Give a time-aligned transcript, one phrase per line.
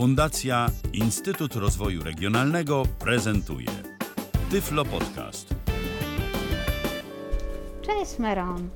[0.00, 3.68] Fundacja Instytut Rozwoju Regionalnego prezentuje
[4.50, 5.54] Tyflo Podcast.
[7.82, 8.70] Cześć Meron.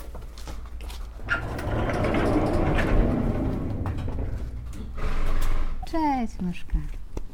[5.90, 6.78] Cześć myszka.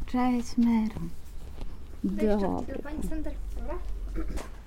[0.06, 1.08] Cześć Meron.
[2.82, 3.32] Pani Sander,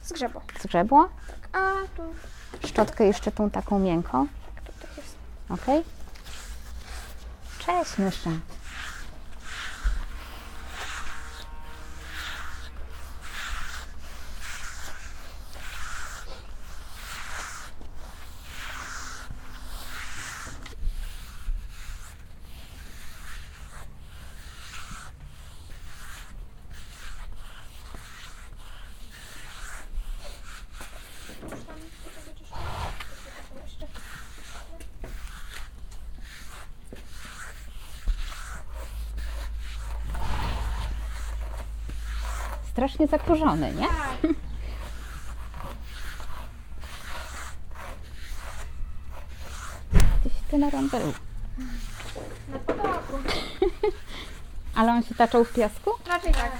[0.03, 0.41] Zgrzebło.
[0.63, 1.09] Zgrzebło?
[1.53, 2.03] A tu,
[2.67, 4.27] Szczotkę jeszcze tą taką miękką.
[4.65, 5.15] tak jest.
[5.49, 5.65] Ok?
[7.65, 8.29] Cześć mysza.
[42.83, 43.87] Strasznie zakurzony, nie?
[50.25, 51.13] Gdzieś ty Meron był.
[52.49, 53.17] Na potoku.
[54.75, 55.91] Ale on się taczał w piasku?
[56.07, 56.51] Raczej tak.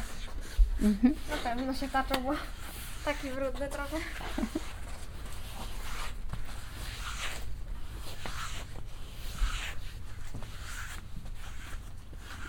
[1.29, 2.31] Na pewno się taczał, bo
[3.05, 3.97] taki brudny trochę.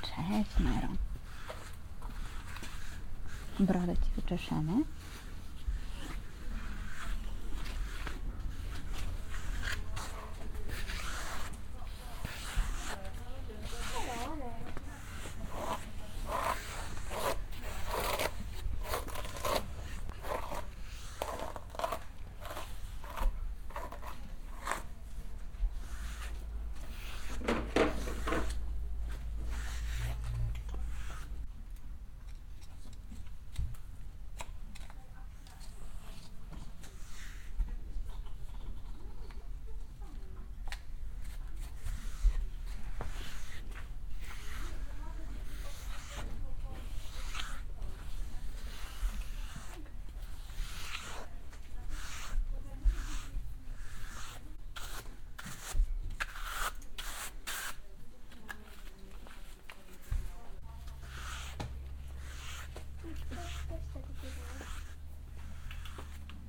[0.02, 0.96] Cześć Meron.
[4.24, 4.84] Brodę ci wyczeszamy.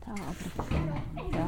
[0.07, 0.34] Dobra.
[1.16, 1.46] Dobra.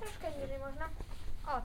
[0.00, 0.84] Troszkę niżej można.
[1.46, 1.64] O tak.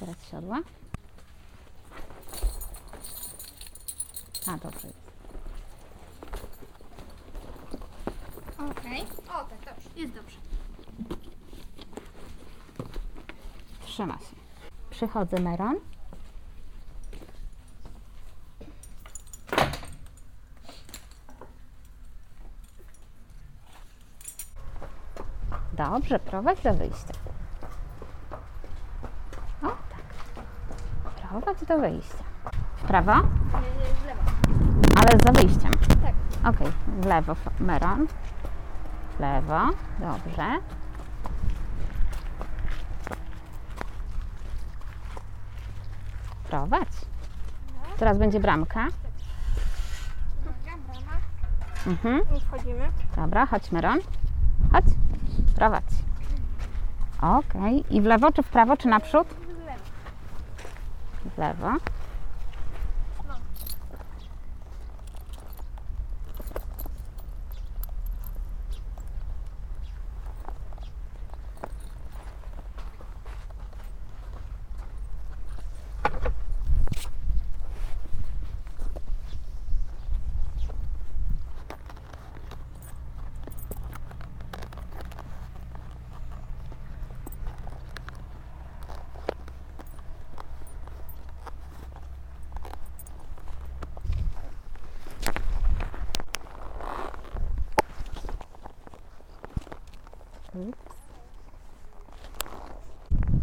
[0.00, 0.60] Teraz siodła.
[4.46, 5.08] A, dobrze jest.
[8.70, 9.02] Okej.
[9.28, 9.90] O tak, dobrze.
[9.96, 10.36] Jest dobrze.
[13.86, 14.36] Trzyma się.
[14.90, 15.76] Przychodzę Meron.
[25.72, 27.14] Dobrze, prowadź do wyjścia.
[29.62, 30.14] O, tak.
[31.16, 32.24] Prowadź do wyjścia.
[32.76, 34.20] W prawo, Nie, nie, w lewo.
[34.96, 35.72] ale za wyjściem.
[36.02, 36.14] Tak.
[36.54, 38.06] Okej, w lewo Meron.
[39.16, 39.60] W lewo,
[39.98, 40.46] dobrze.
[46.44, 46.88] Prowadź.
[47.98, 48.86] Teraz będzie bramka.
[51.86, 52.20] Mhm.
[52.36, 52.90] I wchodzimy.
[53.16, 53.98] Dobra, chodź Meron.
[54.72, 54.84] Chodź,
[55.56, 55.84] prowadź.
[57.22, 59.47] Okej, i w lewo, czy w prawo, czy naprzód?
[61.38, 61.54] W lewo.
[61.56, 63.38] W lewo.
[100.54, 100.78] Ups.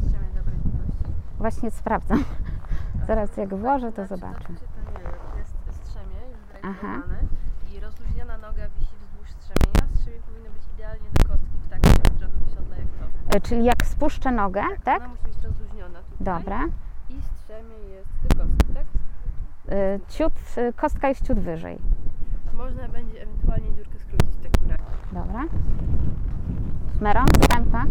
[0.02, 1.12] Strzemię dobrej jakości.
[1.66, 2.24] Właśnie sprawdzam.
[3.08, 4.48] Zaraz jak włożę, to zobaczę.
[5.38, 7.18] Jest strzemię już wyregulowane
[7.74, 9.96] i rozluźniona noga wisi wzdłuż strzemienia.
[9.96, 12.88] Strzemię powinno być idealnie do kostki w takim stronnym siodle jak
[13.30, 13.38] to.
[13.38, 15.02] E, Czyli jak spuszczę nogę, tak?
[15.02, 16.18] Ona musi być rozluźniona tutaj.
[16.26, 16.60] Dobra.
[17.10, 18.86] I strzemię jest do kostki, tak?
[19.74, 21.78] Y, Ciut, y, kostka jest ciut wyżej.
[22.54, 24.84] Można będzie ewentualnie dziurkę skrócić w takim razie.
[25.12, 25.44] Dobra.
[27.02, 27.86] Meron, wstępa.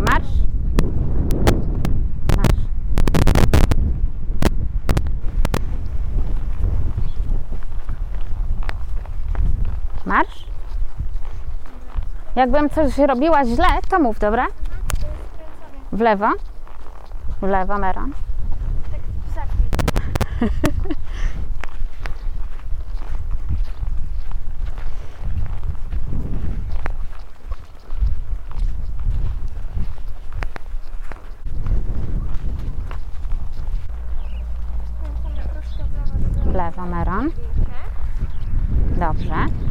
[0.00, 0.26] Marsz.
[2.36, 2.60] Marsz.
[10.06, 10.46] Marsz.
[12.40, 14.46] Jakbym coś robiła źle, to mów, dobra?
[15.92, 16.28] W lewo.
[17.40, 17.78] W lewo,
[36.52, 37.30] lewo, Meron.
[38.96, 39.69] Dobrze.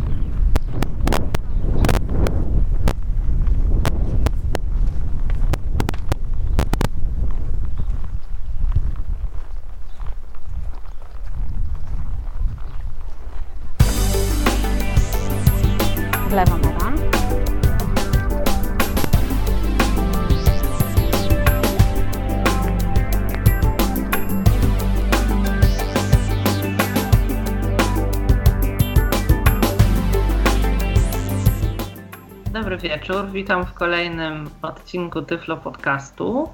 [33.09, 36.49] Wieczór, witam w kolejnym odcinku Tyflo Podcastu.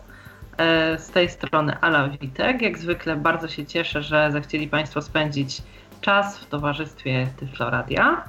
[0.57, 2.62] E, Z tej strony Ala Witek.
[2.62, 5.62] Jak zwykle bardzo się cieszę, że zechcieli Państwo spędzić
[6.02, 8.24] czas w towarzystwie Tyflo Radia.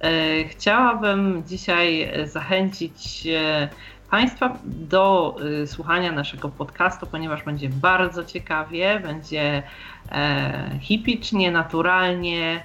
[0.00, 3.68] E, Chciałabym dzisiaj zachęcić e,
[4.10, 5.36] Państwa do
[5.66, 9.62] słuchania naszego podcastu, ponieważ będzie bardzo ciekawie, będzie
[10.80, 12.62] hipicznie, naturalnie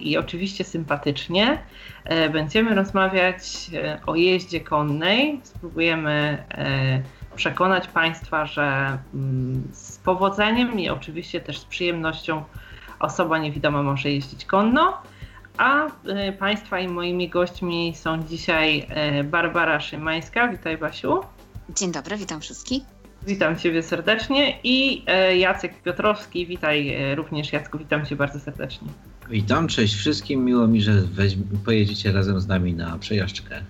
[0.00, 1.58] i oczywiście sympatycznie.
[2.04, 5.40] E, Będziemy rozmawiać e, o jeździe konnej.
[5.44, 7.02] Spróbujemy e,
[7.36, 12.44] przekonać Państwa, że mm, z powodzeniem i oczywiście też z przyjemnością
[13.00, 15.02] osoba niewidoma może jeździć konno.
[15.58, 20.48] A e, Państwa i moimi gośćmi są dzisiaj e, Barbara Szymańska.
[20.48, 21.20] Witaj Basiu.
[21.68, 22.82] Dzień dobry, witam wszystkich.
[23.26, 24.58] Witam Ciebie serdecznie.
[24.64, 26.46] I e, Jacek Piotrowski.
[26.46, 28.88] Witaj e, również Jacku, witam Cię bardzo serdecznie.
[29.30, 30.44] Witam, cześć wszystkim.
[30.44, 33.60] Miło mi, że weź, pojedziecie razem z nami na przejażdżkę.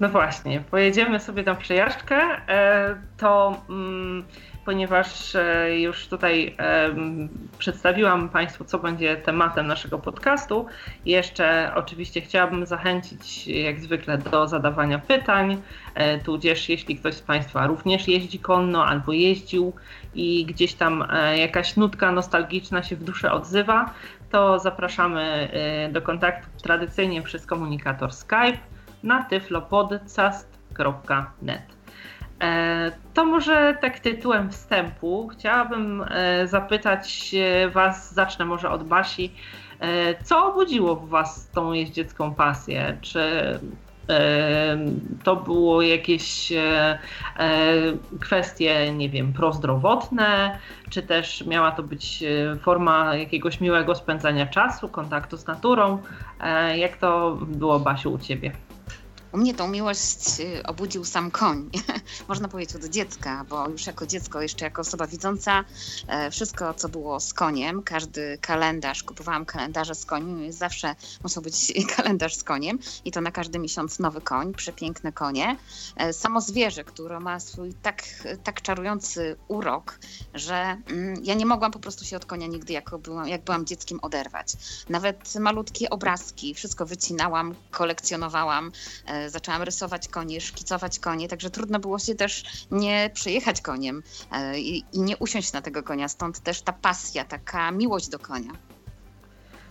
[0.00, 2.16] No właśnie, pojedziemy sobie na przejażdżkę.
[2.48, 4.24] e, To mm,
[4.64, 7.28] ponieważ e, już tutaj em,
[7.58, 10.66] przedstawiłam Państwu, co będzie tematem naszego podcastu,
[11.06, 15.62] jeszcze oczywiście chciałabym zachęcić, jak zwykle, do zadawania pytań.
[15.94, 19.72] e, Tudzież, jeśli ktoś z Państwa również jeździ konno albo jeździł
[20.14, 23.94] i gdzieś tam e, jakaś nutka nostalgiczna się w duszy odzywa,
[24.30, 28.58] to zapraszamy e, do kontaktu tradycyjnie przez komunikator Skype
[29.02, 31.62] na tyflopodcast.net.
[32.42, 39.34] E, To może tak tytułem wstępu chciałabym e, zapytać e, Was, zacznę może od Basi,
[40.24, 42.98] co obudziło w Was tą jeździecką pasję?
[43.00, 43.20] Czy
[45.24, 46.98] to było jakieś e,
[47.38, 47.72] e,
[48.20, 50.58] kwestie, nie wiem, prozdrowotne,
[50.90, 55.98] czy też miała to być e, forma jakiegoś miłego spędzania czasu, kontaktu z naturą?
[56.76, 58.52] Jak to było, Basiu, u Ciebie?
[59.32, 61.70] U mnie tą miłość y, obudził sam koń.
[62.28, 65.64] Można powiedzieć od dziecka, bo już jako dziecko, jeszcze jako osoba widząca,
[66.06, 71.72] e, wszystko co było z koniem, każdy kalendarz, kupowałam kalendarze z koniem, zawsze musiał być
[71.96, 75.56] kalendarz z koniem i to na każdy miesiąc nowy koń, przepiękne konie.
[75.96, 78.02] E, Samo zwierzę, które ma swój tak,
[78.44, 79.98] tak czarujący urok,
[80.34, 83.66] że mm, ja nie mogłam po prostu się od konia nigdy, jako byłam, jak byłam
[83.66, 84.52] dzieckiem, oderwać.
[84.88, 88.72] Nawet malutkie obrazki, wszystko wycinałam, kolekcjonowałam,
[89.06, 94.58] e, zaczęłam rysować konie, szkicować konie, także trudno było się też nie przejechać koniem e,
[94.58, 98.50] i, i nie usiąść na tego konia, stąd też ta pasja, taka miłość do konia.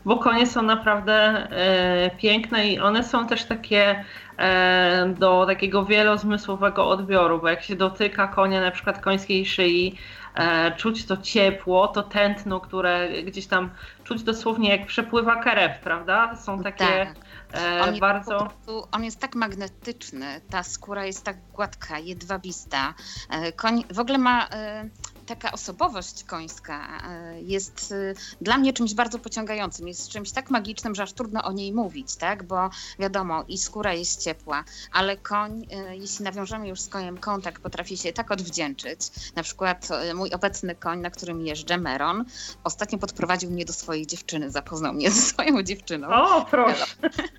[0.06, 4.06] Bo konie są naprawdę e, piękne i one są też takie
[4.38, 9.96] e, do takiego wielozmysłowego odbioru, bo jak się dotyka konia, na przykład końskiej szyi,
[10.36, 13.70] e, czuć to ciepło, to tętno, które gdzieś tam
[14.04, 16.36] czuć dosłownie jak przepływa krew, prawda?
[16.36, 17.29] Są takie Tak.
[17.54, 18.40] E, On jest, bardzo...
[18.40, 22.94] po prostu, on jest tak magnetyczny, ta skóra jest tak gładka, jedwabista.
[23.30, 24.90] E, Koń w ogóle ma e,
[25.30, 30.96] taka osobowość końska, e, jest e, dla mnie czymś bardzo pociągającym, jest czymś tak magicznym,
[30.96, 32.44] że aż trudno o niej mówić, tak?
[32.44, 32.70] Bo
[33.00, 37.98] wiadomo, i skóra jest ciepła, ale koń, e, jeśli nawiążemy już z koniem kontakt, potrafi
[37.98, 39.00] się tak odwdzięczyć.
[39.36, 42.26] Na przykład mój obecny koń, na którym jeżdżę, Meron,
[42.64, 46.08] ostatnio podprowadził mnie do swojej dziewczyny, zapoznał mnie ze swoją dziewczyną.
[46.08, 46.86] O, proszę.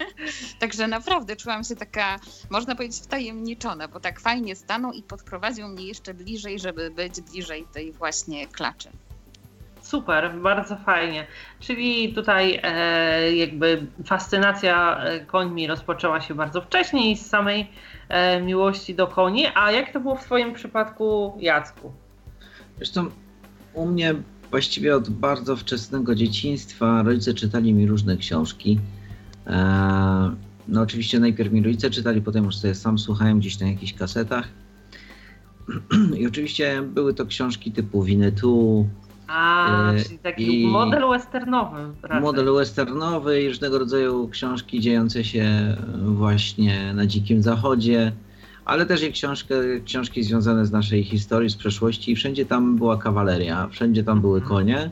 [0.61, 2.20] Także naprawdę czułam się taka,
[2.50, 7.66] można powiedzieć, wtajemniczona, bo tak fajnie stanął i podprowadził mnie jeszcze bliżej, żeby być bliżej
[7.73, 8.88] tej właśnie klaczy.
[9.82, 11.26] Super, bardzo fajnie.
[11.60, 17.70] Czyli tutaj e, jakby fascynacja e, końmi rozpoczęła się bardzo wcześnie z samej
[18.08, 19.46] e, miłości do koni.
[19.54, 21.92] A jak to było w Twoim przypadku, Jacku?
[22.76, 23.10] Zresztą
[23.75, 24.14] u mnie
[24.50, 28.80] właściwie od bardzo wczesnego dzieciństwa rodzice czytali mi różne książki.
[29.46, 30.37] E,
[30.68, 34.49] no oczywiście najpierw mi rodzice czytali, potem już sobie sam słuchałem gdzieś na jakichś kasetach.
[36.18, 38.88] I oczywiście były to książki typu Winnetou,
[39.28, 41.76] A, E, czyli taki model westernowy.
[42.02, 42.20] raczej.
[42.22, 48.12] model westernowy i różnego rodzaju książki dziejące się właśnie na Dzikim Zachodzie,
[48.64, 52.12] ale też i książkę, książki związane z naszej historii, z przeszłości.
[52.12, 54.48] I wszędzie tam była kawaleria, wszędzie tam były Mhm.
[54.56, 54.90] konie.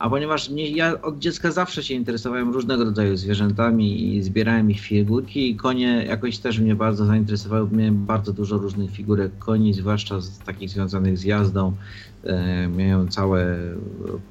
[0.00, 5.50] A ponieważ ja od dziecka zawsze się interesowałem różnego rodzaju zwierzętami i zbierałem ich figurki
[5.50, 7.68] i konie jakoś też mnie bardzo zainteresowały.
[7.72, 11.72] Miałem bardzo dużo różnych figurek koni, zwłaszcza z takich związanych z jazdą.
[12.24, 13.56] E, miałem całe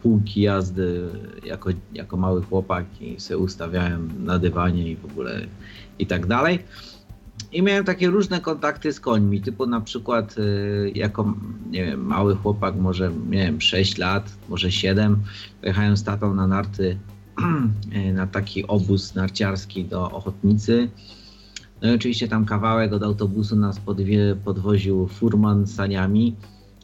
[0.01, 1.01] półki jazdy
[1.45, 5.41] jako, jako mały chłopak i sobie ustawiałem na dywanie i w ogóle
[5.99, 6.59] i tak dalej.
[7.51, 11.33] I miałem takie różne kontakty z końmi, typu na przykład e, jako
[11.71, 15.19] nie wiem, mały chłopak, może miałem 6 lat, może 7,
[15.61, 16.97] pojechałem z tatą na narty
[17.91, 20.89] e, na taki obóz narciarski do Ochotnicy.
[21.81, 26.35] No i oczywiście tam kawałek od autobusu nas podwie, podwoził furman saniami.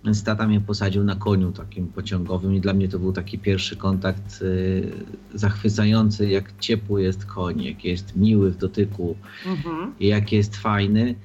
[0.05, 3.75] Więc tata mnie posadził na koniu takim pociągowym i dla mnie to był taki pierwszy
[3.75, 4.91] kontakt y,
[5.33, 9.93] zachwycający, jak ciepły jest koń, jak jest miły w dotyku Mhm.
[9.99, 11.15] i jak jest fajny.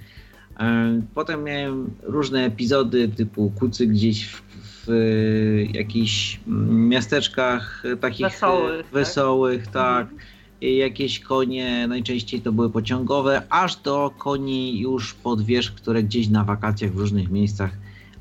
[0.60, 4.42] E, Potem miałem różne epizody typu kucy gdzieś w,
[4.86, 8.92] w y, jakichś mm, miasteczkach y, takich y, Wesołych, tak?
[8.92, 10.02] wesołych tak.
[10.02, 10.20] Mhm.
[10.60, 16.28] I jakieś konie, najczęściej to były pociągowe, aż do koni już pod wierzch, które gdzieś
[16.28, 17.70] na wakacjach w różnych miejscach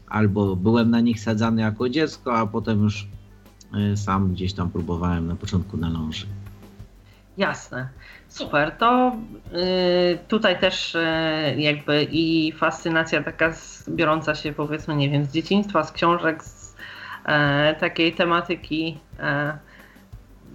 [0.09, 3.07] albo byłem na nich sadzany jako dziecko, a potem już
[3.93, 6.25] y, sam gdzieś tam próbowałem na początku na ląży.
[7.37, 7.89] Jasne.
[8.27, 8.71] Super.
[8.71, 9.15] To
[9.53, 10.99] y, tutaj też y,
[11.57, 16.75] jakby i fascynacja taka z, biorąca się powiedzmy, nie wiem, z dzieciństwa, z książek, z
[17.25, 19.57] e, takiej tematyki, e,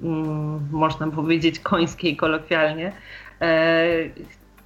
[0.03, 2.93] mm, można powiedzieć, końskiej kolokwialnie.
[3.41, 3.87] E,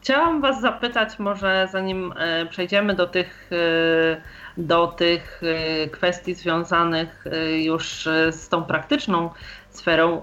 [0.00, 7.24] chciałam Was zapytać, może zanim e, przejdziemy do tych, e, do tych e, kwestii związanych
[7.26, 9.30] e, już e, z tą praktyczną
[9.70, 10.22] sferą,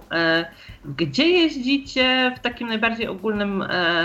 [0.85, 3.63] gdzie jeździcie w takim najbardziej ogólnym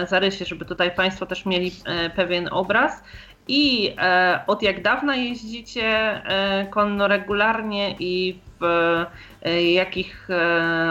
[0.08, 1.72] zarysie, żeby tutaj Państwo też mieli
[2.16, 3.02] pewien obraz?
[3.48, 3.96] I
[4.46, 6.22] od jak dawna jeździcie
[6.70, 9.04] konno regularnie i w
[9.72, 10.28] jakich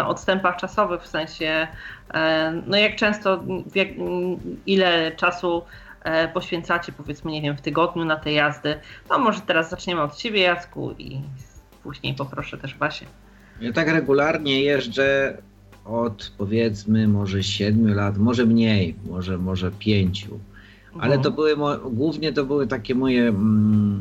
[0.05, 1.67] odstępach czasowych, w sensie
[2.67, 3.43] no jak często,
[3.75, 3.87] jak,
[4.65, 5.63] ile czasu
[6.33, 8.75] poświęcacie powiedzmy, nie wiem, w tygodniu na te jazdy?
[9.09, 11.21] No może teraz zaczniemy od Ciebie Jacku i
[11.83, 13.05] później poproszę też Basię.
[13.61, 15.37] Ja tak regularnie jeżdżę
[15.85, 20.27] od powiedzmy może 7 lat, może mniej, może, może 5.
[20.93, 21.21] Ale Mhm.
[21.21, 23.99] to były mo- głównie to były takie moje mm,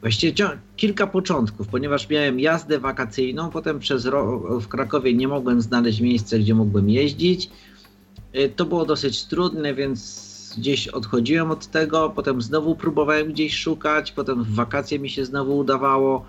[0.00, 6.00] właściwie kilka początków, ponieważ miałem jazdę wakacyjną, potem przez rok w Krakowie nie mogłem znaleźć
[6.00, 7.50] miejsca, gdzie mógłbym jeździć.
[8.36, 14.12] Y, To było dosyć trudne, więc gdzieś odchodziłem od tego, potem znowu próbowałem gdzieś szukać,
[14.12, 16.24] potem w wakacje mi się znowu udawało.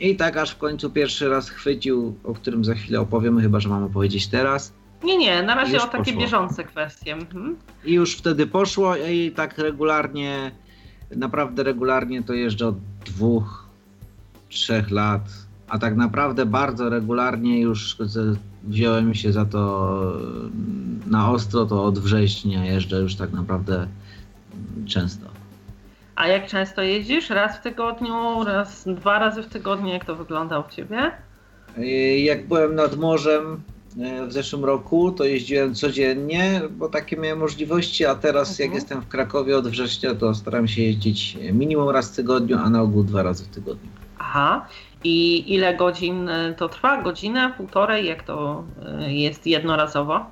[0.00, 3.68] I tak aż w końcu pierwszy raz chwycił, o którym za chwilę opowiem, chyba że
[3.68, 4.72] mam opowiedzieć teraz.
[5.04, 6.20] Nie, nie, na razie o takie poszło.
[6.20, 7.12] bieżące kwestie.
[7.12, 7.56] Mhm.
[7.84, 10.50] I już wtedy poszło i tak regularnie,
[11.16, 12.76] naprawdę regularnie to jeżdżę od
[13.06, 13.68] dwóch,
[14.48, 15.47] trzech lat.
[15.68, 17.96] A tak naprawdę bardzo regularnie już
[18.64, 24.86] wziąłem się za to mm, na ostro, to od września jeżdżę już tak naprawdę mm,
[24.86, 25.26] często.
[26.16, 27.30] A jak często jeździsz?
[27.30, 29.88] Raz w tygodniu, raz, dwa razy w tygodniu?
[29.88, 31.10] Jak to wygląda u Ciebie?
[31.78, 33.60] Y, Jak byłem nad morzem
[34.22, 38.74] y, w zeszłym roku, to jeździłem codziennie, bo takie miałem możliwości, a teraz jak Mhm.
[38.74, 42.82] jestem w Krakowie od września, to staram się jeździć minimum raz w tygodniu, a na
[42.82, 43.90] ogół dwa razy w tygodniu.
[44.18, 44.66] Aha.
[45.04, 47.02] I ile godzin y, to trwa?
[47.02, 48.06] Godzinę, półtorej?
[48.06, 48.64] Jak to
[49.06, 50.26] y, jest jednorazowo?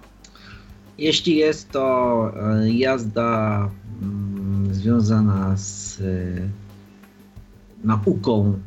[0.99, 2.33] Jeśli jest to
[2.65, 3.71] y, jazda
[4.03, 6.03] mm, związana z
[7.85, 8.59] nauką,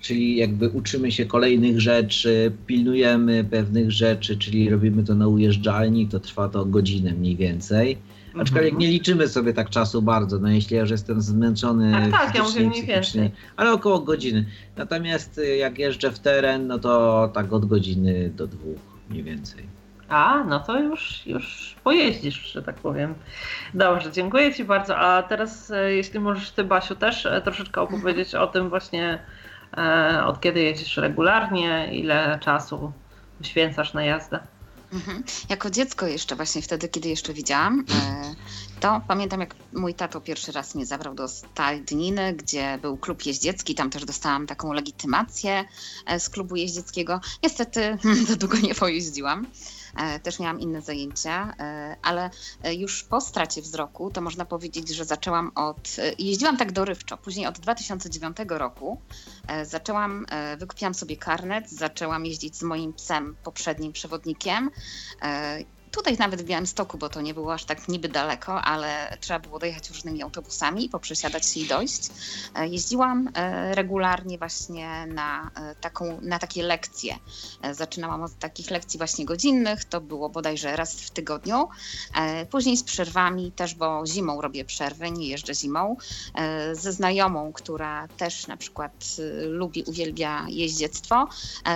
[0.00, 6.20] czyli jakby uczymy się kolejnych rzeczy, pilnujemy pewnych rzeczy, czyli robimy to na ujeżdżalni, to
[6.20, 7.98] trwa to godzinę mniej więcej.
[8.38, 8.78] Aczkolwiek Mhm.
[8.78, 12.42] nie liczymy sobie tak czasu bardzo, no jeśli ja już jestem zmęczony Tak, tak, ja
[12.42, 13.30] mówię mniej więcej.
[13.56, 14.44] ale około godziny.
[14.76, 18.78] Natomiast y, jak jeżdżę w teren, no to tak od godziny do dwóch
[19.10, 19.64] mniej więcej.
[20.08, 23.14] A, no to już, już pojeździsz, że tak powiem.
[23.74, 24.96] Dobrze, dziękuję Ci bardzo.
[24.98, 29.18] A teraz, e, jeśli możesz Ty, Basiu, też e, troszeczkę opowiedzieć o tym właśnie,
[29.76, 31.88] E, od kiedy jeździsz regularnie?
[31.92, 32.92] Ile czasu
[33.38, 34.38] poświęcasz na jazdę?
[34.92, 35.22] Mhm.
[35.48, 38.34] Jako dziecko jeszcze, właśnie wtedy, kiedy jeszcze widziałam, e,
[38.80, 43.74] to pamiętam, jak mój tato pierwszy raz mnie zabrał do Staldniny, gdzie był klub jeździecki.
[43.74, 45.64] Tam też dostałam taką legitymację
[46.06, 47.20] e, z klubu jeździeckiego.
[47.42, 49.46] Niestety za długo nie pojeździłam.
[49.96, 52.30] E, też miałam inne zajęcia, e, ale
[52.62, 55.96] e, już po stracie wzroku to można powiedzieć, że zaczęłam od.
[56.18, 57.16] Jeździłam tak dorywczo.
[57.16, 59.00] Później od 2009 roku
[59.64, 60.26] zaczęłam,
[60.58, 64.70] wykupiłam sobie karnet, zaczęłam jeździć z moim psem, poprzednim przewodnikiem
[65.90, 69.58] Tutaj nawet w Białymstoku, bo to nie było aż tak niby daleko, ale trzeba było
[69.58, 72.08] dojechać różnymi autobusami, poprzesiadać się i dojść.
[72.54, 77.16] E, jeździłam e, regularnie właśnie na, e, taką, na takie lekcje.
[77.72, 81.68] Zaczynałam od takich lekcji właśnie godzinnych, to było bodajże raz w tygodniu.
[82.50, 85.96] Później z przerwami też, bo zimą robię przerwy, nie jeżdżę zimą.
[86.72, 91.28] Ze znajomą, która też na przykład lubi, uwielbia jeździectwo.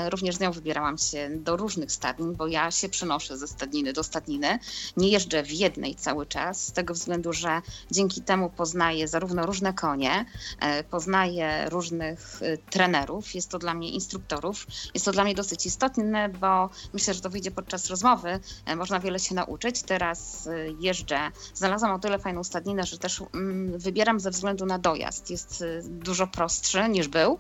[0.09, 4.04] Również z nią wybierałam się do różnych stadnin, bo ja się przenoszę ze stadniny do
[4.05, 4.59] stadniny.
[4.97, 9.73] Nie jeżdżę w jednej cały czas, z tego względu, że dzięki temu poznaję zarówno różne
[9.73, 10.27] konie,
[10.61, 14.67] e, poznaję różnych e, trenerów, jest to dla mnie instruktorów.
[14.95, 18.41] Jest to dla mnie dosyć istotne, bo myślę, że to wyjdzie podczas rozmowy.
[18.67, 19.83] E, można wiele się nauczyć.
[19.83, 20.49] Teraz
[20.81, 21.19] jeżdżę,
[21.55, 25.31] znalazłam o tyle fajną stadninę, że też mm, wybieram ze względu na dojazd.
[25.31, 27.39] Jest dużo prostszy niż był.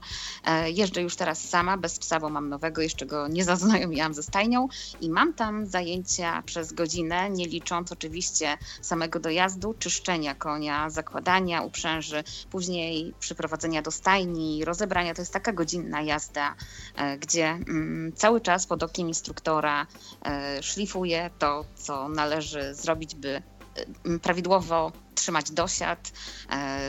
[0.66, 4.68] Jeżdżę już teraz sama, bez psa, bo mam nowego, jeszcze go nie zaznajomiłam ze stajnią
[5.00, 12.24] i mam tam zajęcia przez godzinę, nie licząc oczywiście samego dojazdu, czyszczenia konia, zakładania uprzęży,
[12.50, 15.14] później przyprowadzenia do stajni, rozebrania.
[15.14, 16.54] To jest taka godzinna jazda,
[16.96, 19.86] e, gdzie mm, cały czas pod okiem instruktora
[20.24, 26.12] e, szlifuję to, co należy zrobić, by e, prawidłowo trzymać dosiad,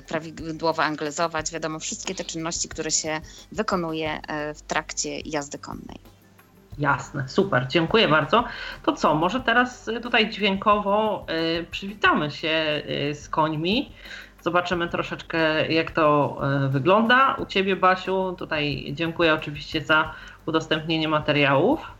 [0.07, 4.21] prawidłowo anglezować, wiadomo, wszystkie te czynności, które się wykonuje
[4.55, 6.14] w trakcie jazdy konnej.
[6.79, 8.43] Jasne, super, dziękuję bardzo.
[8.83, 11.25] To co, może teraz tutaj dźwiękowo
[11.59, 13.91] y, przywitamy się y, z końmi.
[14.41, 17.35] Zobaczymy troszeczkę, jak to y, wygląda.
[17.35, 20.13] U Ciebie, Basiu, tutaj dziękuję oczywiście za
[20.45, 21.91] udostępnienie materiałów.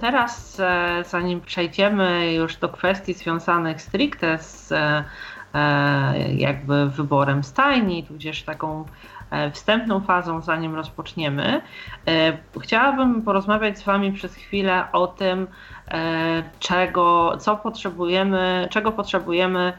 [0.00, 5.04] Teraz, e, zanim przejdziemy już do kwestii związanych stricte z e,
[5.54, 8.84] e, jakby wyborem stajni, tudzież taką
[9.52, 11.60] wstępną fazą, zanim rozpoczniemy,
[12.60, 15.46] chciałabym porozmawiać z Wami przez chwilę o tym,
[16.58, 19.72] czego, co potrzebujemy, czego potrzebujemy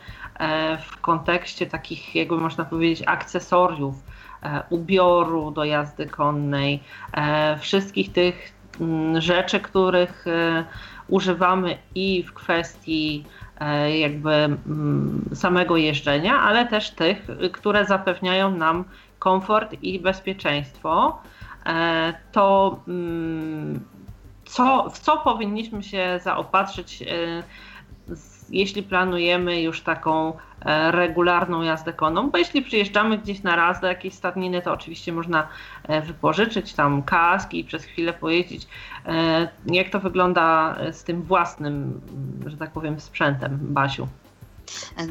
[0.82, 3.96] w kontekście takich, jakby można powiedzieć, akcesoriów,
[4.70, 6.84] ubioru do jazdy konnej,
[7.60, 8.59] wszystkich tych
[9.18, 10.66] rzeczy, których e,
[11.08, 13.26] używamy i w kwestii
[13.60, 18.84] e, jakby mm, samego jeżdżenia, ale też tych, które zapewniają nam
[19.20, 21.22] komfort i bezpieczeństwo,
[21.66, 23.86] e, to mm,
[24.46, 27.04] co, w co powinniśmy się zaopatrzyć
[28.52, 30.34] jeśli planujemy już taką
[30.66, 35.14] e, regularną jazdę konną, bo jeśli przyjeżdżamy gdzieś na raz do jakiejś stadniny, to oczywiście
[35.14, 35.48] można
[35.84, 38.68] e, wypożyczyć tam kaski i przez chwilę pojeździć.
[39.06, 42.02] E, jak to wygląda z tym własnym,
[42.46, 44.08] że tak powiem, sprzętem, Basiu?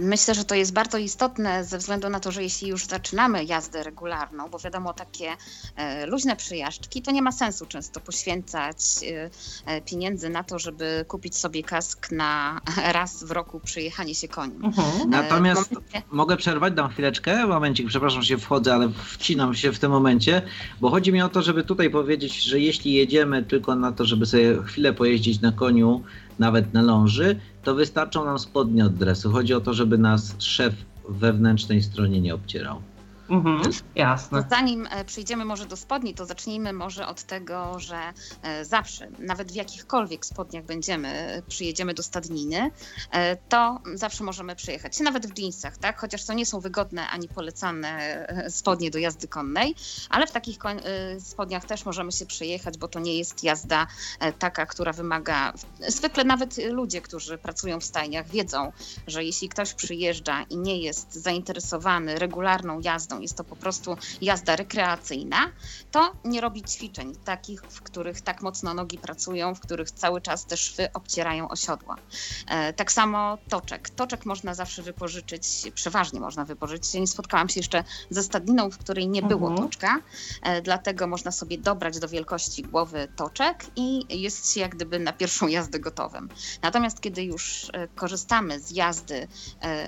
[0.00, 3.82] Myślę, że to jest bardzo istotne ze względu na to, że jeśli już zaczynamy jazdę
[3.82, 5.30] regularną, bo wiadomo, takie
[5.76, 9.30] e, luźne przyjażdżki, to nie ma sensu często poświęcać e,
[9.66, 12.60] e, pieniędzy na to, żeby kupić sobie kask na
[12.98, 14.64] raz w roku przyjechanie się koniem.
[14.64, 15.10] Mhm.
[15.10, 16.02] Natomiast momencie...
[16.10, 20.42] mogę przerwać, dam chwileczkę, momencik, przepraszam, że się wchodzę, ale wcinam się w tym momencie,
[20.80, 24.26] bo chodzi mi o to, żeby tutaj powiedzieć, że jeśli jedziemy tylko na to, żeby
[24.26, 26.02] sobie chwilę pojeździć na koniu,
[26.38, 29.30] nawet na ląży, to wystarczą nam spodnie od dresu.
[29.30, 30.74] Chodzi o to, żeby nas szef
[31.08, 32.82] wewnętrznej stronie nie obcierał.
[33.30, 34.44] Mhm, jasne.
[34.50, 37.98] Zanim e, przejdziemy może do spodni, to zacznijmy może od tego, że
[38.42, 42.70] e, zawsze, nawet w jakichkolwiek spodniach będziemy, e, przyjedziemy do stadniny,
[43.48, 45.98] to zawsze możemy przyjechać, nawet w jeansach, tak?
[46.00, 49.74] Chociaż to nie są wygodne ani polecane spodnie do jazdy konnej,
[50.10, 50.58] ale w takich
[51.20, 53.86] spodniach też możemy się przejechać, bo to nie jest jazda
[54.38, 55.52] taka, która wymaga.
[55.88, 58.72] Zwykle nawet ludzie, którzy pracują w stajniach, wiedzą,
[59.06, 64.56] że jeśli ktoś przyjeżdża i nie jest zainteresowany regularną jazdą, jest to po prostu jazda
[64.56, 65.52] rekreacyjna,
[65.90, 70.46] to nie robi ćwiczeń takich, w których tak mocno nogi pracują, w których cały czas
[70.46, 71.96] te szwy obcierają osiodła.
[72.48, 73.90] E, tak samo toczek.
[73.90, 76.94] Toczek można zawsze wypożyczyć, przeważnie można wypożyczyć.
[76.94, 79.68] Nie spotkałam się jeszcze ze stadniną, w której nie było mhm.
[79.68, 79.98] toczka,
[80.42, 85.12] e, dlatego można sobie dobrać do wielkości głowy toczek i jest się jak gdyby na
[85.12, 86.28] pierwszą jazdę gotowym.
[86.62, 89.28] Natomiast kiedy już e, korzystamy z jazdy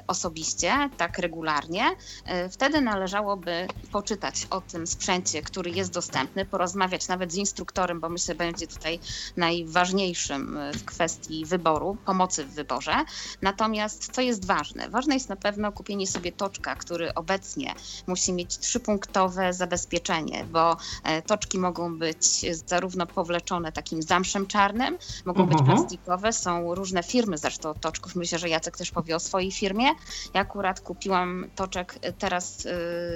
[0.06, 1.84] osobiście, tak regularnie,
[2.50, 8.08] wtedy należało należałoby poczytać o tym sprzęcie, który jest dostępny, porozmawiać nawet z instruktorem, bo
[8.08, 9.00] myślę, będzie tutaj
[9.36, 12.94] najważniejszym e, w kwestii wyboru, pomocy w wyborze.
[13.42, 14.90] Natomiast co jest ważne?
[14.90, 17.74] Ważne jest na pewno kupienie sobie toczka, który obecnie
[18.06, 25.46] musi mieć trzypunktowe zabezpieczenie, bo e, toczki mogą być zarówno powleczone takim zamszem czarnym, mogą
[25.46, 25.78] być mhm.
[25.78, 28.16] plastikowe, są różne firmy zresztą toczków.
[28.16, 29.86] Myślę, że Jacek też powie o swojej firmie.
[30.34, 33.09] Ja akurat kupiłam toczek teraz Y,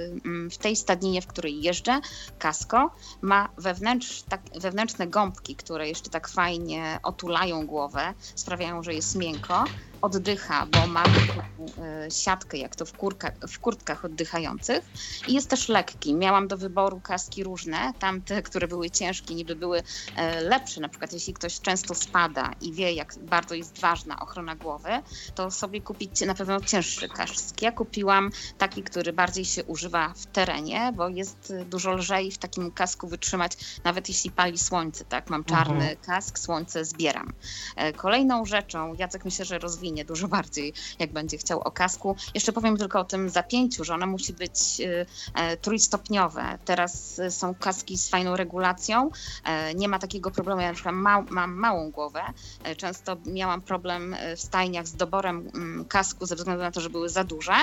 [0.51, 1.99] w tej stadninie, w której jeżdżę,
[2.39, 9.15] Kasko, ma wewnętrz, tak, wewnętrzne gąbki, które jeszcze tak fajnie otulają głowę, sprawiają, że jest
[9.15, 9.63] miękko
[10.05, 14.83] oddycha, bo ma e, siatkę, jak to w, kurka, w kurtkach oddychających
[15.27, 16.15] i jest też lekki.
[16.15, 19.83] Miałam do wyboru kaski różne, tamte, które były ciężkie, niby były
[20.15, 24.55] e, lepsze, na przykład jeśli ktoś często spada i wie, jak bardzo jest ważna ochrona
[24.55, 24.89] głowy,
[25.35, 27.61] to sobie kupić na pewno cięższy kask.
[27.61, 32.71] Ja kupiłam taki, który bardziej się używa w terenie, bo jest dużo lżej w takim
[32.71, 33.51] kasku wytrzymać,
[33.83, 35.29] nawet jeśli pali słońce, tak?
[35.29, 35.97] Mam czarny mhm.
[35.97, 37.33] kask, słońce zbieram.
[37.75, 42.15] E, kolejną rzeczą, Jacek myślę, że rozwinie rozwinie dużo bardziej, jak będzie chciał o kasku.
[42.33, 46.57] Jeszcze powiem tylko o tym zapięciu, że ono musi być y, e, trójstopniowe.
[46.65, 49.11] Teraz y, są kaski z fajną regulacją.
[49.43, 50.61] E, nie ma takiego problemu.
[50.61, 50.95] Ja na przykład
[51.29, 52.21] mam małą głowę.
[52.63, 56.89] E, często miałam problem w stajniach z doborem mm, kasku ze względu na to, że
[56.89, 57.53] były za duże.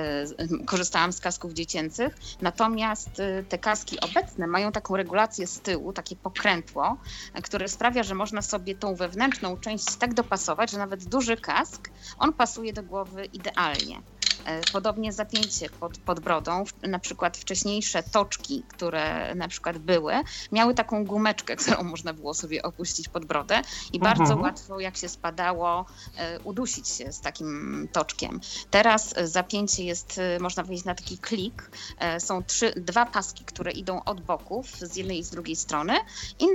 [0.66, 2.16] Korzystałam z kasków dziecięcych.
[2.40, 6.96] Natomiast y, te kaski obecne mają taką regulację z tyłu, takie pokrętło,
[7.42, 11.90] które sprawia, że można sobie tą wewnętrzną część tak dopasować, że nawet duży kask kask,
[12.18, 14.02] on pasuje do głowy idealnie.
[14.44, 20.14] E, podobnie zapięcie pod, pod brodą, na przykład wcześniejsze toczki, które na przykład były,
[20.52, 24.40] miały taką gumeczkę, którą można było sobie opuścić pod brodę i bardzo mhm.
[24.40, 28.40] łatwo, jak się spadało, e, udusić się z takim toczkiem.
[28.70, 31.70] Teraz e, zapięcie jest, można powiedzieć, na taki klik.
[32.18, 35.92] Są trzy, dwa paski, które idą od boków, z jednej i z drugiej strony
[36.38, 36.46] i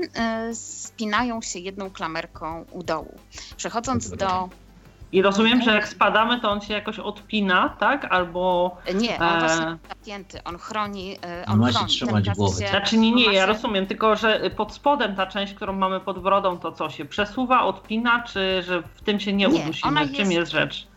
[0.53, 3.19] spinają się jedną klamerką u dołu.
[3.57, 4.49] Przechodząc do
[5.11, 8.05] i rozumiem, że jak spadamy, to on się jakoś odpina, tak?
[8.09, 8.77] Albo.
[8.95, 9.77] Nie, on jest e...
[9.89, 11.17] zapięty, on chroni.
[11.23, 12.61] E, on ma się trzymać głowy.
[12.61, 12.67] Się...
[12.67, 16.57] Znaczy nie, nie, ja rozumiem, tylko że pod spodem ta część, którą mamy pod brodą,
[16.57, 20.05] to co się przesuwa, odpina, czy że w tym się nie, nie udusimy?
[20.05, 20.31] W czym jest...
[20.31, 20.87] jest rzecz?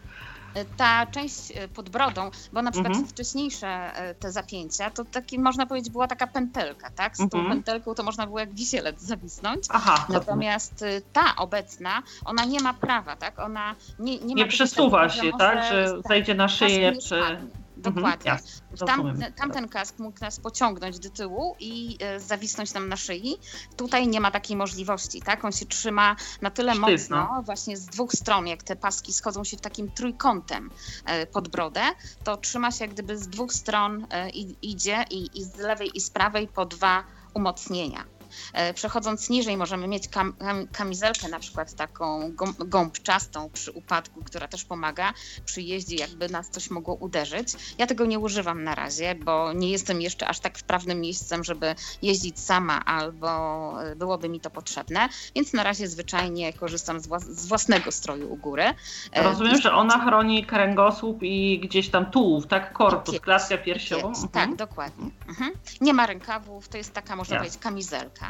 [0.77, 3.09] Ta część e, pod brodą, bo na przykład mhm.
[3.09, 7.17] wcześniejsze e, te zapięcia, to taki można powiedzieć była taka pętelka, tak?
[7.17, 7.45] Z mhm.
[7.45, 9.65] tą pętelką to można było jak wisielec zawisnąć.
[9.69, 13.38] Aha, Natomiast e, ta obecna, ona nie ma prawa, tak?
[13.38, 15.73] Ona nie, nie, nie przesuwa się, tak?
[15.73, 17.17] Że zejdzie na szyję czy...
[17.17, 18.38] Mhm, Dokładnie.
[18.87, 23.37] Tam, tamten kask mógł nas pociągnąć do tyłu i e, zawisnąć nam na szyi.
[23.76, 25.44] Tutaj nie ma takiej możliwości, tak?
[25.44, 26.90] On się trzyma na tyle Sztywno.
[26.90, 30.70] mocno, właśnie z dwóch stron, jak te paski schodzą się w takim trójkątem
[31.04, 31.82] e, pod brodę,
[32.24, 34.30] to trzyma się jak gdyby z dwóch stron e,
[34.62, 37.04] idzie i, i z lewej i z prawej po dwa
[37.35, 38.04] umocnienia.
[38.53, 44.25] E, Przechodząc niżej możemy mieć kam, kam, kamizelkę na przykład taką gą- gąbczastą przy upadku,
[44.25, 45.12] która też pomaga
[45.45, 47.49] przy jeździe, jakby nas coś mogło uderzyć.
[47.79, 51.75] Ja tego nie używam na razie, bo nie jestem jeszcze aż tak wprawnym miejscem, żeby
[52.03, 53.29] jeździć sama albo
[53.85, 58.33] e, byłoby mi to potrzebne, więc na razie zwyczajnie korzystam z, włas- z własnego stroju
[58.33, 58.64] u góry.
[59.12, 62.73] E, Rozumiem, że ona chroni kręgosłup i gdzieś tam tułów, tak?
[62.73, 64.09] Korpus, Jest, klatkę piersiową.
[64.09, 64.29] Mhm.
[64.29, 65.11] Tak, dokładnie.
[65.29, 65.51] Mhm.
[65.81, 68.21] Nie ma rękawów, to jest taka, można powiedzieć, kamizelka.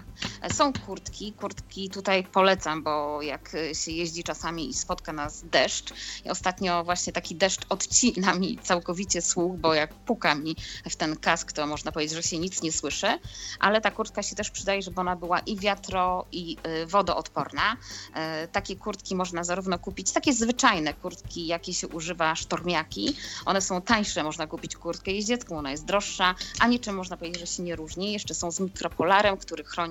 [0.52, 5.92] Są kurtki, kurtki tutaj polecam, bo jak się jeździ czasami i spotka nas deszcz,
[6.24, 10.56] i ostatnio właśnie taki deszcz odcina mi całkowicie słuch, bo jak puka mi
[10.90, 13.18] w ten kask, to można powiedzieć, że się nic nie słyszy,
[13.60, 17.76] ale ta kurtka się też przydaje, żeby ona była i wiatro, i y, wodoodporna.
[18.14, 23.82] E, Takie kurtki można zarówno kupić, takie zwyczajne kurtki, jakie się używa sztormiaki, one są
[23.82, 27.76] tańsze, można kupić kurtkę jeździecką, ona jest droższa, a niczym można powiedzieć, że się nie
[27.76, 28.12] różni.
[28.12, 29.81] Jeszcze są z mikropolarem, który chroni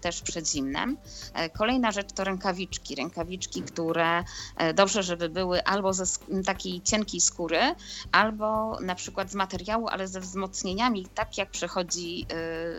[0.00, 0.96] też przed zimnem.
[1.34, 2.94] E, Kolejna rzecz to rękawiczki.
[2.94, 4.24] Rękawiczki, które
[4.56, 6.04] e, dobrze, żeby były albo ze
[6.46, 7.74] takiej cienkiej skóry,
[8.12, 12.26] albo na przykład z materiału, ale ze wzmocnieniami, tak jak przechodzi,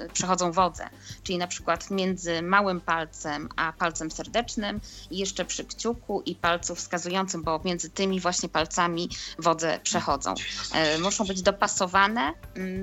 [0.06, 0.90] y, przechodzą wodze.
[1.24, 7.44] Czyli na przykład między małym palcem a palcem serdecznym jeszcze przy kciuku i palcu wskazującym,
[7.44, 10.34] bo między tymi właśnie palcami wodze przechodzą.
[10.74, 12.34] E, Muszą być dopasowane,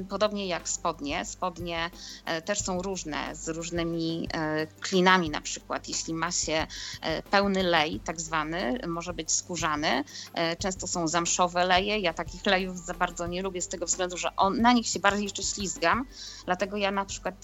[0.09, 1.25] podobnie jak spodnie.
[1.25, 1.91] Spodnie
[2.25, 5.89] e, też są różne, z różnymi e, klinami na przykład.
[5.89, 6.67] Jeśli ma się
[7.01, 10.05] e, pełny lej, tak zwany, może być skórzany.
[10.35, 11.99] E, Często są zamszowe leje.
[11.99, 15.01] Ja takich lejów za bardzo nie lubię z tego względu, że on, na nich się
[15.01, 16.07] bardziej jeszcze ślizgam.
[16.45, 17.35] Dlatego ja na przykład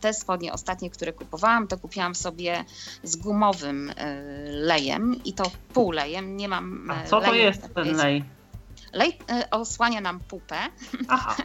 [0.00, 2.64] te spodnie ostatnie, które kupowałam, to kupiłam sobie
[3.02, 3.92] z gumowym
[4.50, 6.36] lejem i to półlejem.
[6.36, 8.37] Nie mam A co to jest ten lej?
[8.92, 10.56] Lej e, osłania nam pupę.
[11.08, 11.36] Aha.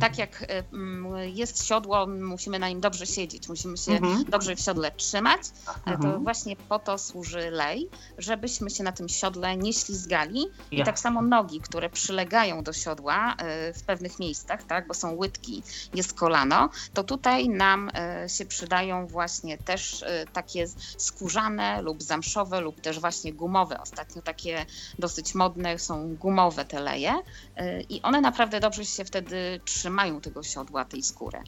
[0.00, 4.24] Tak jak e, mm, jest siodło, musimy na nim dobrze siedzieć, musimy się Mhm.
[4.24, 5.40] dobrze w siodle trzymać.
[5.66, 6.22] E, To Mhm.
[6.24, 10.46] właśnie po to służy lej, żebyśmy się na tym siodle nie ślizgali.
[10.70, 10.84] I Ja.
[10.84, 15.62] tak samo nogi, które przylegają do siodła e, w pewnych miejscach, tak, bo są łydki,
[15.94, 17.90] jest kolano, to tutaj nam
[18.26, 20.66] się przydają właśnie też takie
[20.98, 23.80] skórzane lub zamszowe lub też właśnie gumowe.
[23.80, 24.66] Ostatnio takie
[24.98, 27.12] dosyć modne są gumowe te leje
[27.56, 31.38] e, i one naprawdę dobrze się wtedy trzymają tego siodła, tej skóry.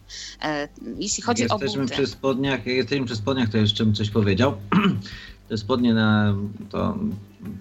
[0.42, 0.68] E,
[0.98, 1.94] Jeśli chodzi jak o jesteśmy buty.
[1.94, 4.56] przy spodniach, jesteśmy przy spodniach, to jeszcze bym coś powiedział.
[5.48, 6.34] Te spodnie na,
[6.70, 6.98] to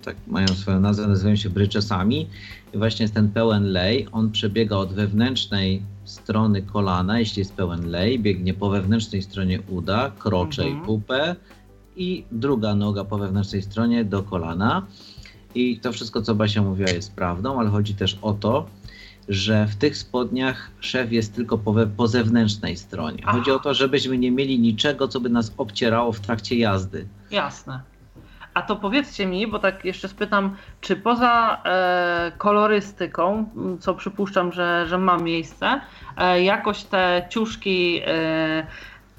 [0.03, 2.27] tak mają swoją nazwę, nazywają się bryczesami.
[2.73, 4.07] I właśnie jest ten pełen lej.
[4.11, 10.11] On przebiega od wewnętrznej strony kolana, jeśli jest pełen lej, biegnie po wewnętrznej stronie uda,
[10.19, 10.83] krocze Mhm.
[10.83, 11.35] i pupę
[11.95, 14.87] i druga noga po wewnętrznej stronie do kolana.
[15.55, 18.65] I to wszystko, co Basia mówiła, jest prawdą, ale chodzi też o to,
[19.29, 23.23] że w tych spodniach szef jest tylko po, we, po zewnętrznej stronie.
[23.25, 23.59] Chodzi Aha.
[23.59, 27.07] o to, żebyśmy nie mieli niczego, co by nas obcierało w trakcie jazdy.
[27.31, 27.79] Jasne.
[28.53, 34.85] A to powiedzcie mi, bo tak jeszcze spytam, czy poza e, kolorystyką, co przypuszczam, że,
[34.87, 35.81] że ma miejsce,
[36.17, 38.67] e, jakoś te ciuszki e,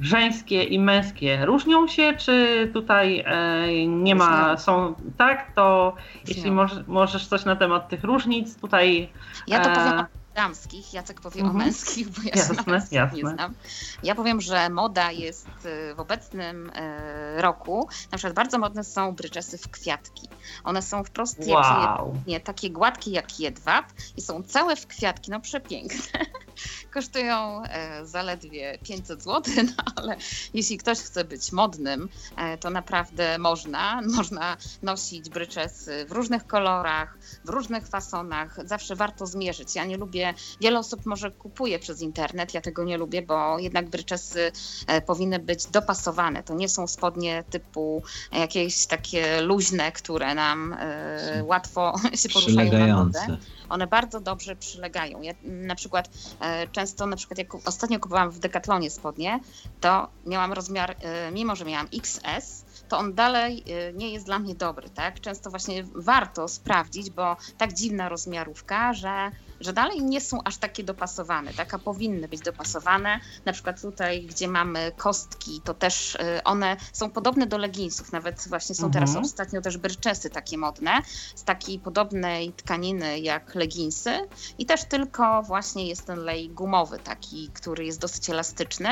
[0.01, 6.55] żeńskie i męskie różnią się, czy tutaj e, nie ma, są tak, to jeśli Różnią.
[6.55, 9.09] może, możesz coś na temat tych różnic tutaj
[9.47, 10.05] Ja to E, powiem o
[10.37, 11.57] damskich, Jacek powie mhm.
[11.57, 13.35] o męskich, bo ja się Jasne, na męskich nie jasne.
[13.35, 13.55] znam.
[14.03, 19.13] Ja powiem, że moda jest y, w obecnym y, roku, na przykład bardzo modne są
[19.13, 20.29] bryczesy w kwiatki.
[20.65, 22.15] One są wprost jak wow.
[22.27, 26.21] nie, takie gładkie jak jedwab i są całe w kwiatki, no przepiękne.
[26.91, 30.17] Kosztują e, zaledwie 500 zł, no ale
[30.55, 34.01] jeśli ktoś chce być modnym, e, to naprawdę można.
[34.17, 38.59] Można nosić bryczesy w różnych kolorach, w różnych fasonach.
[38.65, 39.75] Zawsze warto zmierzyć.
[39.75, 43.91] Ja nie lubię, wiele osób może kupuje przez internet, ja tego nie lubię, bo jednak
[43.91, 44.53] bryczesy
[44.87, 46.43] e, powinny być dopasowane.
[46.43, 50.77] To nie są spodnie typu jakieś takie luźne, które nam
[51.43, 53.39] łatwo się poruszają na Przylegające.
[53.69, 55.23] One bardzo dobrze przylegają.
[55.23, 59.41] Ja na przykład e, często, na przykład jak ostatnio kupowałam w Decathlonie spodnie,
[59.81, 64.39] to miałam rozmiar, e, mimo że miałam XS, to on dalej e, nie jest dla
[64.39, 65.21] mnie dobry, tak?
[65.21, 70.85] Często właśnie warto sprawdzić, bo tak dziwna rozmiarówka, że, że dalej nie są aż takie
[70.85, 71.75] dopasowane, tak?
[71.75, 73.21] A powinny być dopasowane.
[73.45, 78.49] Na przykład tutaj, gdzie mamy kostki, to też e, one są podobne do leginsów, nawet
[78.49, 79.25] właśnie są teraz Mhm.
[79.25, 80.91] ostatnio też bryczesy takie modne,
[81.35, 84.11] z takiej podobnej tkaniny jak leginsy
[84.59, 88.89] i też tylko właśnie jest ten lej gumowy taki, który jest dosyć elastyczny.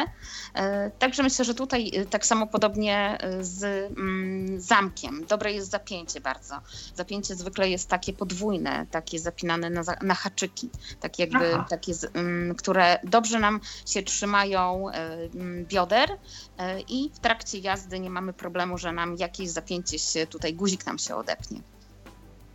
[0.55, 5.27] E, Także myślę, że tutaj e, tak samo podobnie z mm, zamkiem.
[5.27, 6.61] Dobre jest zapięcie bardzo.
[6.95, 10.54] Zapięcie zwykle jest takie podwójne, takie zapinane na, na haczyki
[11.01, 11.67] tak jakby, Aha.
[11.71, 14.87] takie, ym, które dobrze nam się trzymają
[15.35, 16.17] ym, bioder y,
[16.89, 20.99] i w trakcie jazdy nie mamy problemu, że nam jakieś zapięcie się, tutaj guzik nam
[20.99, 21.61] się odepnie.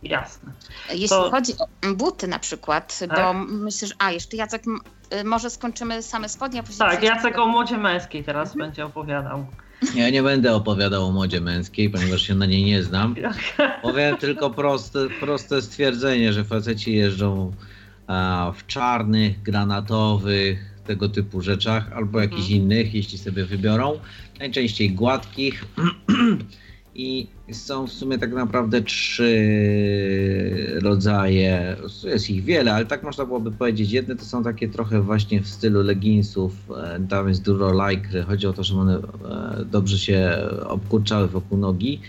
[0.02, 0.52] Jasne.
[0.90, 3.10] Jeśli To- chodzi o buty na przykład, Tak.
[3.10, 7.36] bo myślę, że a jeszcze Jacek, y, może skończymy same spodnie, a później Tak, Jacek
[7.36, 8.68] do- o modzie męskiej teraz Mhm.
[8.70, 9.46] będzie opowiadał.
[9.94, 13.14] Ja nie będę opowiadał o modzie męskiej, ponieważ się na niej nie znam.
[13.82, 17.52] Powiem tylko proste, proste stwierdzenie, że faceci jeżdżą
[18.54, 22.62] w czarnych, granatowych, tego typu rzeczach, albo jakichś Mhm.
[22.62, 23.98] innych, jeśli sobie wybiorą.
[24.38, 25.64] Najczęściej gładkich.
[26.94, 29.36] I są w sumie tak naprawdę trzy
[30.82, 33.90] rodzaje, jest ich wiele, ale tak można byłoby powiedzieć.
[33.92, 38.46] Jedne to są takie trochę właśnie w stylu leginsów, e, tam jest dużo lajkry, chodzi
[38.46, 42.00] o to, żeby one e, dobrze się obkurczały wokół nogi.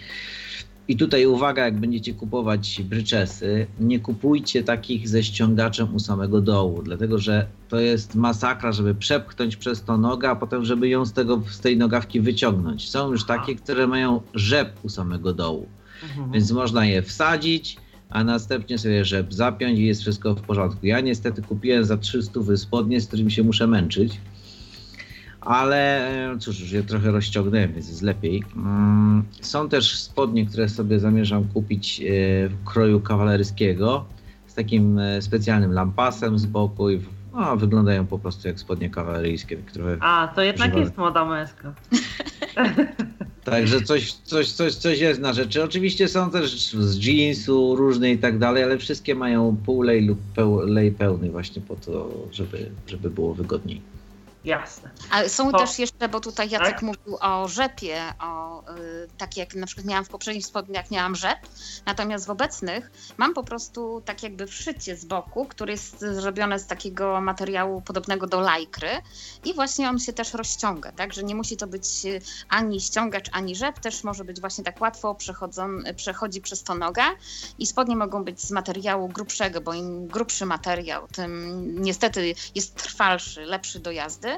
[0.91, 6.81] I tutaj uwaga, jak będziecie kupować bryczesy, nie kupujcie takich ze ściągaczem u samego dołu,
[6.83, 11.13] dlatego że to jest masakra, żeby przepchnąć przez to nogę, a potem żeby ją z,
[11.13, 12.89] tego, z tej nogawki wyciągnąć.
[12.89, 15.65] Są już takie, które mają rzep u samego dołu,
[16.03, 16.31] Mhm.
[16.31, 17.77] więc można je wsadzić,
[18.09, 20.85] a następnie sobie rzep zapiąć i jest wszystko w porządku.
[20.85, 24.19] Ja niestety kupiłem za 300 spodnie, z którymi się muszę męczyć.
[25.41, 28.43] Ale e, cóż, już je trochę rozciągnąłem, więc jest lepiej.
[28.55, 32.03] Mm, Są też spodnie, które sobie zamierzam kupić e,
[32.49, 34.05] w kroju kawalerskiego
[34.47, 37.01] z takim e, specjalnym lampasem z boku i
[37.33, 39.57] no, wyglądają po prostu jak spodnie kawaleryjskie.
[39.57, 40.85] Trochę A, to jednak Używamy.
[40.85, 41.73] jest moda męska.
[43.43, 45.63] Także coś, coś, coś, coś jest na rzeczy.
[45.63, 50.19] Oczywiście są też z jeansu różne i tak dalej, ale wszystkie mają pół lej lub
[50.35, 53.81] peł, lej pełny właśnie po to, żeby, żeby było wygodniej.
[54.45, 54.89] Jasne.
[55.11, 56.81] Ale są To- też jeszcze, bo tutaj Jacek Tak?
[56.81, 61.39] mówił o rzepie, o y, takie jak na przykład miałam w poprzednich spodniach, miałam rzep,
[61.85, 66.67] natomiast w obecnych mam po prostu tak jakby wszycie z boku, które jest zrobione z
[66.67, 68.89] takiego materiału podobnego do lajkry
[69.43, 73.29] i właśnie on się też rozciąga, tak, że nie musi to być y, ani ściągacz,
[73.31, 75.17] ani rzep, też może być właśnie tak łatwo
[75.95, 77.05] przechodzi przez to noga
[77.59, 83.41] i spodnie mogą być z materiału grubszego, bo im grubszy materiał, tym niestety jest trwalszy,
[83.45, 84.30] lepszy do jazdy.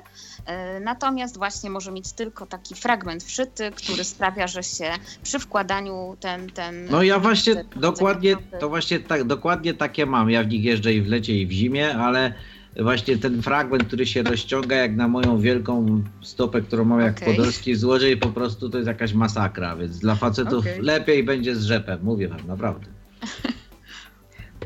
[0.46, 4.92] E, Natomiast właśnie może mieć tylko taki fragment wszyty, który sprawia, że się
[5.24, 6.50] przy wkładaniu ten.
[6.50, 10.30] ten No ja właśnie ten- dokładnie, ten- to właśnie tak, dokładnie takie mam.
[10.30, 12.34] Ja w nich jeżdżę i w lecie i w zimie, ale
[12.82, 17.36] właśnie ten fragment, który się rozciąga jak na moją wielką stopę, którą mam jak Okej.
[17.36, 20.82] podolski złodziej, po prostu to jest jakaś masakra, więc dla facetów Okej.
[20.82, 22.86] lepiej będzie z rzepem, mówię wam, naprawdę.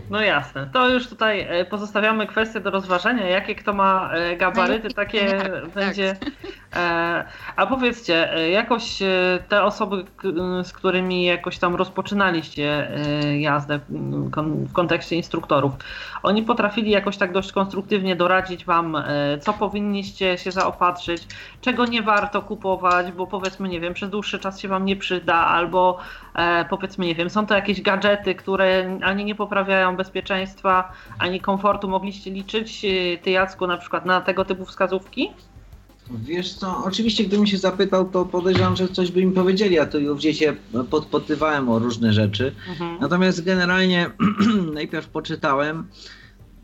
[0.09, 0.69] No jasne.
[0.73, 5.69] To już tutaj e, pozostawiamy kwestię do rozważenia, jakie kto ma e, gabaryty, takie tak.
[5.69, 6.15] będzie.
[6.75, 8.99] E, A powiedzcie, jakoś
[9.49, 10.05] te osoby,
[10.63, 12.91] z którymi jakoś tam rozpoczynaliście
[13.39, 15.73] jazdę w kontekście instruktorów,
[16.27, 19.03] oni potrafili jakoś tak dość konstruktywnie doradzić wam, e,
[19.41, 21.27] co powinniście się zaopatrzyć,
[21.61, 25.35] czego nie warto kupować, bo powiedzmy, nie wiem, przez dłuższy czas się wam nie przyda,
[25.35, 25.97] albo
[26.35, 31.87] e, powiedzmy, nie wiem, są to jakieś gadżety, które ani nie poprawiają bezpieczeństwa, ani komfortu.
[31.87, 35.29] Mogliście liczyć, e, ty Jacku, na przykład na tego typu wskazówki?
[36.11, 39.97] Wiesz co, oczywiście gdybym się zapytał, to podejrzewam, że coś by mi powiedzieli, ja to
[39.97, 40.55] już gdzieś się
[40.89, 42.55] podpytywałem o różne rzeczy.
[42.69, 42.97] Mhm.
[43.01, 44.09] Natomiast generalnie
[44.73, 45.87] najpierw poczytałem,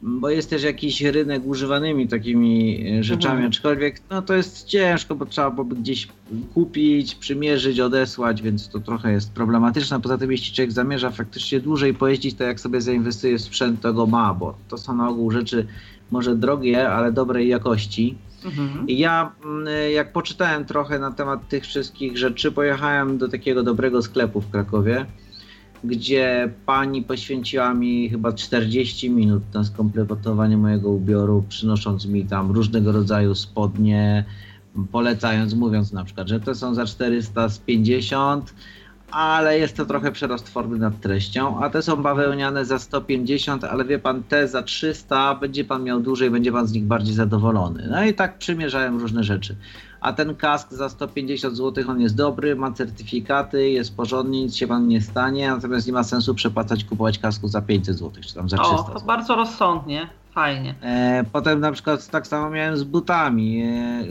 [0.06, 3.50] bo jest też jakiś rynek używanymi takimi e, rzeczami, Mhm.
[3.50, 6.08] aczkolwiek no to jest ciężko, bo trzeba byłoby gdzieś
[6.54, 10.02] kupić, przymierzyć, odesłać, więc to trochę jest problematyczne.
[10.02, 13.94] Poza tym jeśli człowiek zamierza faktycznie dłużej pojeździć, to jak sobie zainwestuje w sprzęt, to
[13.94, 15.68] go ma, bo to są na ogół rzeczy
[16.12, 18.18] może drogie, ale dobrej jakości.
[18.46, 18.88] Mhm.
[18.88, 24.02] I ja, mm, jak poczytałem trochę na temat tych wszystkich rzeczy, pojechałem do takiego dobrego
[24.02, 25.06] sklepu w Krakowie,
[25.84, 32.92] gdzie pani poświęciła mi chyba 40 minut na skompletowanie mojego ubioru, przynosząc mi tam różnego
[32.92, 34.26] rodzaju spodnie,
[34.92, 38.54] polecając, mówiąc na przykład, że te są za 450,
[39.14, 43.86] ale jest to trochę przerost formy nad treścią, a te są bawełniane za 150, ale
[43.86, 47.88] wie pan, te za 300 będzie pan miał dłużej, będzie pan z nich bardziej zadowolony.
[47.92, 49.56] No i tak przymierzałem różne rzeczy.
[50.02, 54.68] A ten kask za 150 zł, on jest dobry, ma certyfikaty, jest porządny, nic się
[54.68, 58.50] pan nie stanie, natomiast nie ma sensu przepłacać, kupować kasku za 500 zł, czy tam
[58.50, 58.94] za 300 O, zł.
[59.00, 60.76] to bardzo rozsądnie, fajnie.
[60.82, 63.62] E, potem na przykład tak samo miałem z butami.
[63.62, 64.06] E,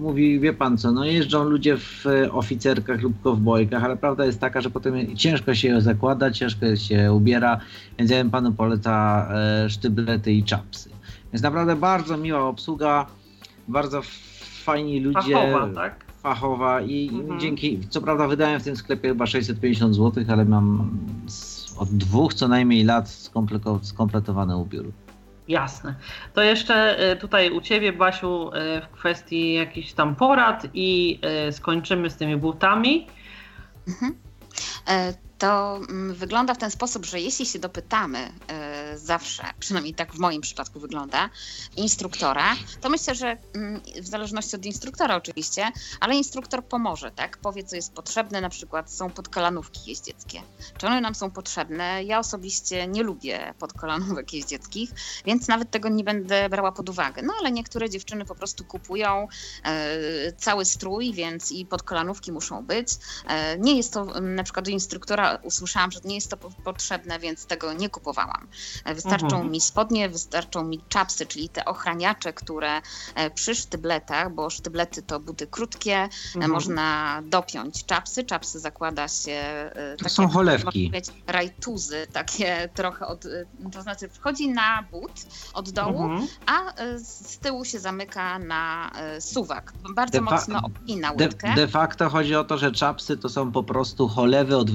[0.00, 4.40] mówi, wie pan co, no jeżdżą ludzie w e, oficerkach lub kowbojkach, ale prawda jest
[4.40, 7.60] taka, że potem ciężko się je zakłada, ciężko się ubiera,
[7.98, 9.28] więc ja bym panu poleca
[9.64, 10.90] e, sztyblety i czapsy.
[11.32, 13.06] Więc naprawdę bardzo miła obsługa,
[13.68, 14.02] bardzo
[14.64, 15.34] fajni ludzie.
[15.34, 16.06] Fachowa, tak?
[16.22, 17.40] fachowa i Mhm.
[17.40, 20.90] dzięki, co prawda wydałem w tym sklepie chyba 650 zł, ale mam
[21.78, 23.28] od dwóch co najmniej lat
[23.82, 24.92] skompletowany ubiór.
[25.48, 25.94] Jasne.
[26.34, 31.52] To jeszcze e, tutaj u Ciebie, Basiu, e, w kwestii jakichś tam porad i e,
[31.52, 33.06] skończymy z tymi butami.
[33.88, 34.14] Mhm.
[35.38, 40.18] To mm, wygląda w ten sposób, że jeśli się dopytamy e, zawsze, przynajmniej tak w
[40.18, 41.30] moim przypadku wygląda,
[41.76, 47.38] instruktora, to myślę, że mm, w zależności od instruktora oczywiście, ale instruktor pomoże, tak?
[47.38, 50.42] Powie, co jest potrzebne, na przykład są podkolanówki jeździeckie.
[50.78, 52.04] Czy one nam są potrzebne?
[52.04, 54.90] Ja osobiście nie lubię podkolanówek jeździeckich,
[55.24, 57.22] więc nawet tego nie będę brała pod uwagę.
[57.22, 59.28] No ale niektóre dziewczyny po prostu kupują
[59.64, 62.88] e, cały strój, więc i podkolanówki muszą być.
[63.28, 66.50] E, nie jest to mm, na przykład do instruktora usłyszałam, że nie jest to po-
[66.64, 68.48] potrzebne, więc tego nie kupowałam.
[68.84, 69.50] E, Wystarczą Mhm.
[69.50, 72.80] mi spodnie, wystarczą mi czapsy, czyli te ochraniacze, które
[73.14, 76.52] e, przy sztybletach, bo sztyblety to buty krótkie, e, Mhm.
[76.52, 78.24] można dopiąć czapsy.
[78.24, 79.70] Czapsy zakłada się
[80.02, 80.90] To są cholewki.
[80.94, 83.24] można rajtuzy, takie trochę od,
[83.72, 86.28] to znaczy wchodzi na but od dołu, Mhm.
[86.46, 89.72] a z tyłu się zamyka na suwak.
[89.94, 91.54] Bardzo De mocno opina De, łydkę.
[91.54, 94.70] de facto chodzi o to, że czapsy to są po prostu cholewy od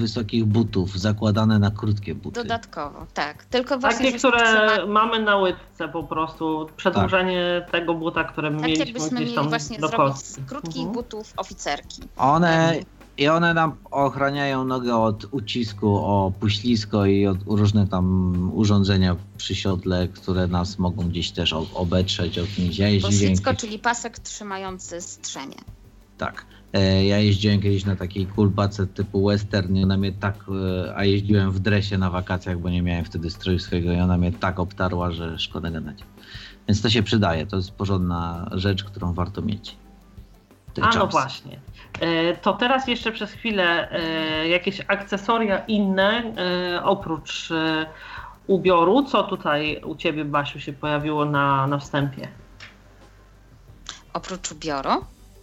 [0.46, 2.42] butów, zakładane na krótkie buty.
[2.42, 3.44] Dodatkowo, tak.
[3.44, 6.66] Tylko właśnie, Takie, które trzeba- mamy na łydce po prostu.
[6.76, 10.42] Przedłużenie tego buta, które Tak mieliśmy jakbyśmy gdzieś mieli tam właśnie do zrobić kostki.
[10.42, 10.92] z krótkich Mhm.
[10.92, 12.02] butów oficerki.
[12.16, 12.80] One,
[13.18, 19.54] I one nam ochraniają nogę od ucisku o puślisko i od różnych tam urządzenia przy
[19.54, 23.02] siodle, które nas mogą gdzieś też obetrzeć, odnieść.
[23.02, 25.56] Poślicko, czyli pasek trzymający strzemię.
[26.18, 26.46] tak,
[26.80, 30.34] ja jeździłem kiedyś na takiej kulbace typu western i ona mnie tak,
[30.86, 34.18] e, a jeździłem w dresie na wakacjach, bo nie miałem wtedy stroju swojego i ona
[34.18, 35.98] mnie tak obtarła, że szkoda gadać.
[36.68, 39.76] Więc to się przydaje, to jest porządna rzecz, którą warto mieć.
[40.74, 41.60] Te A no właśnie.
[42.00, 46.22] E, To teraz jeszcze przez chwilę e, jakieś akcesoria inne
[46.76, 47.86] e, oprócz e,
[48.46, 49.02] ubioru.
[49.02, 52.28] Co tutaj u Ciebie, Basiu, się pojawiło na, na wstępie?
[54.12, 54.90] Oprócz ubioru.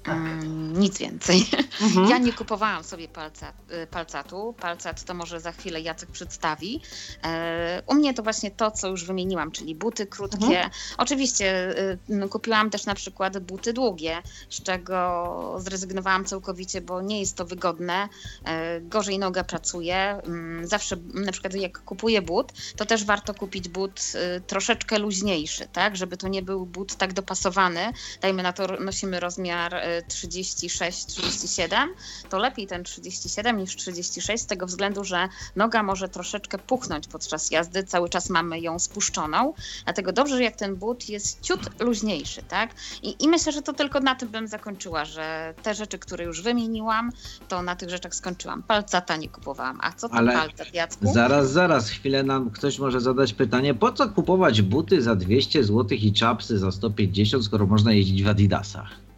[0.04, 0.16] Tak.
[0.18, 1.46] Mm, nic więcej.
[1.82, 2.10] Mhm.
[2.10, 4.56] Ja nie kupowałam sobie palca, y, palcatu.
[4.60, 6.82] Palcat to może za chwilę Jacek przedstawi.
[7.24, 10.46] E, U mnie to właśnie to, co już wymieniłam, czyli buty krótkie.
[10.46, 10.70] Mhm.
[10.98, 11.76] Oczywiście
[12.24, 17.46] y, kupiłam też na przykład buty długie, z czego zrezygnowałam całkowicie, bo nie jest to
[17.46, 18.10] wygodne.
[18.46, 19.96] E, Gorzej noga pracuje.
[19.98, 24.00] Mm, Zawsze na przykład jak kupuję but, to też warto kupić but
[24.38, 25.96] y, troszeczkę luźniejszy, tak?
[25.96, 27.94] Żeby to nie był but tak dopasowany.
[28.22, 29.76] Dajmy na to, nosimy rozmiar
[30.08, 31.88] 36-37,
[32.30, 37.52] to lepiej ten 37 niż 36 z tego względu, że noga może troszeczkę puchnąć podczas
[37.52, 42.70] jazdy, cały czas mamy ją spuszczoną, dlatego dobrze jak ten but jest ciut luźniejszy, tak?
[43.04, 46.42] I, I myślę, że to tylko na tym bym zakończyła, że te rzeczy, które już
[46.42, 47.12] wymieniłam,
[47.48, 48.64] to na tych rzeczach skończyłam.
[48.64, 49.80] Palcata nie kupowałam.
[49.82, 51.14] A co to Ale palcat, Jacku?
[51.14, 55.98] Zaraz, zaraz, chwilę nam ktoś może zadać pytanie, po co kupować buty za 200 zł
[56.02, 59.09] i czapsy za 150, skoro można jeździć w adidasach?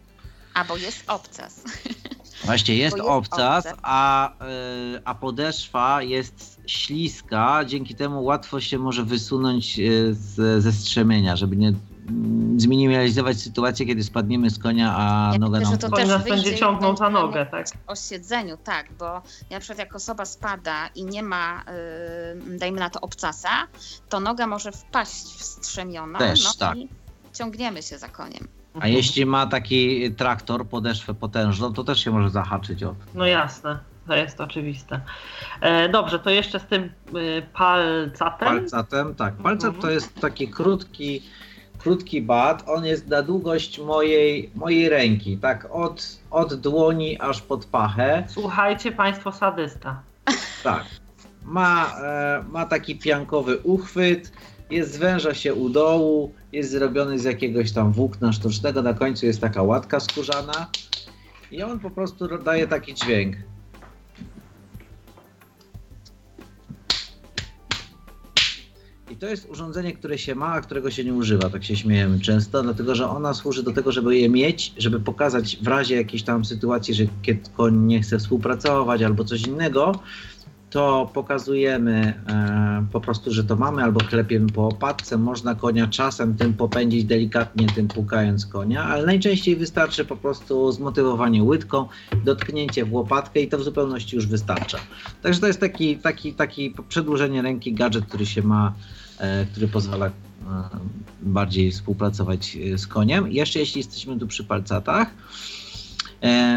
[0.54, 1.62] A bo jest obcas.
[2.44, 3.78] Właśnie jest, jest obcas, obcas.
[3.82, 10.72] a, y, a podeszwa jest śliska, dzięki temu łatwo się może wysunąć y, z, ze
[10.72, 11.68] strzemienia, żeby nie
[12.08, 15.80] mm, zminimalizować sytuację, kiedy spadniemy z konia, a Ja noga myślę, nam...
[15.80, 17.66] że to też nas będzie ciągnął za nogę, tak?
[17.86, 19.22] O siedzeniu, tak, bo ja
[19.56, 21.64] na przykład jak osoba spada i nie ma,
[22.46, 23.66] yy, dajmy na to obcasa,
[24.08, 26.76] to noga może wpaść w strzemioną Też, no tak.
[26.76, 26.88] i
[27.32, 28.61] ciągniemy się za koniem.
[28.80, 33.78] A jeśli ma taki traktor, podeszwę potężną, to też się może zahaczyć o No jasne,
[34.06, 35.00] to jest oczywiste.
[35.60, 38.48] E, dobrze, to jeszcze z tym e, palcatem.
[38.48, 39.14] palcatem.
[39.14, 39.82] Tak, palcat Mhm.
[39.82, 41.22] to jest taki krótki,
[41.78, 42.64] krótki bat.
[42.68, 48.24] On jest na długość mojej, mojej ręki, tak od, od dłoni aż pod pachę.
[48.28, 50.00] Słuchajcie Państwo sadysta.
[50.62, 50.84] Tak.
[51.44, 54.32] Ma, e, ma taki piankowy uchwyt,
[54.72, 59.40] jest zwęża się u dołu, jest zrobiony z jakiegoś tam włókna sztucznego, na końcu jest
[59.40, 60.70] taka łatka skórzana
[61.50, 63.36] i on po prostu ro- daje taki dźwięk.
[69.10, 72.20] I to jest urządzenie, które się ma, a którego się nie używa, tak się śmiejemy
[72.20, 76.22] często, dlatego że ona służy do tego, żeby je mieć, żeby pokazać w razie jakiejś
[76.22, 77.04] tam sytuacji, że
[77.56, 79.92] koń nie chce współpracować albo coś innego,
[80.72, 85.18] to pokazujemy e, po prostu, że to mamy, albo klepiemy po opadce.
[85.18, 91.42] Można konia czasem tym popędzić delikatnie, tym pukając konia, ale najczęściej wystarczy po prostu zmotywowanie
[91.42, 91.88] łydką,
[92.24, 94.78] dotknięcie w łopatkę i to w zupełności już wystarcza.
[95.22, 98.72] Także to jest taki, taki, taki przedłużenie ręki, gadżet, który się ma,
[99.18, 100.10] e, który pozwala e,
[101.22, 103.32] bardziej współpracować z koniem.
[103.32, 105.08] Jeszcze jeśli jesteśmy tu przy palcatach,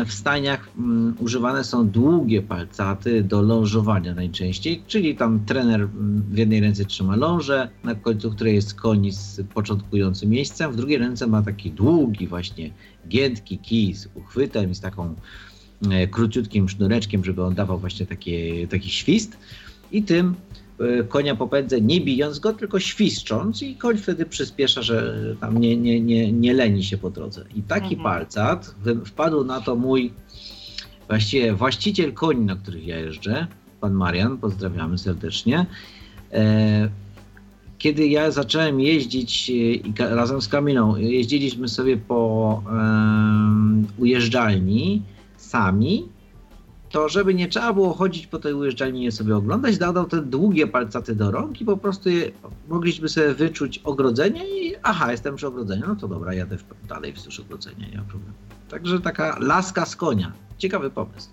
[0.05, 6.37] w stajniach mm, używane są długie palcaty do lążowania najczęściej, czyli tam trener mm, w
[6.37, 11.27] jednej ręce trzyma lążę, na końcu której jest koń z początkującym miejscem, w drugiej ręce
[11.27, 12.71] ma taki długi właśnie
[13.07, 15.15] giętki kij z uchwytem z taką
[15.91, 19.37] e, króciutkim sznureczkiem, żeby on dawał właśnie takie, taki świst.
[19.91, 20.64] I tym e,
[21.09, 26.01] konia popędzę nie bijąc go, tylko świszcząc i koń wtedy przyspiesza, że tam nie, nie,
[26.01, 27.45] nie, nie leni się po drodze.
[27.55, 28.03] I taki Mhm.
[28.03, 30.13] palcat wpadł na to mój
[31.07, 33.47] właściwie właściciel koni, na których ja jeżdżę,
[33.81, 35.65] pan Marian, pozdrawiamy serdecznie.
[36.33, 36.89] E,
[37.77, 39.51] kiedy ja zacząłem jeździć
[39.99, 42.63] e, razem z Kamilą, jeździliśmy sobie po
[43.97, 45.01] ujeżdżalni
[45.37, 46.05] sami,
[46.95, 50.67] to żeby nie trzeba było chodzić po tej ujeżdżalni i sobie oglądać, dodał te długie
[50.67, 52.31] palcaty do rąk i po prostu je,
[52.67, 57.13] mogliśmy sobie wyczuć ogrodzenie i aha, jestem przy ogrodzeniu, no to dobra, jadę w, dalej
[57.13, 58.33] wzdłuż ogrodzenia, nie ma problemu.
[58.69, 60.31] Także taka laska z konia.
[60.57, 61.29] Ciekawy pomysł.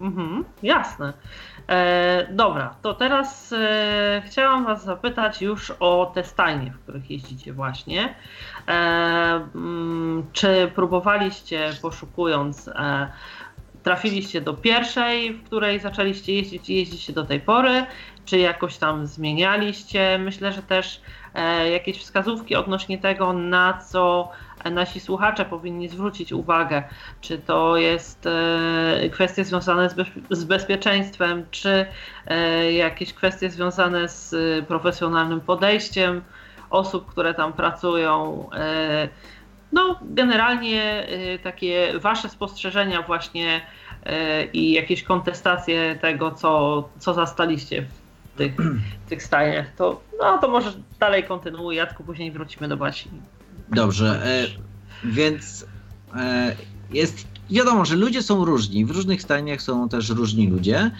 [0.00, 1.12] Mhm, jasne.
[1.68, 7.52] E, dobra, to teraz e, chciałam Was zapytać już o te stajnie, w których jeździcie
[7.52, 8.14] właśnie.
[8.68, 8.72] E,
[9.54, 13.08] mm, czy próbowaliście, poszukując, e,
[13.82, 17.86] trafiliście do pierwszej, w której zaczęliście jeździć i jeździcie do tej pory?
[18.24, 20.18] Czy jakoś tam zmienialiście?
[20.18, 21.00] Myślę, że też
[21.34, 24.32] e, jakieś wskazówki odnośnie tego, na co
[24.70, 26.82] nasi słuchacze powinni zwrócić uwagę
[27.20, 31.86] czy to jest e, kwestie związane z, bezpie- z bezpieczeństwem, czy
[32.26, 36.22] e, jakieś kwestie związane z e, profesjonalnym podejściem
[36.70, 38.48] osób, które tam pracują.
[39.72, 43.60] No, generalnie e, takie Wasze spostrzeżenia, właśnie
[44.06, 48.52] e, i jakieś kontestacje tego, co, co zastaliście w tych,
[49.08, 49.74] tych stajniach.
[49.76, 53.10] To, no, to może dalej kontynuuj, Jacku, później wrócimy do Basi.
[53.68, 54.46] Dobrze, e,
[55.04, 55.66] więc
[56.16, 56.56] e,
[56.90, 58.84] jest wiadomo, że ludzie są różni.
[58.84, 60.90] W różnych stajniach są też różni ludzie.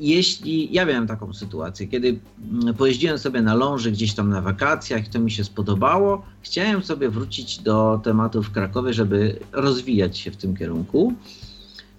[0.00, 2.18] Jeśli ja miałem taką sytuację, kiedy
[2.52, 7.08] mm, pojeździłem sobie na ląży gdzieś tam na wakacjach, to mi się spodobało, chciałem sobie
[7.08, 11.14] wrócić do tematu w Krakowie, żeby rozwijać się w tym kierunku.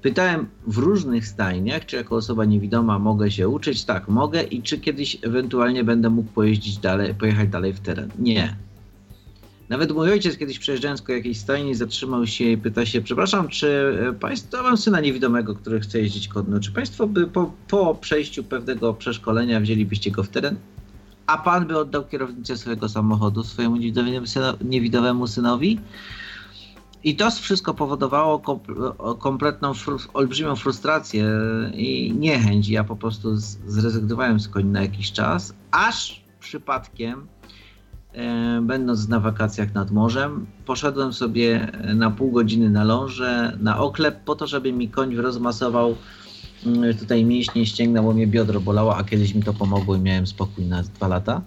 [0.01, 3.83] Pytałem w różnych stajniach, czy jako osoba niewidoma mogę się uczyć.
[3.83, 8.09] Tak, mogę i czy kiedyś ewentualnie będę mógł pojeździć dalej, pojechać dalej w teren.
[8.19, 8.55] Nie,
[9.71, 13.97] nawet mój ojciec kiedyś przejeżdżając koło jakiejś stajni zatrzymał się i pyta się, przepraszam, czy
[14.09, 18.43] e, państwo, mam syna niewidomego, który chce jeździć konno, czy państwo by po, po przejściu
[18.43, 20.55] pewnego przeszkolenia wzięlibyście go w teren?
[21.27, 25.79] A pan by oddał kierownicę swojego samochodu swojemu niewidomemu, syno, niewidomemu synowi?
[27.03, 28.41] I to wszystko powodowało
[28.97, 29.73] o- kompletną,
[30.13, 31.25] olbrzymią frustrację
[31.73, 32.69] i niechęć.
[32.69, 33.35] Ja po prostu
[33.67, 37.40] zrezygnowałem z koni na jakiś czas, aż przypadkiem e,
[38.61, 44.35] będąc na wakacjach nad morzem, poszedłem sobie na pół godziny na lążę, na oklep, po
[44.35, 45.95] to, żeby mi koń rozmasował
[46.65, 50.27] mm, tutaj mięśnie ścięgna, bo mnie biodro bolało, a kiedyś mi to pomogło i miałem
[50.27, 51.41] spokój na dwa lata.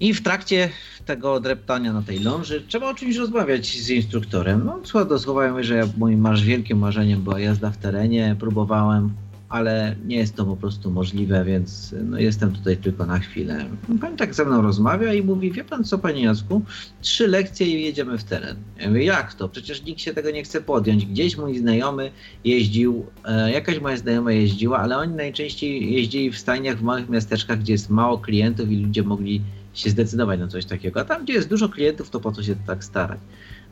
[0.00, 0.70] I w trakcie
[1.06, 4.62] tego dreptania na tej ląży trzeba o czymś rozmawiać z instruktorem.
[4.64, 7.76] No, słowa do słowa ja mówię, że ja, moim marz wielkim marzeniem była jazda w
[7.76, 9.12] terenie, próbowałem,
[9.48, 13.64] ale nie jest to po prostu możliwe, więc no, jestem tutaj tylko na chwilę.
[14.00, 16.62] Pan tak ze mną rozmawia i mówi, wie pan co, panie Jacku,
[17.00, 18.56] trzy lekcje i jedziemy w teren.
[18.80, 19.48] Ja mówię, jak to?
[19.48, 21.06] Przecież nikt się tego nie chce podjąć.
[21.06, 22.10] Gdzieś mój znajomy
[22.44, 27.58] jeździł, e, jakaś moja znajoma jeździła, ale oni najczęściej jeździli w stajniach w małych miasteczkach,
[27.58, 29.42] gdzie jest mało klientów i ludzie mogli
[29.74, 31.00] się zdecydować na coś takiego.
[31.00, 33.18] A tam, gdzie jest dużo klientów, to po co się tak starać?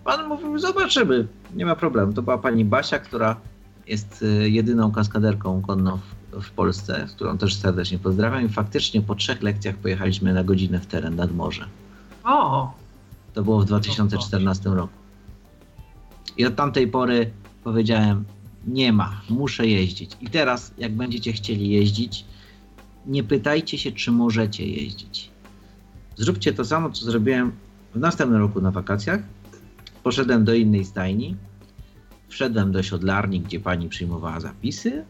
[0.05, 2.13] Pan mówił, zobaczymy, nie ma problemu.
[2.13, 3.41] To była pani Basia, która
[3.87, 5.99] jest e, jedyną kaskaderką konną
[6.33, 10.81] w, w Polsce, którą też serdecznie pozdrawiam i faktycznie po trzech lekcjach pojechaliśmy na godzinę
[10.81, 11.67] w teren nad morze.
[12.25, 12.75] O,
[13.35, 14.93] To było w 2014 roku.
[16.37, 17.31] I od tamtej pory
[17.65, 18.25] powiedziałem,
[18.67, 20.11] nie ma, muszę jeździć.
[20.21, 22.25] I teraz, jak będziecie chcieli jeździć,
[23.07, 25.31] nie pytajcie się, czy możecie jeździć.
[26.17, 27.53] Zróbcie to samo, co zrobiłem
[27.95, 29.21] w następnym roku na wakacjach.
[30.03, 31.37] Poszedłem do innej stajni,
[32.29, 35.05] wszedłem do siodlarni, gdzie pani przyjmowała zapisy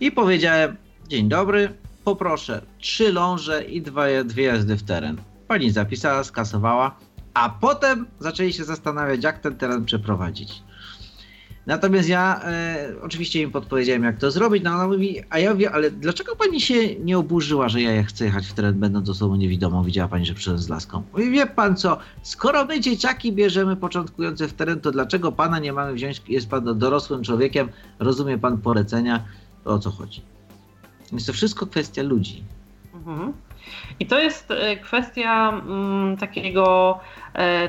[0.00, 0.76] i powiedziałem,
[1.08, 1.74] dzień dobry,
[2.04, 5.16] poproszę trzy ląże i dwa, dwie jazdy w teren.
[5.48, 6.98] Pani zapisała, skasowała,
[7.34, 10.62] a potem zaczęli się zastanawiać, jak ten teren przeprowadzić.
[11.68, 15.70] Natomiast ja e, oczywiście im podpowiedziałem, jak to zrobić, no ona mówi, a ja mówię,
[15.70, 19.84] ale dlaczego pani się nie oburzyła, że ja chcę jechać w teren, będąc osobą niewidomą?
[19.84, 21.02] Widziała pani, że przyszedłem z laską.
[21.12, 25.72] Mówi, wie pan co, skoro my dzieciaki bierzemy początkujące w teren, to dlaczego pana nie
[25.72, 29.24] mamy wziąć, jest pan dorosłym człowiekiem, rozumie pan polecenia,
[29.64, 30.22] to o co chodzi?
[31.12, 32.42] Jest to wszystko kwestia ludzi.
[32.94, 33.32] mhm.
[34.00, 36.98] I to jest e, kwestia mm, takiego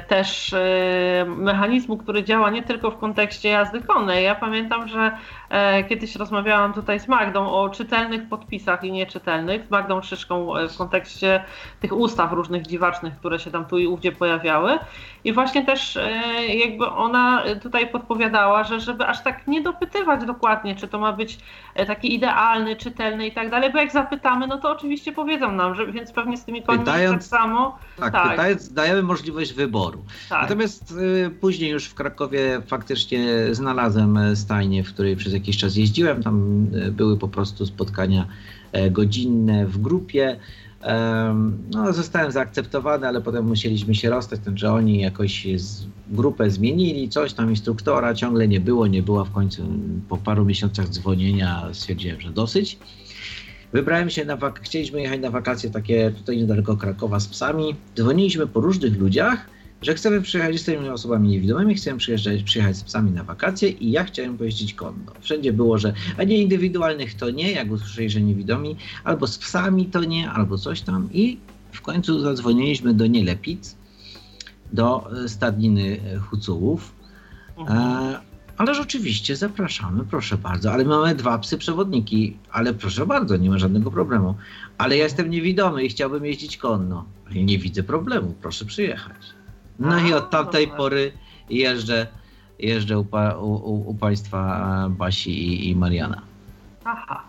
[0.07, 4.23] też e, mechanizmu, który działa nie tylko w kontekście jazdy konnej.
[4.23, 5.11] Ja pamiętam, że
[5.49, 10.67] e, kiedyś rozmawiałam tutaj z Magdą o czytelnych podpisach i nieczytelnych, z Magdą Szyszką e,
[10.69, 11.43] w kontekście
[11.79, 14.79] tych ustaw różnych dziwacznych, które się tam tu i ówdzie pojawiały.
[15.23, 16.11] I właśnie też e,
[16.55, 21.39] jakby ona tutaj podpowiadała, że żeby aż tak nie dopytywać dokładnie, czy to ma być
[21.75, 25.75] e, taki idealny, czytelny i tak dalej, bo jak zapytamy, no to oczywiście powiedzą nam,
[25.75, 27.77] że więc pewnie z tymi końmi Pytając- tak samo.
[27.99, 28.31] Tak, Tak.
[28.31, 30.03] Pytając, dajemy możliwość wyboru.
[30.29, 30.41] Tak.
[30.41, 35.75] Natomiast y, później już w Krakowie faktycznie znalazłem e, stajnię, w której przez jakiś czas
[35.75, 36.23] jeździłem.
[36.23, 38.27] Tam e, były po prostu spotkania
[38.71, 40.39] e, godzinne w grupie.
[41.71, 45.47] No, zostałem zaakceptowany, ale potem musieliśmy się rozstać, znaczy oni jakoś
[46.07, 49.63] grupę zmienili, coś tam instruktora ciągle nie było, nie było, w końcu
[50.09, 52.77] po paru miesiącach dzwonienia stwierdziłem, że dosyć.
[53.73, 57.75] Wybrałem się na wak- chcieliśmy jechać na wakacje takie tutaj niedaleko Krakowa z psami.
[57.95, 59.49] Dzwoniliśmy po różnych ludziach,
[59.81, 64.03] że chcemy przyjechać, jesteśmy osobami niewidomymi, chcemy przyjeżdżać, przyjechać z psami na wakacje i ja
[64.03, 65.11] chciałem pojeździć konno.
[65.21, 69.85] Wszędzie było, że a nie indywidualnych to nie, jak usłyszeli, że niewidomi, albo z psami
[69.85, 71.37] to nie, albo coś tam i
[71.71, 73.75] w końcu zadzwoniliśmy do Nielepic,
[74.73, 75.99] do stadniny
[76.29, 76.93] Hucułów.
[77.57, 78.15] Mhm.
[78.59, 80.71] Ale rzeczywiście zapraszamy, proszę bardzo.
[80.71, 84.35] Ale mamy dwa psy przewodniki, ale proszę bardzo, nie ma żadnego problemu.
[84.77, 87.05] Ale ja jestem niewidomy i chciałbym jeździć konno.
[87.35, 89.15] Nie widzę problemu, proszę przyjechać.
[89.79, 90.77] No A, i od tamtej dobra.
[90.77, 91.11] pory
[91.49, 92.07] jeżdżę,
[92.59, 96.21] jeżdżę u, pa, u, u, u państwa e, Basi i, i Mariana.
[96.85, 97.23] Aha,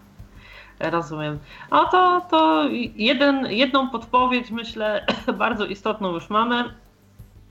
[0.80, 1.38] rozumiem.
[1.70, 5.06] No to, to jeden, jedną podpowiedź myślę
[5.38, 6.64] bardzo istotną już mamy.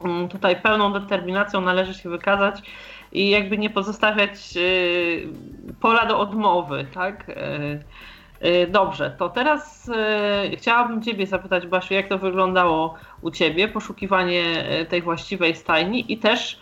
[0.01, 2.61] Mm, Tutaj pełną determinacją należy się wykazać
[3.11, 5.27] i jakby nie pozostawiać y,
[5.81, 7.29] pola do odmowy, tak?
[7.29, 7.33] Y,
[8.47, 9.91] y, Dobrze, to teraz
[10.57, 14.43] chciałabym Ciebie zapytać, Basiu, jak to wyglądało u Ciebie, poszukiwanie
[14.89, 16.59] tej właściwej stajni i też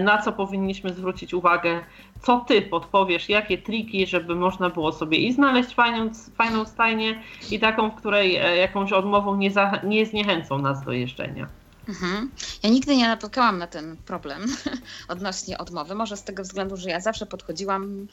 [0.00, 1.80] na co powinniśmy zwrócić uwagę
[2.20, 7.60] co ty podpowiesz, jakie triki, żeby można było sobie i znaleźć fajną, fajną stajnię i
[7.60, 11.46] taką, w której jakąś odmową nie, za, nie zniechęcą nas do jeżdżenia.
[11.90, 12.30] Mhm.
[12.62, 14.46] Ja nigdy nie napotkałam na ten problem
[15.08, 15.94] odnośnie odmowy.
[15.94, 18.06] Może z tego względu, że ja zawsze podchodziłam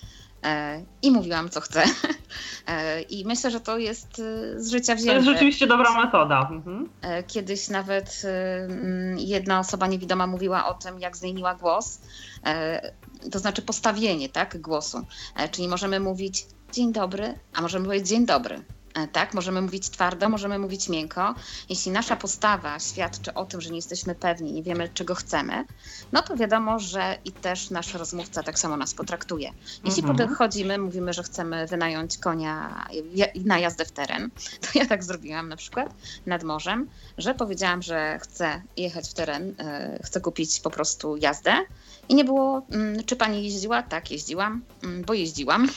[0.44, 1.84] e, i mówiłam, co chcę.
[2.68, 5.16] E, I myślę, że to jest e, z życia To wzięte.
[5.16, 6.50] jest rzeczywiście dobra metoda.
[6.52, 6.90] Mhm.
[7.28, 8.24] Kiedyś nawet
[9.18, 12.00] jedna osoba niewidoma mówiła o tym, jak zmieniła głos,
[13.32, 15.06] to znaczy postawienie tak, głosu.
[15.52, 18.64] Czyli możemy mówić dzień dobry, a możemy powiedzieć dzień dobry.
[18.98, 21.36] E, Tak, możemy mówić twardo, możemy mówić miękko.
[21.70, 25.66] Jeśli nasza postawa świadczy o tym, że nie jesteśmy pewni, nie wiemy, czego chcemy,
[26.12, 29.52] no to wiadomo, że i też nasz rozmówca tak samo nas potraktuje.
[29.84, 30.30] Jeśli Mhm.
[30.30, 32.86] podchodzimy, mówimy, że chcemy wynająć konia
[33.46, 34.30] na jazdę w teren,
[34.62, 35.96] to ja tak zrobiłam na przykład
[36.26, 36.88] nad morzem,
[37.18, 41.58] że powiedziałam, że chcę jechać w teren, e, chcę kupić po prostu jazdę.
[42.10, 43.84] I nie było, mm, czy pani jeździła?
[43.84, 45.68] Tak, jeździłam, mm, bo jeździłam.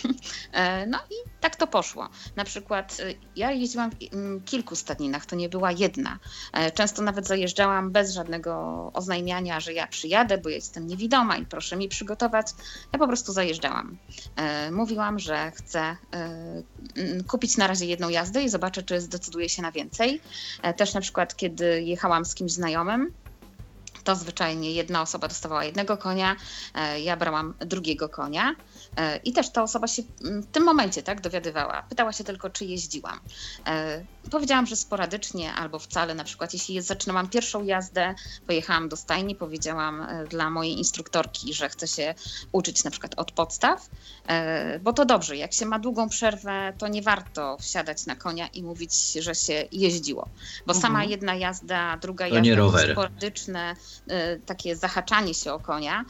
[0.53, 2.09] E, No i tak to poszło.
[2.37, 6.19] Na przykład e, ja jeździłam w mm, kilku stadninach, to nie była jedna.
[6.53, 8.51] E, Często nawet zajeżdżałam bez żadnego
[8.95, 12.47] oznajmiania, że ja przyjadę, bo jestem niewidoma i proszę mi przygotować.
[12.93, 13.99] Ja po prostu zajeżdżałam.
[14.37, 15.97] E, Mówiłam, że chcę
[17.29, 20.21] kupić na razie jedną jazdę i zobaczę, czy zdecyduję się na więcej.
[20.77, 23.13] Też na przykład, kiedy jechałam z kimś znajomym,
[24.05, 26.37] to zwyczajnie jedna osoba dostawała jednego konia,
[26.75, 28.55] e, ja brałam drugiego konia.
[28.97, 31.83] e, I też ta osoba się mm, w tym momencie tak dowiadywała.
[31.83, 33.21] Pytała się tylko, czy jeździłam.
[34.31, 36.15] Powiedziałam, że sporadycznie albo wcale.
[36.15, 38.15] Na przykład, jeśli zaczynałam pierwszą jazdę,
[38.47, 42.15] pojechałam do stajni, powiedziałam e, dla mojej instruktorki, że chcę się
[42.53, 43.89] uczyć na przykład od podstaw,
[44.27, 45.37] e, bo to dobrze.
[45.37, 49.69] Jak się ma długą przerwę, to nie warto wsiadać na konia i mówić, że się
[49.73, 50.31] jeździło,
[50.67, 51.11] bo sama Mhm.
[51.11, 52.47] jedna jazda, druga To jazda,
[52.93, 53.75] sporadyczne
[54.11, 56.05] e, takie zahaczanie się o konia,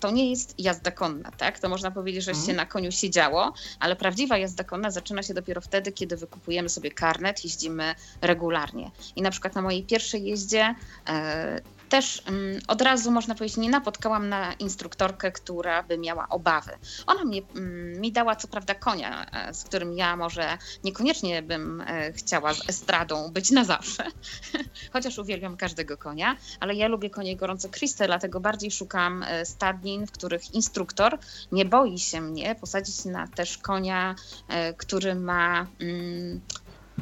[0.00, 1.58] to nie jest jazda konna, tak?
[1.60, 2.46] To można powiedzieć, że Mhm.
[2.46, 6.90] się na koniu siedziało, ale prawdziwa jazda konna zaczyna się dopiero wtedy, kiedy wykupujemy sobie
[6.90, 8.90] karnet, jeździmy regularnie.
[9.16, 10.74] I na przykład na mojej pierwszej jeździe
[11.08, 16.72] e, też mm, od razu można powiedzieć, nie napotkałam na instruktorkę, która by miała obawy.
[17.06, 21.80] Ona mnie, mm, mi dała co prawda konia, e, z którym ja może niekoniecznie bym
[21.80, 24.04] e, chciała z estradą być na zawsze,
[24.92, 30.06] chociaż uwielbiam każdego konia, ale ja lubię konie gorące Kriste, dlatego bardziej szukam e, stadnin,
[30.06, 31.18] w których instruktor
[31.52, 34.14] nie boi się mnie posadzić na też konia,
[34.48, 35.66] e, który ma.
[35.80, 36.40] Mm,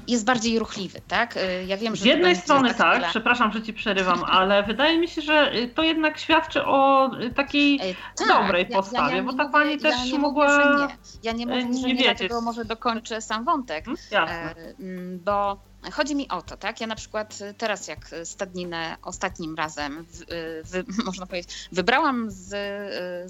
[0.09, 1.37] jest bardziej ruchliwy, tak?
[1.37, 5.09] E, Ja wiem, że Z jednej strony tak, przepraszam, że ci przerywam, ale wydaje mi
[5.09, 9.23] się, że y, to jednak świadczy o y, takiej E, tak, dobrej ja- postawie, ja
[9.23, 10.97] bo nie ta mówię- pani ja też nie mogła- Mówię, nie.
[11.23, 13.85] Ja nie mówię, e, że nie dlatego może dokończę sam wątek.
[13.85, 14.51] Hmm, jasne.
[14.61, 14.75] E,
[15.25, 15.59] bo
[15.93, 16.81] Chodzi mi o to, tak?
[16.81, 20.07] Ja na przykład teraz, jak stadninę ostatnim razem,
[20.65, 22.49] wy, można powiedzieć, wybrałam z,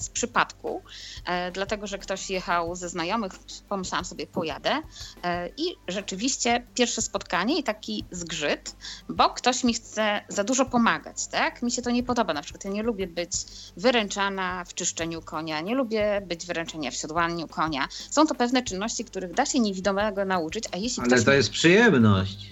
[0.02, 0.82] z przypadku,
[1.26, 3.32] e, dlatego że ktoś jechał ze znajomych,
[3.68, 4.82] pomyślałam sobie, pojadę.
[5.24, 8.76] E, I rzeczywiście pierwsze spotkanie i taki zgrzyt,
[9.08, 11.62] bo ktoś mi chce za dużo pomagać, tak?
[11.62, 12.34] Mi się to nie podoba.
[12.34, 13.30] Na przykład ja nie lubię być
[13.76, 17.88] wyręczana w czyszczeniu konia, nie lubię być wyręczenia w siodłaniu konia.
[18.10, 21.50] Są to pewne czynności, których da się niewidomego nauczyć, a jeśli Ale ktoś to jest
[21.50, 22.47] przyjemność.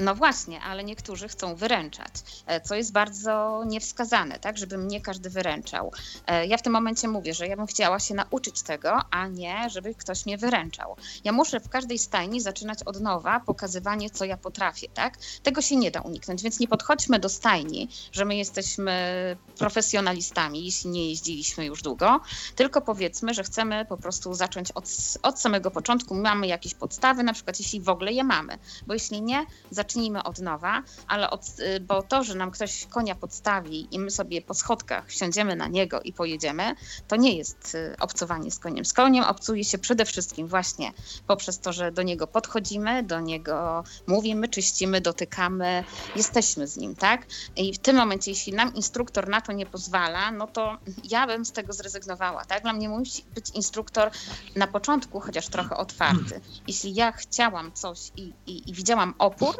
[0.00, 2.12] No właśnie, ale niektórzy chcą wyręczać,
[2.46, 5.92] e, co jest bardzo niewskazane, tak, żeby mnie każdy wyręczał.
[6.26, 9.70] E, ja w tym momencie mówię, że ja bym chciała się nauczyć tego, a nie,
[9.70, 10.96] żeby ktoś mnie wyręczał.
[11.24, 15.18] Ja muszę w każdej stajni zaczynać od nowa pokazywanie, co ja potrafię, tak?
[15.42, 20.90] Tego się nie da uniknąć, więc nie podchodźmy do stajni, że my jesteśmy profesjonalistami, jeśli
[20.90, 22.20] nie jeździliśmy już długo,
[22.56, 24.84] tylko powiedzmy, że chcemy po prostu zacząć od,
[25.22, 26.14] od samego początku.
[26.14, 29.46] Mamy jakieś podstawy, na przykład jeśli w ogóle je mamy, bo jeśli nie,
[29.86, 34.10] zacznijmy od nowa, ale od, y, bo to, że nam ktoś konia podstawi i my
[34.10, 36.74] sobie po schodkach wsiądziemy na niego i pojedziemy,
[37.08, 38.84] to nie jest y, obcowanie z koniem.
[38.84, 40.92] Z koniem obcuje się przede wszystkim właśnie
[41.26, 45.84] poprzez to, że do niego podchodzimy, do niego mówimy, czyścimy, dotykamy,
[46.16, 47.26] jesteśmy z nim, tak?
[47.56, 50.78] I w tym momencie, jeśli nam instruktor na to nie pozwala, no to
[51.10, 52.62] ja bym z tego zrezygnowała, tak?
[52.62, 54.10] Dla mnie musi być instruktor
[54.56, 56.40] na początku chociaż trochę otwarty.
[56.66, 59.54] Jeśli ja chciałam coś i, i, i widziałam opór,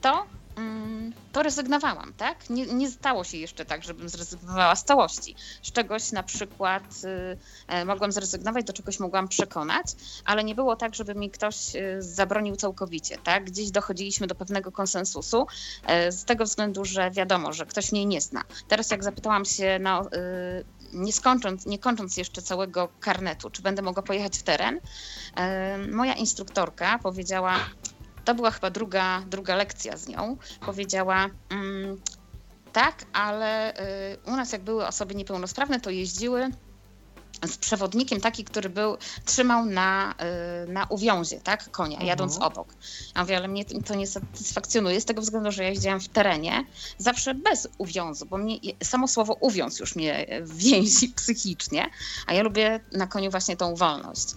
[0.00, 2.50] to, mm, to rezygnowałam, tak?
[2.50, 5.34] Nie, nie stało się jeszcze tak, żebym zrezygnowała z całości.
[5.62, 7.38] Z czegoś na przykład y,
[7.68, 9.86] e, mogłam zrezygnować, do czegoś mogłam przekonać,
[10.24, 13.44] ale nie było tak, żeby mi ktoś y, zabronił całkowicie, tak?
[13.44, 15.46] Gdzieś dochodziliśmy do pewnego konsensusu,
[15.86, 18.44] e, z tego względu, że wiadomo, że ktoś mnie nie zna.
[18.68, 24.02] Teraz jak zapytałam się y, nie, skończąc, nie kończąc jeszcze całego karnetu, czy będę mogła
[24.02, 24.80] pojechać w teren,
[25.90, 27.56] moja instruktorka powiedziała,
[28.28, 32.00] to była chyba druga, druga lekcja z nią, powiedziała, mm,
[32.72, 36.50] tak, ale y, u nas jak były osoby niepełnosprawne, to jeździły
[37.46, 40.14] z przewodnikiem taki, który był, trzymał na,
[40.64, 42.08] y, na uwiązie, tak, konia, mhm.
[42.08, 42.74] jadąc obok.
[43.16, 46.64] Ja mówię, ale mnie to nie satysfakcjonuje z tego względu, że ja jeździłam w terenie
[46.98, 51.90] zawsze bez uwiązu, bo mnie, samo słowo uwiąz już mnie więzi psychicznie,
[52.26, 54.28] a ja lubię na koniu właśnie tą wolność.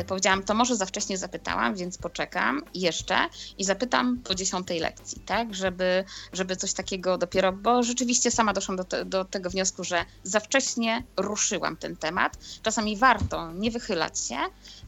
[0.00, 3.28] Y, powiedziałam, to może za wcześnie zapytałam, więc poczekam jeszcze
[3.58, 8.76] i zapytam po dziesiątej lekcji, tak, żeby, żeby coś takiego dopiero, bo rzeczywiście sama doszłam
[8.76, 14.20] do, te, do tego wniosku, że za wcześnie ruszyłam ten temat, czasami warto nie wychylać
[14.20, 14.36] się,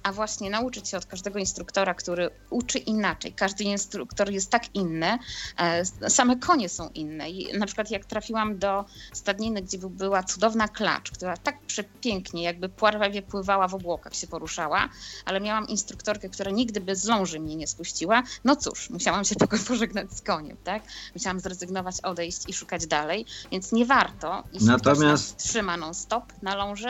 [0.02, 3.32] a właśnie nauczyć się od każdego instruktora, który uczy inaczej.
[3.32, 5.18] Każdy instruktor jest tak inny,
[5.58, 7.30] e, same konie są inne.
[7.30, 12.68] I na przykład jak trafiłam do stadniny, gdzie była cudowna klacz, która tak przepięknie, jakby
[12.68, 14.88] pławie pływała w obłokach, się poruszała,
[15.24, 19.34] ale miałam instruktorkę, która nigdy bez ląży mnie nie spuściła, no cóż, musiałam się
[19.68, 20.82] pożegnać z koniem, tak?
[21.14, 25.36] Musiałam zrezygnować, odejść i szukać dalej, więc nie warto, jeśli Natomiast...
[25.36, 26.88] trzyma non-stop na ląży,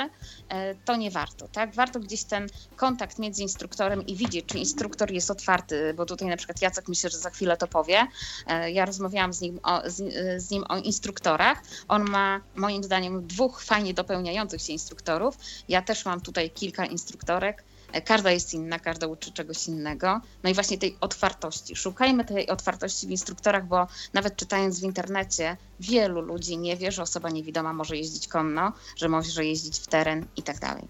[0.49, 1.75] e, to nie warto, tak?
[1.75, 6.37] Warto gdzieś ten kontakt między instruktorem i widzieć, czy instruktor jest otwarty, bo tutaj na
[6.37, 8.07] przykład Jacek myślę, że za chwilę to powie.
[8.47, 9.97] E, ja rozmawiałam z nim o, z,
[10.43, 11.63] z nim o instruktorach.
[11.89, 15.39] On ma moim zdaniem dwóch fajnie dopełniających się instruktorów.
[15.69, 17.65] Ja też mam tutaj kilka instruktorek.
[17.93, 20.21] E, każda jest inna, każda uczy czegoś innego.
[20.43, 21.77] No i właśnie tej otwartości.
[21.77, 27.03] Szukajmy tej otwartości w instruktorach, bo nawet czytając w internecie, wielu ludzi nie wie, że
[27.03, 30.89] osoba niewidoma może jeździć konno, że może jeździć w teren i tak dalej.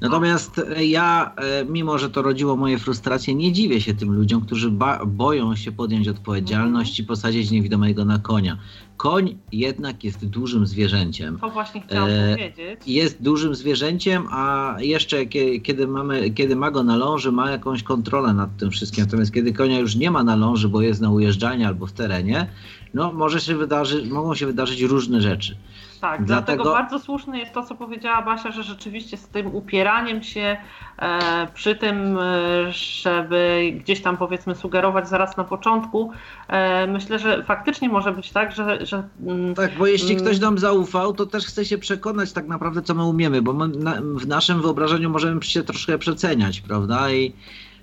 [0.00, 4.40] Natomiast e, ja, e, mimo że to rodziło moje frustracje, nie dziwię się tym ludziom,
[4.46, 4.70] którzy
[5.06, 8.58] boją się podjąć odpowiedzialność i posadzić niewidomego na konia.
[9.02, 11.38] Koń jednak jest dużym zwierzęciem.
[11.38, 12.80] To właśnie chciałam e, powiedzieć.
[12.86, 15.26] Jest dużym zwierzęciem, a jeszcze
[15.62, 19.04] kiedy, mamy, kiedy ma go na ląży, ma jakąś kontrolę nad tym wszystkim.
[19.04, 22.46] Natomiast kiedy konia już nie ma na ląży, bo jest na ujeżdżalni albo w terenie,
[22.94, 25.56] no może się wydarzy, mogą się wydarzyć różne rzeczy.
[26.02, 26.62] Tak, dlatego...
[26.62, 30.56] dlatego bardzo słuszne jest to, co powiedziała Basia, że rzeczywiście z tym upieraniem się
[30.98, 36.12] e, przy tym, e, żeby gdzieś tam powiedzmy sugerować zaraz na początku,
[36.48, 38.86] e, myślę, że faktycznie może być tak, że...
[38.86, 42.48] że mm, tak, bo jeśli mm, ktoś nam zaufał, to też chce się przekonać tak
[42.48, 47.12] naprawdę, co my umiemy, bo my na, w naszym wyobrażeniu możemy się troszkę przeceniać, prawda?
[47.12, 47.32] I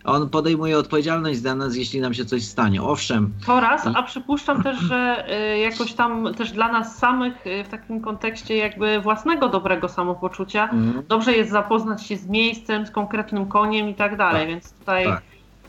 [0.04, 2.84] on podejmuje odpowiedzialność za nas, jeśli nam się coś stanie.
[2.84, 3.34] Owszem.
[3.46, 5.26] To raz, a przypuszczam też, że
[5.56, 10.64] y, jakoś tam też dla nas samych y, w takim kontekście jakby własnego dobrego samopoczucia
[10.64, 11.04] mhm.
[11.08, 15.06] dobrze jest zapoznać się z miejscem, z konkretnym koniem i tak dalej, tak, więc tutaj...
[15.06, 15.22] Tak,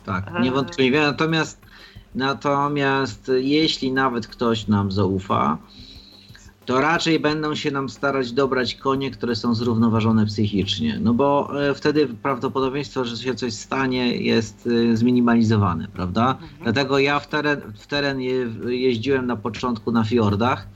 [0.05, 1.01] tak e, niewątpliwie.
[1.01, 1.61] Natomiast,
[2.15, 5.59] natomiast jeśli nawet ktoś nam zaufa,
[6.67, 10.99] to raczej będą się nam starać dobrać konie, które są zrównoważone psychicznie.
[11.03, 16.39] No bo e, wtedy prawdopodobieństwo, że się coś stanie, jest e, zminimalizowane, prawda?
[16.63, 20.69] Dlatego ja w teren, w teren je, jeździłem na początku na fiordach,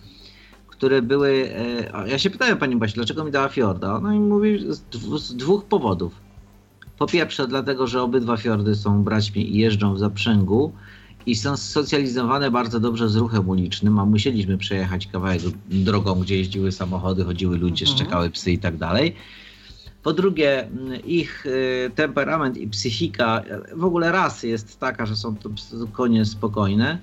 [0.68, 1.51] które były.
[1.95, 3.97] E, ja się pytałem pani Basi, dlaczego mi dała fiorda?
[3.97, 4.59] Ona mi mówi
[5.16, 6.12] z dwóch powodów.
[6.99, 10.72] Po pierwsze, dlatego, że obydwa fiordy są braćmi i jeżdżą w zaprzęgu
[11.27, 16.72] i są socjalizowane bardzo dobrze z ruchem ulicznym, a musieliśmy przejechać kawałek drogą, gdzie jeździły
[16.72, 17.99] samochody, chodziły ludzie, Mhm.
[17.99, 19.14] szczekały psy i tak dalej.
[20.03, 20.68] Po drugie,
[21.07, 23.43] ich y, temperament i psychika,
[23.77, 25.51] w ogóle rasy jest taka, że są to
[25.93, 26.99] konie spokojne.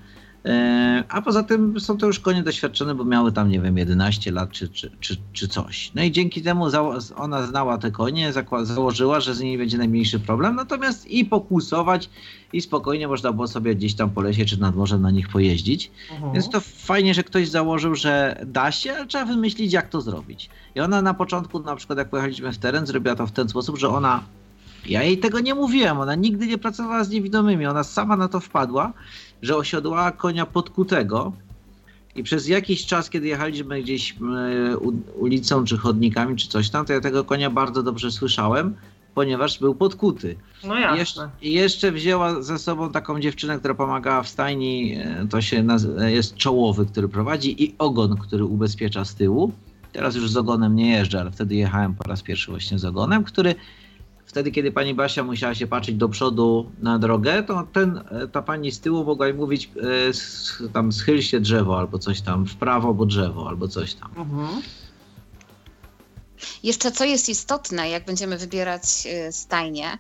[0.46, 4.32] E, A poza tym są to już konie doświadczone, bo miały tam, nie wiem, 11
[4.32, 5.92] lat czy, czy, czy, czy coś.
[5.96, 6.68] No i dzięki temu
[7.16, 8.34] ona znała te konie,
[8.64, 10.56] założyła, że z nimi będzie najmniejszy problem.
[10.56, 12.10] Natomiast i pokłusować,
[12.54, 15.92] i spokojnie można było sobie gdzieś tam po lesie czy nad morzem na nich pojeździć.
[16.12, 16.34] Mhm.
[16.34, 20.50] Więc to fajnie, że ktoś założył, że da się, ale trzeba wymyślić, jak to zrobić.
[20.76, 23.78] I ona na początku, na przykład jak pojechaliśmy w teren, zrobiła to w ten sposób,
[23.78, 24.24] że ona.
[24.86, 28.40] Ja jej tego nie mówiłem, ona nigdy nie pracowała z niewidomymi, ona sama na to
[28.40, 28.94] wpadła,
[29.42, 31.32] że osiodłała konia podkutego
[32.16, 34.16] i przez jakiś czas, kiedy jechaliśmy gdzieś
[34.72, 34.78] e,
[35.20, 38.76] ulicą, czy chodnikami, czy coś tam, to ja tego konia bardzo dobrze słyszałem,
[39.16, 40.36] ponieważ był podkuty.
[40.68, 40.98] No jasne.
[41.00, 44.96] jeszcze, I jeszcze wzięła ze sobą taką dziewczynę, która pomagała w stajni.
[44.98, 49.52] e, To się naz- jest czołowy, który prowadzi, i ogon, który ubezpiecza z tyłu.
[49.94, 53.24] Teraz już z ogonem nie jeżdżę, ale wtedy jechałem po raz pierwszy właśnie z ogonem,
[53.24, 53.56] który
[54.32, 58.72] wtedy, kiedy pani Basia musiała się patrzeć do przodu na drogę, to ten, ta pani
[58.72, 59.70] z tyłu mogła jej mówić
[60.64, 64.12] e, tam schyl się drzewo albo coś tam, w prawo, bo drzewo albo coś tam.
[64.18, 64.62] Mhm.
[66.64, 69.98] Jeszcze co jest istotne, jak będziemy wybierać e, stajnie,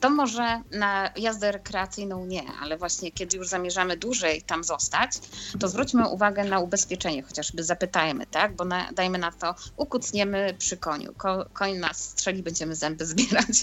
[0.00, 5.12] to może na jazdę rekreacyjną nie, ale właśnie kiedy już zamierzamy dłużej tam zostać,
[5.60, 8.56] to zwróćmy uwagę na ubezpieczenie, chociażby zapytajmy, tak?
[8.56, 11.14] Bo na, dajmy na to, ukucniemy przy koniu.
[11.16, 13.62] Ko, koń nas strzeli, będziemy zęby zbierać.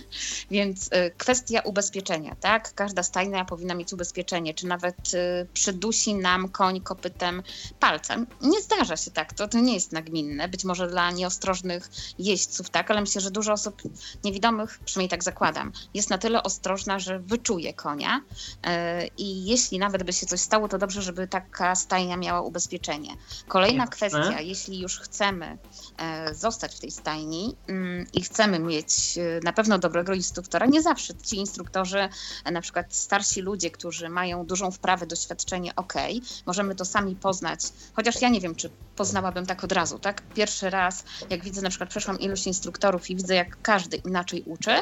[0.50, 2.74] Więc e, kwestia ubezpieczenia, tak?
[2.74, 7.42] Każda stajnia powinna mieć ubezpieczenie, czy nawet e, przydusi nam koń kopytem
[7.80, 8.26] palcem.
[8.40, 12.90] Nie zdarza się tak, to, to nie jest nagminne, być może dla nieostrożnych jeźdźców, tak,
[12.90, 13.82] ale myślę, że dużo osób
[14.24, 18.20] niewidomych, przynajmniej tak zakładam, jest na tyle ostrożna, że wyczuje konia
[18.62, 23.16] e, i jeśli nawet by się coś stało, to dobrze, żeby taka stajnia miała ubezpieczenie.
[23.48, 25.58] Kolejna kwestia, jeśli już chcemy
[25.98, 30.82] e, zostać w tej stajni mm, i chcemy mieć e, na pewno dobrego instruktora, nie
[30.82, 32.08] zawsze ci instruktorzy,
[32.52, 35.94] na przykład starsi ludzie, którzy mają dużą wprawę, doświadczenie, ok,
[36.46, 37.60] możemy to sami poznać,
[37.94, 40.22] chociaż ja nie wiem, czy poznałabym tak od razu, tak?
[40.34, 44.74] Pierwszy raz, jak widzę, na przykład przeszłam iluś instruktorów i widzę, jak każdy inaczej uczy,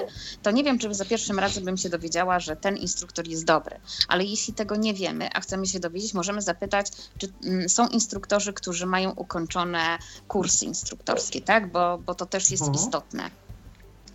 [0.42, 3.80] to nie wiem, czy za pierwszym razem bym się dowiedziała, że ten instruktor jest dobry.
[4.08, 6.86] Ale jeśli tego nie wiemy, a chcemy się dowiedzieć, możemy zapytać,
[7.18, 9.98] czy mm, są instruktorzy, którzy mają ukończone
[10.28, 11.72] kursy instruktorskie, tak?
[11.72, 12.84] Bo, bo to też jest Mhm.
[12.84, 13.30] istotne.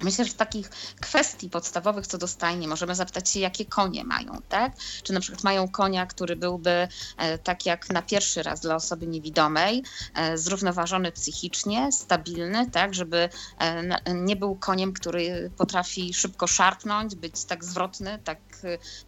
[0.05, 0.69] Myślę, że takich
[1.01, 4.73] kwestii podstawowych co do stajni możemy zapytać się, jakie konie mają, tak?
[5.03, 6.87] Czy na przykład mają konia, który byłby
[7.17, 9.83] e, tak jak na pierwszy raz dla osoby niewidomej,
[10.15, 13.29] e, zrównoważony psychicznie, stabilny, tak, żeby
[13.59, 18.39] e, nie był koniem, który potrafi szybko szarpnąć, być tak zwrotny, tak,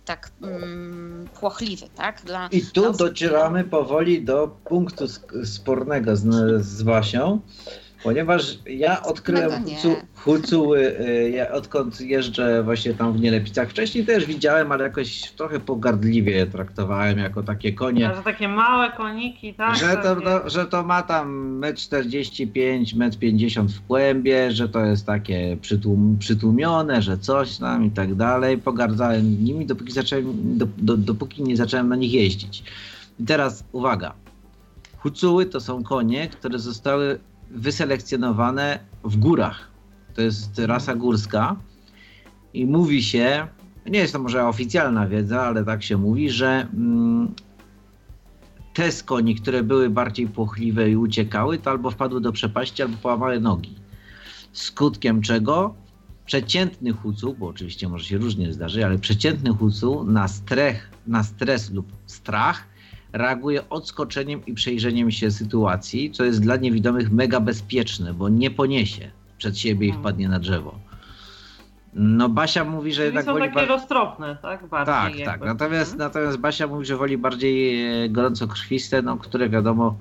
[0.05, 2.21] tak mm, płochliwy, tak?
[2.25, 5.05] Dla, I dla tu osób docieramy powoli do punktu
[5.43, 6.25] spornego z,
[6.65, 7.41] z Wasią,
[8.03, 13.69] ponieważ ja odkryłem hucu, hucuły, y, ja odkąd jeżdżę właśnie tam w Nielepicach.
[13.69, 18.09] Wcześniej też widziałem, ale jakoś trochę pogardliwie traktowałem jako takie konie.
[18.09, 19.75] A że takie małe koniki, tak?
[19.75, 24.85] Że to, no, że to ma tam 1,45 m, 1,50 m w kłębie, że to
[24.85, 28.57] jest takie przytłum, przytłumione, że coś tam i tak dalej.
[28.57, 32.63] Pogardzałem nimi, dopóki, zacząłem, do, do, dopóki nie zacząłem na nich jeździć.
[33.19, 34.13] I teraz uwaga.
[34.97, 37.19] Hucuły to są konie, które zostały
[37.49, 39.71] wyselekcjonowane w górach.
[40.13, 41.55] To jest rasa górska
[42.53, 43.47] i mówi się,
[43.85, 47.33] nie jest to może oficjalna wiedza, ale tak się mówi, że mm,
[48.73, 52.97] te z koni, które były bardziej płochliwe i uciekały, to albo wpadły do przepaści, albo
[52.97, 53.75] połamały nogi.
[54.53, 55.75] Skutkiem czego
[56.25, 61.71] przeciętny hucu, bo oczywiście może się różnie zdarzyć, ale przeciętny hucu na, strech, na stres
[61.71, 62.67] lub strach
[63.13, 69.11] reaguje odskoczeniem i przejrzeniem się sytuacji, co jest dla niewidomych mega bezpieczne, bo nie poniesie
[69.37, 70.03] przed siebie i Mhm.
[70.03, 70.79] wpadnie na drzewo.
[71.93, 74.67] No Basia mówi, że Czyli jednak są woli takie roztropne, tak?
[74.67, 75.25] Bardziej Tak, jakby.
[75.25, 75.41] tak.
[75.59, 76.07] Natomiast, Mhm.
[76.09, 79.97] natomiast Basia mówi, że woli bardziej e, gorącokrwiste, no, które wiadomo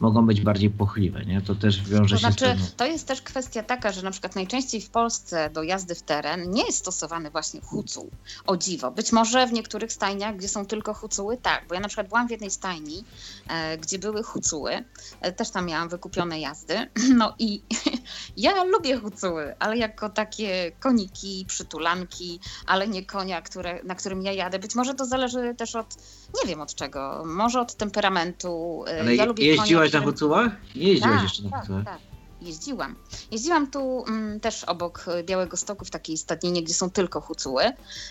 [0.00, 1.40] mogą być bardziej płochliwe, nie?
[1.42, 2.76] To też wiąże To się znaczy, z tym.
[2.76, 6.50] to jest też kwestia taka, że na przykład najczęściej w Polsce do jazdy w teren
[6.50, 8.10] nie jest stosowany właśnie hucuł.
[8.46, 8.90] O dziwo.
[8.90, 11.64] Być może w niektórych stajniach, gdzie są tylko hucuły, tak.
[11.68, 13.04] Bo ja na przykład byłam w jednej stajni,
[13.48, 14.84] e, gdzie były hucuły.
[15.20, 16.76] E, też tam miałam wykupione jazdy.
[17.20, 17.62] No i
[18.36, 24.32] ja lubię hucuły, ale jako takie koniki, przytulanki, ale nie konia, które, na którym ja
[24.32, 24.58] jadę.
[24.58, 25.96] Być może to zależy też od,
[26.42, 28.84] nie wiem od czego, może od temperamentu.
[28.88, 30.52] E, Ale ja lubię jeździłaś konia, na Hucułach?
[30.76, 31.84] Nie jeździłaś tak, jeszcze na tak, Hucułach?
[31.84, 31.98] tak.
[32.40, 32.96] Jeździłam.
[33.30, 37.62] Jeździłam tu mm, też obok Białego Stoku w takiej stadninie, gdzie są tylko hucuły.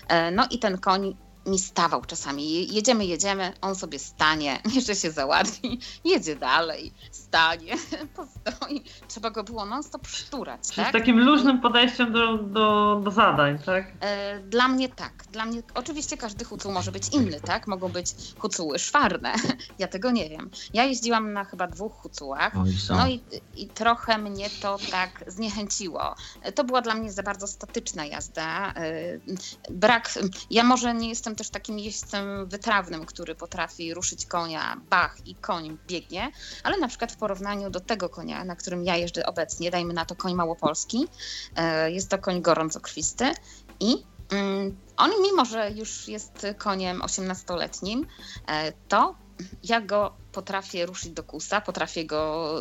[0.08, 1.16] E, no i ten koń
[1.46, 2.52] mi stawał czasami.
[2.52, 7.74] Je- Jedziemy, jedziemy, on sobie stanie, jeszcze się załatwi, jedzie dalej, stanie,
[8.16, 8.82] postoi.
[9.08, 10.92] Trzeba go było non-stop szturać, Czyli z tak?
[10.92, 13.92] takim luźnym podejściem do, do, do zadań, tak?
[14.00, 15.24] E, Dla mnie tak.
[15.32, 17.66] Dla mnie oczywiście każdy hucuł może być inny, tak?
[17.66, 19.32] Mogą być hucuły szwarne.
[19.78, 20.50] Ja tego nie wiem.
[20.74, 22.52] Ja jeździłam na chyba dwóch hucułach.
[22.90, 23.20] No i,
[23.56, 26.14] i trochę mnie to tak zniechęciło.
[26.54, 28.74] To była dla mnie za bardzo statyczna jazda.
[29.26, 29.36] Yy,
[29.70, 30.10] Brak,
[30.50, 35.78] ja może nie jestem też takim jeźdźcem wytrawnym, który potrafi ruszyć konia, bach i koń
[35.86, 39.94] biegnie, ale na przykład w porównaniu do tego konia, na którym ja jeżdżę obecnie, dajmy
[39.94, 40.98] na to koń małopolski,
[41.56, 43.24] yy, jest to koń gorącokrwisty
[43.80, 48.06] i mm, on mimo, że już jest koniem 18-letnim,
[48.46, 49.14] e, to
[49.64, 52.54] ja go potrafię ruszyć do kusa, potrafię go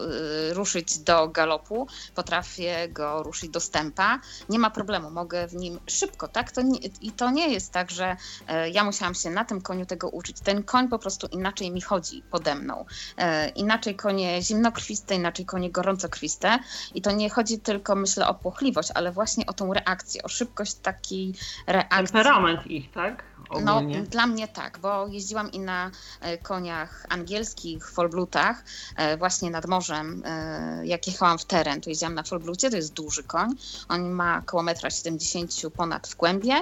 [0.50, 4.20] y, ruszyć do galopu, potrafię go ruszyć do stępa.
[4.50, 6.52] Nie ma problemu, mogę w nim szybko, tak?
[6.52, 8.16] To nie, I to nie jest tak, że
[8.48, 10.40] e, ja musiałam się na tym koniu tego uczyć.
[10.40, 12.86] Ten koń po prostu inaczej mi chodzi pode mną.
[13.18, 16.60] E, inaczej konie zimnokrwiste, inaczej konie gorącokrwiste.
[16.96, 20.74] I to nie chodzi tylko, myślę, o płochliwość, ale właśnie o tą reakcję, o szybkość
[20.74, 21.34] takiej
[21.68, 22.14] reakcji.
[22.14, 23.24] Temperament ich, tak?
[23.64, 24.02] No, Ogólnie.
[24.02, 25.92] dla mnie tak, bo jeździłam i na
[26.22, 27.59] e, koniach angielskich,
[27.92, 28.64] folblutach,
[28.96, 30.24] e, właśnie nad morzem.
[30.26, 33.50] e, Jak jechałam w teren, to jeździłam na folblucie, to jest duży koń.
[33.90, 36.54] On ma około metra 70 ponad w kłębie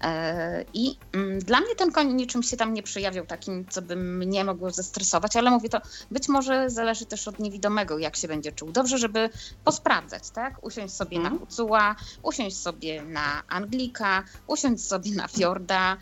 [0.00, 3.96] e, i mm, dla mnie ten koń niczym się tam nie przejawiał takim, co by
[3.96, 5.80] mnie mogło zestresować, ale mówię to,
[6.10, 8.72] być może zależy też od niewidomego, jak się będzie czuł.
[8.72, 9.30] Dobrze, żeby
[9.64, 10.64] posprawdzać, tak?
[10.64, 11.38] Usiąść sobie na Mhm.
[11.46, 15.96] Hucuła, usiąść sobie na Anglika, usiąść sobie na Fiorda,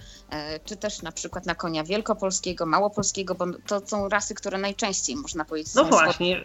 [0.64, 5.44] czy też na przykład na konia wielkopolskiego, małopolskiego, bo to są rasy, które najczęściej, można
[5.44, 6.44] powiedzieć, No są właśnie, y,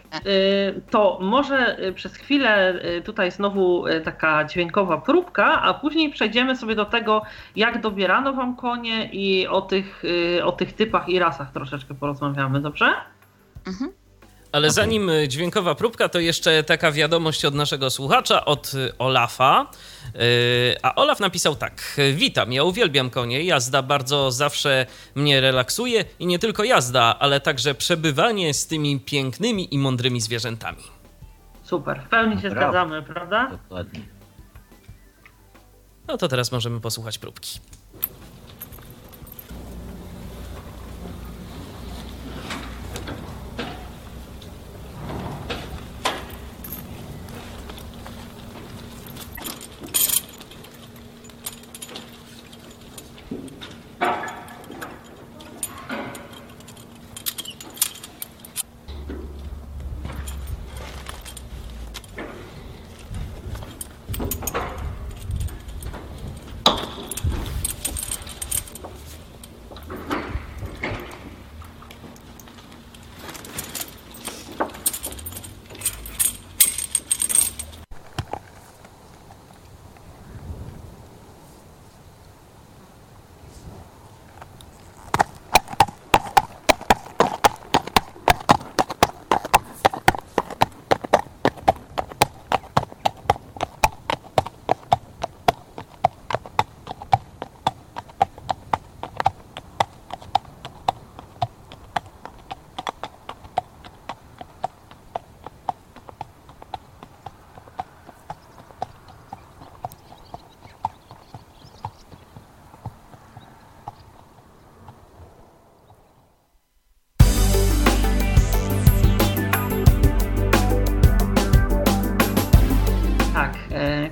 [0.90, 6.74] to może y, przez chwilę y, tutaj znowu taka dźwiękowa próbka, a później przejdziemy sobie
[6.74, 7.22] do tego,
[7.56, 10.02] jak dobierano wam konie i o tych,
[10.44, 12.94] o tych typach i rasach troszeczkę porozmawiamy, dobrze?
[13.66, 13.92] Mhm.
[14.52, 19.66] Ale zanim y, dźwiękowa próbka, to jeszcze taka wiadomość od naszego słuchacza, od y, Olafa.
[20.16, 22.00] Y, A Olaf napisał tak.
[22.14, 23.44] Witam, ja uwielbiam konie.
[23.44, 29.74] Jazda bardzo zawsze mnie relaksuje i nie tylko jazda, ale także przebywanie z tymi pięknymi
[29.74, 30.82] i mądrymi zwierzętami.
[31.62, 32.72] Super, w pełni się Brawo.
[32.72, 33.48] zgadzamy, prawda?
[33.50, 34.00] Dokładnie.
[36.08, 37.60] No to teraz możemy posłuchać próbki.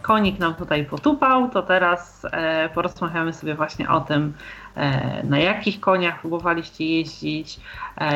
[0.05, 4.33] Konik nam tutaj potupał, to teraz e, porozmawiamy sobie właśnie o tym,
[4.77, 7.61] e, na jakich koniach próbowaliście jeździć,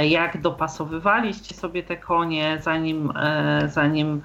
[0.03, 3.13] jak dopasowywaliście sobie te konie, zanim,
[3.67, 4.23] zanim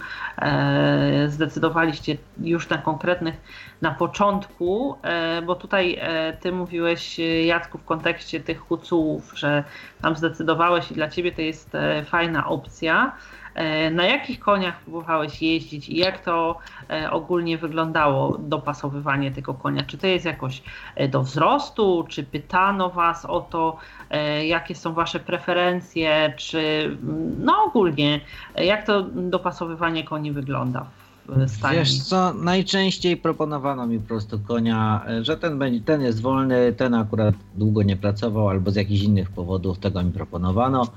[1.28, 3.36] zdecydowaliście już na konkretnych
[3.82, 4.98] na początku,
[5.46, 6.00] bo tutaj
[6.40, 9.64] ty mówiłeś Jacku w kontekście tych hucułów, że
[10.02, 11.72] tam zdecydowałeś i dla ciebie to jest
[12.06, 13.12] fajna opcja.
[13.56, 16.58] E, na jakich koniach próbowałeś jeździć i jak to
[16.90, 19.84] e, ogólnie wyglądało dopasowywanie tego konia?
[19.84, 20.64] Czy to jest jakoś
[20.96, 23.78] e, do wzrostu, czy pytano Was o to,
[24.44, 26.92] jakie są Wasze preferencje, czy
[27.40, 28.20] no ogólnie,
[28.56, 30.86] jak to dopasowywanie koni wygląda?
[31.48, 31.80] Stajni?
[31.80, 36.94] Wiesz co, najczęściej proponowano mi po prostu konia, że ten, będzie, ten jest wolny, ten
[36.94, 40.88] akurat długo nie pracował albo z jakichś innych powodów tego mi proponowano.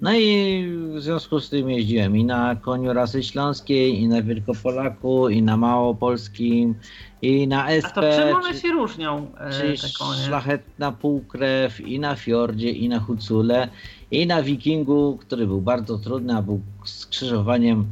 [0.00, 0.64] No i
[0.94, 5.56] w związku z tym jeździłem i na koniu rasy śląskiej, i na Wielkopolaku, i na
[5.56, 6.74] Małopolskim,
[7.22, 7.98] i na SP.
[7.98, 10.18] A to czym one się różnią, e, czyli te konie?
[10.26, 13.68] szlachetna półkrew, i na Fiordzie, i na Hucule,
[14.10, 17.86] i na Wikingu, który był bardzo trudny, a był skrzyżowaniem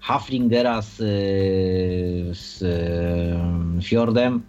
[0.00, 0.96] Haflingera z,
[2.36, 2.64] z
[3.84, 4.42] Fiordem.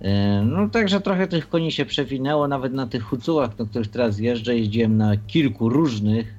[0.00, 4.18] E, no także trochę tych koni się przewinęło, nawet na tych hucułach, na których teraz
[4.18, 6.34] jeżdżę, jeździłem na kilku różnych,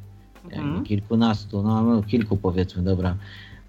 [0.52, 0.84] mhm.
[0.84, 3.16] kilkunastu, no, no, kilku powiedzmy, dobra,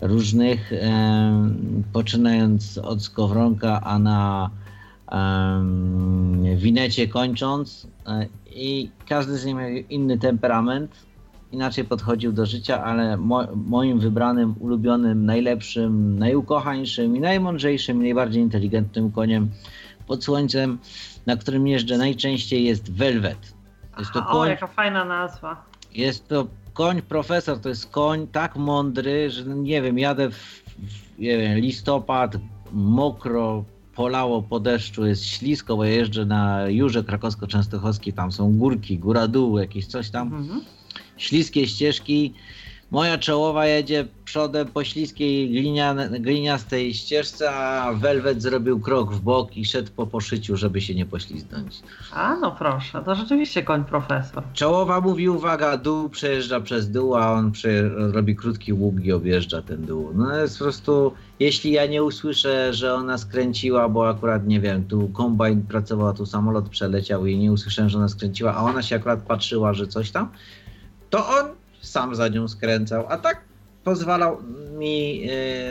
[0.00, 1.50] różnych, e,
[1.92, 4.50] poczynając od skowronka, a na
[5.12, 11.09] e, winecie kończąc e, i każdy z nich miał inny temperament,
[11.52, 18.42] inaczej podchodził do życia, ale mo, moim wybranym, ulubionym, najlepszym, najukochańszym i najmądrzejszym, i najbardziej
[18.42, 19.50] inteligentnym koniem
[20.06, 20.78] pod słońcem,
[21.26, 23.54] na którym jeżdżę najczęściej jest Velvet.
[23.98, 25.64] Jest to koń, o, jaka fajna nazwa.
[25.94, 30.64] Jest to koń profesor, to jest koń tak mądry, że nie wiem, jadę w,
[31.18, 32.36] nie wiem, listopad,
[32.72, 39.28] mokro, polało po deszczu, jest ślisko, bo jeżdżę na Jurze Krakowsko-Częstochowskiej, tam są górki, góra
[39.28, 40.60] dół, jakieś coś tam, mhm.
[41.20, 42.34] Śliskie ścieżki,
[42.90, 49.56] Moja czołowa jedzie przodem po śliskiej glinia, gliniastej ścieżce, a Velvet zrobił krok w bok
[49.56, 51.80] i szedł po poszyciu, żeby się nie poślizgnąć.
[52.12, 54.42] A no proszę, to rzeczywiście koń profesor.
[54.52, 57.52] Czołowa mówi uwaga, dół przejeżdża przez dół, a on
[58.12, 60.10] robi krótki łuk i objeżdża ten dół.
[60.14, 64.84] No jest po prostu, jeśli ja nie usłyszę, że ona skręciła, bo akurat nie wiem,
[64.84, 68.96] tu kombajn pracował, tu samolot przeleciał i nie usłyszałem, że ona skręciła, a ona się
[68.96, 70.28] akurat patrzyła, że coś tam,
[71.10, 71.46] to on
[71.82, 73.44] sam za nią skręcał, a tak
[73.84, 74.38] pozwalał
[74.78, 75.22] mi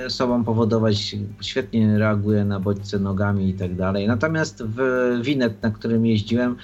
[0.06, 4.08] y, sobą powodować, świetnie reaguje na bodźce nogami i tak dalej.
[4.08, 4.80] Natomiast w
[5.24, 6.56] winet, na którym jeździłem,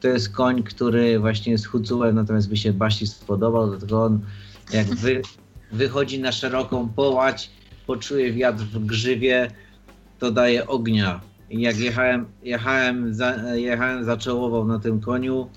[0.00, 4.20] to jest koń, który właśnie jest hucułem, natomiast by się Basi spodobał, dlatego on
[4.72, 5.22] jak wy,
[5.72, 7.50] wychodzi na szeroką połać,
[7.86, 9.50] poczuje wiatr w grzywie,
[10.18, 11.20] to daje ognia.
[11.50, 15.48] I jak jechałem, jechałem, za, jechałem za czołową na tym koniu,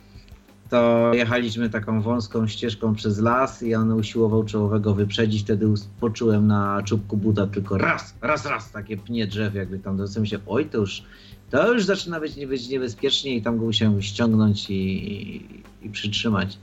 [0.70, 5.42] to jechaliśmy taką wąską ścieżką przez las i on usiłował czołowego wyprzedzić.
[5.42, 10.26] Wtedy poczułem na czubku buta tylko raz, raz, raz takie pnie drzew, jakby tam do
[10.26, 11.04] się, oj, to już,
[11.50, 15.46] to już zaczyna być, być niebezpiecznie i tam go musiałem ściągnąć i, i,
[15.82, 16.58] i przytrzymać.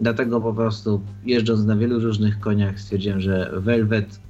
[0.00, 4.20] Dlatego po prostu jeżdżąc na wielu różnych koniach stwierdziłem, że Velvet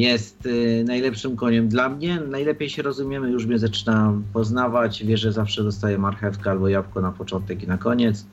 [0.00, 2.20] jest y, najlepszym koniem dla mnie.
[2.20, 5.04] Najlepiej się rozumiemy, już mnie zaczyna poznawać.
[5.04, 8.26] Wie, że zawsze dostaję marchewkę albo jabłko na początek i na koniec.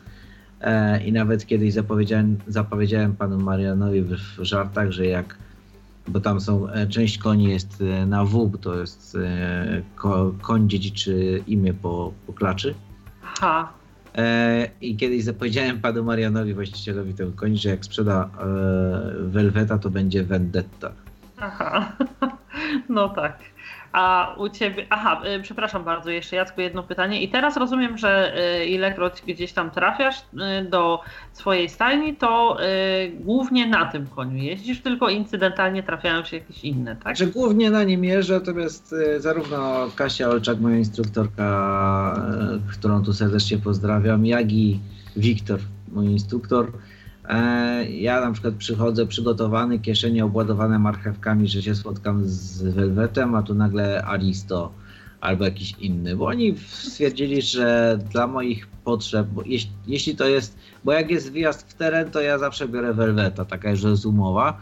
[0.64, 5.38] E, I nawet kiedyś zapowiedziałem, zapowiedziałem panu Marianowi w, żartach, że jak,
[6.08, 9.18] bo tam są, e, część koni jest e, na W, bo to jest
[9.96, 12.76] ko, koń dziedziczy imię po, po klaczy.
[13.24, 13.74] Aha.
[14.82, 18.30] I kiedyś zapowiedziałem panu Marianowi, właścicielowi tego koni, że jak sprzeda
[19.20, 20.92] Velveta, to będzie Vendetta.
[21.38, 21.92] Aha,
[22.90, 23.40] no tak.
[23.94, 27.22] A u ciebie, aha, y, przepraszam bardzo, jeszcze Jacku jedno pytanie.
[27.22, 31.02] I teraz rozumiem, że y, ilekroć gdzieś tam trafiasz y, do
[31.34, 32.58] swojej stajni, to
[33.14, 37.18] głównie na tym koniu jeździsz, tylko incydentalnie trafiają się jakieś inne, tak?
[37.18, 42.22] Że głównie na nim jeżdżę, natomiast zarówno Kasia Olczak, moja instruktorka,
[42.72, 44.80] którą tu serdecznie pozdrawiam, jak i
[45.16, 45.60] Wiktor,
[45.92, 46.72] mój instruktor,
[47.90, 53.56] ja na przykład przychodzę przygotowany, kieszenie obładowane marchewkami, że się spotkam z Velvetem, a tu
[53.56, 54.74] nagle Aristo
[55.22, 60.92] albo jakiś inny, bo oni stwierdzili, że dla moich potrzeb, jeśli, jeśli to jest, bo
[60.92, 64.62] jak jest wyjazd w teren, to ja zawsze biorę Velveta, taka jest umowa.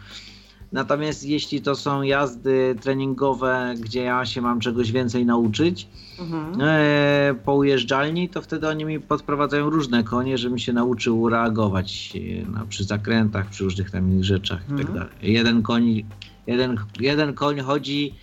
[0.72, 5.88] Natomiast jeśli to są jazdy treningowe, gdzie ja się mam czegoś więcej nauczyć
[6.20, 6.56] mhm.
[6.62, 12.46] e, po ujeżdżalni, to wtedy oni mi podprowadzają różne konie, żebym się nauczył reagować e,
[12.52, 14.78] no, przy zakrętach, przy różnych tam innych rzeczach mhm.
[14.78, 15.00] tak mhm.
[15.00, 15.34] dalej.
[15.34, 16.04] Jeden koń
[16.48, 18.16] jeden, jeden koń chodzi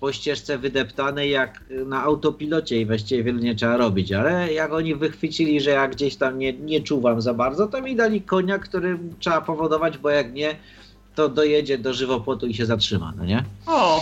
[0.00, 4.94] po ścieżce wydeptanej jak na autopilocie i właściwie wiele nie trzeba robić, ale jak oni
[4.94, 8.98] wychwycili, że ja gdzieś tam nie, nie czuwam za bardzo, to mi dali konia, który
[9.18, 10.56] trzeba powodować, bo jak nie,
[11.14, 13.44] to dojedzie do żywopłotu i się zatrzyma, no nie?
[13.66, 14.00] O,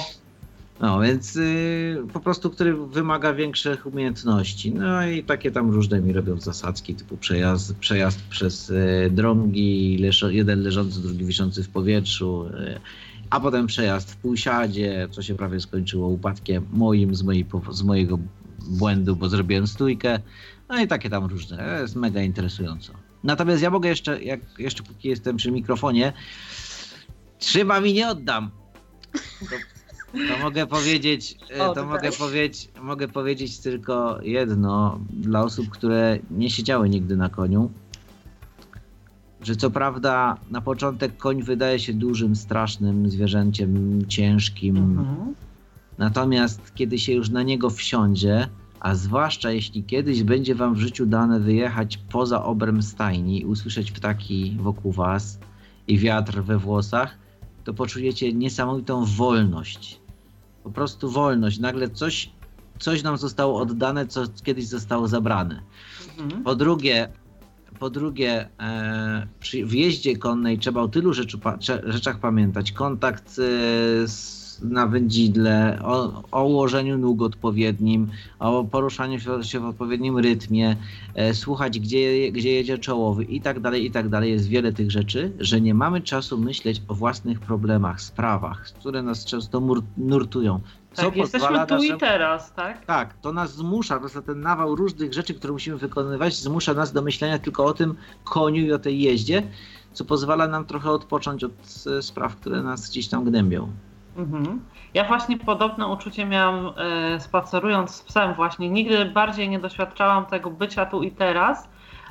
[0.81, 4.73] No, więc y, po prostu, który wymaga większych umiejętności.
[4.75, 10.31] No i takie tam różne mi robią zasadzki, typu przejazd, przejazd przez y, drągi, leżo,
[10.31, 12.81] jeden leżący, drugi wiszący w powietrzu, y,
[13.31, 18.19] a potem przejazd w półsiadzie, co się prawie skończyło upadkiem moim z, mojej, z mojego
[18.69, 20.21] błędu, bo zrobiłem stójkę.
[20.69, 21.57] No i takie tam różne.
[21.57, 22.93] To jest mega interesująco.
[23.25, 26.13] Natomiast ja mogę jeszcze, jak jeszcze póki jestem przy mikrofonie,
[27.43, 28.51] trzyma mi nie oddam.
[29.12, 29.56] To,
[30.12, 36.19] to mogę powiedzieć, e, O, to mogę powiedzieć, mogę powiedzieć tylko jedno dla osób, które
[36.31, 37.70] nie siedziały nigdy na koniu.
[39.43, 45.35] Że co prawda na początek koń wydaje się dużym, strasznym zwierzęciem, ciężkim, mhm.
[45.98, 48.48] Natomiast kiedy się już na niego wsiądzie,
[48.81, 53.93] a zwłaszcza jeśli kiedyś będzie wam w życiu dane wyjechać poza obręb stajni i usłyszeć
[53.93, 55.39] ptaki wokół was
[55.89, 57.19] i wiatr we włosach,
[57.65, 60.01] to poczujecie niesamowitą wolność.
[60.65, 61.59] Po prostu wolność.
[61.59, 62.31] Nagle coś,
[62.79, 65.63] coś nam zostało oddane, co kiedyś zostało zabrane.
[66.19, 66.43] Mhm.
[66.43, 67.09] Po drugie,
[67.79, 71.39] po drugie e, przy w jeździe konnej trzeba o tylu rzeczy,
[71.85, 72.73] rzeczach pamiętać.
[72.73, 73.33] Kontakt e,
[74.09, 78.09] z, na wędzidle, o, o ułożeniu nóg odpowiednim,
[78.39, 80.77] o poruszaniu się, w odpowiednim rytmie,
[81.15, 84.31] e, słuchać gdzie, gdzie jedzie czołowy i tak dalej, i tak dalej.
[84.33, 89.25] Jest wiele tych rzeczy, że nie mamy czasu myśleć o własnych problemach, sprawach, które nas
[89.25, 90.61] często mur, nurtują.
[90.93, 92.87] Co Tak, jesteśmy tu i naszemu- teraz, tak?
[92.87, 97.03] tak, to nas zmusza, po ten nawał różnych rzeczy, które musimy wykonywać, zmusza nas do
[97.03, 97.95] myślenia tylko o tym
[98.25, 99.43] koniu i o tej jeździe,
[99.93, 101.53] co pozwala nam trochę odpocząć od
[101.99, 103.69] e, spraw, które nas gdzieś tam gnębią.
[104.17, 104.65] Mhm.
[104.95, 108.69] Ja właśnie podobne uczucie miałam e, spacerując z psem właśnie.
[108.69, 111.69] Nigdy bardziej nie doświadczałam tego bycia tu i teraz,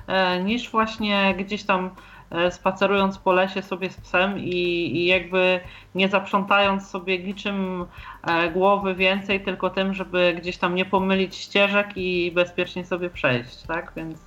[0.08, 1.90] e, niż właśnie gdzieś tam
[2.30, 4.54] e, spacerując po lesie sobie z psem i,
[4.98, 5.60] i jakby
[5.96, 7.86] nie zaprzątając sobie niczym
[8.24, 13.64] e, głowy więcej, tylko tym, żeby gdzieś tam nie pomylić ścieżek i bezpiecznie sobie przejść,
[13.64, 13.92] tak?
[13.96, 14.20] Więc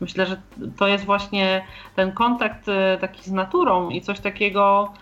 [0.00, 0.40] myślę, że
[0.76, 1.64] to jest właśnie
[1.96, 4.92] ten kontakt e, taki z naturą i coś takiego,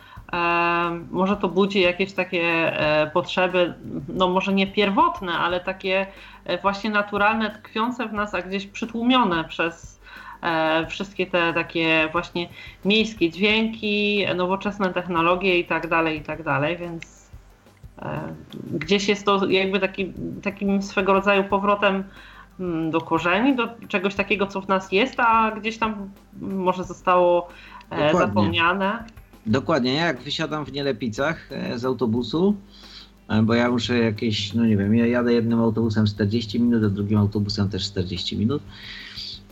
[1.10, 2.42] może to budzi jakieś takie
[2.80, 3.74] e, potrzeby,
[4.08, 6.06] no może nie pierwotne, ale takie
[6.44, 10.00] e, właśnie naturalne, tkwiące w nas, a gdzieś przytłumione przez
[10.42, 12.48] e, wszystkie te takie właśnie
[12.84, 17.20] miejskie dźwięki, nowoczesne technologie i tak dalej, i tak dalej, więc
[18.70, 20.12] gdzieś jest to jakby taki,
[20.42, 22.04] takim swego rodzaju powrotem
[22.60, 27.48] mm, do korzeni, do czegoś takiego, co w nas jest, a gdzieś tam może zostało
[27.90, 28.18] Dokładnie.
[28.18, 29.04] zapomniane.
[29.46, 32.54] Dokładnie, ja jak wysiadam w Nielepicach e, z autobusu,
[33.28, 36.88] e, bo ja muszę jakieś, no nie wiem, ja jadę jednym autobusem 40 minut, a
[36.88, 38.62] drugim autobusem też 40 minut,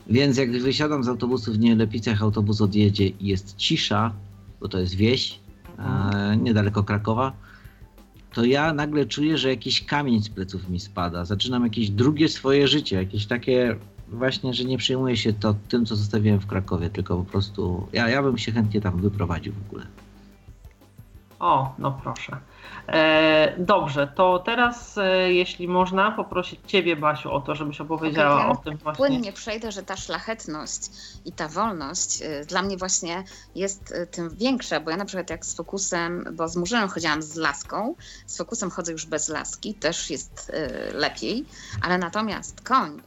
[0.06, 4.12] więc jak wysiadam z autobusu w Nielepicach, autobus odjedzie i jest cisza,
[4.60, 5.40] bo to jest wieś,
[6.40, 7.32] niedaleko Krakowa,
[8.34, 11.24] to ja nagle czuję, że jakiś kamień z pleców mi spada.
[11.24, 13.76] Zaczynam jakieś drugie swoje życie, jakieś takie
[14.12, 18.08] właśnie, że nie przejmuję się to tym, co zostawiłem w Krakowie, tylko po prostu ja,
[18.08, 19.86] ja bym się chętnie tam wyprowadził w ogóle.
[21.38, 22.36] O, no proszę.
[22.88, 28.46] E, dobrze, to teraz, e, jeśli można, poprosić Ciebie, Basiu, o to, żebyś opowiedziała Okej,
[28.46, 28.96] ja o tym właśnie.
[28.96, 30.90] Płynnie przejdę, że ta szlachetność
[31.24, 33.24] i ta wolność y, dla mnie właśnie
[33.54, 37.22] jest y, tym większa, bo ja na przykład jak z fokusem, bo z murzynem chodziłam
[37.22, 37.94] z laską,
[38.26, 40.52] z fokusem chodzę już bez laski, też jest
[40.90, 41.44] y, lepiej,
[41.82, 43.02] ale natomiast koń,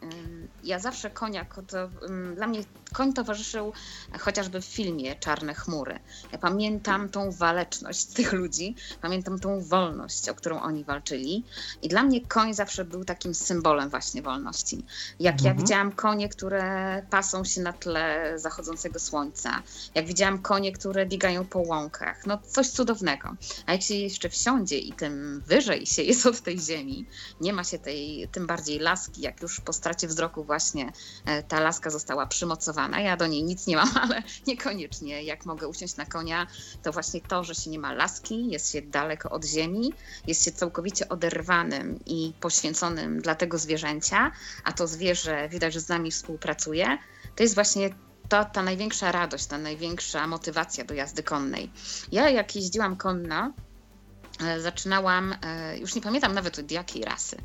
[0.63, 3.73] ja zawsze konia, ko- to, ym, dla mnie koń towarzyszył
[4.19, 5.99] chociażby w filmie Czarne chmury.
[6.31, 11.43] Ja pamiętam tą waleczność tych ludzi, pamiętam tą wolność, o którą oni walczyli
[11.81, 14.85] i dla mnie koń zawsze był takim symbolem właśnie wolności.
[15.19, 15.57] Jak ja Mhm.
[15.57, 16.61] widziałam konie, które
[17.09, 19.63] pasą się na tle zachodzącego słońca,
[19.95, 23.35] jak widziałam konie, które biegają po łąkach, no coś cudownego.
[23.65, 27.05] A jak się jeszcze wsiądzie i tym wyżej się jest od tej ziemi,
[27.41, 30.91] nie ma się tej, tym bardziej laski, jak już po stracie wzroku właśnie
[31.25, 32.80] e, ta laska została przymocowana.
[32.89, 35.23] Ja do niej nic nie mam, ale niekoniecznie.
[35.23, 36.47] Jak mogę usiąść na konia,
[36.83, 39.93] to właśnie to, że się nie ma laski, jest się daleko od ziemi,
[40.27, 44.31] jest się całkowicie oderwanym i poświęconym dla tego zwierzęcia,
[44.63, 46.97] a to zwierzę widać, że z nami współpracuje,
[47.35, 47.89] to jest właśnie
[48.29, 51.71] to, ta największa radość, ta największa motywacja do jazdy konnej.
[52.11, 53.53] Ja jak jeździłam konna,
[54.59, 57.37] zaczynałam, e, już nie pamiętam nawet od jakiej rasy,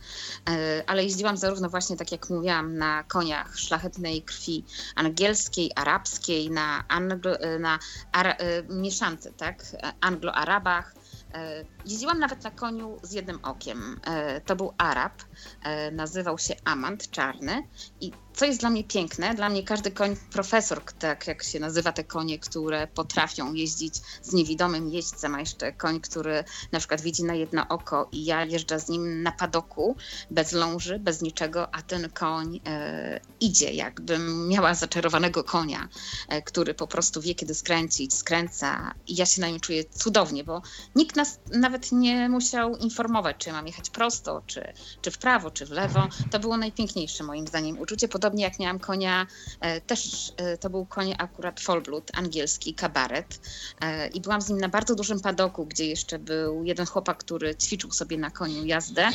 [0.48, 4.64] e, ale jeździłam zarówno właśnie, tak jak mówiłam, na koniach szlachetnej krwi
[4.94, 7.78] angielskiej, arabskiej, na, anglo, e, na
[8.12, 10.94] e, mieszance, tak, e, anglo-arabach,
[11.36, 14.00] E, jeździłam nawet na koniu z jednym okiem.
[14.04, 15.22] E, to był Arab,
[15.62, 17.62] e, nazywał się Amant, czarny.
[18.00, 21.92] I co jest dla mnie piękne, dla mnie każdy koń profesor, tak jak się nazywa
[21.92, 27.24] te konie, które potrafią jeździć z niewidomym jeźdźcem, a jeszcze koń, który na przykład widzi
[27.24, 29.96] na jedno oko i ja jeżdżę z nim na padoku,
[30.30, 35.88] bez ląży, bez niczego, a ten koń e, idzie, jakbym miała zaczarowanego konia,
[36.28, 40.44] e, który po prostu wie, kiedy skręcić, skręca i ja się na nim czuję cudownie,
[40.44, 40.62] bo
[40.94, 44.72] nikt nas nawet nie musiał informować, czy mam jechać prosto, czy,
[45.02, 46.08] czy w prawo, czy w lewo.
[46.30, 48.08] To było najpiękniejsze moim zdaniem uczucie.
[48.08, 49.26] Podobnie jak miałam konia,
[49.60, 53.40] e, też e, to był koń akurat Fallblood, angielski, kabaret
[53.80, 57.56] e, i byłam z nim na bardzo dużym padoku, gdzie jeszcze był jeden chłopak, który
[57.56, 59.08] ćwiczył sobie na koniu jazdę.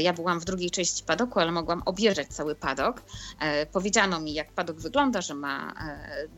[0.00, 3.02] Ja byłam w drugiej części padoku, ale mogłam objeżdżać cały padok.
[3.72, 5.74] Powiedziano mi, jak padok wygląda, że ma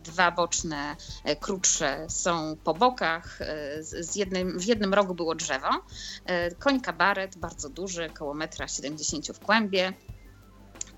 [0.05, 0.97] dwa boczne,
[1.41, 3.39] krótsze są po bokach,
[3.81, 5.69] z jednym, w jednym rogu było drzewo.
[6.59, 9.93] Koń kabaret, bardzo duży, około metra 70 w kłębie.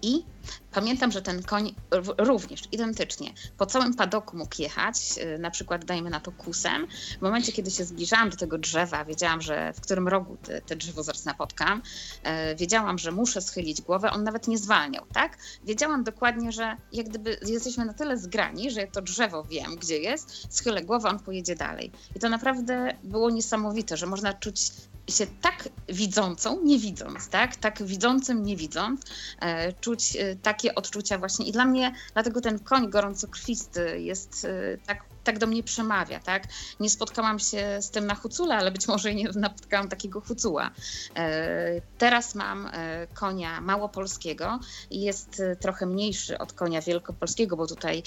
[0.05, 0.25] I
[0.73, 1.75] pamiętam, że ten koń
[2.19, 6.87] również identycznie po całym padoku mógł jechać, y, na przykład dajmy na to kusem.
[7.19, 10.77] W momencie, kiedy się zbliżałam do tego drzewa, wiedziałam, że w którym rogu te, te
[10.77, 11.83] drzewo zaraz napotkam.
[12.23, 15.39] E, Wiedziałam, że muszę schylić głowę, on nawet nie zwalniał, tak?
[15.65, 20.55] Wiedziałam dokładnie, że jak gdyby jesteśmy na tyle zgrani, że to drzewo wiem, gdzie jest,
[20.55, 21.93] schylę głowę, on pojedzie dalej.
[22.17, 24.71] I to naprawdę było niesamowite, że można czuć
[25.11, 27.57] się tak widzącą, nie widząc, tak?
[27.57, 29.01] Tak widzącym, nie widząc,
[29.41, 31.47] e, czuć e, takie odczucia właśnie.
[31.47, 36.45] I dla mnie, dlatego ten koń gorącokrwisty jest e, tak, tak do mnie przemawia, tak?
[36.81, 40.71] Nie spotkałam się z tym na hucule, ale być może nie napotkałam takiego hucuła.
[41.17, 44.61] E, teraz mam e, konia małopolskiego
[44.91, 48.03] i jest e, trochę mniejszy od konia wielkopolskiego, bo tutaj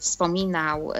[0.00, 0.92] wspominał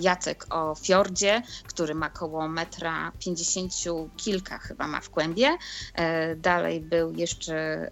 [0.00, 3.72] Jacek o fiordzie, który ma koło metra 50
[4.16, 5.58] kilka chyba ma w kłębie.
[6.36, 7.90] Dalej był jeszcze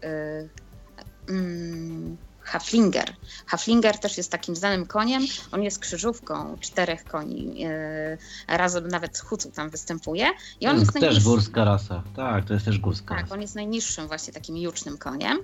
[1.28, 2.16] mm,
[2.47, 3.16] Haflinger.
[3.47, 5.23] Haflinger też jest takim znanym koniem.
[5.52, 7.64] On jest krzyżówką czterech koni.
[7.64, 10.27] e, Razem nawet Hucu tam występuje.
[10.60, 12.02] I on To jest też górska rasa.
[12.16, 13.35] Tak, to jest też górska Tak, rasa.
[13.35, 15.39] on jest najniższym właśnie takim jucznym koniem.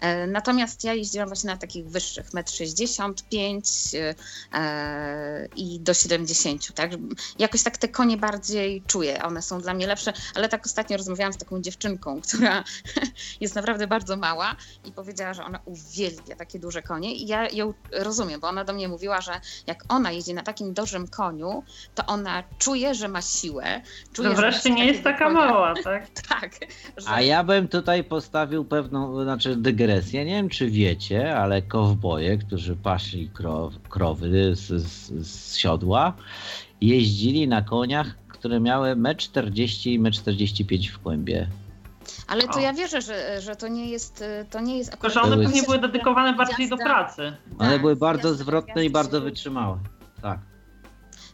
[0.00, 3.96] E, Natomiast ja jeździłam właśnie na takich wyższych, 1,65
[4.52, 6.90] m e, i do 70 tak?
[7.38, 11.32] Jakoś tak te konie bardziej czuję, one są dla mnie lepsze, ale tak ostatnio rozmawiałam
[11.32, 12.64] z taką dziewczynką, która
[13.40, 17.74] jest naprawdę bardzo mała i powiedziała, że ona uwielbia takie duże konie i ja ją
[17.92, 19.32] rozumiem, bo ona do mnie mówiła, że
[19.66, 21.62] jak ona jeździ na takim dużym koniu,
[21.94, 23.80] to ona czuje, że ma siłę.
[24.12, 26.10] Czuje, No wreszcie nie jest taka konia- mała, tak?
[26.28, 26.50] Tak.
[26.96, 27.08] Że...
[27.08, 30.24] A ja bym tutaj postawił pewną, znaczy dygresję.
[30.24, 36.12] Nie wiem, czy wiecie, ale kowboje, którzy pasli krow, krowy z, z, z siodła,
[36.80, 41.46] jeździli na koniach, które miały 1,40 m i 1,45 m w kłębie.
[42.26, 42.60] Ale to O.
[42.60, 45.62] ja wierzę, że, że to nie jest, to nie jest Tylko, że one Były- pewnie
[45.62, 47.36] były dedykowane bardziej do pracy.
[47.58, 49.78] One Tak, były bardzo jazda- zwrotne i bardzo się- wytrzymałe.
[50.22, 50.38] Tak.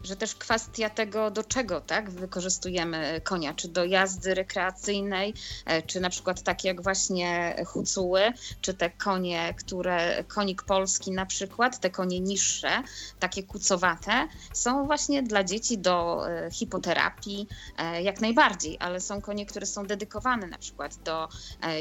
[0.04, 5.34] Że też kwestia tego, do czego tak, wykorzystujemy konia, czy do jazdy rekreacyjnej,
[5.66, 8.20] e, czy na przykład takie jak właśnie hucuły,
[8.60, 12.82] czy te konie, które, konik polski na przykład, te konie niższe,
[13.18, 17.48] takie kucowate, są właśnie dla dzieci do e, hipoterapii,
[17.78, 21.28] e, jak najbardziej, ale są konie, które są dedykowane na przykład do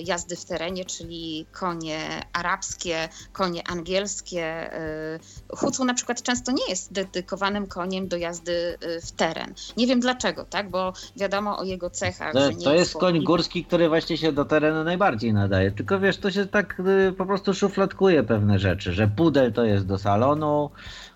[0.03, 4.71] jazdy w terenie, czyli konie arabskie, konie angielskie.
[5.57, 9.53] Hucu na przykład często nie jest dedykowanym koniem do jazdy e, w teren.
[9.77, 10.69] Nie wiem dlaczego, tak?
[10.69, 12.33] Bo wiadomo o jego cechach.
[12.33, 15.71] To, to jest koń górski, który właśnie się do terenu najbardziej nadaje.
[15.71, 19.85] Tylko wiesz, to się tak y, po prostu szufladkuje pewne rzeczy, że pudel to jest
[19.85, 20.69] do salonu,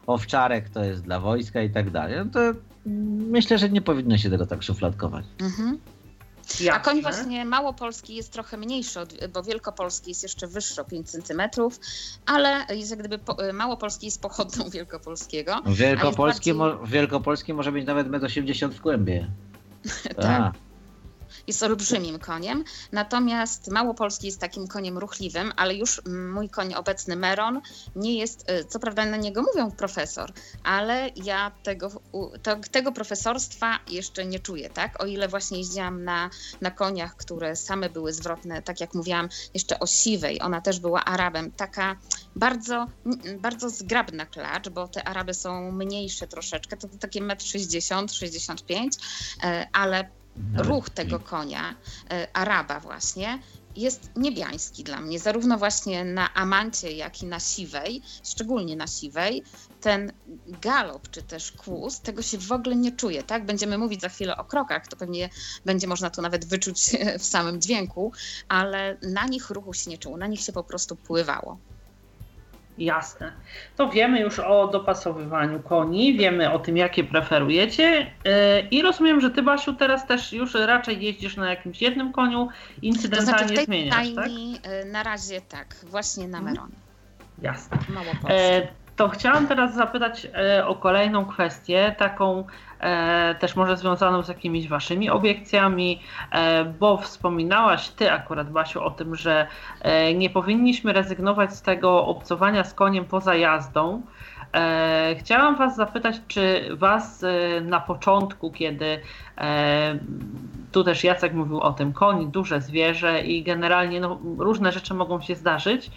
[0.08, 2.18] owczarek to jest dla wojska i tak dalej.
[2.26, 2.40] No to
[3.32, 5.26] myślę, że nie powinno się tego tak szufladkować.
[5.42, 5.78] Mhm.
[6.60, 6.80] A Jasne.
[6.84, 11.42] koń właśnie małopolski jest trochę mniejszy, od, bo wielkopolski jest jeszcze wyższy o 5 cm,
[12.26, 15.62] ale jest jak gdyby po, małopolski jest pochodną wielkopolskiego.
[15.66, 19.28] Wielkopolski, bardziej- mo- Wielkopolski może mieć nawet 1,80 m w kłębie.
[20.22, 20.54] Tak.
[21.48, 22.64] Jest olbrzymim koniem.
[22.92, 26.02] Natomiast Małopolski jest takim koniem ruchliwym, ale już
[26.34, 27.62] mój koń obecny Meron
[27.96, 30.32] nie jest, y, co prawda na niego mówią profesor,
[30.64, 31.92] ale ja tego,
[32.44, 35.04] to, tego profesorstwa jeszcze nie czuję, tak?
[35.04, 36.30] O ile właśnie jeździłam na,
[36.62, 41.06] na koniach, które same były zwrotne, tak jak mówiłam jeszcze o siwej, ona też była
[41.06, 41.96] Arabem, taka
[42.36, 42.86] bardzo,
[43.40, 48.94] bardzo zgrabna klacz, bo te Araby są mniejsze troszeczkę, to, takie 1,60 m, 65
[49.44, 50.10] e, ale
[50.56, 51.76] ruch tego konia,
[52.12, 53.40] e, Araba właśnie,
[53.78, 59.44] jest niebiański dla mnie, zarówno właśnie na Amancie, jak i na Siwej, szczególnie na Siwej.
[59.82, 60.12] Ten
[60.48, 63.46] galop czy też kłus, tego się w ogóle nie czuje, tak?
[63.46, 65.30] Będziemy mówić za chwilę o krokach, to pewnie
[65.66, 68.12] będzie można to nawet wyczuć w samym dźwięku,
[68.48, 71.58] ale na nich ruchu się nie czuło, na nich się po prostu pływało.
[72.78, 73.32] Jasne.
[73.76, 78.32] To wiemy już o dopasowywaniu koni, wiemy o tym, jakie preferujecie yy,
[78.72, 82.48] i rozumiem, że ty, Basiu, teraz też już raczej jeździsz na jakimś jednym koniu,
[82.82, 84.06] incydentalnie to znaczy zmieniasz, tak?
[84.26, 86.56] stajni, y, Na razie tak, właśnie na Mhm.
[86.56, 86.76] Meronie.
[87.42, 87.78] Jasne.
[87.90, 88.58] Małopolsce.
[88.58, 88.68] E,
[88.98, 92.46] to chciałam teraz zapytać e, o kolejną kwestię, taką
[92.80, 96.02] e, też może związaną z jakimiś waszymi obiekcjami,
[96.32, 99.48] e, bo wspominałaś ty akurat, Basiu, o tym, że
[100.16, 104.02] nie powinniśmy rezygnować z tego obcowania z koniem poza jazdą.
[105.20, 107.26] Chciałam was zapytać, czy was
[107.62, 109.02] na początku, kiedy
[110.72, 115.22] tu też Jacek mówił o tym, koń, duże zwierzę i generalnie no, różne rzeczy mogą
[115.22, 115.92] się zdarzyć,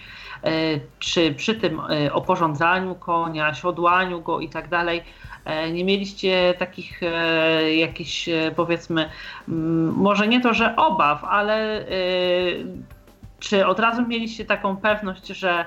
[0.44, 0.50] e,
[0.98, 5.02] czy przy tym e, oporządzaniu konia, siodłaniu go i tak dalej,
[5.44, 7.00] e, nie mieliście takich
[7.76, 9.10] jakichś powiedzmy,
[9.48, 11.86] mm, może nie to, że obaw, ale
[13.38, 15.66] czy od razu mieliście taką pewność, że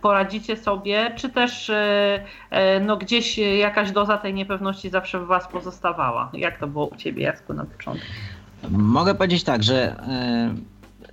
[0.00, 5.48] poradzicie sobie, czy też e, e, no, gdzieś jakaś doza tej niepewności zawsze w was
[5.48, 6.30] pozostawała?
[6.32, 8.06] Jak to było u ciebie, Jacku, na początku?
[8.70, 10.54] Mogę powiedzieć tak, że e,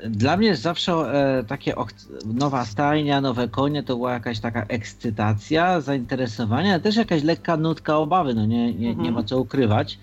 [0.10, 1.74] dla mnie zawsze e, takie
[2.26, 7.98] nowa stajnia, nowe konie to była jakaś taka ekscytacja, zainteresowanie, ale też jakaś lekka nutka
[7.98, 9.14] obawy, no nie, nie, nie Mhm.
[9.14, 10.00] ma co ukrywać.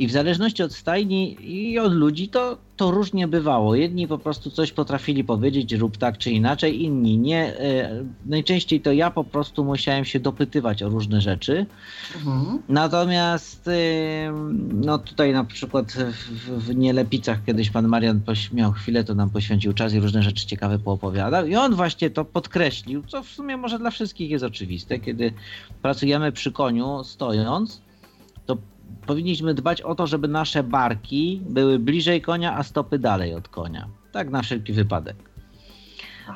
[0.00, 3.74] I w zależności od stajni i od ludzi to, to różnie bywało.
[3.74, 7.58] Jedni po prostu coś potrafili powiedzieć, rób tak czy inaczej, inni nie.
[7.58, 11.66] E, Najczęściej to ja po prostu musiałem się dopytywać o różne rzeczy.
[12.68, 13.68] Natomiast
[14.28, 18.20] ym, no tutaj na przykład w, w Nielepicach kiedyś pan Marian
[18.52, 22.24] miał chwilę, to nam poświęcił czas i różne rzeczy ciekawe poopowiadał i on właśnie to
[22.24, 25.32] podkreślił, co w sumie może dla wszystkich jest oczywiste, kiedy
[25.82, 27.89] pracujemy przy koniu stojąc, to
[29.06, 33.88] powinniśmy dbać o to, żeby nasze barki były bliżej konia, a stopy dalej od konia.
[34.12, 35.16] Tak na wszelki wypadek.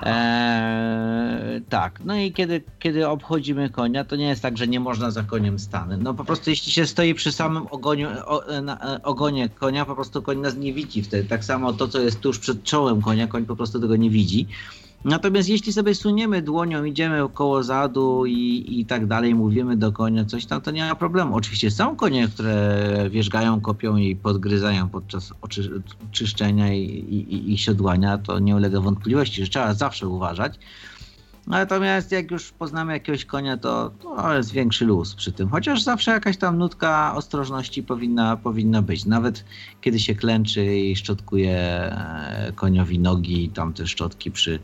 [0.03, 5.11] Eee, tak, no i kiedy, kiedy obchodzimy konia, to nie jest tak, że nie można
[5.11, 6.03] za koniem stanąć.
[6.03, 9.95] No po prostu jeśli się stoi przy samym ogoniu, o, na, e, ogonie konia, po
[9.95, 11.28] prostu koń nas nie widzi wtedy.
[11.28, 14.47] Tak samo to, co jest tuż przed czołem konia, koń po prostu tego nie widzi.
[15.05, 20.25] Natomiast jeśli sobie suniemy dłonią, idziemy koło zadu i, i tak dalej, mówimy do konia
[20.25, 21.37] coś tam, to nie ma problemu.
[21.37, 25.83] Oczywiście są konie, które wierzgają, kopią i podgryzają podczas oczy,
[26.13, 30.59] czyszczenia i, i, i siodłania, to nie ulega wątpliwości, że trzeba zawsze uważać.
[31.47, 35.49] Natomiast jak już poznamy jakiegoś konia, to, to jest większy luz przy tym.
[35.49, 39.07] Chociaż zawsze jakaś tam nutka ostrożności powinna, powinna być.
[39.07, 39.45] Nawet
[39.81, 44.59] kiedy się klęczy i szczotkuje e, koniowi nogi, tam te szczotki przy,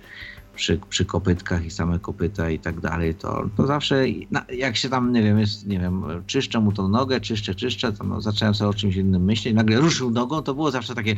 [0.54, 4.04] przy, przy kopytkach i same kopyta i tak dalej, to, to zawsze
[4.52, 8.04] jak się tam, nie wiem, jest, nie wiem, czyszczę mu tą nogę, czyszczę, czyszczę, to
[8.04, 11.14] no, zacząłem sobie o czymś innym myśleć, nagle ruszył nogą, to było zawsze takie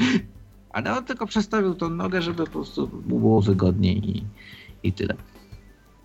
[0.72, 4.24] ale on tylko przestawił tą nogę, żeby po prostu było wygodniej i,
[4.82, 5.14] i tyle.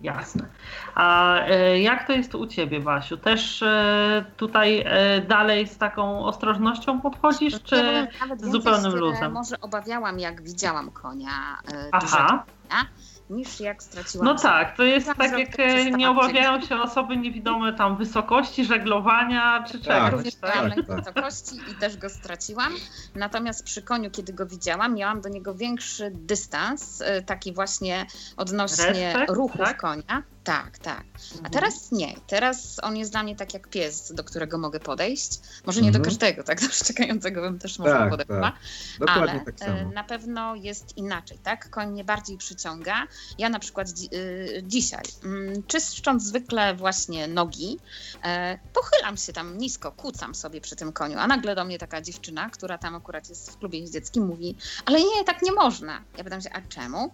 [0.00, 0.48] Jasne.
[0.94, 3.16] A e, jak to jest u ciebie, Basiu?
[3.16, 9.32] Też e, tutaj e, dalej z taką ostrożnością podchodzisz, Ja czy z zupełnym luzem?
[9.32, 11.58] Może obawiałam, jak widziałam konia
[11.92, 12.44] Aha.
[12.70, 12.84] konia,
[13.30, 17.72] niż jak straciłam No tak, to jest tak jak e, nie obawiają się osoby niewidome
[17.72, 20.54] tam wysokości żeglowania czy Tak, czegoś, Również tak?
[20.54, 20.96] miałam tak, tak.
[20.96, 22.72] wysokości i też go straciłam.
[23.14, 28.06] Natomiast przy koniu, kiedy go widziałam, miałam do niego większy dystans, e, taki właśnie
[28.36, 29.80] odnośnie Respekt, ruchów tak?
[29.80, 30.22] konia.
[30.48, 31.04] Tak, tak.
[31.32, 31.50] A Mhm.
[31.52, 32.14] teraz nie.
[32.26, 35.38] Teraz on jest dla mnie tak jak pies, do którego mogę podejść.
[35.66, 36.04] Może nie do Mhm.
[36.04, 36.60] każdego, tak?
[36.66, 38.40] Do szczekającego bym też może Tak, podeszła.
[38.40, 38.54] tak.
[38.98, 39.92] Dokładnie ale tak e, samo.
[39.92, 41.70] na pewno jest inaczej, tak?
[41.70, 43.06] Koń mnie bardziej przyciąga.
[43.38, 47.78] Ja na przykład dzi- y, dzisiaj, mm, czyszcząc zwykle właśnie nogi,
[48.24, 52.00] e, pochylam się tam nisko, kucam sobie przy tym koniu, a nagle do mnie taka
[52.00, 54.56] dziewczyna, która tam akurat jest w klubie jeździeckim, mówi,
[54.86, 56.02] ale nie, tak nie można.
[56.16, 57.12] Ja pytam się, a czemu?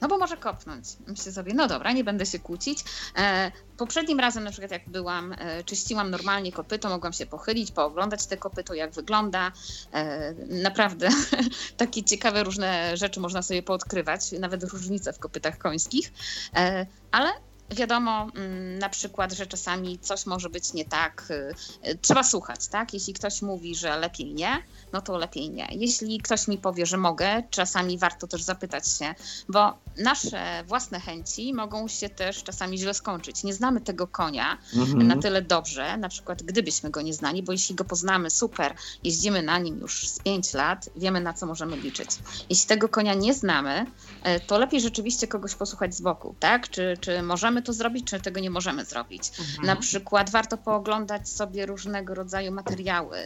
[0.00, 0.86] No bo może kopnąć.
[1.06, 2.84] Myślę sobie, no dobra, nie będę się kłócić.
[3.16, 8.26] E, poprzednim razem na przykład jak byłam, e, czyściłam normalnie kopyto, mogłam się pochylić, pooglądać
[8.26, 9.52] te kopyto, jak wygląda.
[9.92, 11.08] E, naprawdę
[11.76, 16.12] takie ciekawe różne rzeczy można sobie poodkrywać, nawet różnice w kopytach końskich.
[16.56, 17.28] E, ale
[17.70, 21.28] Wiadomo mm, na przykład, że czasami coś może być nie tak.
[21.30, 21.54] y,
[21.90, 22.94] y, Trzeba słuchać, tak?
[22.94, 24.62] Jeśli ktoś mówi, że lepiej nie,
[24.92, 25.68] no to lepiej nie.
[25.70, 29.14] Jeśli ktoś mi powie, że mogę, czasami warto też zapytać się,
[29.48, 33.44] bo nasze własne chęci mogą się też czasami źle skończyć.
[33.44, 35.06] Nie znamy tego konia Mhm.
[35.08, 38.74] na tyle dobrze, na przykład gdybyśmy go nie znali, bo jeśli go poznamy, super,
[39.04, 42.10] jeździmy na nim już z 5 lat, wiemy na co możemy liczyć.
[42.50, 43.86] Jeśli tego konia nie znamy,
[44.46, 46.70] to lepiej rzeczywiście kogoś posłuchać z boku, tak?
[46.70, 49.30] Czy, czy możemy to zrobić, czy tego nie możemy zrobić.
[49.38, 49.66] Mhm.
[49.66, 53.18] Na przykład warto pooglądać sobie różnego rodzaju materiały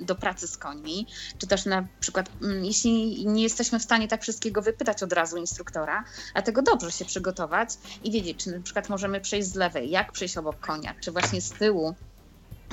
[0.00, 1.06] do pracy z końmi,
[1.38, 5.36] czy też na przykład, mm, jeśli nie jesteśmy w stanie tak wszystkiego wypytać od razu
[5.36, 7.70] instruktora, dlatego dobrze się przygotować
[8.04, 11.40] i wiedzieć, czy na przykład możemy przejść z lewej, jak przejść obok konia, czy właśnie
[11.40, 11.94] z tyłu.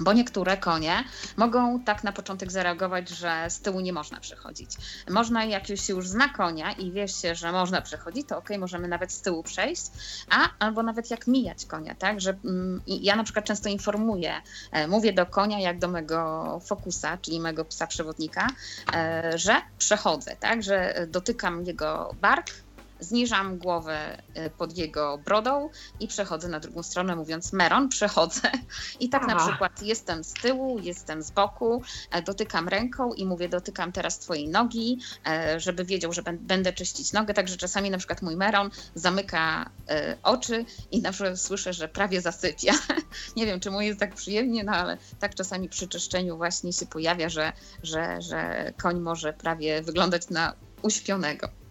[0.01, 1.03] Bo niektóre konie
[1.37, 4.71] mogą tak na początek zareagować, że z tyłu nie można przechodzić.
[5.09, 8.49] Można, jak już się już zna konia i wie się, że można przechodzić, to ok,
[8.59, 9.85] możemy nawet z tyłu przejść,
[10.29, 12.21] a albo nawet jak mijać konia, tak?
[12.21, 14.33] Że mm, ja na przykład często informuję,
[14.71, 18.47] e, mówię do konia jak do mego fokusa, czyli mego psa przewodnika,
[18.93, 20.63] e, że przechodzę, tak?
[20.63, 22.51] Że dotykam jego bark,
[22.99, 25.69] zniżam głowę e, pod jego brodą
[25.99, 28.51] i przechodzę na drugą stronę, mówiąc Meron, przechodzę.
[28.99, 29.47] I tak na Aha.
[29.47, 31.81] przykład jestem z tyłu, jestem z boku,
[32.11, 36.73] e, dotykam ręką i mówię, dotykam teraz twojej nogi, e, żeby wiedział, że bę- będę
[36.73, 37.33] czyścić nogę.
[37.33, 42.21] Także czasami na przykład mój Meron zamyka e, oczy i na przykład słyszę, że prawie
[42.21, 42.73] zasypia.
[43.37, 46.85] Nie wiem, czy mu jest tak przyjemnie, no ale tak czasami przy czyszczeniu właśnie się
[46.85, 47.53] pojawia, że,
[47.83, 51.64] że, że koń może prawie wyglądać na uśpionego.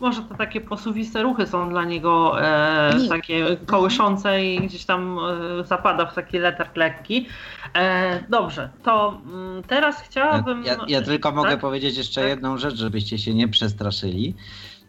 [0.00, 5.18] Może to takie posuwiste ruchy są dla niego e, takie kołyszące i gdzieś tam
[5.60, 7.26] e, zapada w taki letarg lekki.
[7.74, 10.64] E, dobrze, to mm, teraz chciałabym.
[10.64, 11.60] Ja, ja tylko mogę tak?
[11.60, 12.30] powiedzieć jeszcze Tak.
[12.30, 14.34] jedną rzecz, żebyście się nie przestraszyli,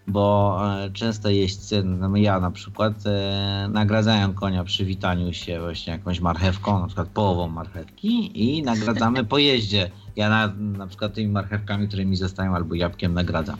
[0.07, 5.93] bo e, często jeźdźcy, no ja na przykład, e, nagradzają konia przy witaniu się właśnie
[5.93, 9.91] jakąś marchewką, na przykład połową marchewki i nagradzamy po jeździe.
[10.15, 13.57] Ja na, na przykład tymi marchewkami, które mi zostają, albo jabłkiem nagradzam.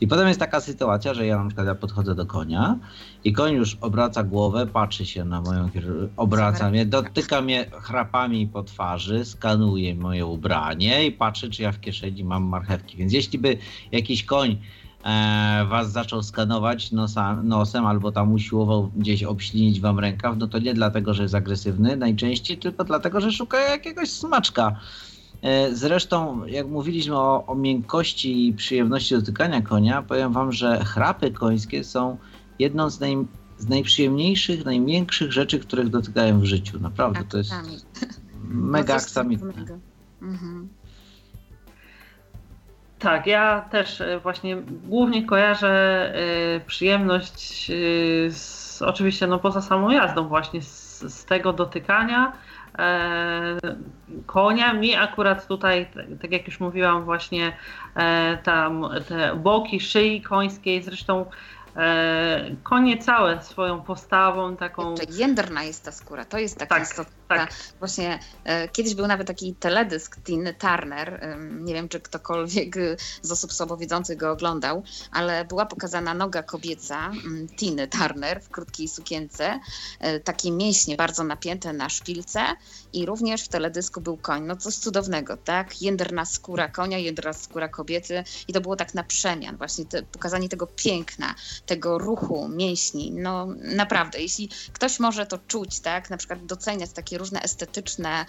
[0.00, 2.78] I potem jest taka sytuacja, że ja na przykład ja podchodzę do konia
[3.24, 5.70] i koń już obraca głowę, patrzy się na moją,
[6.16, 11.80] obraca mnie, dotyka mnie chrapami po twarzy, skanuje moje ubranie i patrzy, czy ja w
[11.80, 12.96] kieszeni mam marchewki.
[12.96, 13.56] Więc jeśli by
[13.92, 14.58] jakiś koń
[15.68, 20.74] was zaczął skanować nosa, nosem albo tam usiłował gdzieś obślinić wam rękaw, no to nie
[20.74, 24.76] dlatego, że jest agresywny najczęściej, tylko dlatego, że szuka jakiegoś smaczka.
[25.42, 31.30] E, Zresztą, jak mówiliśmy o, o miękkości i przyjemności dotykania konia, powiem wam, że chrapy
[31.30, 32.16] końskie są
[32.58, 33.16] jedną z, naj,
[33.58, 36.80] z najprzyjemniejszych, najmiększych rzeczy, których dotykałem w życiu.
[36.80, 37.52] Naprawdę, to jest
[38.44, 39.52] mega aksamitne.
[40.22, 40.68] Mhm.
[43.04, 45.68] Tak, ja też e, właśnie głównie kojarzę
[46.14, 47.74] e, przyjemność e,
[48.30, 52.32] z, oczywiście no poza samą jazdą właśnie z, z tego dotykania
[54.26, 54.72] konia.
[54.72, 57.56] Mi akurat tutaj, tak- tak jak już mówiłam właśnie
[58.42, 61.26] tam te boki szyi końskiej, zresztą
[62.62, 67.12] konie całe swoją postawą taką jędrna jest ta skóra, to jest taka Tak, istotna.
[67.38, 67.54] Tak.
[67.78, 72.74] Właśnie e, kiedyś był nawet taki teledysk Tiny Turner, nie wiem czy ktokolwiek
[73.22, 74.82] z osób słabowidzących go oglądał,
[75.12, 79.60] ale była pokazana noga kobieca ym, Tiny Turner w krótkiej sukience,
[80.00, 82.40] e, takie mięśnie bardzo napięte na szpilce
[82.92, 84.44] i również w teledysku był koń.
[84.46, 85.82] No coś cudownego, tak?
[85.82, 90.48] Jędrna skóra konia, jędrna skóra kobiety i to było tak na przemian, właśnie te, pokazanie
[90.48, 91.34] tego piękna,
[91.66, 93.12] tego ruchu mięśni.
[93.12, 98.26] No naprawdę, jeśli ktoś może to czuć, tak, na przykład doceniać takie różne estetyczne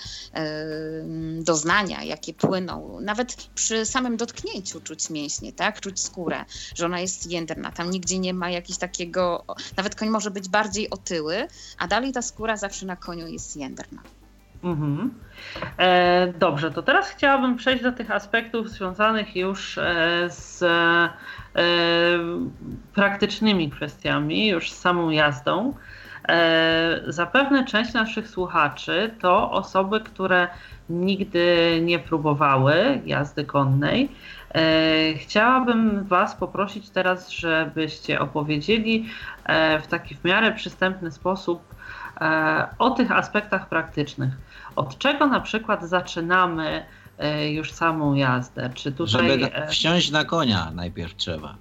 [1.40, 6.46] doznania, jakie płyną, nawet przy samym dotknięciu czuć mięśnie, tak, czuć skórę,
[6.76, 9.46] że ona jest jędrna, tam nigdzie nie ma jakiegoś takiego,
[9.78, 11.48] nawet koń może być bardziej otyły,
[11.78, 14.02] a dalej ta skóra zawsze na koniu jest jędrna.
[14.64, 15.14] Mhm.
[15.78, 21.10] E, dobrze, to teraz chciałabym przejść do tych aspektów związanych już e, z e,
[22.94, 25.74] praktycznymi kwestiami, już z samą jazdą.
[26.28, 30.48] E, zapewne część naszych słuchaczy to osoby, które
[30.90, 34.12] nigdy nie próbowały jazdy konnej.
[34.56, 39.10] E, chciałabym Was poprosić teraz, żebyście opowiedzieli
[39.46, 41.76] e, w taki w miarę przystępny sposób
[42.80, 44.30] o tych aspektach praktycznych.
[44.76, 46.86] Od czego na przykład zaczynamy
[47.52, 48.70] już samą jazdę?
[48.74, 49.30] Czy tutaj.
[49.30, 51.56] Żeby wsiąść na konia najpierw trzeba.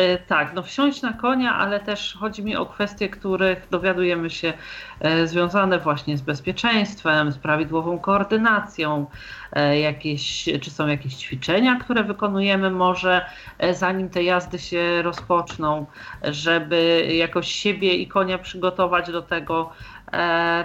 [0.00, 4.52] E, Tak, no wsiąść na konia, ale też chodzi mi o kwestie, których dowiadujemy się
[5.00, 9.06] e, związane właśnie z bezpieczeństwem, z prawidłową koordynacją,
[9.52, 13.26] e, jakieś, czy są jakieś ćwiczenia, które wykonujemy może
[13.72, 15.86] zanim te jazdy się rozpoczną,
[16.22, 19.72] żeby jakoś siebie i konia przygotować do tego.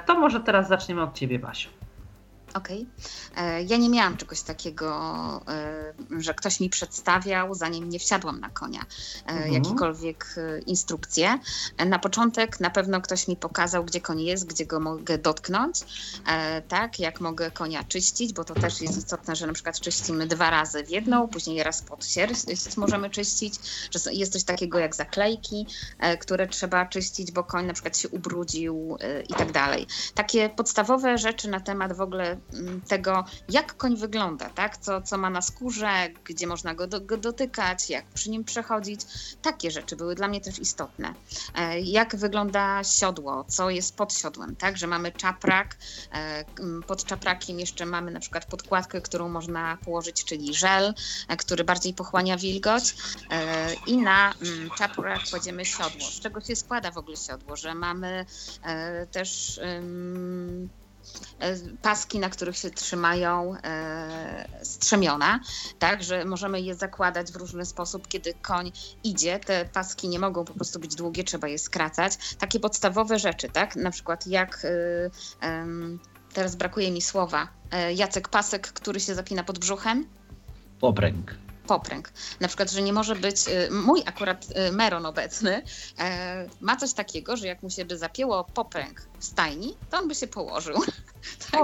[0.06, 1.75] To może teraz zaczniemy od Ciebie, Basiu.
[2.56, 2.88] Okej.
[3.32, 3.64] Okay.
[3.64, 4.92] Ja nie miałam czegoś takiego,
[5.48, 9.54] e, że ktoś mi przedstawiał, zanim nie wsiadłam na konia, e, mhm.
[9.54, 11.40] jakiekolwiek e, instrukcje.
[11.86, 15.80] Na początek na pewno ktoś mi pokazał, gdzie koń jest, gdzie go mogę dotknąć,
[16.68, 20.50] tak, jak mogę konia czyścić, bo to też jest istotne, że na przykład czyścimy dwa
[20.50, 23.56] razy w jedną, później raz pod sierść możemy czyścić,
[23.92, 25.68] że jest coś takiego jak zaklejki,
[26.20, 28.98] które trzeba czyścić, bo koń na przykład się ubrudził
[29.30, 29.88] i tak dalej.
[30.14, 32.38] Takie podstawowe rzeczy na temat w ogóle
[32.88, 34.78] tego, jak koń wygląda, tak?
[34.78, 39.02] co, co ma na skórze, gdzie można go, do, go dotykać, jak przy nim przechodzić.
[39.42, 41.14] Takie rzeczy były dla mnie też istotne.
[41.56, 44.78] E, jak wygląda siodło, co jest pod siodłem, tak?
[44.78, 45.78] że mamy czaprak,
[46.12, 46.46] e,
[46.88, 50.94] pod czaprakiem jeszcze mamy na przykład podkładkę, którą można położyć, czyli żel,
[51.28, 52.96] e, który bardziej pochłania wilgoć
[53.88, 54.34] i na
[54.78, 56.02] czaprak kładziemy siodło.
[56.02, 58.26] Z czego się składa w ogóle siodło, że mamy
[59.12, 59.60] też
[61.82, 65.40] paski, na których się trzymają e, strzemiona,
[65.80, 68.72] tak, że możemy je zakładać w różny sposób, kiedy koń
[69.04, 69.40] idzie.
[69.40, 72.36] Te paski nie mogą po prostu być długie, trzeba je skracać.
[72.38, 74.66] Takie podstawowe rzeczy, tak, na przykład jak
[75.42, 75.90] e,
[76.34, 77.48] teraz brakuje mi słowa,
[77.96, 80.06] Jacek Pasek, który się zapina pod brzuchem.
[80.80, 82.12] Popręg popręg.
[82.40, 83.38] Na przykład, że nie może być,
[83.72, 85.62] mój akurat Meron obecny
[86.62, 90.16] ma coś takiego, że jak mu się by zapięło popręg w stajni, to on by
[90.16, 90.76] się położył.
[91.52, 91.62] Tak?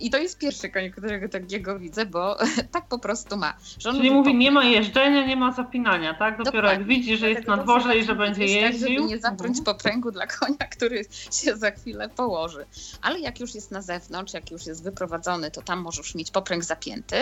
[0.00, 2.36] I to jest pierwszy koń, którego takiego widzę, bo
[2.72, 3.54] tak po prostu ma.
[3.78, 6.38] Czyli mówi, nie ma jeżdżenia, nie ma zapinania, tak?
[6.38, 6.78] Dopiero Dokładnie.
[6.78, 8.88] jak widzi, że jest na dworze i że będzie jeździł.
[8.88, 9.64] Tak, żeby nie zaprąć mhm.
[9.64, 12.66] popręgu dla konia, który się za chwilę położy.
[13.02, 16.64] Ale jak już jest na zewnątrz, jak już jest wyprowadzony, to tam możesz mieć popręg
[16.64, 17.16] zapięty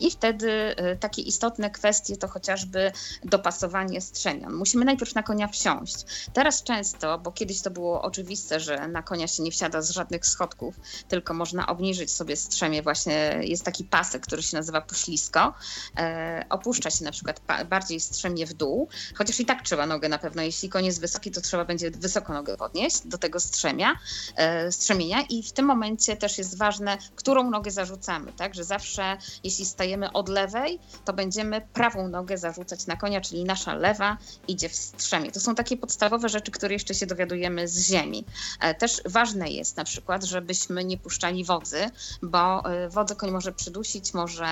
[0.00, 0.50] i wtedy
[0.92, 2.92] y, takie istotne kwestie to chociażby
[3.24, 4.54] dopasowanie strzemion.
[4.54, 6.04] Musimy najpierw na konia wsiąść.
[6.32, 10.26] Teraz często, bo kiedyś to było oczywiste, że na konia się nie wsiada z żadnych
[10.26, 10.74] schodków,
[11.08, 12.82] tylko można obniżyć sobie strzemię.
[12.82, 15.54] Właśnie jest taki pasek, który się nazywa poślisko.
[15.96, 20.18] E, opuszcza się na przykład bardziej strzemię w dół, chociaż i tak trzeba nogę na
[20.18, 20.42] pewno.
[20.42, 23.98] Jeśli koń jest wysoki, to trzeba będzie wysoko nogę podnieść do tego strzemia,
[24.36, 29.16] e, strzemienia i w tym momencie też jest ważne, którą nogę zarzucamy, tak, że zawsze
[29.44, 34.18] jeśli stajemy od lewej, to będziemy prawą nogę zarzucać na konia, czyli nasza lewa
[34.48, 35.32] idzie w strzemie.
[35.32, 38.24] To są takie podstawowe rzeczy, które jeszcze się dowiadujemy z ziemi.
[38.60, 41.90] E, też ważne jest na przykład, żebyśmy nie puszczali wodzy,
[42.22, 44.46] bo y, wodę koń może przydusić, może,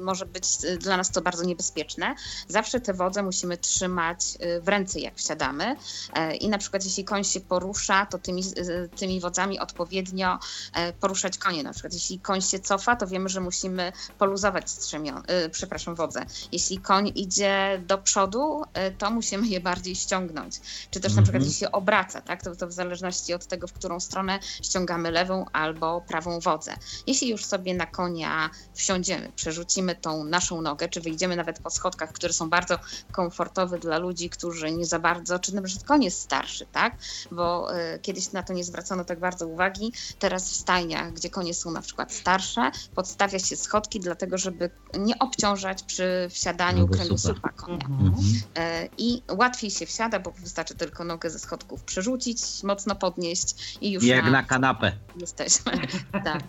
[0.00, 2.14] może być y, dla nas to bardzo niebezpieczne.
[2.48, 4.20] Zawsze tę wodę musimy trzymać
[4.56, 5.76] y, w ręce, jak wsiadamy.
[6.40, 8.42] I na przykład jeśli koń się porusza, to tymi,
[8.96, 10.38] tymi wodzami odpowiednio
[11.00, 11.62] poruszać konie.
[11.62, 15.22] Na przykład jeśli koń się cofa, to wiemy, że musimy poluzować strzemion,
[15.52, 16.26] przepraszam, wodzę.
[16.52, 18.62] Jeśli koń idzie do przodu,
[18.98, 20.60] to musimy je bardziej ściągnąć.
[20.90, 21.44] Czy też na przykład mhm.
[21.44, 25.46] jeśli się obraca, tak, to, to w zależności od tego, w którą stronę ściągamy lewą
[25.56, 26.76] albo prawą wodzę.
[27.06, 32.12] Jeśli już sobie na konia wsiądziemy, przerzucimy tą naszą nogę, czy wyjdziemy nawet po schodkach,
[32.12, 32.78] które są bardzo
[33.12, 36.96] komfortowe dla ludzi, którzy nie za bardzo, czy na przykład koń jest starszy, tak?
[37.30, 39.92] Bo y, kiedyś na to nie zwracano tak bardzo uwagi.
[40.18, 45.18] Teraz w stajniach, gdzie konie są na przykład starsze, podstawia się schodki, dlatego żeby nie
[45.18, 47.86] obciążać przy wsiadaniu kręgosłupa konia.
[47.86, 48.14] Mhm.
[48.14, 53.92] Y, I łatwiej się wsiada, bo wystarczy tylko nogę ze schodków przerzucić, mocno podnieść i
[53.92, 54.92] już Jak na, na kanapę.
[55.46, 55.86] Jesteśmy.
[56.24, 56.42] tak.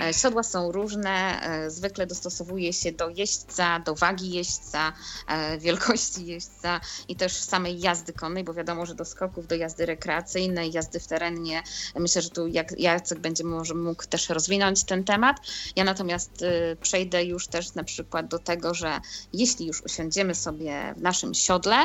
[0.00, 1.42] E, siodła są różne.
[1.42, 4.92] E, zwykle dostosowuje się do jeźdźca, do wagi jeźdźca,
[5.28, 9.86] e, wielkości jeźdźca i też samej jazdy konnej, bo wiadomo, że do skoków, do jazdy
[9.86, 11.62] rekreacyjnej, jazdy w terenie,
[11.96, 12.46] myślę, że tu
[12.78, 15.36] Jacek będzie może mógł też rozwinąć ten temat.
[15.76, 16.44] Ja natomiast
[16.80, 19.00] przejdę już też na przykład do tego, że
[19.32, 21.76] jeśli już usiądziemy sobie w naszym siodle,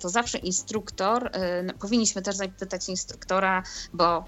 [0.00, 1.30] to zawsze instruktor,
[1.80, 3.62] powinniśmy też zapytać instruktora,
[3.92, 4.24] bo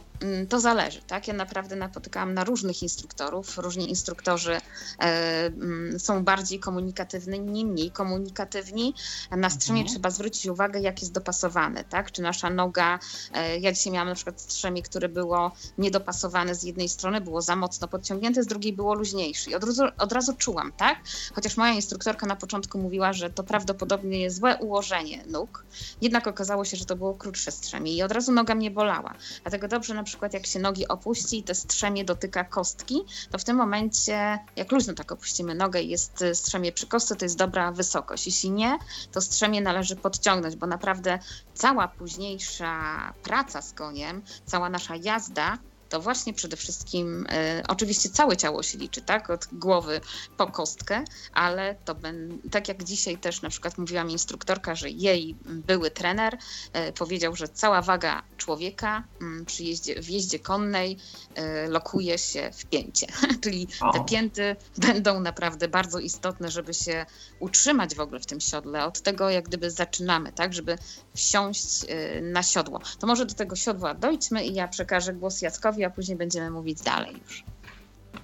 [0.49, 1.29] to zależy, tak?
[1.29, 3.59] Ja naprawdę napotykałam na różnych instruktorów.
[3.59, 8.95] Różni instruktorzy e, mm, są bardziej komunikatywni, mniej komunikatywni.
[9.31, 9.95] Na strzemie mhm.
[9.95, 12.13] trzeba zwrócić uwagę, jak jest dopasowane, tak?
[12.13, 12.99] Czy nasza noga,
[13.33, 17.57] e, ja dzisiaj miałam na przykład strzemie, które było niedopasowane z jednej strony, było za
[17.57, 19.51] mocno podciągnięte, z drugiej było luźniejsze.
[19.51, 20.99] I od razu, od razu czułam, tak?
[21.35, 25.65] Chociaż moja instruktorka na początku mówiła, że to prawdopodobnie złe ułożenie nóg,
[26.03, 29.15] jednak okazało się, że to było krótsze strzemie i od razu noga mnie bolała.
[29.43, 33.45] Dlatego dobrze na przykład jak się nogi opuści i te strzemie dotyka kostki, to w
[33.45, 37.39] tym momencie, jak luźno tak opuścimy nogę i jest y, strzemie przy kostce, to jest
[37.39, 38.27] dobra wysokość.
[38.27, 38.79] Jeśli nie,
[39.13, 41.19] to strzemie należy podciągnąć, bo naprawdę
[41.55, 45.59] cała późniejsza praca z koniem, cała nasza jazda
[45.89, 50.01] to właśnie przede wszystkim, e, oczywiście całe ciało się liczy, tak, od głowy
[50.37, 54.91] po kostkę, ale to ben, tak jak dzisiaj też na przykład mówiła mi instruktorka, że
[54.91, 56.39] jej były trener
[56.73, 60.97] e, powiedział, że cała waga człowieka mm, przy jeździe, w jeździe konnej
[61.35, 63.07] e, lokuje się w pięcie,
[63.43, 67.07] czyli te pięty będą naprawdę bardzo istotne, żeby się
[67.41, 70.79] utrzymać w ogóle w tym siodle, od tego jak gdyby zaczynamy, tak, żeby
[71.15, 71.87] wsiąść
[72.23, 72.81] na siodło.
[72.99, 76.83] To może do tego siodła dojdźmy i ja przekażę głos Jackowi, a później będziemy mówić
[76.83, 77.45] dalej już.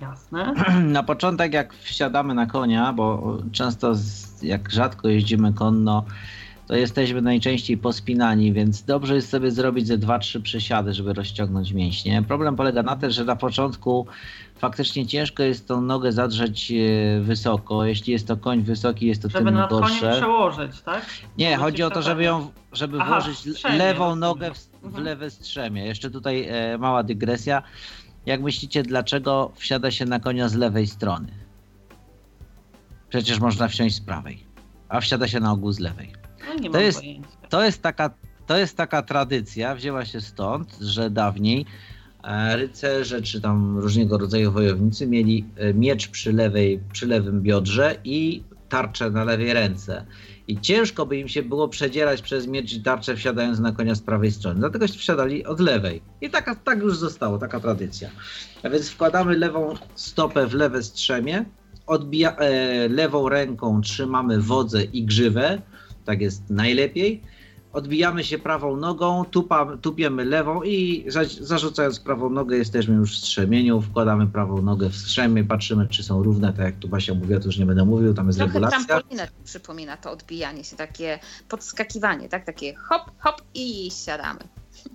[0.01, 0.55] Jasne.
[0.85, 6.05] Na początek jak wsiadamy na konia, bo często z, jak rzadko jeździmy konno,
[6.70, 12.22] to jesteśmy najczęściej pospinani, więc dobrze jest sobie zrobić ze 2-3 przysiady, żeby rozciągnąć mięśnie.
[12.22, 14.06] Problem polega na tym, że na początku
[14.59, 17.84] faktycznie ciężko jest tą nogę zadrzeć e, wysoko.
[17.84, 20.12] Jeśli jest to koń wysoki, jest to Żeby tym nad gorsze.
[20.16, 21.06] przełożyć, tak?
[21.38, 24.84] Nie, Żeby chodzi o to, żeby ją, żeby Aha, włożyć strzemie, lewą nogę w, w
[24.84, 25.05] Mhm.
[25.05, 25.86] lewe strzemie.
[25.86, 27.62] Jeszcze tutaj e, mała dygresja.
[28.26, 31.28] Jak myślicie, dlaczego wsiada się na konia z lewej strony?
[33.09, 34.44] Przecież można wsiąść z prawej,
[34.88, 36.19] a wsiada się na ogół z lewej.
[36.48, 37.02] No To jest-.
[37.48, 38.10] To jest taka,
[38.46, 41.66] to jest taka tradycja, wzięła się stąd, że dawniej
[42.24, 47.96] e, rycerze czy tam różnego rodzaju wojownicy mieli e, miecz przy, lewej, przy lewym biodrze
[48.04, 50.06] i tarczę na lewej ręce.
[50.48, 54.00] I ciężko by im się było przedzierać przez miecz i tarczę wsiadając na konia z
[54.00, 54.60] prawej strony.
[54.60, 56.02] Dlatego wsiadali od lewej.
[56.20, 58.10] I taka, tak już zostało, taka tradycja.
[58.62, 61.44] A więc wkładamy lewą stopę w lewe strzemie,
[61.86, 65.62] odbija, e, lewą ręką trzymamy wodze i grzywę,
[66.11, 67.23] tak jest najlepiej.
[67.73, 73.19] Odbijamy się prawą nogą, tupa, tupiemy lewą i za, zarzucając prawą nogę jesteśmy już w
[73.19, 77.41] strzemieniu, wkładamy prawą nogę w strzemię, patrzymy czy są równe, tak jak tu Basia mówiła,
[77.41, 78.85] to już nie będę mówił, tam jest Trochę regulacja.
[78.87, 81.19] trampolinę przypomina to odbijanie się, takie
[81.49, 82.45] podskakiwanie, tak?
[82.45, 84.41] Takie hop, hop i siadamy.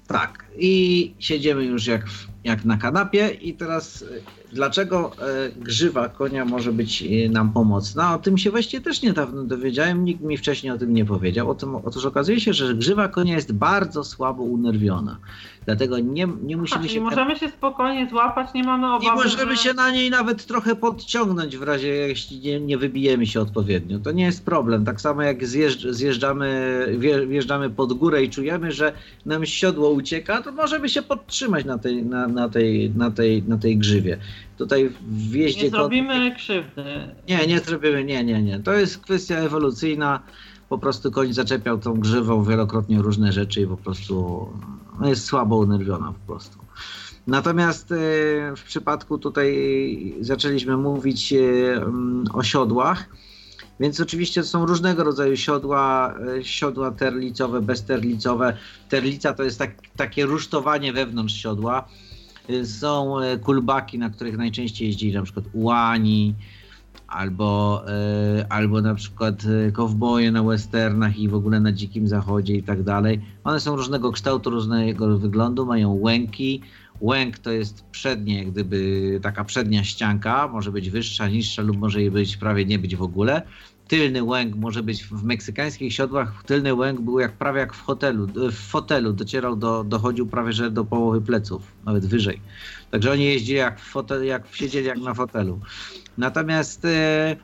[0.08, 4.05] Tak, i siedzimy już jak, w- jak na kanapie i teraz e,
[4.53, 8.15] dlaczego e, grzywa konia może być e, nam pomocna?
[8.15, 11.49] O tym się właściwie też niedawno dowiedziałem, nikt mi wcześniej o tym nie powiedział.
[11.49, 15.17] O tym, otóż okazuje się, że grzywa konia jest bardzo słabo unerwiona,
[15.65, 17.01] dlatego nie, nie musimy czyli się...
[17.01, 19.63] możemy się spokojnie złapać, nie mamy obawy, możemy że...
[19.63, 23.99] się na niej nawet trochę podciągnąć w razie, jeśli nie, nie wybijemy się odpowiednio.
[23.99, 24.85] To nie jest problem.
[24.85, 28.93] Tak samo jak zjeżdż, zjeżdżamy, wje- wjeżdżamy pod górę i czujemy, że
[29.26, 33.57] nam siodło ucieka, to możemy się podtrzymać na tej, na, na tej, na tej, na
[33.57, 34.18] tej grzywie.
[34.57, 36.84] Tutaj w wjeździe Nie kon- zrobimy krzywdy.
[37.30, 38.60] nie, nie zrobimy, nie, nie, nie.
[38.60, 40.20] To jest kwestia ewolucyjna.
[40.70, 44.48] Po prostu koń zaczepiał tą grzywą wielokrotnie różne rzeczy i po prostu
[44.99, 46.57] no, jest słabo unerwiona po prostu.
[47.28, 47.95] Natomiast e,
[48.56, 51.38] w przypadku tutaj zaczęliśmy mówić e,
[51.76, 53.10] mm, o siodłach,
[53.80, 58.57] więc oczywiście są różnego rodzaju siodła, e, siodła terlicowe, bezterlicowe.
[58.90, 61.88] Terlica to jest tak, takie rusztowanie wewnątrz siodła.
[62.63, 66.35] Są e, kulbaki, na których najczęściej jeździli na przykład ułani,
[67.07, 72.55] albo, e, albo na przykład e, kowboje na westernach i w ogóle na dzikim zachodzie
[72.55, 73.22] i tak dalej.
[73.43, 76.61] One są różnego kształtu, różnego wyglądu, mają łęki.
[77.01, 82.11] Łęk to jest przednie, gdyby taka przednia ścianka, może być wyższa, niższa lub może jej
[82.11, 83.41] być prawie nie być w ogóle.
[83.88, 88.28] Tylny łęk może być w meksykańskich siodłach, tylny łęk był jak prawie jak w hotelu,
[88.52, 92.41] w fotelu, docierał do, dochodził prawie że do połowy pleców, nawet wyżej.
[92.91, 95.60] Także oni jeździli jak w fotel, jak siedzieli jak na fotelu.
[96.18, 97.36] Natomiast e,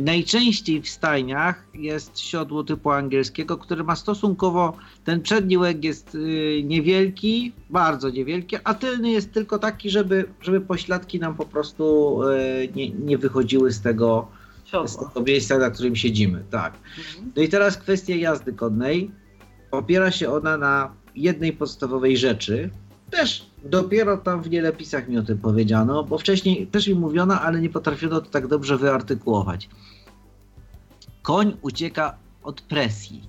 [0.00, 6.62] najczęściej w stajniach jest siodło typu angielskiego, które ma stosunkowo, ten przedni łęk jest e,
[6.62, 12.68] niewielki, bardzo niewielki, a tylny jest tylko taki, żeby, żeby pośladki nam po prostu e,
[12.76, 14.28] nie, nie wychodziły z tego,
[14.86, 16.44] z tego miejsca, na którym siedzimy.
[16.50, 16.78] Tak.
[17.36, 19.10] No i teraz kwestia jazdy konnej.
[19.70, 22.70] Opiera się ona na jednej podstawowej rzeczy.
[23.10, 27.60] Też dopiero tam w nielepisach mi o tym powiedziano, bo wcześniej też mi mówiono, ale
[27.60, 29.68] nie potrafiono to tak dobrze wyartykułować.
[31.22, 33.28] Koń ucieka od presji.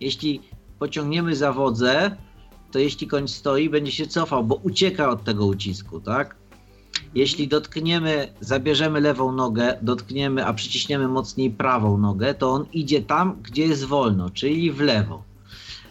[0.00, 0.40] Jeśli
[0.78, 2.16] pociągniemy za wodze,
[2.70, 6.41] to jeśli koń stoi, będzie się cofał, bo ucieka od tego ucisku, tak?
[7.14, 13.36] Jeśli dotkniemy, zabierzemy lewą nogę, dotkniemy, a przyciśniemy mocniej prawą nogę, to on idzie tam,
[13.42, 15.22] gdzie jest wolno, czyli w lewo.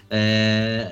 [0.10, 0.88] Eee,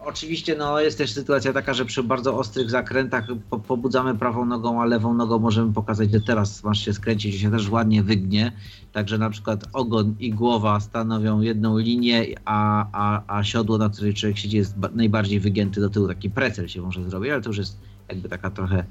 [0.00, 4.82] oczywiście no, jest też sytuacja taka, że przy bardzo ostrych zakrętach po, pobudzamy prawą nogą,
[4.82, 8.52] a lewą nogą możemy pokazać, że teraz masz się skręcić, że się też ładnie wygnie.
[8.92, 14.14] Także na przykład ogon i głowa stanowią jedną linię, a, a, a siodło, na której
[14.14, 16.08] człowiek siedzi, jest ba- najbardziej wygięty do tyłu.
[16.08, 17.78] Taki precel się może zrobić, ale to już jest
[18.08, 18.84] jakby taka trochę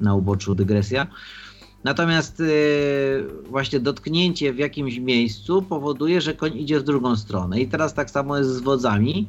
[0.00, 1.06] na uboczu dygresja.
[1.84, 2.46] Natomiast yy,
[3.50, 7.60] właśnie dotknięcie w jakimś miejscu powoduje, że koń idzie w drugą stronę.
[7.60, 9.28] I teraz tak samo jest z wodzami.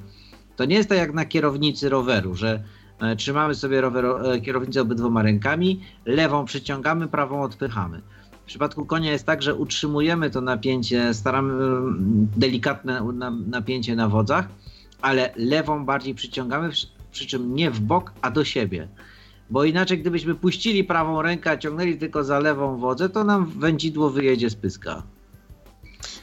[0.55, 2.63] To nie jest tak jak na kierownicy roweru, że
[3.01, 8.01] E, Trzymamy sobie rower, e, kierownicę obydwoma rękami, lewą przyciągamy, prawą odpychamy.
[8.43, 14.09] W przypadku konia jest tak, że utrzymujemy to napięcie, staramy mm, delikatne na- napięcie na
[14.09, 14.47] wodzach,
[15.01, 18.87] ale lewą bardziej przyciągamy, przy, przy czym nie w bok, a do siebie.
[19.49, 24.09] Bo inaczej, gdybyśmy puścili prawą rękę, a ciągnęli tylko za lewą wodzę, to nam wędzidło
[24.09, 25.03] wyjedzie z pyska.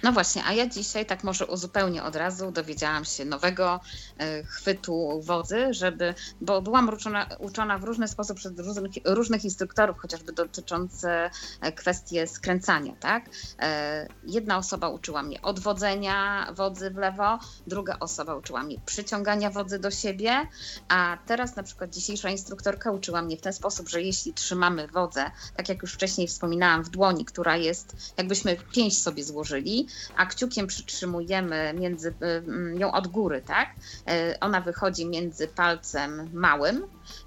[0.03, 3.81] No właśnie, a ja dzisiaj tak może uzupełnię od razu, dowiedziałam się nowego
[4.19, 9.99] e, chwytu wodzy, żeby, bo byłam uczona, uczona w różny sposób przez różnych, różnych instruktorów,
[9.99, 13.25] chociażby dotyczące e, kwestie skręcania, tak?
[13.59, 19.79] E, Jedna osoba uczyła mnie odwodzenia wodzy w lewo, druga osoba uczyła mnie przyciągania wodzy
[19.79, 20.47] do siebie,
[20.89, 25.31] a teraz na przykład dzisiejsza instruktorka uczyła mnie w ten sposób, że jeśli trzymamy wodzę,
[25.57, 29.87] tak jak już wcześniej wspominałam, w dłoni, która jest, jakbyśmy pięść sobie złożyli,
[30.17, 33.69] a kciukiem przytrzymujemy między, y, mm, ją od góry, tak?
[34.11, 36.83] Y, Ona wychodzi między palcem małym,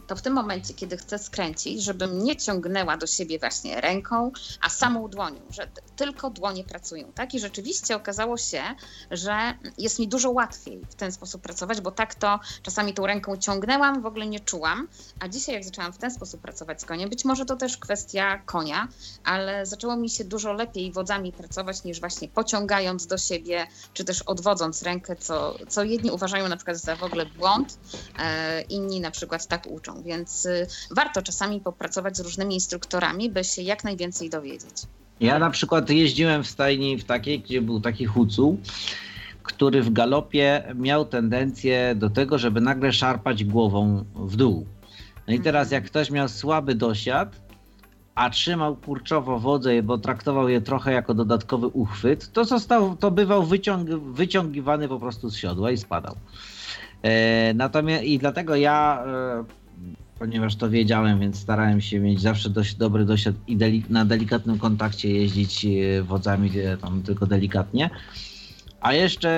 [0.07, 4.31] to w tym momencie, kiedy chcę skręcić, żebym nie ciągnęła do siebie właśnie ręką,
[4.61, 7.33] a samą dłonią, że tylko dłonie pracują, tak?
[7.33, 8.61] I rzeczywiście okazało się,
[9.11, 9.33] że
[9.77, 14.01] jest mi dużo łatwiej w ten sposób pracować, bo tak to czasami tą ręką ciągnęłam,
[14.01, 14.87] w ogóle nie czułam,
[15.19, 18.37] a dzisiaj jak zaczęłam w ten sposób pracować z koniem, być może to też kwestia
[18.45, 18.87] konia,
[19.23, 24.21] ale zaczęło mi się dużo lepiej wodzami pracować niż właśnie pociągając do siebie, czy też
[24.21, 27.77] odwodząc rękę, co, co jedni uważają na przykład za w ogóle błąd,
[28.19, 33.43] e, inni na przykład tak uczą, więc y, warto czasami popracować z różnymi instruktorami, by
[33.43, 34.75] się jak najwięcej dowiedzieć.
[35.19, 38.57] Ja na przykład jeździłem w stajni w takiej, gdzie był taki hucuł,
[39.43, 44.65] który w galopie miał tendencję do tego, żeby nagle szarpać głową w dół.
[45.27, 47.35] No i teraz jak ktoś miał słaby dosiad,
[48.15, 53.43] a trzymał kurczowo wodę, bo traktował je trochę jako dodatkowy uchwyt, to został, to bywał
[53.43, 56.15] wyciąg, wyciągiwany po prostu z siodła i spadał.
[57.01, 59.43] E, natomiast i dlatego ja, e,
[60.23, 64.59] ponieważ to wiedziałem, więc starałem się mieć zawsze dość dobry dosiad i deli, na delikatnym
[64.59, 67.89] kontakcie jeździć e, wodzami e, tam tylko delikatnie.
[68.81, 69.29] A jeszcze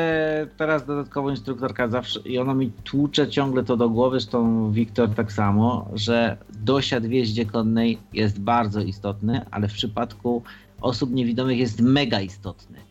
[0.58, 5.32] teraz dodatkowo instruktorka zawsze, i ona mi tłucze ciągle to do głowy, zresztą Wiktor tak
[5.32, 10.44] samo, że dosiad w jeździe konnej jest bardzo istotny, ale w przypadku
[10.82, 12.85] osób niewidomych jest mega istotny.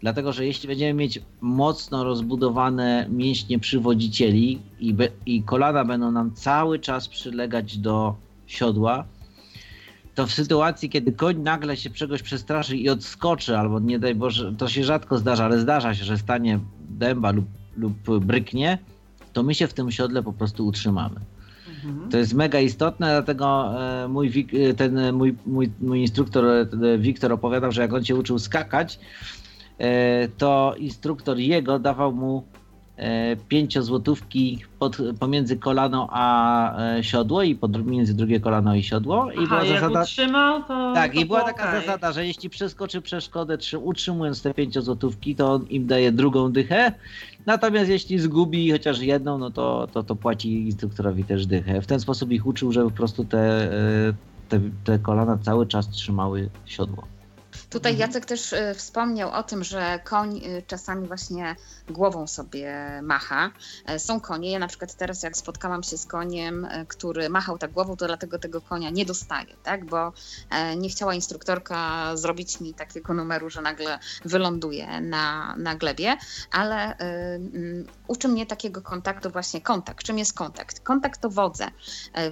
[0.00, 6.34] Dlatego, że jeśli będziemy mieć mocno rozbudowane mięśnie przywodzicieli i, be, i kolana będą nam
[6.34, 8.14] cały czas przylegać do
[8.46, 9.04] siodła,
[10.14, 14.54] to w sytuacji, kiedy koń nagle się czegoś przestraszy i odskoczy, albo nie daj Boże,
[14.58, 16.60] to się rzadko zdarza, ale zdarza się, że stanie
[16.90, 17.46] dęba lub,
[17.76, 18.78] lub bryknie,
[19.32, 21.20] to my się w tym siodle po prostu utrzymamy.
[22.10, 26.44] To jest mega istotne, dlatego e, mój, e, ten e, mój, mój, mój instruktor
[26.98, 28.98] Wiktor opowiadał, że jak on się uczył skakać,
[30.38, 32.42] to instruktor jego dawał mu
[32.96, 39.30] e, pięciozłotówki pod, pomiędzy kolano a e, siodło i pomiędzy drugie kolano i siodło.
[39.32, 41.80] I Aha, była zasada, utrzymał, to tak, to i była taka okej.
[41.80, 46.92] zasada, że jeśli przeskoczy przeszkodę, trzy- utrzymując te pięciozłotówki, to on im daje drugą dychę.
[47.46, 51.82] Natomiast jeśli zgubi chociaż jedną, no to, to, to płaci instruktorowi też dychę.
[51.82, 54.12] W ten sposób ich uczył, żeby po prostu te, e,
[54.48, 57.02] te, te kolana cały czas trzymały siodło.
[57.70, 58.08] Tutaj Mhm.
[58.10, 61.56] Jacek też y, wspomniał o tym, że koń y, czasami właśnie
[61.90, 63.50] głową sobie macha.
[63.86, 67.58] E, Są konie, ja na przykład teraz jak spotkałam się z koniem, e, który machał
[67.58, 69.84] tak głową, to dlatego tego konia nie dostaję, tak?
[69.84, 70.12] bo
[70.50, 76.16] e, nie chciała instruktorka zrobić mi takiego numeru, że nagle wyląduje na, na glebie,
[76.50, 76.96] ale y,
[78.06, 80.04] uczy mnie takiego kontaktu właśnie kontakt.
[80.04, 80.80] Czym jest kontakt?
[80.80, 81.68] Kontakt to wodze.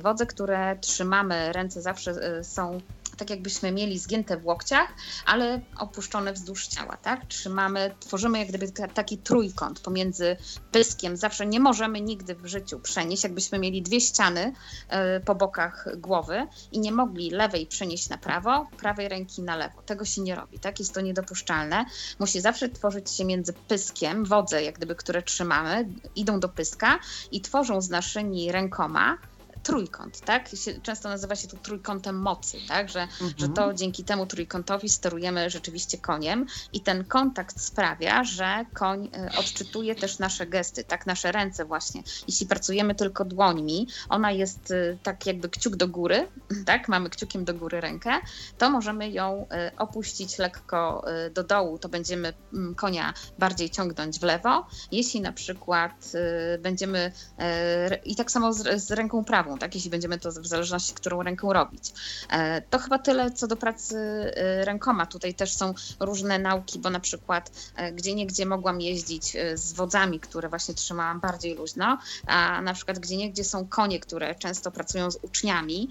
[0.03, 2.81] Wodze, które trzymamy, ręce zawsze są
[3.17, 4.89] tak jakbyśmy mieli zgięte w łokciach,
[5.27, 7.27] ale opuszczone wzdłuż ciała, tak?
[7.27, 10.37] Trzymamy, tworzymy jak gdyby ta- taki trójkąt pomiędzy
[10.73, 11.17] pyskiem.
[11.17, 14.53] Zawsze nie możemy nigdy w życiu przenieść, jakbyśmy mieli dwie ściany
[14.89, 19.83] e, po bokach głowy i nie mogli lewej przenieść na prawo, prawej ręki na lewo.
[19.83, 20.79] Tego się nie robi, tak?
[20.79, 21.85] Jest to niedopuszczalne.
[22.19, 26.99] Musi zawsze tworzyć się między pyskiem, wodze jak gdyby, które trzymamy, idą do pyska
[27.33, 29.19] i tworzą z naszymi rękoma
[29.67, 30.51] trójkąt, tak?
[30.83, 32.89] Często nazywa się to trójkątem mocy, tak?
[32.89, 39.05] Że, że to dzięki temu trójkątowi sterujemy rzeczywiście koniem i ten kontakt sprawia, że koń
[39.35, 41.07] y, odczytuje też nasze gesty, tak?
[41.07, 42.03] Nasze ręce właśnie.
[42.29, 46.29] Jeśli pracujemy tylko dłońmi, ona jest y, tak jakby kciuk do góry,
[46.67, 46.89] tak?
[46.89, 48.11] Mamy kciukiem do góry rękę,
[48.59, 54.23] to możemy ją y, opuścić lekko do dołu, to będziemy mm, konia bardziej ciągnąć w
[54.23, 54.67] lewo.
[54.93, 56.13] Jeśli na przykład
[56.59, 57.13] będziemy
[58.05, 59.75] i tak samo z, z ręką prawą, tak?
[59.75, 61.93] jeśli będziemy to w zależności, którą ręką robić.
[62.31, 65.07] E, to chyba tyle co do pracy e, rękoma.
[65.07, 70.21] Tutaj też są różne nauki, bo na przykład e, gdzie niegdzie mogłam jeździć z wodzami,
[70.21, 75.11] które właśnie trzymałam bardziej luźno, a na przykład gdzie niegdzie są konie, które często pracują
[75.11, 75.89] z uczniami,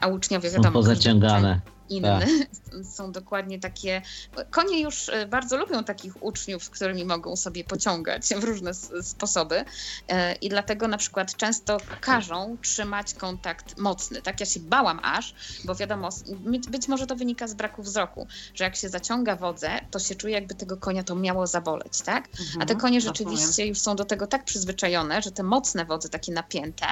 [0.00, 0.82] a uczniowie Są wiadomo...
[0.82, 2.26] każdy pozaciągane.
[2.26, 2.84] inny.
[2.96, 4.02] Są dokładnie takie.
[4.50, 9.64] Konie już e, bardzo lubią takich uczniów, z którymi mogą sobie pociągać w różne sposoby.
[10.08, 14.22] E, I dlatego na przykład często każą trzymać kontakt mocny.
[14.22, 15.34] Tak ja się bałam aż,
[15.64, 16.08] bo wiadomo,
[16.68, 20.34] być- może to wynika z braku wzroku, że jak się zaciąga wodzę, to się czuje,
[20.34, 22.28] jakby tego konia to miało zaboleć, tak?
[22.60, 26.32] A te konie rzeczywiście już są do tego tak przyzwyczajone, że te mocne wodze, takie
[26.32, 26.86] napięte,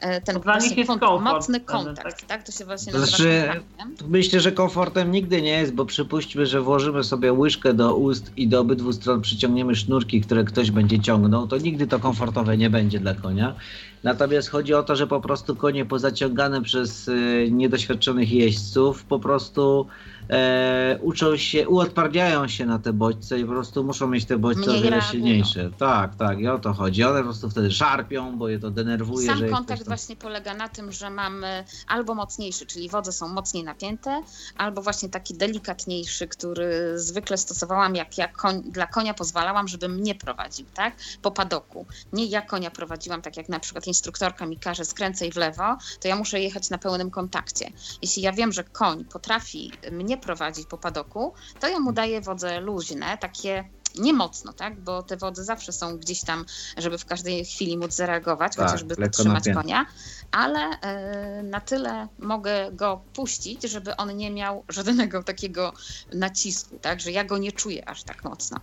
[0.00, 2.28] e, ten dla nich właśnie jest kont- komfort mocny kontakt, tak?
[2.28, 2.42] tak?
[2.42, 3.94] To się właśnie nazywa znaczy, kontaktem.
[4.36, 8.48] Myślę, że komfortem nigdy nie jest, bo przypuśćmy, że włożymy sobie łyżkę do ust i
[8.48, 13.00] do obydwu stron przyciągniemy sznurki, które ktoś będzie ciągnął, to nigdy to komfortowe nie będzie
[13.00, 13.54] dla konia.
[14.02, 17.12] Natomiast chodzi o to, że po prostu konie pozaciągane przez e,
[17.50, 19.86] niedoświadczonych jeźdźców po prostu
[20.30, 24.70] e, uczą się, uodparniają się na te bodźce i po prostu muszą mieć te bodźce
[24.70, 25.70] Mniej o wiele silniejsze.
[25.78, 27.04] Tak, tak, i o to chodzi.
[27.04, 29.26] One po prostu wtedy szarpią, bo je to denerwuje.
[29.26, 33.64] Sam kontakt tam- właśnie polega na tym, że mamy albo mocniejszy, czyli wodze są mocniej
[33.64, 34.22] napięte,
[34.56, 40.14] albo właśnie taki delikatniejszy, który zwykle stosowałam, jak ja koń, dla konia pozwalałam, żeby mnie
[40.14, 40.94] prowadził, tak?
[41.22, 41.86] Po padoku.
[42.12, 46.08] Nie ja konia prowadziłam, tak jak na przykład instruktorka mi każe skręcaj w lewo, to
[46.08, 47.70] ja muszę jechać na pełnym kontakcie.
[48.02, 52.60] Jeśli ja wiem, że koń potrafi mnie prowadzić po padoku, to ja mu daję wodze
[52.60, 53.64] luźne, takie
[53.98, 54.80] nie mocno, tak?
[54.80, 56.44] Bo te wody zawsze są gdzieś tam,
[56.76, 58.94] żeby w każdej chwili móc zareagować, Tak, chociażby
[59.24, 59.60] napięte.
[59.60, 59.86] konia,
[60.32, 65.72] ale e, na tyle mogę go puścić, żeby on nie miał żadnego takiego
[66.12, 67.00] nacisku, tak?
[67.00, 68.60] Że ja go nie czuję aż tak mocno.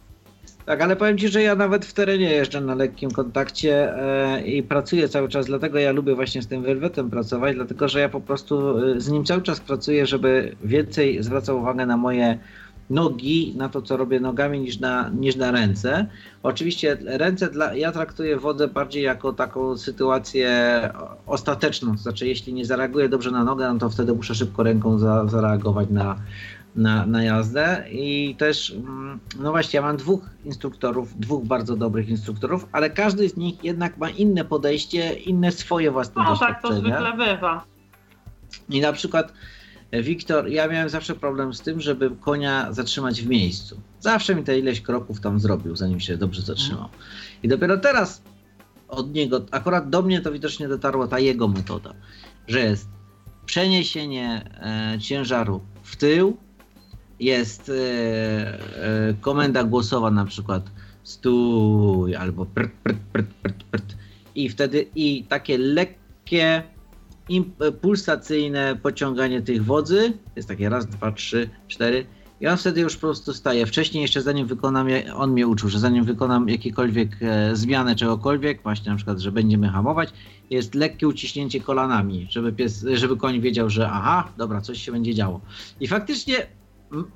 [0.65, 4.63] Tak, ale powiem Ci, że ja nawet w terenie jeżdżę na lekkim kontakcie e, i
[4.63, 8.21] pracuję cały czas, dlatego ja lubię właśnie z tym welwetem pracować, dlatego że ja po
[8.21, 12.39] prostu e, z nim cały czas pracuję, żeby więcej zwracał uwagę na moje
[12.89, 16.07] nogi, na to, co robię nogami, niż na, niż na ręce.
[16.43, 20.49] Oczywiście ręce, dla, ja traktuję wodę bardziej jako taką sytuację
[21.25, 24.99] ostateczną, to znaczy jeśli nie zareaguję dobrze na nogę, no to wtedy muszę szybko ręką
[24.99, 26.15] za, zareagować na,
[26.75, 32.09] na, na jazdę i też, mm, no właśnie, ja mam dwóch instruktorów, dwóch bardzo dobrych
[32.09, 36.69] instruktorów, ale każdy z nich jednak ma inne podejście, inne swoje własne No tak to
[36.69, 37.01] doświadczenia.
[37.01, 37.65] zwykle bywa.
[38.69, 39.33] I na przykład
[39.91, 43.81] e, Wiktor, ja miałem zawsze problem z tym, żeby konia zatrzymać w miejscu.
[43.99, 46.89] Zawsze mi te ileś kroków tam zrobił, zanim się dobrze zatrzymał.
[47.43, 48.21] I dopiero teraz
[48.87, 51.93] od niego, akurat do mnie to widocznie dotarła ta jego metoda,
[52.47, 52.87] że jest
[53.45, 54.49] przeniesienie
[54.95, 56.37] e, ciężaru w tył,
[57.19, 60.71] jest e, e, komenda głosowa na przykład
[61.03, 63.95] stój albo prt, prt, prt, prt, prt.
[64.35, 66.63] i wtedy i takie lekkie
[67.59, 72.05] e, pulsacyjne pociąganie tych wodzy, jest takie raz, dwa, trzy, cztery
[72.43, 73.65] i on wtedy już po prostu staje.
[73.65, 78.91] Wcześniej jeszcze zanim wykonam, on mnie uczył, że zanim wykonam jakiekolwiek e, zmianę czegokolwiek, właśnie
[78.91, 80.09] na przykład, że będziemy hamować,
[80.49, 85.13] jest lekkie uciśnięcie kolanami, żeby, pies, żeby koń wiedział, że aha, dobra, coś się będzie
[85.13, 85.41] działo.
[85.79, 86.35] I faktycznie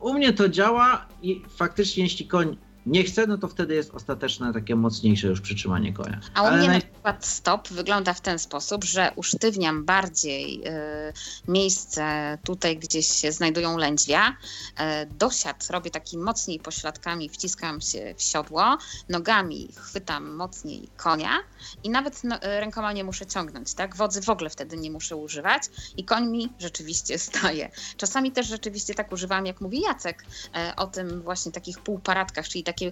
[0.01, 2.57] u mnie to działa i faktycznie jeśli koń
[2.87, 6.19] nie chce, no to wtedy jest ostateczne takie mocniejsze już przytrzymanie konia.
[6.33, 10.67] A u Ale mnie naj- na przykład stop wygląda w ten sposób, że usztywniam bardziej
[10.67, 14.29] y, miejsce tutaj, gdzie się znajdują lędźwia.
[14.29, 18.77] Y, dosiad robię taki mocniej pośladkami, wciskam się w siodło,
[19.09, 21.39] nogami chwytam mocniej konia
[21.83, 23.95] i nawet no, y, rękoma nie muszę ciągnąć, tak?
[23.95, 25.63] Wodzy w ogóle wtedy nie muszę używać
[25.97, 27.71] i koń mi rzeczywiście staje.
[27.97, 30.25] Czasami też rzeczywiście tak używam, jak mówi Jacek,
[30.71, 32.91] y, o tym właśnie takich półparadkach, czyli takie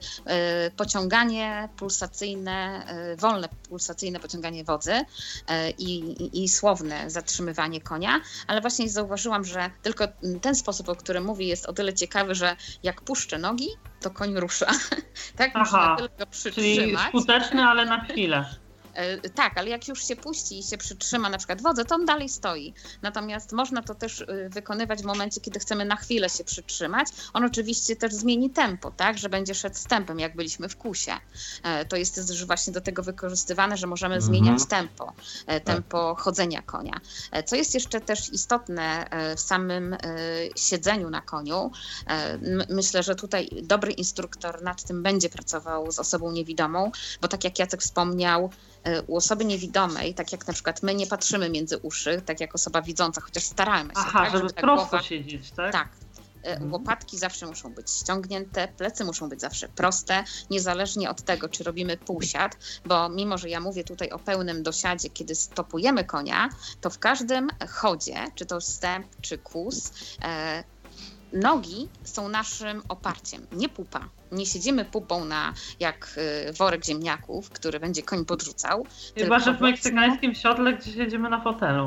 [0.67, 5.03] y, pociąganie pulsacyjne, y, wolne pulsacyjne pociąganie wodzy y,
[5.77, 10.07] i, i, i słowne zatrzymywanie konia, ale właśnie zauważyłam, że tylko
[10.41, 13.67] ten sposób, o którym mówi, jest o tyle ciekawy, że jak puszczę nogi,
[14.01, 14.67] to koń rusza.
[15.37, 17.07] tak, Aha, tyle go Czyli przytrzymać.
[17.07, 18.64] skuteczny, ale na chwilę.
[18.95, 22.05] E, Tak, ale jak już się puści i się przytrzyma na przykład wodze, to on
[22.05, 22.73] dalej stoi.
[23.01, 27.07] Natomiast można to też y, wykonywać w momencie, kiedy chcemy na chwilę się przytrzymać.
[27.33, 31.11] On oczywiście też zmieni tempo, tak, że będzie szedł z tempem, jak byliśmy w kusie.
[31.63, 34.21] E, To jest też właśnie do tego wykorzystywane, że możemy Mhm.
[34.33, 35.13] zmieniać tempo,
[35.47, 36.99] e, tempo chodzenia konia.
[37.45, 39.97] Co jest jeszcze też istotne w samym
[40.55, 41.71] siedzeniu na koniu,
[42.69, 46.91] myślę, że tutaj dobry instruktor nad tym będzie pracował z osobą niewidomą,
[47.21, 48.49] bo tak jak Jacek wspomniał,
[49.07, 52.81] u osoby niewidomej, tak jak na przykład my nie patrzymy między uszy, tak jak osoba
[52.81, 55.71] widząca, chociaż staramy się, Aha, tak, żeby ta prosto głowa- siedzieć, tak?
[55.71, 55.89] tak.
[56.43, 56.73] Mhm.
[56.73, 61.97] Łopatki zawsze muszą być ściągnięte, plecy muszą być zawsze proste, niezależnie od tego, czy robimy
[61.97, 66.49] półsiad, bo mimo, że ja mówię tutaj o pełnym dosiadzie, kiedy stopujemy konia,
[66.81, 69.91] to w każdym chodzie, czy to stęp, czy kłus,
[70.23, 70.63] e,
[71.35, 74.09] nogi są naszym oparciem, nie pupa.
[74.31, 76.15] Nie siedzimy pupą na jak
[76.49, 78.85] y, worek ziemniaków, który będzie koń podrzucał.
[79.17, 81.85] Chyba, że w meksykańskim siodle, gdzie siedzimy na fotelu.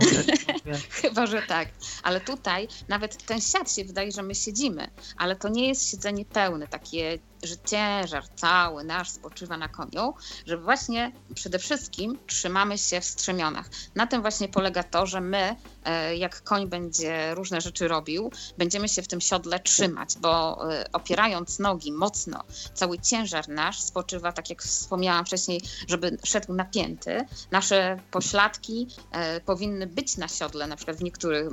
[1.03, 1.69] Chyba, że tak.
[2.03, 6.25] Ale tutaj nawet ten siad się wydaje, że my siedzimy, ale to nie jest siedzenie
[6.25, 10.15] pełne, takie że ciężar cały nasz spoczywa na koniu,
[10.47, 13.71] że właśnie przede wszystkim trzymamy się w strzemionach.
[13.95, 15.57] Na tym właśnie polega to, że my,
[16.17, 21.59] jak koń będzie różne rzeczy robił, będziemy się w tym siodle trzymać, bo e, opierając
[21.59, 22.45] nogi mocno,
[22.75, 27.25] cały ciężar nasz spoczywa, tak jak wspomniałam wcześniej, żeby szedł napięty.
[27.51, 31.49] Nasze pośladki e, powinny być na siodle, na przykład w niektórych,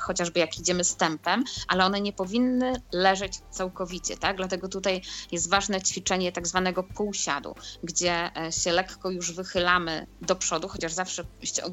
[0.00, 4.36] chociażby jak idziemy stępem, ale one nie powinny leżeć całkowicie, tak?
[4.36, 5.02] Dlatego tutaj
[5.32, 10.92] jest ważne ćwiczenie tak zwanego półsiadu, gdzie e, się lekko już wychylamy do przodu, chociaż
[10.92, 11.24] zawsze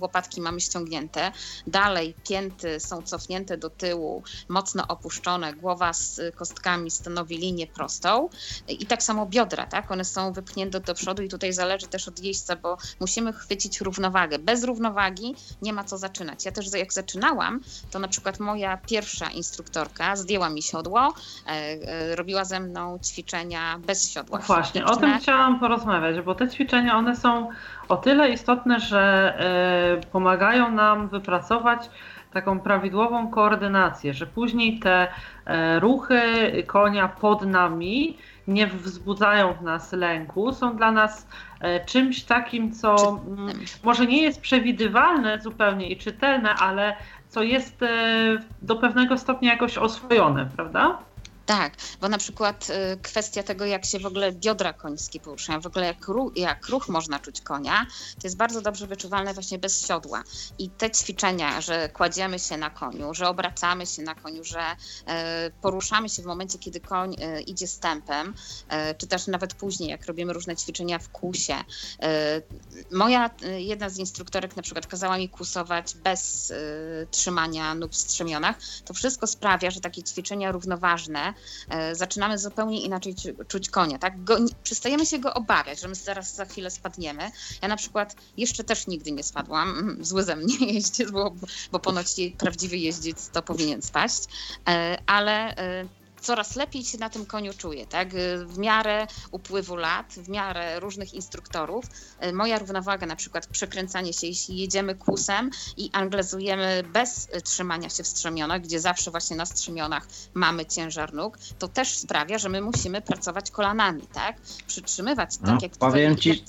[0.01, 1.31] łopatki mamy ściągnięte.
[1.67, 1.96] Dalej
[2.27, 8.29] pięty są cofnięte do tyłu, mocno opuszczone, głowa z kostkami stanowi linię prostą
[8.67, 9.91] i tak samo biodra, tak?
[9.91, 14.39] One są wypchnięte do przodu i tutaj zależy też od jeźdźca, bo musimy chwycić równowagę.
[14.39, 16.45] Bez równowagi nie ma co zaczynać.
[16.45, 17.61] Ja też jak zaczynałam,
[17.91, 21.13] to na przykład moja pierwsza instruktorka zdjęła mi siodło,
[21.45, 24.39] e, e, robiła ze mną ćwiczenia bez siodła.
[24.39, 27.49] Właśnie, o tym chciałam porozmawiać, bo te ćwiczenia one są
[27.89, 29.33] o tyle istotne, że
[30.03, 31.89] y, pomagają nam wypracować
[32.33, 35.09] taką prawidłową koordynację, że później te y,
[35.79, 36.19] ruchy
[36.67, 41.27] konia pod nami nie wzbudzają w nas lęku, są dla nas
[41.61, 43.21] y, czymś takim, co
[43.83, 46.95] może nie jest przewidywalne zupełnie i czytelne, ale
[47.29, 47.85] co jest
[48.61, 50.97] do pewnego stopnia jakoś oswojone, prawda?
[51.47, 55.67] Tak, bo na przykład y, kwestia tego, jak się w ogóle biodra końskie poruszają, w
[55.67, 57.85] ogóle jak ruch, jak ruch można czuć konia,
[58.21, 60.23] to jest bardzo dobrze wyczuwalne właśnie bez siodła.
[60.59, 64.61] I te ćwiczenia, że kładziemy się na koniu, że obracamy się na koniu, że
[65.05, 68.33] e, poruszamy się w momencie, kiedy koń e, idzie stępem,
[68.69, 71.55] e, czy też nawet później, jak robimy różne ćwiczenia w kusie.
[72.91, 76.53] Moja jedna z instruktorek na przykład kazała mi kusować bez
[77.11, 78.55] trzymania nóg w strzemionach.
[78.85, 81.33] To wszystko sprawia, że takie ćwiczenia równoważne
[81.93, 83.15] zaczynamy zupełnie inaczej
[83.47, 84.23] czuć konia, tak?
[84.23, 87.31] Go, przestajemy się go obawiać, że my zaraz za chwilę spadniemy.
[87.61, 91.35] Ja na przykład jeszcze też nigdy nie spadłam, mm, zły ze mnie jeździec, bo,
[91.71, 92.07] bo ponoć
[92.37, 94.23] prawdziwy jeździec to powinien spaść,
[94.67, 95.85] e, ale e,
[96.21, 98.09] coraz lepiej się na tym koniu czuję, tak?
[98.45, 101.85] W miarę upływu lat, w miarę różnych instruktorów.
[102.33, 108.07] Moja równowaga, na przykład przekręcanie się, jeśli jedziemy kłusem i anglezujemy bez trzymania się w
[108.07, 113.01] strzemionach, gdzie zawsze właśnie na strzemionach mamy ciężar nóg, to też sprawia, że my musimy
[113.01, 114.41] pracować kolanami, tak?
[114.67, 116.43] Przytrzymywać, tak no, jak powiem ci,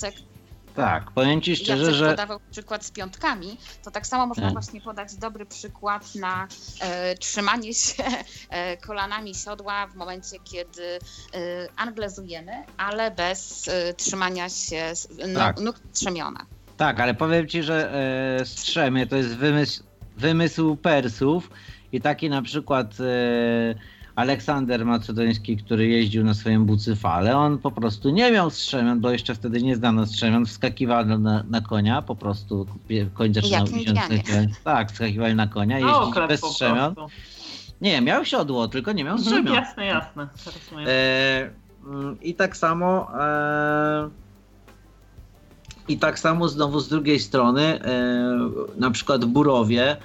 [0.78, 2.10] tak, powiem Ci szczerze, Jacek że...
[2.10, 6.48] podawał przykład z piątkami, to tak samo można właśnie podać dobry przykład na
[6.80, 8.04] e, trzymanie się
[8.50, 10.98] e, kolanami siodła w momencie, kiedy e,
[11.76, 14.92] anglezujemy, ale bez e, trzymania się
[15.28, 15.60] no, tak.
[15.60, 16.46] nóg strzemiona.
[16.76, 17.92] Tak, ale powiem Ci, że
[18.40, 19.82] e, strzemie to jest wymysł,
[20.16, 21.50] wymysł Persów
[21.92, 22.94] i taki na przykład...
[23.00, 29.10] E, Aleksander Macedoński, który jeździł na swoim bucyfale, on po prostu nie miał strzemion, bo
[29.10, 32.66] jeszcze wtedy nie znano strzemion, wskakiwał na, na konia, po prostu
[33.14, 33.66] koń zaczynał.
[34.64, 36.94] Tak, wskakiwali na konia, jeździć no, bez strzemion.
[37.80, 39.54] Nie, miał siodło, tylko nie miał mhm, strzemion.
[39.54, 40.28] jasne, jasne.
[40.86, 41.50] E,
[41.86, 44.08] mm, I tak samo e,
[45.88, 49.96] i tak samo znowu z drugiej strony, e, na przykład Burowie,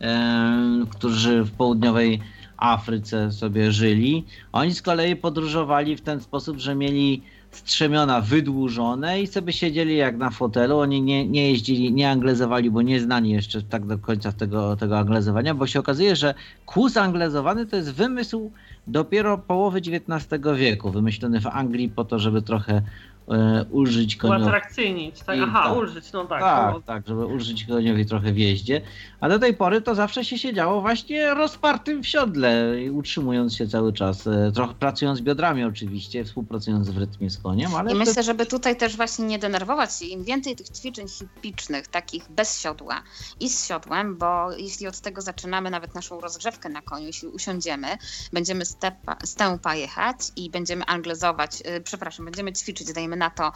[0.00, 2.20] e, którzy w południowej
[2.60, 4.24] Afryce sobie żyli.
[4.52, 10.16] Oni z kolei podróżowali w ten sposób, że mieli strzemiona wydłużone i sobie siedzieli jak
[10.16, 10.78] na fotelu.
[10.78, 14.98] Oni nie, nie jeździli, nie anglezowali, bo nie znani jeszcze tak do końca tego, tego
[14.98, 16.34] anglezowania, bo się okazuje, że
[16.66, 18.50] kłus anglezowany to jest wymysł
[18.86, 22.82] dopiero połowy XIX wieku, wymyślony w Anglii po to, żeby trochę
[23.70, 24.42] ulżyć koniowi.
[24.42, 25.38] Uatrakcyjnić, tak?
[25.42, 25.76] Aha, tak.
[25.76, 26.40] ulżyć, no tak.
[26.40, 26.80] Tak, no.
[26.80, 28.80] tak, żeby ulżyć koniowi trochę w jeździe.
[29.20, 33.92] A do tej pory to zawsze się siedziało właśnie rozpartym w siodle, utrzymując się cały
[33.92, 37.92] czas, e, trochę pracując biodrami oczywiście, współpracując w rytmie z koniem, ale...
[37.92, 42.30] I myślę, żeby tutaj też właśnie nie denerwować się, im więcej tych ćwiczeń hipicznych, takich
[42.30, 43.02] bez siodła
[43.40, 47.88] i z siodłem, bo jeśli od tego zaczynamy nawet naszą rozgrzewkę na koniu, jeśli usiądziemy,
[48.32, 53.52] będziemy stepa, stępa jechać i będziemy anglezować, yy, przepraszam, będziemy ćwiczyć, dajmy na to,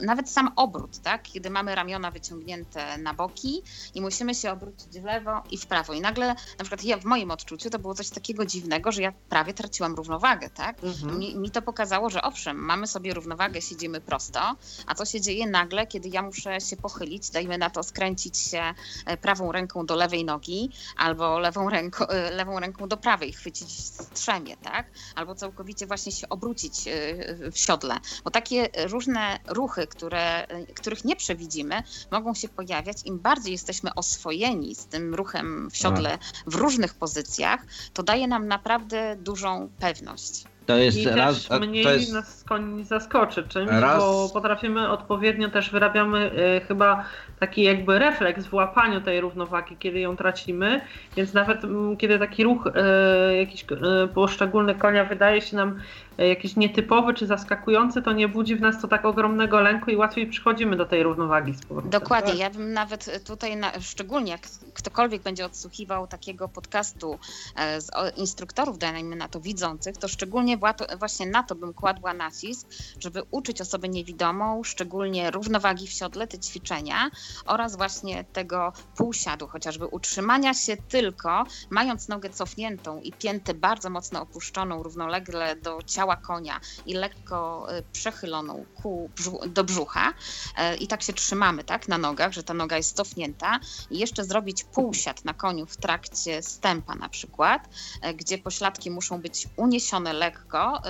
[0.00, 1.22] nawet sam obrót, tak?
[1.22, 3.62] Kiedy mamy ramiona wyciągnięte na boki
[3.94, 5.92] i musimy się obrócić w lewo i w prawo.
[5.92, 9.12] I nagle, na przykład ja w moim odczuciu to było coś takiego dziwnego, że ja
[9.28, 10.84] prawie traciłam równowagę, tak?
[10.84, 11.18] Mhm.
[11.18, 14.40] Mi, mi to pokazało, że owszem, mamy sobie równowagę, siedzimy prosto,
[14.86, 18.62] a co się dzieje nagle, kiedy ja muszę się pochylić, dajmy na to skręcić się
[19.06, 23.70] e, prawą ręką do lewej nogi, albo lewą, ręko, e, lewą ręką do prawej, chwycić
[23.88, 24.86] strzemię, tak?
[25.14, 27.94] Albo całkowicie właśnie się obrócić e, w siodle.
[28.24, 29.01] Bo takie różne
[29.48, 32.96] ruchy, które, e, których nie przewidzimy, mogą się pojawiać.
[33.04, 37.60] Im bardziej jesteśmy oswojeni z tym ruchem w siodle w różnych pozycjach,
[37.92, 40.44] to daje nam naprawdę dużą pewność.
[40.66, 41.48] To jest I raz.
[41.48, 46.60] też mniej to jest, nas koń zaskoczy czymś, Raz- bo potrafimy odpowiednio też wyrabiamy y,
[46.68, 47.04] chyba
[47.40, 50.80] taki jakby refleks w łapaniu tej równowagi, kiedy ją tracimy,
[51.16, 55.80] więc nawet mm, kiedy taki ruch y, jakiś y, poszczególny konia wydaje się nam
[56.18, 60.26] jakiś nietypowy czy zaskakujący, to nie budzi w nas to tak ogromnego lęku i łatwiej
[60.26, 61.90] przychodzimy do tej równowagi z powrotem.
[61.90, 62.34] Dokładnie.
[62.34, 64.40] Ja bym nawet tutaj, na, szczególnie jak
[64.74, 67.18] ktokolwiek będzie odsłuchiwał takiego podcastu
[67.56, 72.14] e, z instruktorów, dajmy na to widzących, to szczególnie wła- właśnie na to bym kładła
[72.14, 72.68] nacisk,
[73.00, 77.10] żeby uczyć osobę niewidomą, szczególnie równowagi w siodle, te ćwiczenia
[77.46, 84.22] oraz właśnie tego półsiadu, chociażby utrzymania się tylko, mając nogę cofniętą i piętę bardzo mocno
[84.22, 89.10] opuszczoną równolegle do ciała konia i lekko e, przechyloną ku
[89.46, 90.12] do brzucha,
[90.58, 93.60] E, i tak się trzymamy, tak, na nogach, że ta noga jest cofnięta
[93.90, 97.68] i jeszcze zrobić półsiad na koniu w trakcie stępa na przykład,
[98.02, 100.82] e, gdzie pośladki muszą być uniesione lekko,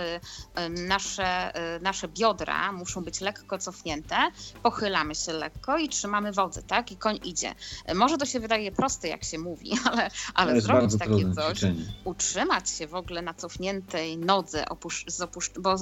[0.70, 1.52] nasze,
[1.82, 4.16] nasze biodra muszą być lekko cofnięte,
[4.62, 7.54] pochylamy się lekko i trzymamy wodze, tak, i koń idzie.
[7.94, 11.84] Może to się wydaje proste, jak się mówi, ale, ale zrobić takie coś, ćwiczenie.
[12.04, 15.01] utrzymać się w ogóle na cofniętej nodze, opusz-
[15.60, 15.74] bo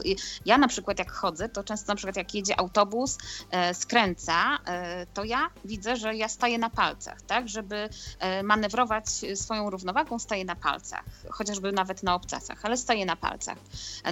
[0.47, 3.19] ja na przykład jak chodzę, to często na przykład jak jedzie autobus,
[3.51, 7.89] e, skręca, e, to ja widzę, że ja staję na palcach, tak, żeby
[8.19, 13.59] e, manewrować swoją równowagą, staję na palcach, chociażby nawet na obcasach, ale staję na palcach.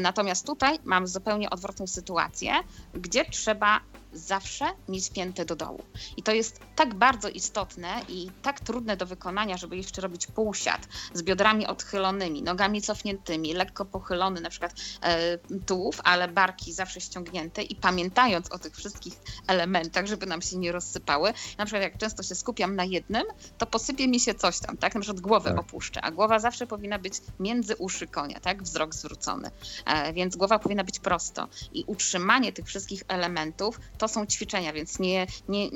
[0.01, 2.53] Natomiast tutaj mam zupełnie odwrotną sytuację,
[2.95, 3.81] gdzie trzeba
[4.19, 5.83] zawsze mieć piętę do dołu.
[6.17, 10.89] I to jest tak bardzo istotne i tak trudne do wykonania, żeby jeszcze robić półsiad
[11.15, 17.63] z biodrami odchylonymi, nogami cofniętymi, lekko pochylony na przykład e, tułów, ale barki zawsze ściągnięte
[17.63, 19.15] i pamiętając o tych wszystkich
[19.47, 21.33] elementach, żeby nam się nie rozsypały.
[21.59, 23.23] Na przykład jak często się skupiam na jednym,
[23.59, 24.95] to posypie mi się coś tam, tak?
[24.95, 25.59] Na przykład głowę Tak.
[25.61, 28.63] opuszczę, a głowa zawsze powinna być między uszy konia, tak?
[28.63, 29.51] Wzrok zwrócony.
[29.87, 31.49] E, więc głowa powinna być prosto.
[31.73, 35.69] I utrzymanie tych wszystkich elementów to są ćwiczenia, więc nie, nie,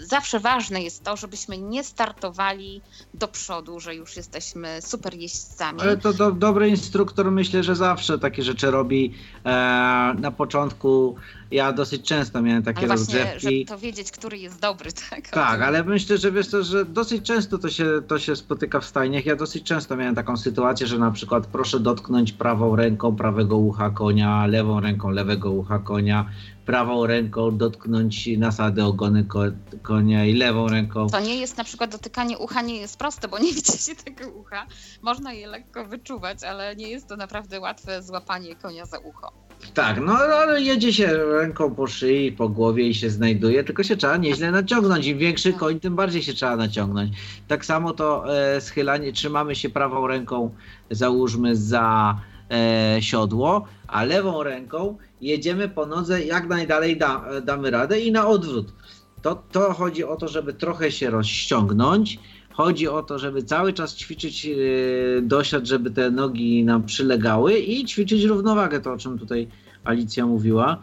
[0.00, 2.80] zawsze ważne jest to, żebyśmy nie startowali
[3.14, 5.80] do przodu, że już jesteśmy super jeźdźcami.
[5.80, 9.14] Ale to do, dobry instruktor myślę, że zawsze takie rzeczy robi.
[9.44, 9.50] E,
[10.18, 11.16] na początku
[11.50, 13.40] ja dosyć często miałem takie Ale właśnie, rozgrzewki.
[13.40, 15.28] żeby to wiedzieć, który jest dobry, tak?
[15.28, 18.84] Tak, ale myślę, że wiesz to, że dosyć często to się, to się spotyka w
[18.84, 19.26] stajniach.
[19.26, 23.90] Ja dosyć często miałem taką sytuację, że na przykład proszę dotknąć prawą ręką prawego ucha
[23.90, 26.30] konia, lewą ręką lewego ucha konia,
[26.66, 29.40] prawą ręką dotknąć nasady ogony ko-
[29.82, 31.06] konia i lewą ręką.
[31.08, 34.30] To nie jest na przykład dotykanie ucha, nie jest proste, bo nie widzi się tego
[34.30, 34.66] ucha.
[35.02, 39.32] Można je lekko wyczuwać, ale nie jest to naprawdę łatwe złapanie konia za ucho.
[39.74, 43.96] Tak, no ale jedzie się ręką po szyi, po głowie i się znajduje, tylko się
[43.96, 45.06] trzeba nieźle naciągnąć.
[45.06, 45.60] Im większy Tak.
[45.60, 47.12] koń, tym bardziej się trzeba naciągnąć.
[47.48, 50.50] Tak samo to e, schylanie, trzymamy się prawą ręką,
[50.90, 52.16] załóżmy za
[52.50, 53.64] e, siodło,
[53.94, 58.72] a lewą ręką jedziemy po nodze jak najdalej da, damy radę i na odwrót.
[59.22, 62.18] To, to chodzi o to, żeby trochę się rozciągnąć.
[62.52, 64.50] Chodzi o to, żeby cały czas ćwiczyć e,
[65.22, 69.48] dosiad, żeby te nogi nam przylegały i ćwiczyć równowagę, to o czym tutaj
[69.84, 70.82] Alicja mówiła.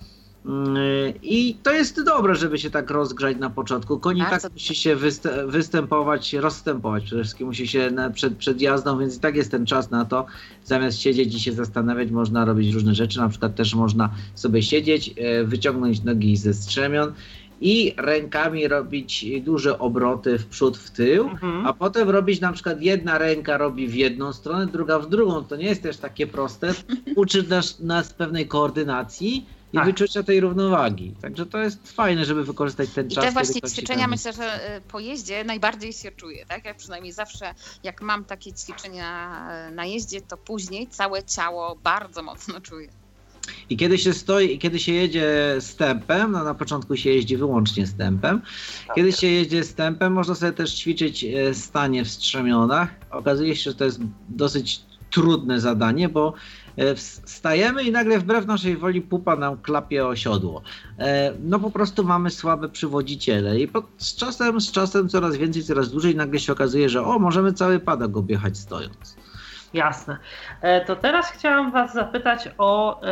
[1.23, 3.99] I to jest dobre, żeby się tak rozgrzać na początku.
[3.99, 7.03] Koń i Bardzo tak musi się wyst- występować, rozstępować.
[7.03, 10.05] Przede wszystkim musi się na, przed, przed jazdą, więc i tak jest ten czas na
[10.05, 10.25] to.
[10.65, 13.19] Zamiast siedzieć i się zastanawiać, można robić różne rzeczy.
[13.19, 17.13] Na przykład też można sobie siedzieć, e, wyciągnąć nogi ze strzemion
[17.61, 21.23] i rękami robić duże obroty w przód, w tył.
[21.29, 21.67] Mhm.
[21.67, 25.43] A potem robić na przykład jedna ręka robi w jedną stronę, druga w drugą.
[25.43, 26.73] To nie jest też takie proste.
[27.15, 29.85] Uczy nas, nas pewnej koordynacji i Tak.
[29.85, 31.13] wyczucia tej równowagi.
[31.21, 33.25] Także to jest fajne, żeby wykorzystać ten I czas.
[33.25, 36.65] te właśnie ćwiczenia myślę, że y, po jeździe najbardziej się czuje, tak?
[36.65, 37.53] Ja przynajmniej zawsze,
[37.83, 42.89] jak mam takie ćwiczenia y, na jeździe, to później całe ciało bardzo mocno czuję.
[43.69, 47.87] I kiedy się stoi, i kiedy się jedzie stępem, no na początku się jeździ wyłącznie
[47.87, 48.41] stępem.
[48.95, 52.89] Kiedy się jedzie stępem, można sobie też ćwiczyć e, stanie w strzemionach.
[53.11, 53.99] Okazuje się, że to jest
[54.29, 56.33] dosyć trudne zadanie, bo
[56.95, 60.61] wstajemy i nagle wbrew naszej woli pupa nam klapie o siodło.
[60.99, 65.63] E, no po prostu mamy słabe przywodziciele i pod, z czasem, z czasem coraz więcej,
[65.63, 69.20] coraz dłużej nagle się okazuje, że o, możemy cały padok objechać stojąc.
[69.73, 70.17] Jasne.
[70.61, 73.07] E, to teraz chciałam Was zapytać o e,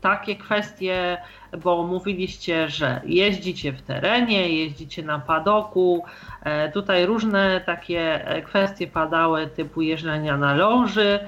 [0.00, 1.18] takie kwestie,
[1.62, 6.04] bo mówiliście, że jeździcie w terenie, jeździcie na padoku.
[6.42, 11.18] E, tutaj różne takie kwestie padały, typu jeżdżenia na ląży.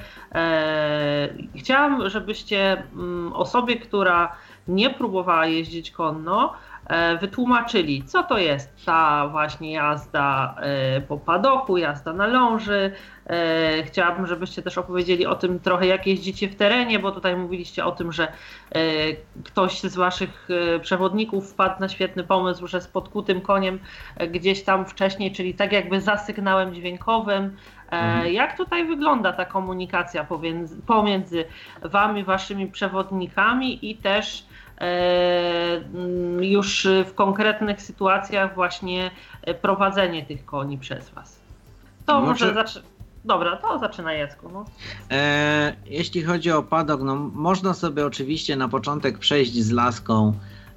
[1.57, 4.37] Chciałam, żebyście mm, osobie, która
[4.69, 6.53] nie próbowała jeździć konno,
[7.21, 10.57] wytłumaczyli, co to jest ta właśnie jazda
[11.09, 12.93] po padoku, jazda na ląży,
[13.31, 17.85] E, chciałabym, żebyście też opowiedzieli o tym trochę, jak jeździcie w terenie, bo tutaj mówiliście
[17.85, 18.81] o tym, że e,
[19.45, 23.79] ktoś z waszych e, przewodników wpadł na świetny pomysł, że z podkutym koniem
[24.31, 27.57] gdzieś tam wcześniej, czyli tak jakby za sygnałem dźwiękowym.
[27.91, 28.33] Mhm.
[28.33, 31.45] Jak tutaj wygląda ta komunikacja pomiędzy, pomiędzy
[31.83, 34.47] wami, waszymi przewodnikami i też
[36.41, 39.11] już w konkretnych sytuacjach właśnie
[39.63, 41.41] prowadzenie tych koni przez was?
[42.07, 42.83] To może, może zacznę.
[43.25, 44.51] Dobra, to zaczyna Jacku.
[44.53, 44.65] No.
[45.11, 50.33] E, jeśli chodzi o padok, no można sobie oczywiście na początek przejść z laską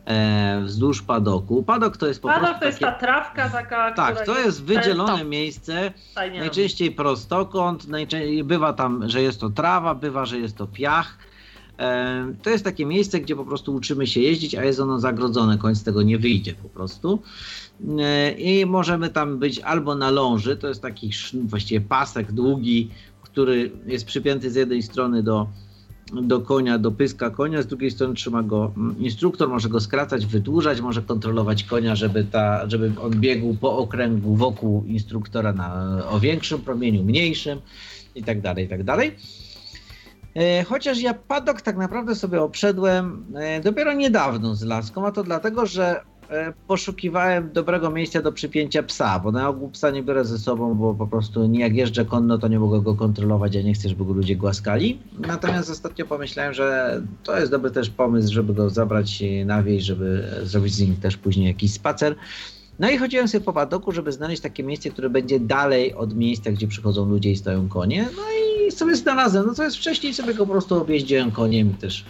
[0.05, 1.63] e, wzdłuż padoku.
[1.63, 2.59] Padok to jest po padok prostu.
[2.59, 2.93] to jest takie...
[2.93, 3.91] ta trawka taka.
[3.91, 5.93] Tak, to jest wydzielone miejsce.
[6.15, 11.17] Najczęściej prostokąt, najczęściej bywa tam, że jest to trawa, bywa, że jest to piach.
[11.79, 15.57] E, to jest takie miejsce, gdzie po prostu uczymy się jeździć, a jest ono zagrodzone,
[15.57, 17.19] koń z tego nie wyjdzie po prostu.
[17.99, 22.89] E, I możemy tam być albo na ląży, to jest taki właściwie pasek długi,
[23.21, 25.47] który jest przypięty z jednej strony do,
[26.21, 30.25] do konia, do pyska konia, z drugiej strony trzyma go mm, instruktor, może go skracać,
[30.25, 36.19] wydłużać, może kontrolować konia, żeby, ta, żeby on biegł po okręgu wokół instruktora na, o
[36.19, 37.59] większym promieniu, mniejszym
[38.15, 39.11] i tak dalej, i tak dalej.
[40.35, 45.23] E, chociaż ja padok tak naprawdę sobie obszedłem e, dopiero niedawno z laską, a to
[45.23, 50.25] dlatego, że e, poszukiwałem dobrego miejsca do przypięcia psa, bo na ogół psa nie biorę
[50.25, 53.73] ze sobą, bo po prostu jak jeżdżę konno, to nie mogę go kontrolować, ja nie
[53.73, 54.99] chcę, żeby go ludzie głaskali.
[55.27, 60.27] Natomiast ostatnio pomyślałem, że to jest dobry też pomysł, żeby go zabrać na wieś, żeby
[60.43, 62.15] zrobić z nim też później jakiś spacer.
[62.79, 66.51] No i chodziłem sobie po padoku, żeby znaleźć takie miejsce, które będzie dalej od miejsca,
[66.51, 68.09] gdzie przychodzą ludzie i stoją konie.
[68.15, 69.45] No i sobie znalazłem.
[69.47, 72.05] No to jest wcześniej sobie go po prostu objeździłem koniem i też,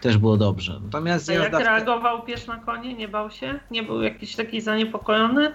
[0.00, 0.80] też było dobrze.
[0.84, 2.94] Natomiast A jak reagował pies na konie?
[2.94, 3.60] Nie bał się?
[3.70, 5.52] Nie był jakiś taki zaniepokojony?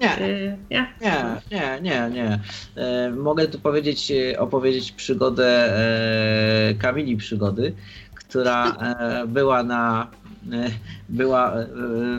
[0.00, 0.26] Nie.
[0.26, 0.94] Yy, nie?
[1.00, 2.40] nie, nie, nie, nie.
[2.82, 7.74] E, mogę tu powiedzieć, e, opowiedzieć przygodę e, Kamili Przygody,
[8.14, 10.06] która e, była na
[10.52, 10.70] e,
[11.08, 11.66] była e,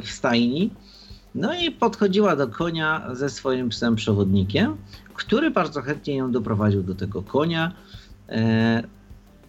[0.02, 0.72] w stajni
[1.38, 4.78] no i podchodziła do konia ze swoim psem przewodnikiem,
[5.18, 7.72] który bardzo chętnie ją doprowadził do tego konia.
[8.30, 8.84] E,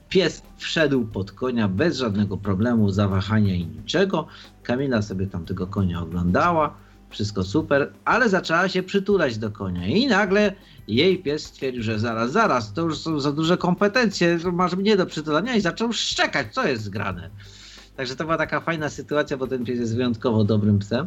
[0.08, 4.26] pies wszedł pod konia bez żadnego problemu, zawahania i niczego.
[4.62, 6.74] Kamila sobie tam tego konia oglądała,
[7.10, 10.52] wszystko super, ale zaczęła się przytulać do konia i nagle
[10.88, 15.06] jej pies stwierdził, że zaraz, zaraz, to już są za duże kompetencje, masz mnie do
[15.06, 17.30] przytulania i zaczął szczekać, co jest zgrane.
[17.96, 21.06] Także to była taka fajna sytuacja, bo ten pies jest wyjątkowo dobrym psem.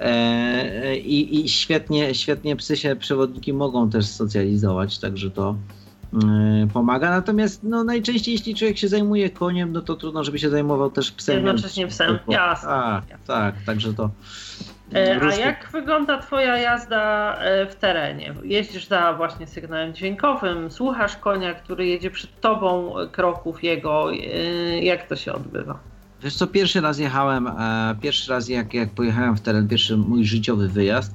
[0.00, 5.56] E, I, I, świetnie, świetnie psy się, przewodniki mogą też socjalizować, także to
[6.14, 7.10] e, pomaga.
[7.10, 11.12] Natomiast no, najczęściej, jeśli człowiek się zajmuje koniem, no to trudno, żeby się zajmował też
[11.12, 11.36] psem.
[11.36, 12.70] Jednocześnie psem, jasne.
[12.70, 14.10] A, tak, także to.
[14.94, 17.36] E, a jak wygląda Twoja jazda
[17.70, 18.34] w terenie?
[18.44, 24.10] Jeździsz za właśnie sygnałem dźwiękowym, słuchasz konia, który jedzie przed Tobą, kroków jego.
[24.82, 25.89] Jak to się odbywa?
[26.22, 30.24] Wiesz co, pierwszy raz jechałem, e, pierwszy raz jak, jak pojechałem w teren, pierwszy mój
[30.24, 31.14] życiowy wyjazd,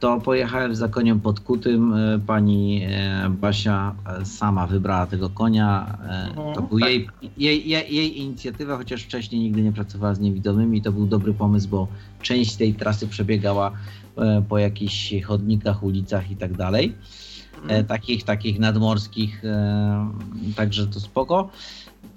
[0.00, 1.94] to pojechałem za koniem podkutym.
[1.94, 3.94] E, pani e, Basia
[4.24, 5.98] sama wybrała tego konia.
[6.28, 6.88] Mhm, to był tak.
[6.88, 10.82] jej, jej, jej, jej inicjatywa, chociaż wcześniej nigdy nie pracowała z niewidomymi.
[10.82, 11.88] To był dobry pomysł, bo
[12.22, 13.72] część tej trasy przebiegała
[14.48, 16.94] po jakichś chodnikach, ulicach i tak dalej.
[17.62, 17.84] Mhm.
[17.86, 19.42] Takich, takich nadmorskich,
[20.56, 21.50] także to spoko.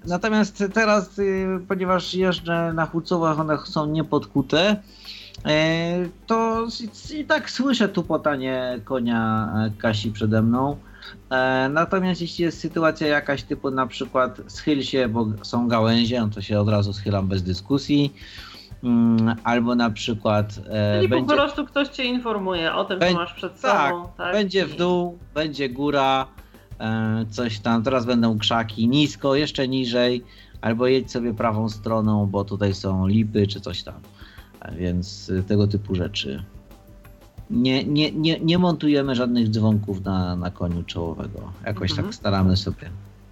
[0.06, 4.76] Natomiast teraz, y, ponieważ jeżdżę na Hucowach, one są niepodkute,
[5.44, 6.66] e, to
[7.18, 10.76] i tak słyszę tu potanie konia e, Kasi przede mną.
[11.30, 16.28] E, natomiast jeśli jest sytuacja jakaś typu na przykład schyl się, bo są gałęzie, no
[16.28, 18.12] to się od razu schylam bez dyskusji.
[18.84, 20.54] Mm, albo na przykład.
[20.96, 24.08] Czyli będzie, po prostu ktoś cię informuje o tym, co masz przed tak, sobą.
[24.16, 26.26] Tak, będzie w dół, będzie góra,
[27.30, 30.24] coś tam, teraz będą krzaki nisko, jeszcze niżej,
[30.60, 34.00] albo jedź sobie prawą stroną, bo tutaj są lipy czy coś tam.
[34.60, 36.44] E, więc y, tego typu rzeczy.
[37.50, 41.52] Nie, nie, nie, nie montujemy żadnych dzwonków na, na koniu czołowego.
[41.66, 42.08] Jakoś tak mhm.
[42.08, 42.90] tak staramy sobie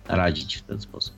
[0.09, 1.15] radzić w ten sposób.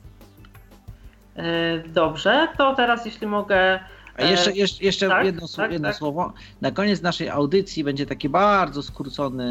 [1.94, 3.80] Dobrze, to teraz jeśli mogę
[4.16, 5.96] A jeszcze, jeszcze, jeszcze tak, jedno, tak, jedno tak.
[5.96, 6.32] słowo.
[6.60, 9.44] Na koniec naszej audycji będzie taki bardzo skrócony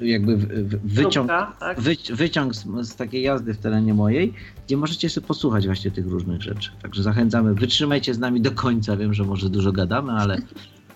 [0.00, 0.36] e, jakby
[0.84, 1.28] wyciąg,
[1.60, 1.80] tak?
[1.80, 4.34] wyci- wyciąg z, z takiej jazdy w terenie mojej,
[4.66, 6.70] gdzie możecie sobie posłuchać właśnie tych różnych rzeczy.
[6.82, 8.96] Także zachęcamy, wytrzymajcie z nami do końca.
[8.96, 10.38] Wiem, że może dużo gadamy, ale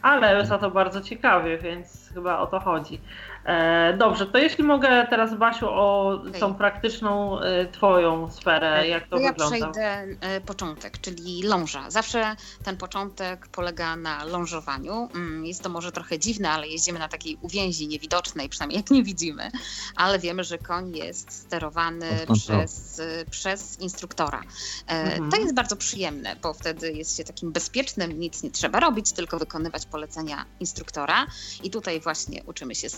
[0.02, 2.98] Ale za to bardzo ciekawie, więc chyba o to chodzi.
[3.44, 6.40] E, dobrze, to jeśli mogę teraz Basiu o Okej.
[6.40, 9.56] tą praktyczną e, twoją sferę, jak to To ja wygląda?
[9.70, 11.90] przejdę e, początek, czyli ląża.
[11.90, 15.08] Zawsze ten początek polega na lążowaniu.
[15.14, 19.02] Mm, Jest to może trochę dziwne, ale jeździmy na takiej uwięzi niewidocznej, przynajmniej jak nie
[19.02, 19.50] widzimy,
[19.96, 24.40] ale wiemy, że koń jest sterowany przez, e, przez instruktora.
[24.88, 25.30] E, Mhm.
[25.30, 29.38] To jest bardzo przyjemne, bo wtedy jest się takim bezpiecznym, nic nie trzeba robić, tylko
[29.38, 31.26] wykonywać polecenia instruktora.
[31.62, 32.88] I tutaj właśnie uczymy się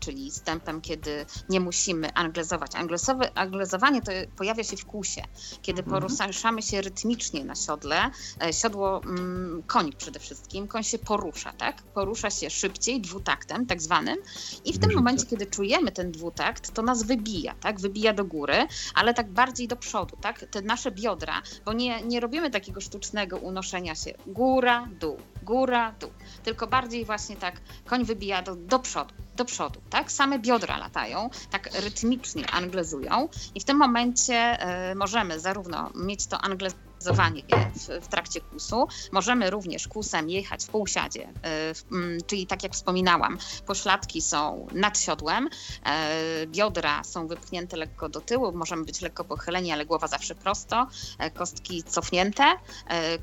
[0.00, 2.74] czyli stępem, kiedy nie musimy anglezować.
[2.74, 5.22] Anglesowe, anglezowanie to pojawia się w kłusie,
[5.62, 6.02] kiedy Mhm.
[6.02, 8.10] poruszamy się rytmicznie na siodle.
[8.42, 11.82] E, Siodło, mm, koń przede wszystkim, koń się porusza, tak?
[11.82, 14.16] Porusza się szybciej, dwutaktem tak zwanym
[14.64, 17.80] i w tym momencie, kiedy czujemy ten dwutakt, to nas wybija, tak?
[17.80, 20.44] Wybija do góry, ale tak bardziej do przodu, tak?
[20.50, 26.10] Te nasze biodra, bo nie, nie robimy takiego sztucznego unoszenia się góra, dół, góra, dół,
[26.44, 30.12] tylko bardziej właśnie tak koń wybija do, do przodu, do przodu, tak?
[30.12, 36.40] Same biodra latają, tak rytmicznie anglezują i w tym momencie e, możemy zarówno mieć to
[36.40, 42.62] anglezowanie w, w trakcie kłusu, możemy również kłusem jechać w półsiadzie, e, mm, czyli tak
[42.62, 45.48] jak wspominałam, pośladki są nad siodłem,
[45.86, 50.86] e, biodra są wypchnięte lekko do tyłu, możemy być lekko pochyleni, ale głowa zawsze prosto,
[51.18, 53.18] e, kostki cofnięte, e,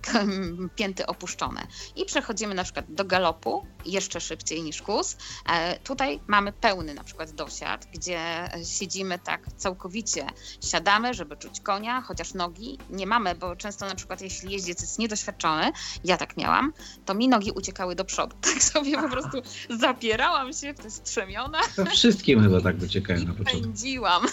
[0.75, 1.67] pięty opuszczone.
[1.95, 5.17] I przechodzimy na przykład do galopu, jeszcze szybciej niż kłus.
[5.49, 8.19] E, Tutaj mamy pełny na przykład dosiad, gdzie
[8.53, 10.27] e, siedzimy tak całkowicie,
[10.61, 14.99] siadamy, żeby czuć konia, chociaż nogi nie mamy, bo często na przykład jeśli jeździec jest
[14.99, 15.72] niedoświadczony,
[16.03, 16.73] ja tak miałam,
[17.06, 18.35] to mi nogi uciekały do przodu.
[18.53, 23.26] Tak sobie po prostu zapierałam się w te strzemiona to wszystkim chyba tak dociekają i
[23.26, 23.61] na początku.
[23.61, 24.26] pędziłam.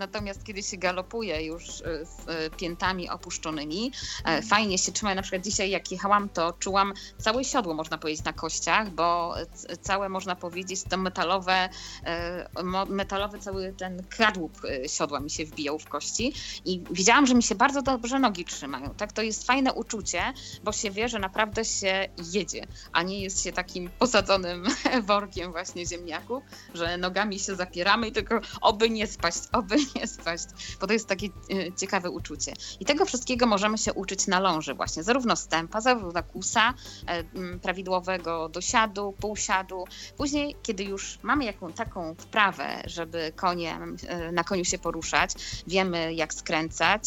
[0.00, 3.92] Natomiast kiedy się galopuje już e, z e, piętami opuszczonymi,
[4.24, 5.14] e, fajnie się trzyma.
[5.14, 9.34] Na przykład dzisiaj jak jechałam, to czułam całe siodło, można powiedzieć, na kościach, bo
[9.80, 11.68] całe, można powiedzieć, to metalowe,
[12.04, 12.46] e,
[12.88, 16.32] metalowy cały ten kadłub e, siodła mi się wbijał w kości
[16.64, 18.94] i widziałam, że mi się bardzo dobrze nogi trzymają.
[18.94, 20.22] Tak, to jest fajne uczucie,
[20.64, 24.64] bo się wie, że naprawdę się jedzie, a nie jest się takim posadzonym
[25.02, 26.42] workiem właśnie ziemniaków,
[26.74, 30.46] że nogami się zapieramy i tylko oby nie spaść, oby nie spaść,
[30.80, 32.52] bo to jest takie e, ciekawe uczucie.
[32.80, 36.74] I tego wszystkiego możemy się uczyć na ląży właśnie, zarówno stępa, zarówno kusa,
[37.06, 37.24] e,
[37.58, 39.84] prawidłowego dosiadu, półsiadu.
[40.16, 45.30] Później, kiedy już mamy jaką taką wprawę, żeby koniem, e, na koniu się poruszać,
[45.66, 47.02] wiemy jak skręcać,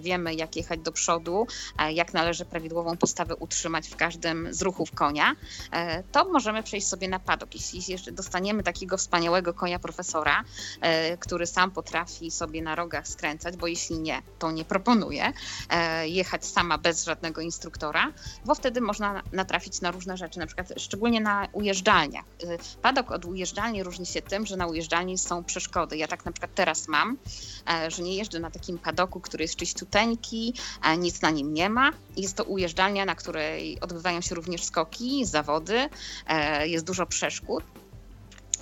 [0.00, 1.46] wiemy jak jechać do przodu,
[1.92, 5.36] jak należy prawidłową postawę utrzymać w każdym z ruchów konia,
[6.12, 7.50] to możemy przejść sobie na padok.
[7.54, 10.44] Jeśli dostaniemy takiego wspaniałego konia profesora,
[11.20, 15.32] który sam potrafi sobie na rogach skręcać, bo jeśli nie, to nie proponuję
[15.70, 18.12] e, jechać sama bez żadnego instruktora,
[18.44, 22.24] bo wtedy można natrafić na różne rzeczy, na przykład szczególnie na ujeżdżalniach.
[22.42, 25.96] E, Padok od ujeżdżalni różni się tym, że na ujeżdżalni są przeszkody.
[25.96, 27.16] Ja tak na przykład teraz mam,
[27.70, 30.54] e, że nie jeżdżę na takim padoku, który jest czyściuteńki,
[30.98, 31.90] nic na nim nie ma.
[32.16, 35.88] Jest to ujeżdżalnia, na której odbywają się również skoki, zawody,
[36.64, 37.64] jest dużo przeszkód.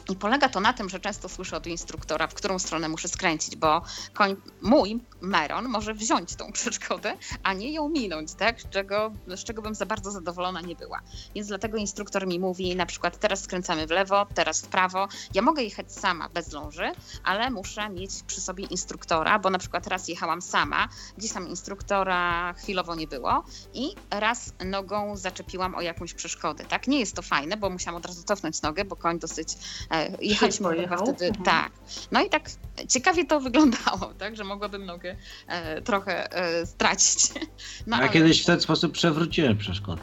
[0.09, 3.57] I polega to na tym, że często słyszę od instruktora, w którą stronę muszę skręcić,
[3.57, 3.83] bo
[4.15, 8.61] koń, mój Meron może wziąć tą przeszkodę, a nie ją minąć, tak?
[8.61, 11.01] Z czego, z czego bym za bardzo zadowolona nie była.
[11.35, 15.09] Więc dlatego instruktor mi mówi, na przykład teraz skręcamy w lewo, teraz w prawo.
[15.35, 16.93] Ja mogę jechać sama bez ląży,
[17.25, 20.89] ale muszę mieć przy sobie instruktora, bo na przykład raz jechałam sama,
[21.19, 26.89] gdzieś tam instruktora chwilowo nie było i raz nogą zaczepiłam o jakąś przeszkodę, tak?
[26.89, 29.49] Nie jest to fajne, bo musiałam od razu cofnąć nogę, bo koń dosyć
[29.91, 30.11] e,
[30.51, 30.99] chyba jechał?
[30.99, 31.45] wtedy, Mhm.
[31.45, 31.73] tak.
[32.13, 32.51] No i tak
[32.89, 35.08] ciekawie to wyglądało, tak, że mogłabym nogę
[35.49, 37.19] e, trochę e, stracić.
[37.87, 40.03] No, Ja ale- kiedyś w ten sposób przewróciłem przeszkodę.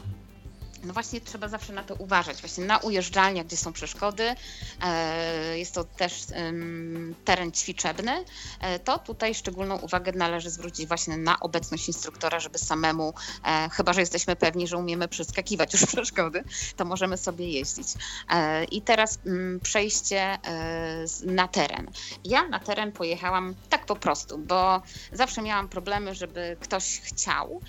[0.86, 2.40] No właśnie trzeba zawsze na to uważać.
[2.40, 4.34] Właśnie na ujeżdżalniach, gdzie są przeszkody,
[4.82, 6.26] e, jest to też
[7.24, 8.24] teren ćwiczebny,
[8.60, 13.14] e, to tutaj szczególną uwagę należy zwrócić właśnie na obecność instruktora, żeby samemu,
[13.44, 16.44] e, chyba że jesteśmy pewni, że umiemy przeskakiwać już przeszkody,
[16.76, 17.88] to możemy sobie jeździć.
[18.70, 20.38] I teraz mm, przejście
[21.24, 21.90] na teren.
[22.24, 24.82] Ja na teren pojechałam tak po prostu, bo
[25.12, 27.60] zawsze miałam problemy, żeby ktoś chciał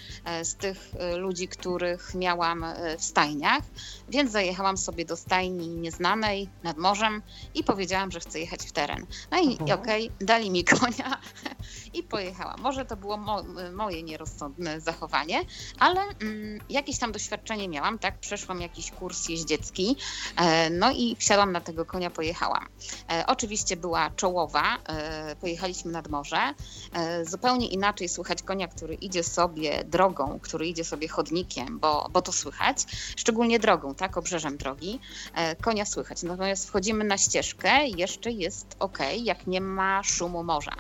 [0.44, 0.78] z tych
[1.18, 2.66] ludzi, których miałam
[2.98, 3.64] w stajniach,
[4.10, 7.22] więc zajechałam sobie do stajni nieznanej nad morzem
[7.54, 9.06] i powiedziałam, że chcę jechać w teren.
[9.32, 9.80] No i Mhm.
[9.80, 11.22] okej, dali mi konia
[11.98, 12.62] i pojechałam.
[12.62, 13.44] Może to było mo
[13.74, 15.42] moje nierozsądne zachowanie,
[15.80, 18.20] ale mm, jakieś tam doświadczenie miałam, tak?
[18.20, 19.96] Przeszłam jakiś kurs jeździecki,
[20.36, 22.68] e, no i wsiadłam na tego konia, pojechałam.
[23.12, 26.54] E, oczywiście była czołowa, e, pojechaliśmy nad morze.
[26.94, 32.22] E, zupełnie inaczej słychać konia, który idzie sobie drogą, który idzie sobie chodnikiem, bo, bo
[32.22, 32.78] to słychać,
[33.16, 34.18] szczególnie drogą, tak?
[34.18, 35.00] Obrzeżem drogi.
[35.34, 36.24] E, konia słychać.
[36.24, 40.74] Natomiast wchodzimy na ścieżkę, jeszcze jest ok, jak nie ma szumu morza.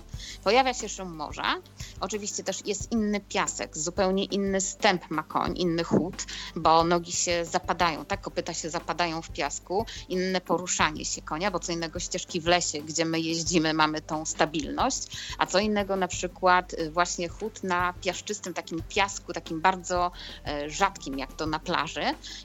[0.43, 1.55] Pojawia się szum morza.
[1.99, 6.25] Oczywiście też jest inny piasek, zupełnie inny stęp ma koń, inny chód,
[6.55, 8.21] bo nogi się zapadają, tak?
[8.21, 12.81] Kopyta się zapadają w piasku, inne poruszanie się konia, bo co innego ścieżki w lesie,
[12.81, 15.07] gdzie my jeździmy, mamy tą stabilność,
[15.37, 20.11] a co innego na przykład y, właśnie chód na piaszczystym takim piasku, takim bardzo
[20.45, 21.96] e, rzadkim, jak to na plaży.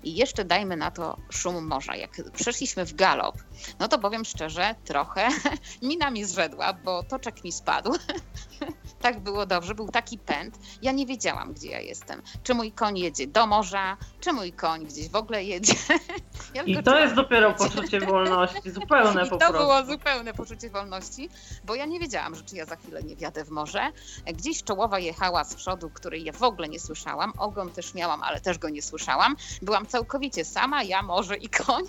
[0.05, 1.97] I jeszcze dajmy na to szum morza.
[1.97, 3.37] Jak przeszliśmy w galop,
[3.79, 5.29] no to powiem szczerze, trochę
[5.83, 7.93] mina mi zrzedła, bo toczek mi spadł.
[9.03, 10.59] tak było dobrze, był taki pęd.
[10.83, 12.23] Ja nie wiedziałam, gdzie ja jestem.
[12.43, 15.75] Czy mój koń jedzie do morza, czy mój koń gdzieś w ogóle jedzie.
[16.55, 19.59] ja I to jest dopiero poczucie wolności, zupełne I po to prostu.
[19.59, 21.29] było zupełne poczucie wolności,
[21.65, 23.93] bo ja nie wiedziałam, że czy ja za chwilę nie wjadę w morze.
[24.27, 27.33] Gdzieś czołowa jechała z przodu, której ja w ogóle nie słyszałam.
[27.39, 29.37] Ogon też miałam, ale też go nie słyszałam.
[29.63, 31.85] Byłam całkowicie sama, ja, morze i koń.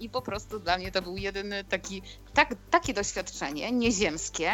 [0.00, 2.02] I po prostu dla mnie to był jedyny taki,
[2.34, 4.52] tak, takie doświadczenie nieziemskie,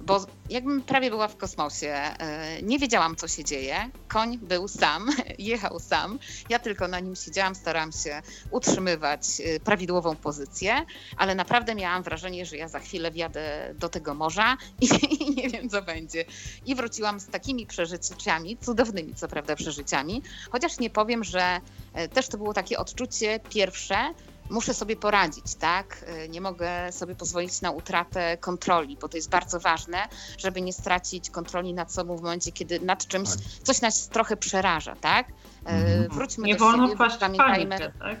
[0.00, 1.88] bo jakbym prawie była w kosmosie.
[1.88, 3.90] E, Nie wiedziałam, co się dzieje.
[4.08, 5.08] Koń był sam,
[5.38, 6.18] jechał sam.
[6.48, 10.86] Ja tylko na nim siedziałam, starałam się utrzymywać e, prawidłową pozycję,
[11.16, 14.88] ale naprawdę miałam wrażenie, że ja za chwilę wjadę do tego morza i,
[15.24, 16.24] i nie wiem, co będzie.
[16.66, 21.60] I wróciłam z takimi przeżyciami, cudownymi, co prawda, przeżyciami, chociaż nie powiem, że
[21.94, 24.14] e, też to było takie odczucie pierwsze,
[24.50, 26.04] muszę sobie poradzić, tak?
[26.24, 29.98] Y, Nie mogę sobie pozwolić na utratę kontroli, bo to jest bardzo ważne,
[30.38, 33.38] żeby nie stracić kontroli nad sobą w momencie, kiedy nad czymś Tak.
[33.62, 35.28] coś nas trochę przeraża, tak?
[35.28, 35.32] Y,
[35.66, 36.08] Mhm.
[36.10, 38.16] Wróćmy Nie do wolno siebie, pamiętajmy, panikę, tak?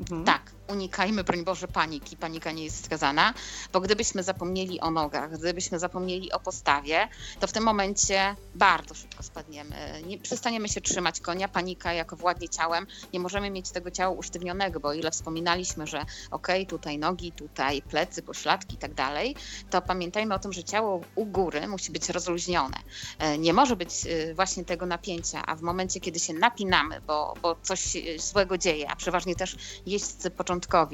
[0.00, 0.24] Mhm.
[0.24, 2.16] tak, unikajmy, broń Boże, paniki.
[2.16, 3.34] Panika nie jest wskazana,
[3.72, 7.08] bo gdybyśmy zapomnieli o nogach, gdybyśmy zapomnieli o postawie,
[7.40, 10.02] to w tym momencie bardzo szybko spadniemy.
[10.06, 11.48] Nie, przestaniemy się trzymać konia.
[11.48, 12.86] Panika jako władnie ciałem.
[13.12, 18.22] Nie możemy mieć tego ciała usztywnionego, bo ile wspominaliśmy, że okej, tutaj nogi, tutaj plecy,
[18.22, 19.36] pośladki i tak dalej,
[19.70, 22.76] to pamiętajmy o tym, że ciało u góry musi być rozluźnione.
[23.18, 27.34] E, Nie może być e, właśnie tego napięcia, a w momencie, kiedy się napinamy, bo,
[27.42, 29.56] bo coś się złego dzieje, a przeważnie też
[29.86, 30.30] jeźdźcy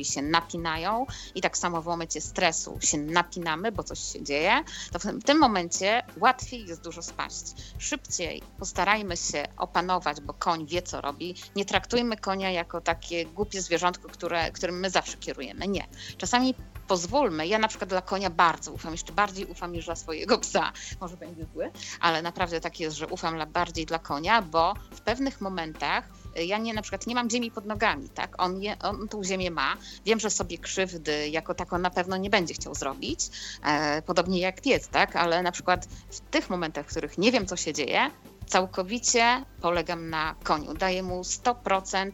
[0.02, 4.98] się napinają i tak samo w momencie stresu się napinamy, bo coś się dzieje, to
[4.98, 7.44] w tym- momencie łatwiej jest dużo spaść.
[7.78, 11.34] Szybciej postarajmy się opanować, bo koń wie, co robi.
[11.56, 15.68] Nie traktujmy konia jako takie głupie zwierzątko, które, którym my zawsze kierujemy.
[15.68, 15.86] Nie.
[16.18, 16.54] Czasami
[16.88, 20.72] pozwólmy, ja na przykład dla konia bardzo ufam, jeszcze bardziej ufam niż dla swojego psa,
[21.00, 21.70] może będzie zły,
[22.00, 26.08] ale naprawdę tak jest, że ufam bardziej dla konia, bo w pewnych momentach
[26.44, 28.42] ja nie, na przykład nie mam ziemi pod nogami, tak?
[28.42, 29.76] On, je, on tą ziemię ma.
[30.04, 33.20] Wiem, że sobie krzywdy jako taką na pewno nie będzie chciał zrobić,
[33.64, 35.16] e, podobnie jak pies, tak?
[35.16, 38.10] Ale na przykład w tych momentach, w których nie wiem, co się dzieje,
[38.46, 40.74] całkowicie polegam na koniu.
[40.74, 42.10] Daję mu 100%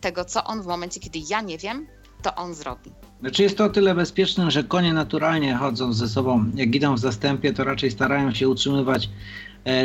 [0.00, 1.86] tego, co on w momencie, kiedy ja nie wiem,
[2.22, 2.90] to on zrobi.
[3.20, 6.98] Znaczy jest to o tyle bezpieczne, że konie naturalnie chodzą ze sobą, jak idą w
[6.98, 9.08] zastępie, to raczej starają się utrzymywać e,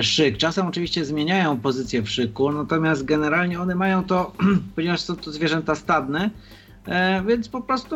[0.01, 0.37] szyk.
[0.37, 4.31] Czasem oczywiście zmieniają pozycję w szyku, natomiast generalnie one mają to,
[4.75, 6.29] ponieważ są to zwierzęta stadne,
[6.85, 7.95] e, więc po prostu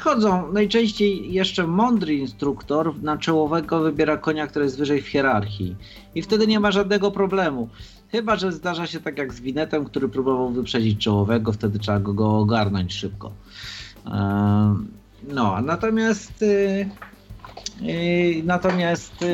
[0.00, 0.52] chodzą.
[0.52, 5.76] Najczęściej jeszcze mądry instruktor na czołowego wybiera konia, który jest wyżej w hierarchii
[6.14, 7.68] i wtedy nie ma żadnego problemu.
[8.12, 12.38] Chyba, że zdarza się tak jak z winetem, który próbował wyprzedzić czołowego, wtedy trzeba go,
[12.38, 13.32] ogarnąć szybko.
[14.06, 14.88] Em,
[15.28, 16.44] No, natomiast
[18.44, 19.24] natomiast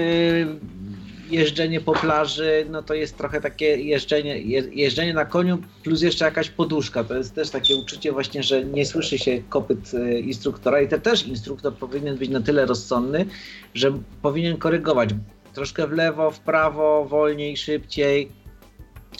[1.30, 6.24] jeżdżenie po plaży, no to jest trochę takie jeżdżenie, je, jeżdżenie na koniu plus jeszcze
[6.24, 7.04] jakaś poduszka.
[7.04, 10.98] To jest też takie uczucie właśnie, że nie słyszy się kopyt y, instruktora i to
[10.98, 13.26] też instruktor powinien być na tyle rozsądny,
[13.74, 13.92] że
[14.22, 15.10] powinien korygować
[15.54, 18.28] troszkę w lewo, w prawo, wolniej, szybciej,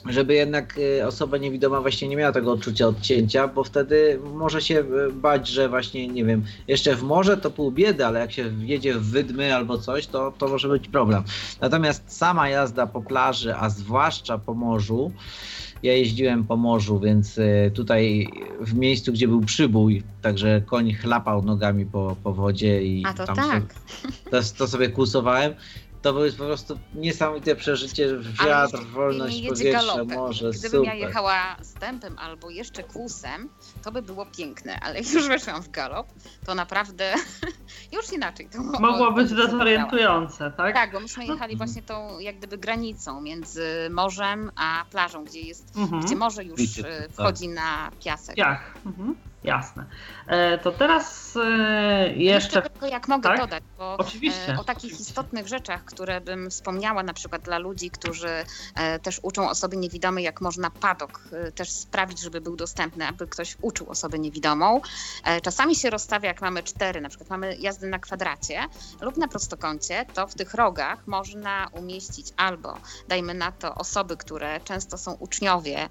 [0.08, 4.80] żeby jednak y, osoba niewidoma właśnie nie miała tego odczucia odcięcia, bo wtedy może się
[4.80, 8.50] y, bać, że właśnie, nie wiem, jeszcze w morze to pół biedy, ale jak się
[8.50, 11.22] wjedzie w wydmy albo coś, to, to może być problem.
[11.60, 15.12] Natomiast sama jazda po plaży, a zwłaszcza po morzu,
[15.82, 18.28] ja jeździłem po morzu, więc y, tutaj
[18.60, 23.26] w miejscu, gdzie był przybój, także koń chlapał nogami po, po wodzie i A to
[23.26, 23.46] tam tak.
[23.46, 23.60] sobie,
[24.30, 25.54] to, to sobie kłusowałem.
[26.02, 28.08] To było po prostu niesamowite przeżycie,
[28.38, 30.18] Ale wiatr, jeszcze wolność nie jedzie powietrza, galopem.
[30.18, 31.08] morze, Gdybym ja super.
[31.08, 33.48] jechała stępem albo jeszcze kłusem,
[33.82, 36.06] to by było piękne, ale już weszłam w galop,
[36.46, 37.14] to naprawdę
[37.96, 39.58] już inaczej to Mogło być wyglądało.
[39.58, 40.74] dezorientujące, tak?
[40.74, 45.76] Tak, bo myśmy jechali właśnie tą jak gdyby granicą między morzem a plażą, gdzie jest,
[45.76, 46.02] Mhm.
[46.02, 47.10] gdzie morze już Widzicie, e, tak.
[47.12, 48.36] wchodzi na piasek.
[48.36, 48.74] Piach.
[48.86, 49.14] Mhm.
[49.44, 49.84] Jasne.
[50.26, 52.62] E, to teraz e, jeszcze.
[52.62, 53.38] tylko jak mogę tak?
[53.40, 55.02] dodać, bo Oczywiście, e, o takich oczywiście.
[55.02, 58.28] istotnych rzeczach, które bym wspomniała na przykład dla ludzi, którzy
[59.02, 61.20] też uczą osoby niewidome, jak można padok
[61.54, 64.80] też sprawić, żeby był dostępny, aby ktoś uczył osobę niewidomą.
[65.42, 68.60] Czasami się rozstawia, jak mamy cztery, na przykład mamy jazdy na kwadracie
[69.00, 72.74] lub na prostokącie, to w tych rogach można umieścić albo,
[73.08, 75.88] dajmy na to, osoby, które często są uczniowie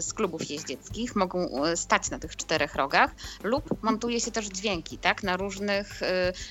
[0.00, 3.10] z klubów jeździeckich, mogą stać na tych czterech rogach,
[3.42, 6.06] lub montuje się też dźwięki, tak, na różnych, y,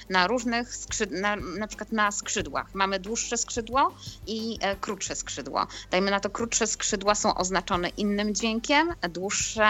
[0.09, 0.69] na różnych
[1.11, 2.75] na, na przykład na skrzydłach.
[2.75, 3.93] Mamy dłuższe skrzydło
[4.27, 5.67] i e, krótsze skrzydło.
[5.91, 9.67] Dajmy na to, krótsze skrzydła są oznaczone innym dźwiękiem, dłuższe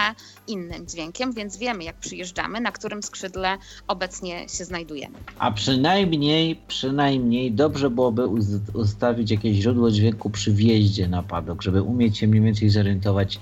[0.48, 3.58] innym dźwiękiem, więc wiemy, jak przyjeżdżamy, na którym skrzydle
[3.88, 5.18] obecnie się znajdujemy.
[5.40, 8.28] A przynajmniej, przynajmniej dobrze byłoby
[8.74, 13.40] ustawić jakieś źródło dźwięku przy wjeździe na padok, żeby umieć się mniej więcej zorientować,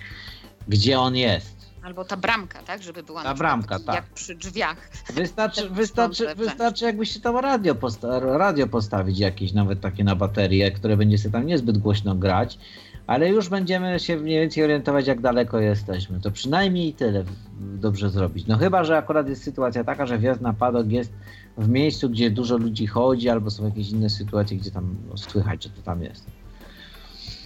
[0.67, 1.54] gdzie on jest.
[1.85, 3.95] Albo ta bramka, tak, żeby była Ta bramka, tak.
[3.95, 4.89] jak przy drzwiach.
[5.13, 10.15] Wystarczy, Te wystarczy, wstążne wystarczy jakbyście tam radio, posta- radio postawić jakieś, nawet takie na
[10.15, 12.59] baterię, które będzie sobie tam niezbyt głośno grać,
[13.07, 16.19] ale już będziemy się mniej więcej orientować, jak daleko jesteśmy.
[16.21, 17.23] To przynajmniej tyle
[17.59, 18.47] dobrze zrobić.
[18.47, 21.13] No chyba, że akurat jest sytuacja taka, że wjazd na padok jest
[21.57, 25.63] w miejscu, gdzie dużo ludzi chodzi, albo są jakieś inne sytuacje, gdzie tam no, słychać,
[25.63, 26.25] że to tam jest.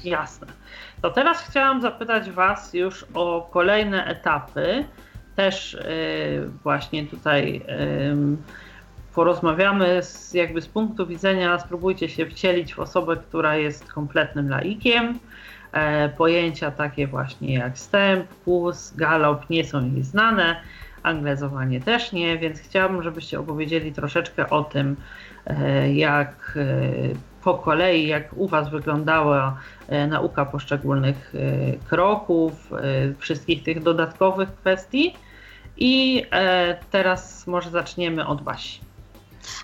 [0.03, 0.47] Jasne.
[1.01, 4.85] To teraz chciałam zapytać Was już o kolejne etapy.
[5.35, 7.61] Też yy, właśnie tutaj
[9.15, 15.19] porozmawiamy z, jakby z punktu widzenia, spróbujcie się wcielić w osobę, która jest kompletnym laikiem.
[15.71, 20.61] E, pojęcia takie właśnie jak stęp, kłus, galop nie są jej znane,
[21.03, 24.95] anglezowanie też nie, więc chciałabym, żebyście opowiedzieli troszeczkę o tym,
[25.45, 29.57] e, jak e, po kolei, jak u Was wyglądała
[29.87, 35.15] e, nauka poszczególnych e, kroków, e, wszystkich tych dodatkowych kwestii.
[35.81, 36.25] I
[36.91, 38.79] teraz może zaczniemy od Basi.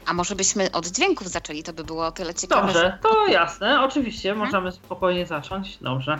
[0.06, 2.68] A może byśmy od dźwięków zaczęli, to by było o tyle ciekawe.
[2.68, 5.77] Dobrze, to jasne, oczywiście, możemy spokojnie zacząć.
[5.77, 6.19] Dobrze.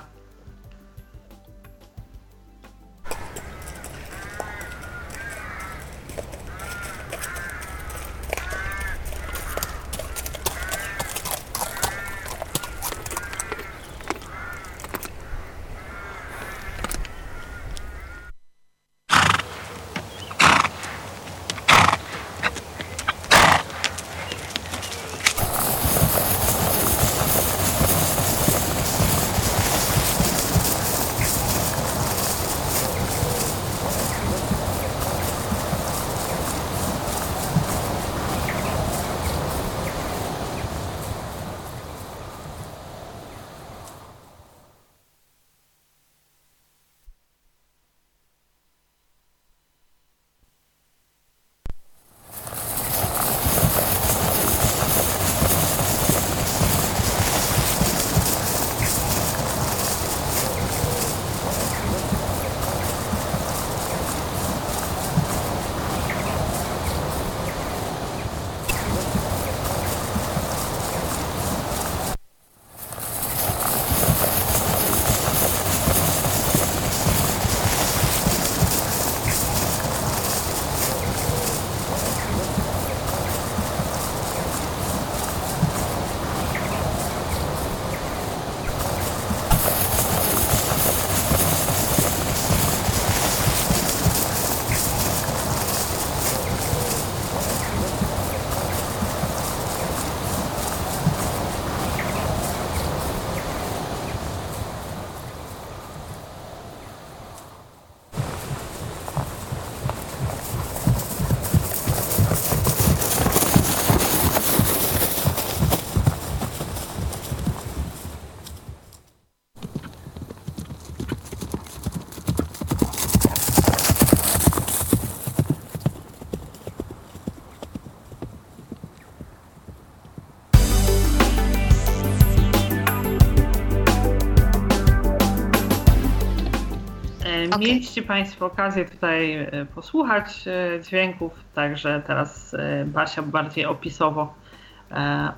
[137.56, 137.68] Okej.
[137.68, 144.34] Mieliście Państwo okazję tutaj e, posłuchać e, dźwięków, także teraz e, Basia bardziej opisowo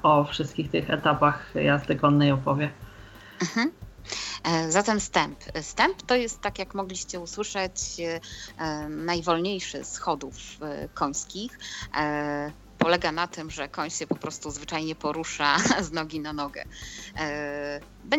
[0.04, 2.70] o wszystkich tych etapach jazdy konnej opowie.
[3.42, 3.72] Mhm.
[4.70, 5.40] Zatem stęp.
[5.62, 7.80] Stęp to jest, tak jak mogliście usłyszeć,
[8.90, 10.36] najwolniejszy z chodów
[10.94, 11.60] końskich
[12.78, 16.64] polega na tym, że koń się po prostu zwyczajnie porusza z nogi na nogę.
[18.14, 18.18] E,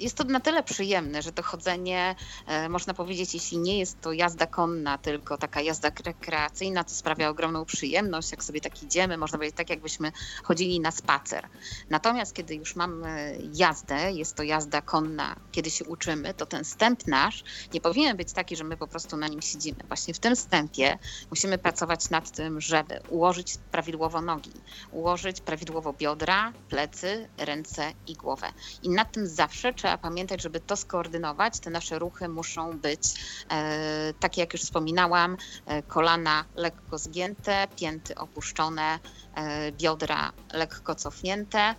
[0.00, 2.14] jest to na tyle przyjemne, że to chodzenie,
[2.46, 7.28] e, można powiedzieć, jeśli nie jest to jazda konna, tylko taka jazda rekreacyjna, to sprawia
[7.28, 8.30] ogromną przyjemność.
[8.30, 11.48] Jak sobie tak idziemy, można powiedzieć, tak jakbyśmy chodzili na spacer.
[11.90, 17.06] Natomiast kiedy już mamy jazdę, jest to jazda konna, kiedy się uczymy, to ten stęp
[17.06, 17.44] nasz
[17.74, 19.78] nie powinien być taki, że my po prostu na nim siedzimy.
[19.88, 20.98] Właśnie w tym stępie
[21.30, 24.52] musimy pracować nad tym, żeby ułożyć prawidłowo nogi,
[24.92, 28.46] ułożyć prawidłowo biodra, plecy, ręce i głowę.
[28.82, 31.60] I nad tym zawsze trzeba pamiętać, żeby to skoordynować.
[31.60, 33.02] Te nasze ruchy muszą być
[33.50, 38.98] e, takie, jak już wspominałam, e, kolana lekko zgięte, pięty opuszczone,
[39.34, 41.74] e, biodra lekko cofnięte,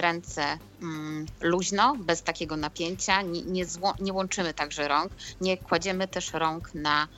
[0.00, 3.22] ręce mm, luźno, bez takiego napięcia.
[3.22, 3.64] Nie, nie,
[4.00, 7.08] nie, łączymy także rąk, nie kładziemy też rąk na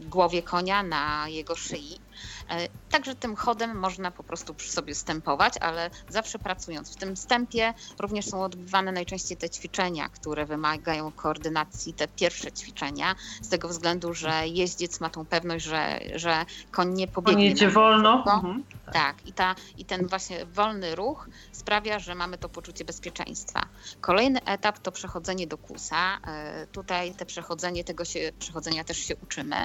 [0.00, 2.05] głowie konia, na jego szyi.
[2.50, 6.92] E, także tym chodem można po prostu przy sobie stępować, ale zawsze pracując.
[6.92, 13.14] W tym wstępie również są odbywane najczęściej te ćwiczenia, które wymagają koordynacji, te pierwsze ćwiczenia,
[13.42, 17.44] z tego względu, że jeździec ma tą pewność, że, że koń nie pobiegnie.
[17.44, 18.24] On jedzie wolno.
[18.26, 18.64] Mhm.
[18.92, 23.66] Tak, i, ta, i ten właśnie wolny ruch sprawia, że mamy to poczucie bezpieczeństwa.
[24.00, 26.18] Kolejny etap to przechodzenie do kusa.
[26.26, 29.56] E, tutaj te przechodzenie, tego się, przechodzenia też się uczymy.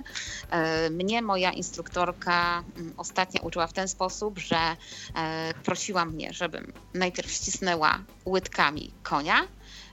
[0.50, 2.64] E, mnie moja instruktorka
[2.98, 4.76] ostatnio uczyła w ten sposób, że
[5.16, 9.48] e, prosiła mnie, żebym najpierw ścisnęła łydkami konia,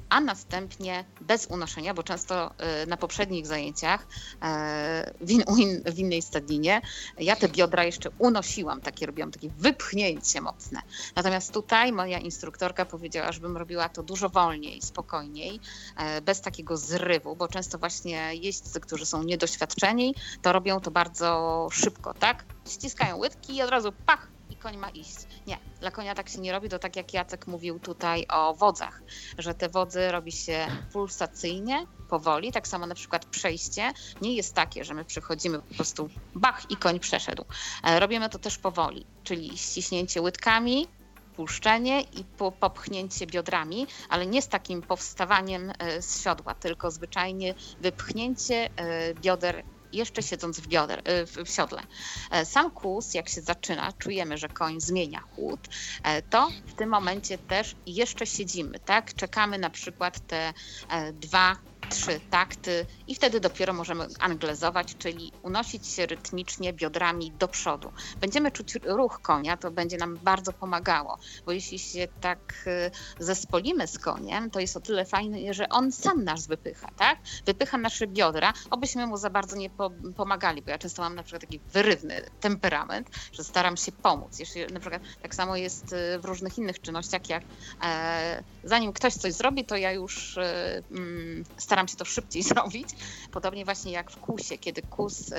[0.08, 2.50] a następnie bez unoszenia, bo często
[2.82, 4.06] y, na poprzednich zajęciach
[4.42, 5.44] e, w, in,
[5.86, 6.80] w innej stadninie
[7.18, 10.82] ja te biodra jeszcze unosiłam, takie robiłam, takie wypchnięcie mocne.
[11.16, 15.60] Natomiast tutaj moja instruktorka powiedziała, żebym robiła to dużo wolniej, spokojniej,
[15.96, 21.68] e, bez takiego zrywu, bo często właśnie jeźdźcy, którzy są niedoświadczeni, to robią to bardzo
[21.72, 22.44] szybko, tak?
[22.68, 25.16] Ściskają łydki i od razu pach, koń ma iść.
[25.46, 29.02] Nie, dla konia tak się nie robi, to tak jak Jacek mówił tutaj o wodzach,
[29.38, 34.84] że te wodzy robi się pulsacyjnie, powoli, tak samo na przykład przejście nie jest takie,
[34.84, 37.44] że my przychodzimy po prostu bach i koń przeszedł.
[37.84, 40.88] E, robimy to też powoli, czyli ściśnięcie łydkami,
[41.36, 42.24] puszczenie i
[42.60, 49.64] popchnięcie biodrami, ale nie z takim powstawaniem e, z siodła, tylko zwyczajnie wypchnięcie e, bioder
[49.92, 51.02] jeszcze siedząc w, bioder,
[51.38, 51.82] y, w siodle.
[52.30, 55.60] E, sam kłus, jak się zaczyna, czujemy, że koń zmienia chłód,
[56.04, 59.14] e, to w tym momencie też jeszcze siedzimy, tak?
[59.14, 60.52] Czekamy na przykład te
[60.88, 61.56] e, dwa
[61.88, 67.92] trzy takty i wtedy dopiero możemy anglezować, czyli unosić się rytmicznie biodrami do przodu.
[68.20, 73.86] Będziemy czuć ruch konia, to będzie nam bardzo pomagało, bo jeśli się tak y, zespolimy
[73.86, 77.18] z koniem, to jest o tyle fajne, że on sam nas wypycha, tak?
[77.46, 79.70] Wypycha nasze biodra, obyśmy mu za bardzo nie
[80.16, 84.38] pomagali, bo ja często mam na przykład taki wyrywny temperament, że staram się pomóc.
[84.38, 87.42] Jeśli na przykład tak samo jest y, w różnych innych czynnościach, jak
[87.82, 92.88] e, zanim ktoś coś zrobi, to ja już e, mm, staram się to szybciej zrobić.
[93.30, 95.34] Podobnie właśnie jak w kusie, kiedy kus y,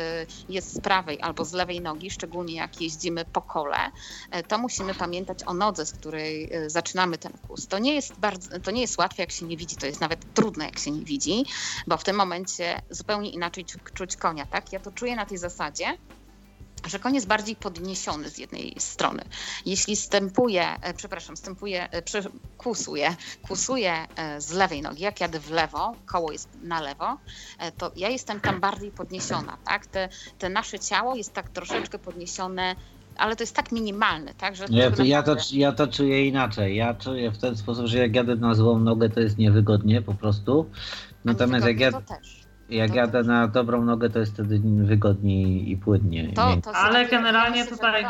[0.50, 3.92] jest z prawej albo z lewej nogi, szczególnie jak jeździmy po kole,
[4.36, 7.68] y, to musimy pamiętać o nodze, z której y, zaczynamy ten kus.
[7.68, 10.34] To nie jest bardzo, to nie jest łatwe, jak się nie widzi, to jest nawet
[10.34, 11.46] trudne, jak się nie widzi,
[11.88, 14.74] bo w tym momencie zupełnie inaczej czuć konia, tak?
[14.74, 15.98] Ja to czuję na tej zasadzie,
[16.88, 19.24] że koń jest bardziej podniesiony z jednej strony.
[19.66, 22.02] Jeśli stępuje, e, przepraszam, stępuje, e,
[22.58, 27.18] kusuje, kusuje e, z lewej nogi, jak jadę w lewo, koło jest na lewo,
[27.78, 29.88] to ja jestem tam bardziej podniesiona, tak?
[29.88, 30.10] Te,
[30.40, 32.76] te nasze ciało jest tak troszeczkę podniesione
[33.20, 34.56] ale to jest tak minimalne, tak?
[34.56, 36.76] Że ja, to, ja, to, ja to czuję inaczej.
[36.76, 40.14] Ja czuję w ten sposób, że jak jadę na złą nogę, to jest niewygodnie po
[40.14, 40.70] prostu.
[41.26, 41.92] Natomiast jak ja.
[41.92, 42.39] To też
[42.70, 46.34] jak to jadę na dobrą nogę, to jest wtedy wygodniej i płynnie.
[46.34, 48.06] To, to Ale generalnie tutaj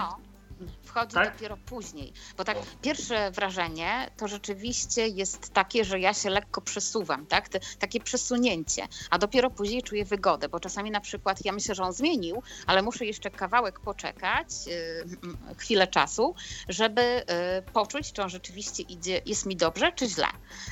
[0.99, 1.33] wchodzi tak?
[1.33, 2.13] dopiero później.
[2.37, 7.49] Bo tak pierwsze wrażenie to rzeczywiście jest takie, że ja się lekko przesuwam, tak?
[7.49, 11.83] Te, takie przesunięcie, a dopiero później czuję wygodę, bo czasami na przykład ja myślę, że
[11.83, 16.35] on zmienił, ale muszę jeszcze kawałek poczekać, yy, chwilę czasu,
[16.69, 20.27] żeby yy, poczuć, czy on rzeczywiście idzie, jest mi dobrze, czy źle.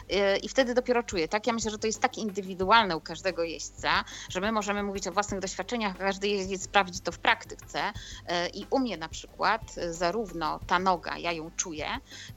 [0.09, 1.47] Yy, I wtedy dopiero czuję, tak?
[1.47, 5.11] Ja myślę, że to jest tak indywidualne u każdego jeźdźca, że my możemy mówić o
[5.11, 10.11] własnych doświadczeniach, każdy jeździec sprawdzi to w praktyce y, i u mnie na przykład, za
[10.18, 11.88] zarówno ta noga, ja ją czuję,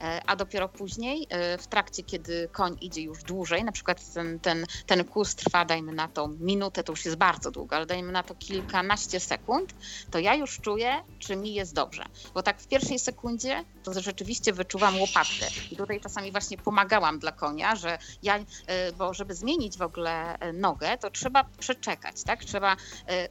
[0.00, 4.40] e, a dopiero później e, w trakcie, kiedy koń idzie już dłużej, na przykład ten,
[4.40, 8.12] ten, ten kurs trwa, dajmy na to minutę, to już jest bardzo długo, ale dajmy
[8.12, 9.74] na to kilkanaście sekund,
[10.10, 12.04] to ja już czuję, czy mi jest dobrze.
[12.34, 15.46] Bo tak w pierwszej sekundzie to rzeczywiście wyczuwam łopatkę.
[15.70, 20.38] I tutaj czasami właśnie pomagałam dla konia, że ja, e, bo żeby zmienić w ogóle
[20.52, 22.44] nogę, to trzeba przeczekać, tak?
[22.44, 22.76] Trzeba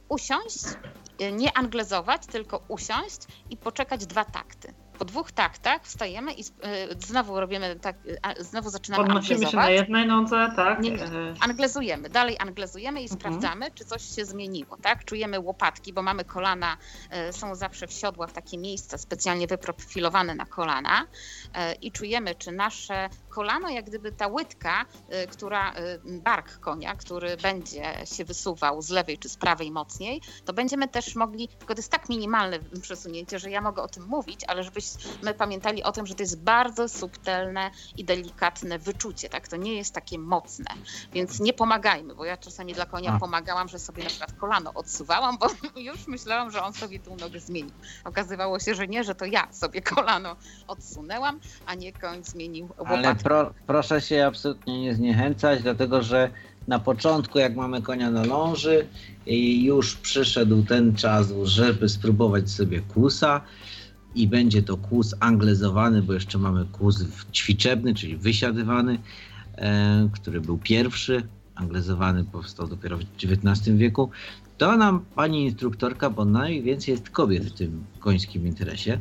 [0.08, 0.58] usiąść,
[1.32, 3.18] nie anglezować, tylko usiąść
[3.50, 6.44] i poczekać dwa takty po dwóch taktach wstajemy i y,
[6.98, 7.96] znowu robimy tak,
[8.38, 10.80] y, znowu zaczynamy Podnosimy się na jednej nodze, tak?
[10.80, 11.34] Nie, nie.
[11.40, 13.20] Anglezujemy, dalej anglezujemy i mhm.
[13.20, 15.04] sprawdzamy, czy coś się zmieniło, tak?
[15.04, 16.76] Czujemy łopatki, bo mamy kolana,
[17.30, 21.06] są zawsze w siodłach takie miejsca specjalnie wyprofilowane na kolana
[21.82, 24.84] i czujemy, czy nasze kolano, jak gdyby ta łydka,
[25.32, 30.88] która, bark konia, który będzie się wysuwał z lewej czy z prawej mocniej, to będziemy
[30.88, 34.64] też mogli, tylko to jest tak minimalne przesunięcie, że ja mogę o tym mówić, ale
[34.64, 34.84] żebyś
[35.22, 39.48] my pamiętali o tym, że to jest bardzo subtelne i delikatne wyczucie, tak?
[39.48, 40.70] To nie jest takie mocne,
[41.12, 45.38] więc nie pomagajmy, bo ja czasami dla konia pomagałam, że sobie na przykład kolano odsuwałam,
[45.38, 45.46] bo
[45.80, 47.74] już myślałam, że on sobie tą nogę zmienił.
[48.04, 50.36] Okazywało się, że nie, że to ja sobie kolano
[50.66, 52.98] odsunęłam, a nie koń zmienił łopatkę.
[52.98, 56.30] Ale pro, proszę się absolutnie nie zniechęcać, dlatego że
[56.68, 58.86] na początku, jak mamy konia na ląży
[59.26, 63.40] i już przyszedł ten czas, żeby spróbować sobie kusa,
[64.14, 68.98] i będzie to kłus anglezowany, bo jeszcze mamy kłus ćwiczebny, czyli wysiadywany,
[69.56, 74.10] e, który był pierwszy, anglezowany powstał dopiero w XIX wieku,
[74.58, 78.98] to nam pani instruktorka, bo najwięcej jest kobiet w tym końskim interesie,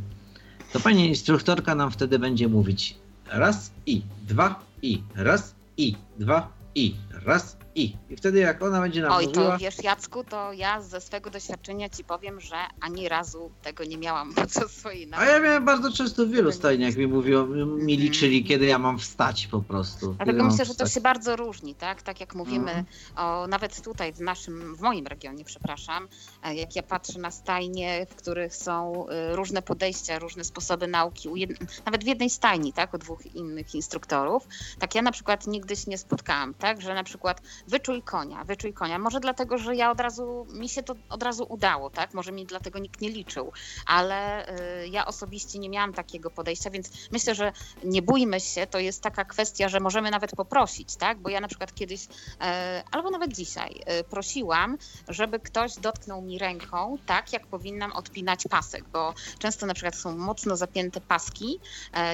[0.73, 2.95] to pani instruktorka nam wtedy będzie mówić
[3.31, 7.97] raz i dwa i raz i dwa i raz i.
[8.09, 9.51] I wtedy jak ona będzie nam Oj, mówiła...
[9.51, 13.97] to wiesz Jacku, to ja ze swego doświadczenia ci powiem, że ani razu tego nie
[13.97, 15.25] miałam podczas swojej nauki.
[15.25, 17.87] A ja miałem bardzo często w wielu stajniach mi mówią, mi mhm.
[17.87, 20.13] liczyli, kiedy ja mam wstać po prostu.
[20.13, 22.01] Dlatego myślę, że to się bardzo różni, tak?
[22.01, 22.85] Tak jak mówimy, mhm.
[23.15, 26.07] o, nawet tutaj w naszym, w moim regionie, przepraszam,
[26.43, 31.29] e, jak ja patrzę na stajnie, w których są e, różne podejścia, różne sposoby nauki,
[31.85, 32.93] nawet w jednej stajni, tak?
[32.93, 34.47] U dwóch innych instruktorów,
[34.79, 36.81] tak ja na przykład nigdy się nie spotkałam, tak?
[36.81, 38.99] Że na przykład wyczuj konia, wyczuj konia.
[38.99, 42.13] Może dlatego, że ja od razu, mi się to od razu udało, tak?
[42.13, 43.51] Może mi dlatego nikt nie liczył,
[43.85, 44.49] ale
[44.83, 47.51] y, ja osobiście nie miałam takiego podejścia, więc myślę, że
[47.83, 51.19] nie bójmy się, to jest taka kwestia, że możemy nawet poprosić, tak?
[51.19, 52.07] Bo ja na przykład kiedyś, y,
[52.91, 58.83] albo nawet dzisiaj, y, prosiłam, żeby ktoś dotknął mi ręką tak, jak powinnam odpinać pasek,
[58.83, 61.59] bo często na przykład są mocno zapięte paski.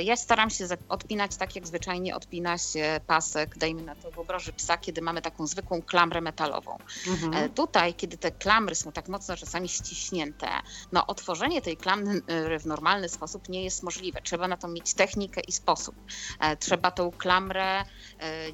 [0.03, 4.53] Ja staram się odpinać tak, jak zwyczajnie odpina się pasek, dajmy na to w obroży
[4.53, 6.77] psa, kiedy mamy taką zwykłą klamrę metalową.
[7.07, 7.33] Mhm.
[7.33, 10.48] E, tutaj, kiedy te klamry są tak mocno czasami ściśnięte,
[10.91, 14.22] no otworzenie tej klamry e, w normalny sposób nie jest możliwe.
[14.22, 15.95] Trzeba na to mieć technikę i sposób.
[16.40, 17.85] E, trzeba tą klamrę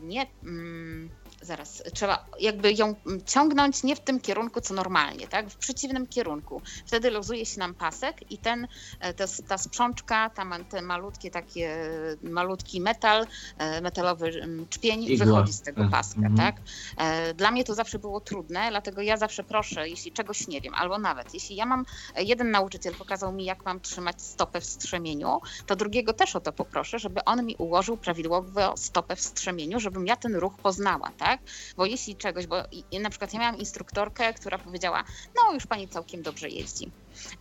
[0.01, 0.27] nie...
[0.43, 2.95] Mm, zaraz, trzeba jakby ją
[3.25, 5.49] ciągnąć nie w tym kierunku, co normalnie, tak?
[5.49, 6.61] W przeciwnym kierunku.
[6.85, 8.67] Wtedy luzuje się nam pasek i ten,
[8.99, 11.89] e, ta, ta sprzączka, tam te malutkie takie,
[12.23, 15.25] malutki metal, e, metalowy czpień Igła.
[15.25, 16.37] wychodzi z tego paska, mhm.
[16.37, 16.55] tak?
[16.97, 20.73] E, dla mnie to zawsze było trudne, dlatego ja zawsze proszę, jeśli czegoś nie wiem,
[20.73, 21.85] albo nawet jeśli ja mam,
[22.17, 26.51] jeden nauczyciel pokazał mi, jak mam trzymać stopę w strzemieniu, to drugiego też o to
[26.51, 31.30] poproszę, żeby on mi ułożył prawidłowo stopę w strzemieniu, żebym ja ten ruch poznała, tak?
[31.31, 31.41] Tak?
[31.77, 32.63] Bo jeśli czegoś, bo
[33.01, 35.03] na przykład ja miałam instruktorkę, która powiedziała,
[35.35, 36.93] no już pani całkiem dobrze jeździ.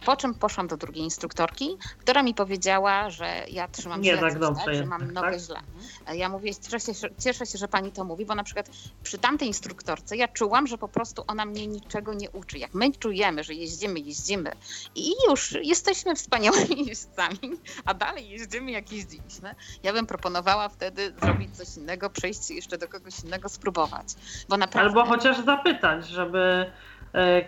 [0.06, 4.38] Po czym poszłam do drugiej instruktorki, która mi powiedziała, że ja trzymam nie źle, tak
[4.38, 5.12] dobrze, tak, że mam tak?
[5.12, 5.60] nogę źle.
[6.14, 8.70] Ja mówię, cieszę się, cieszę się, że pani to mówi, bo na przykład
[9.02, 12.58] przy tamtej instruktorce ja czułam, że po prostu ona mnie niczego nie uczy.
[12.58, 14.52] Jak my czujemy, że jeździmy, jeździmy
[14.94, 21.56] i już jesteśmy wspaniałymi jeźdźcami, a dalej jeździmy jak jeździliśmy, ja bym proponowała wtedy zrobić
[21.56, 24.06] coś innego, przejść jeszcze do kogoś innego, spróbować.
[24.48, 25.00] Bo naprawdę...
[25.00, 26.70] Albo chociaż zapytać, żeby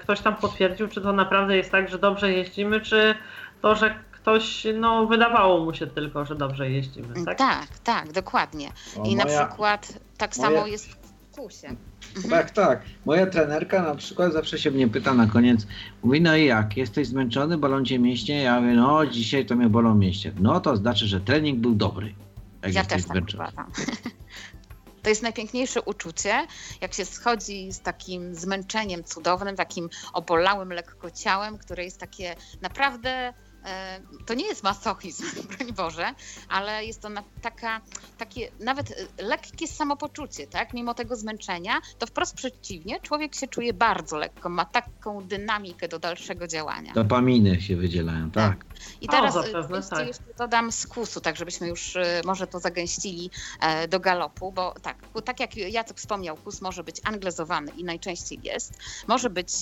[0.00, 3.14] ktoś tam potwierdził, czy to naprawdę jest tak, że dobrze jeździmy, czy
[3.62, 7.24] to, że ktoś, no wydawało mu się tylko, że dobrze jeździmy.
[7.24, 8.68] Tak, tak, tak dokładnie.
[8.96, 10.50] O, I moja, na przykład tak moja...
[10.50, 11.68] samo jest w kusie.
[12.16, 12.30] Mhm.
[12.30, 12.82] Tak, tak.
[13.04, 15.66] Moja trenerka na przykład zawsze się mnie pyta na koniec,
[16.02, 18.42] mówi, no i jak, jesteś zmęczony, bolą cię mięśnie?
[18.42, 20.32] Ja mówię, no dzisiaj to mnie bolą mięśnie.
[20.40, 22.14] No to znaczy, że trening był dobry.
[22.62, 23.48] Jak ja też tak zmęczony.
[25.02, 26.46] To jest najpiękniejsze uczucie,
[26.80, 33.32] jak się schodzi z takim zmęczeniem cudownym, takim obolałym lekko ciałem, które jest takie naprawdę
[33.64, 35.24] e, to nie jest masochizm,
[35.56, 36.14] broń Boże,
[36.48, 37.08] ale jest to
[37.42, 37.80] taka,
[38.18, 40.74] takie nawet e, lekkie samopoczucie, tak?
[40.74, 45.98] Mimo tego zmęczenia, to wprost przeciwnie, człowiek się czuje bardzo lekko, ma taką dynamikę do
[45.98, 46.92] dalszego działania.
[46.92, 48.64] Dopaminy się wydzielają, tak.
[49.00, 50.06] I O, teraz zapewne jeszcze, tak.
[50.06, 53.30] jeszcze dodam z kusu, tak żebyśmy już e, może to zagęścili
[53.60, 58.40] e, do galopu, bo tak, tak jak Jacek wspomniał, kus może być anglezowany i najczęściej
[58.42, 58.72] jest,
[59.08, 59.52] może być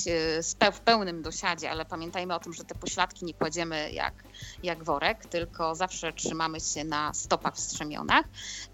[0.58, 4.24] pe- w pełnym dosiadzie, ale pamiętajmy o tym, że te pośladki nie kładziemy jak,
[4.62, 8.24] jak worek, tylko zawsze trzymamy się na stopach w strzemionach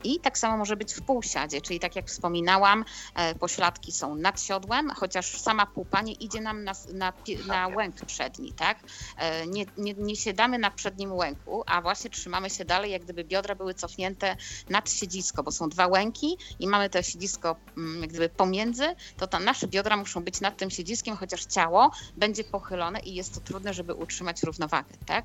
[0.05, 2.85] i tak samo może być w półsiadzie, czyli tak jak wspominałam,
[3.15, 7.13] e, pośladki są nad siodłem, chociaż sama pupa nie idzie nam na, na,
[7.47, 8.79] na łęk przedni, tak?
[9.19, 13.25] E, Nie, nie, nie siadamy na przednim łęku, a właśnie trzymamy się dalej, jak gdyby
[13.25, 14.37] biodra były cofnięte
[14.71, 18.85] nad siedzisko, bo są dwa łęki i mamy to siedzisko mm, jak gdyby pomiędzy,
[19.17, 23.35] to ta, nasze biodra muszą być nad tym siedziskiem, chociaż ciało będzie pochylone i jest
[23.35, 25.25] to trudne, żeby utrzymać równowagę, tak?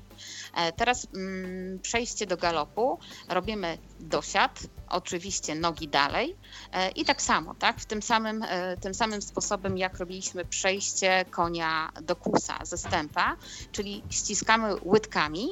[0.56, 4.60] E, Teraz mm, przejście do galopu, robimy dosiad,
[4.92, 6.36] oczywiście nogi dalej
[6.72, 7.80] e, i tak samo, tak?
[7.80, 13.36] W tym samym, e, tym samym sposobem, jak robiliśmy przejście konia do kusa ze stępa,
[13.72, 15.48] czyli ściskamy łydkami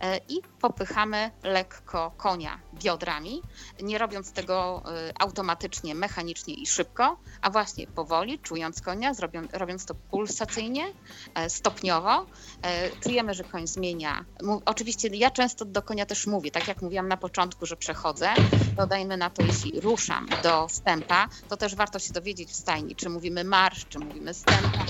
[0.00, 3.42] e, i popychamy lekko konia biodrami,
[3.82, 4.82] nie robiąc tego
[5.18, 9.12] automatycznie, mechanicznie i szybko, a właśnie powoli, czując konia,
[9.52, 10.84] robiąc to pulsacyjnie,
[11.48, 12.26] stopniowo.
[13.00, 14.24] Czujemy, że koń zmienia.
[14.64, 18.28] Oczywiście ja często do konia też mówię, tak jak mówiłam na początku, że przechodzę,
[18.76, 23.08] dodajmy na to, jeśli ruszam do stępa, to też warto się dowiedzieć w stajni, czy
[23.10, 24.84] mówimy marsz, czy mówimy stępa,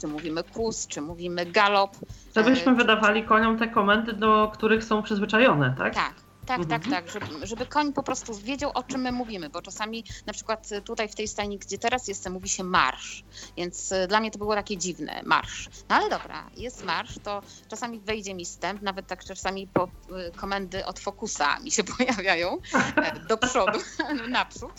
[0.00, 1.96] czy mówimy kus, czy mówimy galop.
[2.36, 5.94] Żebyśmy E, wydawali koniom te komendy, do których są przyzwyczajone, tak?
[5.94, 6.27] Tak.
[6.48, 6.80] Tak, Mhm.
[6.80, 10.32] tak, tak, żeby, żeby koń po prostu wiedział, o czym my mówimy, bo czasami na
[10.32, 13.24] przykład tutaj w tej stajni, gdzie teraz jestem, mówi się marsz,
[13.56, 15.68] więc y, dla mnie to było takie dziwne, marsz.
[15.88, 20.32] No ale dobra, jest marsz, to czasami wejdzie mi stęp, nawet tak czasami po, y,
[20.36, 22.58] komendy od fokusa mi się pojawiają
[22.96, 23.78] e, do przodu,
[24.28, 24.72] naprzód.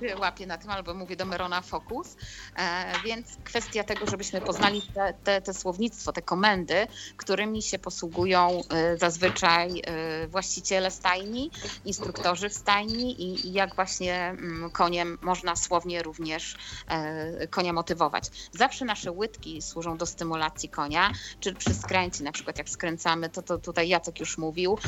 [0.00, 2.16] Się łapię na tym, albo mówię do Merona fokus,
[2.56, 6.86] e, więc kwestia tego, żebyśmy poznali te, te, te słownictwo, te komendy,
[7.16, 11.50] którymi się posługują e, zazwyczaj e, właściciele stajni,
[11.84, 16.56] instruktorzy w stajni i, i jak właśnie mm, koniem można słownie również
[17.50, 18.24] konia motywować.
[18.52, 23.42] Zawsze nasze łydki służą do stymulacji konia, czy przy skręcie, na przykład jak skręcamy, to,
[23.42, 24.78] to tutaj Jacek już mówił,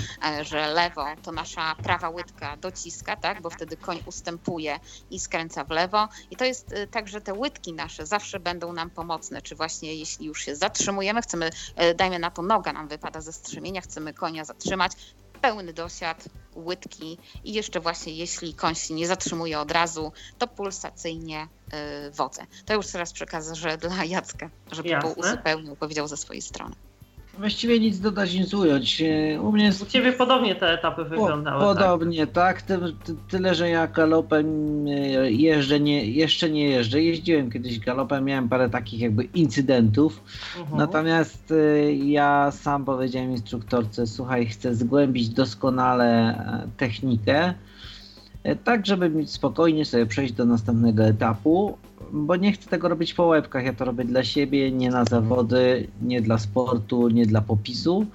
[0.43, 4.81] że lewo to nasza prawa łydka dociska, tak, bo wtedy koń ustępuje
[5.11, 6.09] i skręca w lewo.
[6.31, 9.95] I to jest e, tak, że te łydki nasze zawsze będą nam pomocne, czy właśnie
[9.95, 14.15] jeśli już się zatrzymujemy, chcemy, e, dajmy na to noga nam wypada ze strzemienia, chcemy
[14.15, 14.93] konia zatrzymać,
[15.41, 16.25] pełny dosiad,
[16.57, 21.49] łydki i jeszcze właśnie jeśli koń się nie zatrzymuje od razu, to pulsacyjnie
[22.07, 22.47] y, wodzę.
[22.65, 25.15] To już teraz przekażę dla Jacka, żeby Jasne.
[25.15, 26.75] był uzupełnił, powiedział ze swojej strony.
[27.39, 29.03] Właściwie nic dodać, nic ująć.
[29.03, 31.61] E, U mnie jest U ciebie podobnie te etapy wyglądały.
[31.61, 31.85] Po, tak?
[31.85, 32.63] podobnie, tak.
[32.63, 32.79] Ty,
[33.29, 34.47] tyle, że ja galopem
[34.87, 34.91] e,
[35.33, 37.03] jeżdżę, nie, jeszcze nie jeżdżę.
[37.03, 40.23] Jeździłem kiedyś galopem, miałem parę takich jakby incydentów.
[40.59, 40.79] Mhm.
[40.79, 46.39] Natomiast e, ja sam powiedziałem instruktorce, słuchaj, chcę zgłębić doskonale
[46.77, 47.55] technikę,
[48.65, 51.79] tak żeby spokojnie sobie przejść do następnego etapu,
[52.13, 53.65] bo nie chcę tego robić po łebkach.
[53.65, 58.07] Ja to robię dla siebie, nie na zawody, nie dla sportu, nie dla popisu.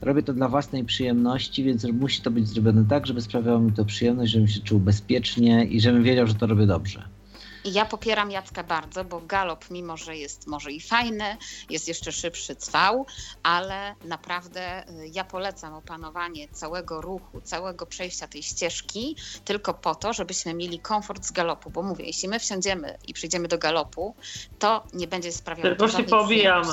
[0.00, 3.84] Robię to dla własnej przyjemności, więc musi to być zrobione tak, żeby sprawiało mi to
[3.84, 7.19] przyjemność, żebym się czuł bezpiecznie i żebym wiedział, że to robię dobrze.
[7.64, 11.36] Ja popieram Jacka bardzo, bo galop, mimo że jest może i fajny,
[11.70, 13.06] jest jeszcze szybszy cwał,
[13.42, 20.12] ale naprawdę y, ja polecam opanowanie całego ruchu, całego przejścia tej ścieżki tylko po to,
[20.12, 24.14] żebyśmy mieli komfort z galopu, bo mówię, jeśli my wsiądziemy i przyjdziemy do galopu,
[24.58, 26.72] to nie będzie sprawiało Tylko to się pobijamy.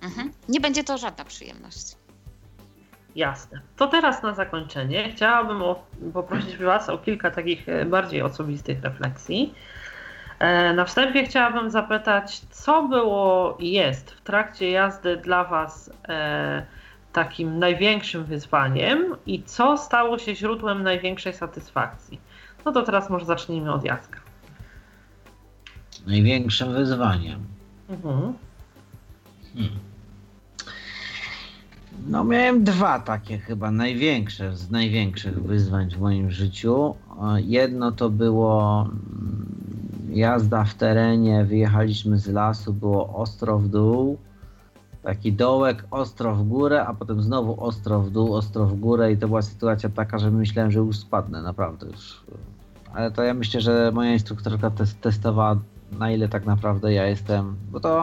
[0.00, 0.32] Mhm.
[0.48, 1.96] Nie będzie to żadna przyjemność.
[3.16, 3.60] Jasne.
[3.76, 9.54] To teraz na zakończenie chciałabym o, poprosić Was o kilka takich e, bardziej osobistych refleksji.
[10.38, 16.66] E, Na wstępie chciałabym zapytać, co było i jest w trakcie jazdy dla Was e,
[17.12, 22.20] takim największym wyzwaniem i co stało się źródłem największej satysfakcji?
[22.64, 24.20] No to teraz może zacznijmy od Jacka.
[26.06, 27.46] Największym wyzwaniem.
[27.88, 28.34] Mhm.
[29.54, 29.78] Hmm.
[32.06, 36.94] No miałem dwa takie chyba największe z największych wyzwań w moim życiu.
[37.36, 39.46] Jedno to było mm,
[40.10, 44.18] jazda w terenie, wyjechaliśmy z lasu, było ostro w dół,
[45.02, 49.16] taki dołek, ostro w górę, a potem znowu ostro w dół, ostro w górę i
[49.16, 52.20] to była sytuacja taka, że myślałem, że już spadnę, naprawdę już.
[52.94, 55.56] Ale to ja myślę, że moja instruktorka tes- testowała
[55.98, 57.98] na ile tak naprawdę ja jestem, bo to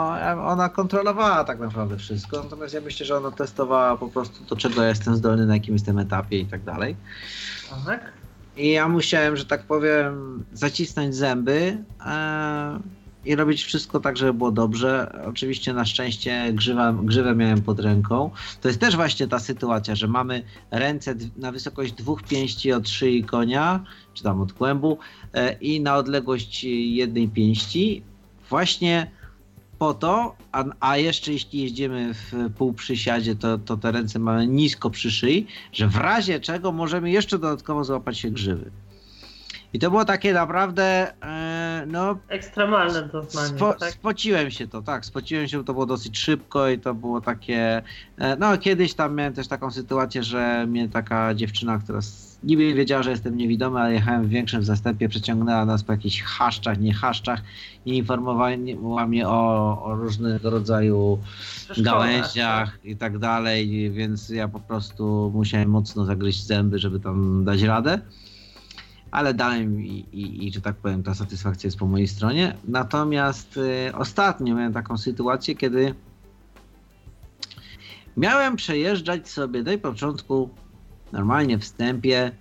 [0.45, 4.82] ona kontrolowała tak naprawdę wszystko, natomiast ja myślę, że ona testowała po prostu do czego
[4.82, 6.95] ja jestem zdolny, na jakim jestem etapie i tak dalej.
[7.85, 8.11] Tak?
[8.58, 12.80] I ja musiałem, że tak powiem, zacisnąć zęby e,
[13.25, 15.19] i robić wszystko tak, żeby było dobrze.
[15.25, 18.32] Oczywiście na szczęście grzywa, grzywę miałem pod ręką.
[18.61, 23.24] To jest też właśnie ta sytuacja, że mamy ręce na wysokość dwóch pięści od szyi
[23.24, 24.98] konia, czy tam od kłębu
[25.34, 28.03] e, i na odległość jednej pięści.
[28.50, 29.11] Właśnie
[29.80, 34.90] po to, a, a jeszcze jeśli jeździmy w półprzysiadzie, to, to te ręce mamy nisko
[34.90, 38.72] przy szyi, że w razie czego możemy jeszcze dodatkowo złapać się grzywy.
[39.74, 43.92] I to było takie naprawdę, e, no, Ekstremalne doznanie, spo, tak?
[43.92, 47.82] spociłem się to, tak, spociłem się, to było dosyć szybko i to było takie,
[48.18, 52.02] e, no kiedyś tam miałem też taką sytuację, że mnie taka dziewczyna, która
[52.46, 56.80] niby wiedziała, że jestem niewidomy, ale jechałem w większym zastępie, przeciągnęła nas po jakichś chaszczach,
[56.80, 57.42] nie chaszczach
[57.86, 61.20] i informowała mnie o, o różnego rodzaju
[61.78, 67.62] gałęziach i tak dalej, więc ja po prostu musiałem mocno zagryźć zęby, żeby tam dać
[67.62, 68.00] radę.
[69.12, 72.56] Ale dałem i, i, i że tak powiem, ta satysfakcja jest po mojej stronie.
[72.68, 75.94] Natomiast y, ostatnio miałem taką sytuację, kiedy
[78.18, 80.50] miałem przejeżdżać sobie na początku
[81.11, 82.32] normalnie wstępie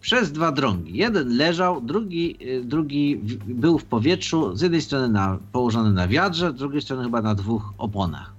[0.00, 0.96] przez dwa drągi.
[0.96, 6.50] Jeden leżał, drugi, y, drugi był w powietrzu, z jednej strony na, położony na wiadrze,
[6.50, 8.34] z drugiej strony chyba na dwóch oponach.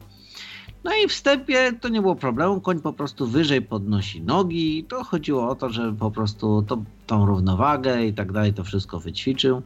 [0.83, 5.49] No i wstępie to nie było problemu, koń po prostu wyżej podnosi nogi to chodziło
[5.49, 9.61] o to, żeby po prostu to, tą równowagę i tak dalej to wszystko wyćwiczył.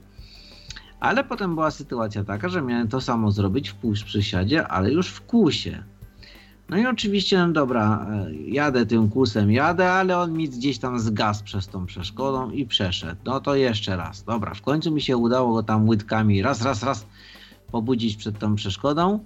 [0.99, 5.21] Ale potem była sytuacja taka, że miałem to samo zrobić w półprzysiadzie, ale już w
[5.21, 5.83] kłusie.
[6.69, 10.99] No i oczywiście, no dobra, e, jadę tym kłusem, jadę, ale on mi gdzieś tam
[10.99, 13.21] zgasł przez tą przeszkodą i przeszedł.
[13.25, 14.23] No to jeszcze raz.
[14.23, 17.05] Dobra, w końcu mi się udało go tam łydkami raz, raz, raz
[17.71, 19.19] pobudzić przed tą przeszkodą.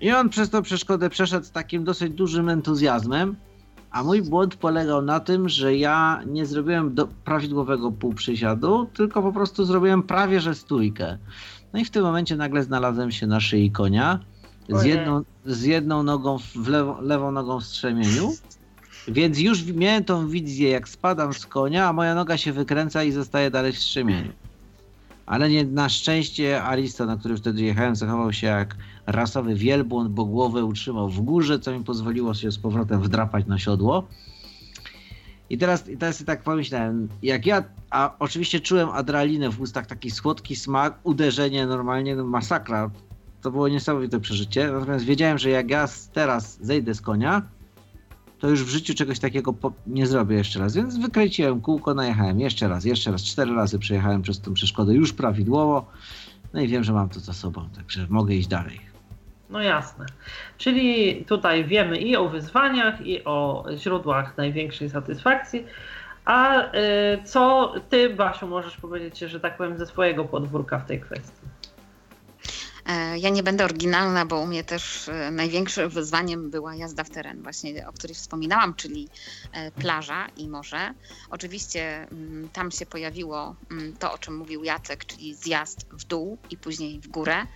[0.00, 3.36] I on przez tą przeszkodę przeszedł z takim dosyć dużym entuzjazmem,
[3.90, 9.32] a mój błąd polegał na tym, że ja nie zrobiłem do prawidłowego półprzysiadu, tylko po
[9.32, 11.18] prostu zrobiłem prawie że stójkę.
[11.72, 14.20] No i w tym momencie nagle znalazłem się na szyi konia
[14.68, 18.32] z jedną, z jedną nogą w lewo, lewą nogą w strzemieniu.
[19.08, 23.12] Więc już miałem tą wizję, jak spadam z konia, a moja noga się wykręca i
[23.12, 24.32] zostaje dalej w strzemieniu.
[25.26, 30.24] Ale nie, na szczęście Aristo, na który wtedy jechałem, zachował się jak rasowy wielbłąd, bo
[30.24, 34.08] głowę utrzymał w górze, co mi pozwoliło się z powrotem wdrapać na siodło.
[35.50, 40.10] I teraz, i teraz tak pomyślałem, jak ja, a oczywiście czułem adrenalinę w ustach, taki
[40.10, 42.90] słodki smak, uderzenie normalnie, no masakra.
[43.46, 44.70] To było niesamowite przeżycie.
[44.72, 47.42] Natomiast wiedziałem, że jak ja teraz zejdę z konia,
[48.38, 49.54] to już w życiu czegoś takiego
[49.86, 50.76] nie zrobię jeszcze raz.
[50.76, 55.12] Więc wykręciłem kółko, najechałem jeszcze raz, jeszcze raz, cztery razy przejechałem przez tą przeszkodę już
[55.12, 55.86] prawidłowo.
[56.54, 58.80] No i wiem, że mam to za sobą, także mogę iść dalej.
[59.50, 60.06] No jasne.
[60.58, 65.64] Czyli tutaj wiemy i o wyzwaniach, i o źródłach największej satysfakcji.
[66.24, 66.68] A y,
[67.24, 71.45] co ty, Basiu, możesz powiedzieć, że tak powiem, ze swojego podwórka w tej kwestii?
[72.86, 77.10] E, Ja nie będę oryginalna, bo u mnie też e, największym wyzwaniem była jazda w
[77.10, 79.08] teren, właśnie o której wspominałam, czyli
[79.52, 80.94] e, plaża i morze.
[81.30, 86.38] Oczywiście mm, tam się pojawiło mm, to, o czym mówił Jacek, czyli zjazd w dół
[86.50, 87.46] i później w górę,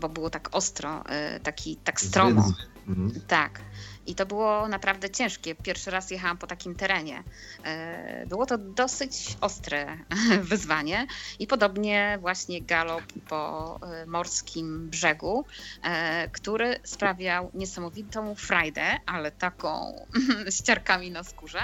[0.00, 1.04] bo było tak ostro,
[1.42, 2.52] taki, tak stromo.
[2.88, 3.20] Mhm.
[3.26, 3.60] Tak.
[4.08, 5.54] I to było naprawdę ciężkie.
[5.54, 7.22] Pierwszy raz jechałam po takim terenie.
[7.64, 9.98] E, Było to dosyć ostre
[10.50, 11.06] wyzwanie
[11.38, 15.44] i podobnie właśnie galop po e, morskim brzegu,
[15.82, 20.06] e, który sprawiał niesamowitą frajdę, ale taką
[20.56, 21.60] z ciarkami na skórze.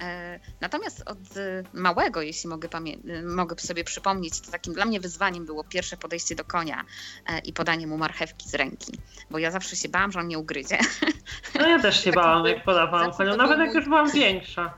[0.00, 1.18] E, Natomiast od
[1.72, 2.68] małego, jeśli mogę,
[3.24, 6.84] mogę sobie przypomnieć, to takim dla mnie wyzwaniem było pierwsze podejście do konia
[7.26, 8.92] e, i podanie mu marchewki z ręki,
[9.30, 10.78] bo ja zawsze się bałam, że on mnie ugryzie.
[11.60, 14.74] No ja też się bałam, jak podawałam to nawet jak już byłam większa.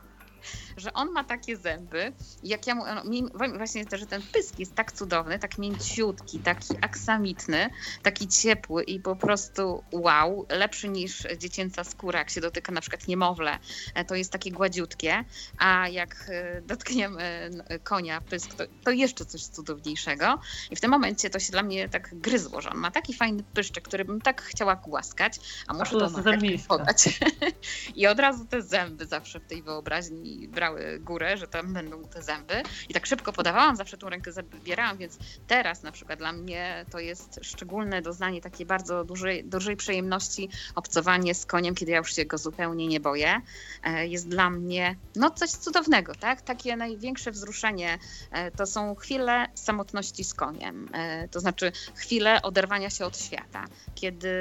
[0.77, 4.75] Że on ma takie zęby jak ja mu, mi- właśnie to, że ten pysk jest
[4.75, 7.71] tak cudowny, tak mięciutki, taki aksamitny,
[8.03, 13.09] taki ciepły i po prostu wow, lepszy niż dziecięca skóra, jak się dotyka na przykład
[13.09, 13.59] niemowlę,
[13.95, 15.25] e, to jest takie gładziutkie,
[15.59, 17.51] a jak e, dotkniemy
[17.85, 20.39] konia pysk, to, to jeszcze coś cudowniejszego
[20.71, 23.43] i w tym momencie to się dla mnie tak gryzło, że on ma taki fajny
[23.55, 26.69] pyszczek, który bym tak chciała głaskać, a jest marchewkę zębiska.
[26.69, 27.21] podać.
[27.97, 32.23] I od razu te zęby zawsze w tej wyobraźni brały górę, że tam będą te
[32.23, 32.63] zęby.
[32.89, 36.99] I tak szybko podawałam, zawsze tą rękę zabierałam, więc teraz na przykład dla mnie to
[36.99, 42.25] jest szczególne doznanie takiej bardzo dużej, dużej przyjemności obcowanie z koniem, kiedy ja już się
[42.25, 43.41] go zupełnie nie boję.
[43.83, 46.43] E, jest dla mnie no coś cudownego, tak?
[46.43, 47.99] Takie największe wzruszenie
[48.31, 53.65] e, to są chwile samotności z koniem, e, to znaczy chwile oderwania się od świata,
[53.95, 54.33] kiedy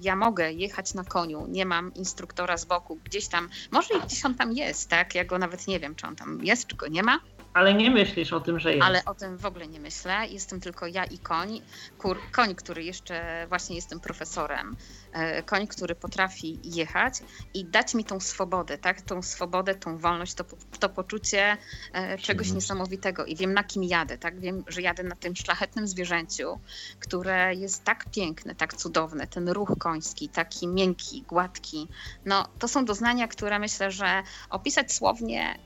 [0.00, 4.34] ja mogę jechać na koniu, nie mam instruktora z boku, gdzieś tam, może gdzieś on
[4.34, 5.14] tam jest, tak?
[5.14, 7.20] Ja go nawet nie wiem, czy on tam jest, czy go nie ma,
[7.54, 8.86] ale nie myślisz o tym, że jest.
[8.86, 10.26] Ale o tym w ogóle nie myślę.
[10.28, 11.60] Jestem tylko ja i koń.
[11.98, 14.76] Kur, koń, który jeszcze właśnie jestem profesorem.
[15.12, 17.14] E, koń, który potrafi jechać
[17.54, 19.00] i dać mi tą swobodę, tak?
[19.00, 20.44] Tą swobodę, tą wolność, to,
[20.80, 21.56] to poczucie
[21.92, 23.24] e, czegoś niesamowitego.
[23.24, 24.40] I wiem, na kim jadę, tak?
[24.40, 26.60] Wiem, że jadę na tym szlachetnym zwierzęciu,
[27.00, 29.26] które jest tak piękne, tak cudowne.
[29.26, 31.88] Ten ruch koński, taki miękki, gładki.
[32.24, 35.58] No, to są doznania, które myślę, że opisać słownie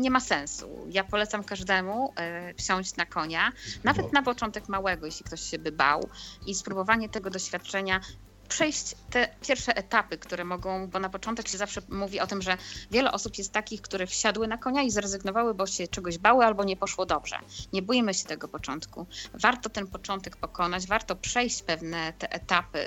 [0.00, 0.86] nie ma sensu.
[0.90, 3.52] Ja polecam każdemu e, wsiąść na konia,
[3.84, 6.08] nawet na początek małego, jeśli ktoś się by bał,
[6.46, 8.00] i spróbowanie tego doświadczenia
[8.48, 12.56] przejść te pierwsze etapy, które mogą, bo na początek się zawsze mówi o tym, że
[12.90, 16.64] wiele osób jest takich, które wsiadły na konia i zrezygnowały, bo się czegoś bały albo
[16.64, 17.38] nie poszło dobrze.
[17.72, 19.06] Nie bójmy się tego początku.
[19.34, 22.78] Warto ten początek pokonać, warto przejść pewne te etapy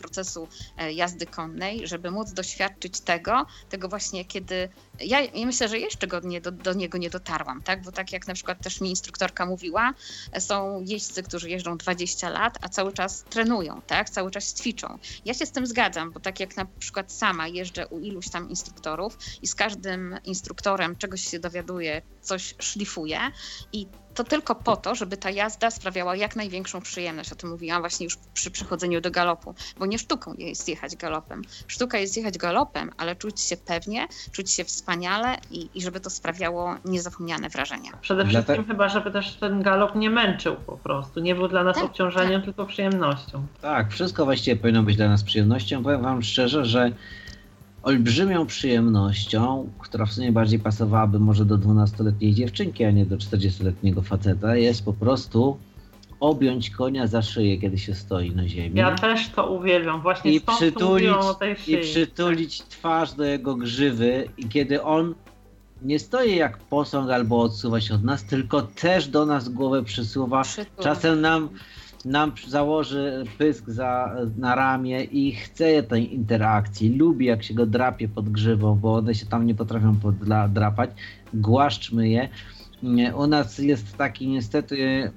[0.00, 4.68] procesu e, jazdy konnej, żeby móc doświadczyć tego, tego właśnie, kiedy
[5.04, 7.82] ja, ja myślę, że jeszcze go nie, do, do niego nie dotarłam, tak?
[7.82, 9.94] Bo tak jak na przykład też mi instruktorka mówiła,
[10.38, 14.10] są jeźdźcy, którzy jeżdżą 20 lat, a cały czas trenują, tak?
[14.10, 14.98] Cały czas ćwiczą.
[15.24, 18.50] Ja się z tym zgadzam, bo tak jak na przykład sama jeżdżę u iluś tam
[18.50, 23.18] instruktorów i z każdym instruktorem czegoś się dowiaduję, coś szlifuję
[23.72, 27.32] i to tylko po to, żeby ta jazda sprawiała jak największą przyjemność.
[27.32, 31.42] O tym mówiłam właśnie już przy przechodzeniu do galopu, bo nie sztuką jest jechać galopem.
[31.66, 36.10] Sztuka jest jechać galopem, ale czuć się pewnie, czuć się wspaniale i, i żeby to
[36.10, 37.90] sprawiało niezapomniane wrażenia.
[38.00, 38.68] Przede wszystkim Dlate...
[38.68, 42.40] chyba, żeby też ten galop nie męczył po prostu, nie był dla nas tak, obciążeniem,
[42.40, 42.44] tak.
[42.44, 43.46] tylko przyjemnością.
[43.60, 45.82] Tak, wszystko właściwie powinno być dla nas przyjemnością.
[45.82, 46.92] Powiem Wam szczerze, że
[47.82, 54.02] olbrzymią przyjemnością, która w sumie bardziej pasowałaby może do 12-letniej dziewczynki, a nie do 40-letniego
[54.02, 55.56] faceta, jest po prostu
[56.20, 58.78] objąć konia za szyję, kiedy się stoi na ziemi.
[58.78, 61.16] Ja też to uwielbiam, właśnie i przytulić,
[61.66, 65.14] I przytulić twarz do jego grzywy i kiedy on
[65.82, 70.42] nie stoi jak posąg albo odsuwa się od nas, tylko też do nas głowę przysuwa.
[70.80, 71.48] Czasem nam
[72.04, 76.96] nam założy pysk za, na ramię i chce tej interakcji.
[76.96, 80.90] Lubi jak się go drapie pod grzywą, bo one się tam nie potrafią podrapać.
[81.34, 82.28] Głaszczmy je.
[83.16, 85.10] U nas jest taki niestety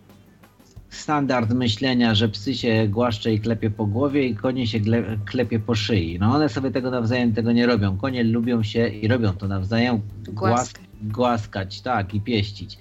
[0.89, 4.79] standard myślenia, że psy się głaszcze i klepie po głowie i konie się
[5.25, 6.19] klepie po szyi.
[6.19, 7.97] No one sobie tego nawzajem tego nie robią.
[7.97, 12.77] Konie lubią się i robią to nawzajem głaskać, głaskać tak, i pieścić.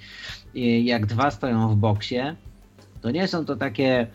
[0.55, 2.21] I jak dwa stoją w boksie,
[3.05, 4.07] to nie są to takie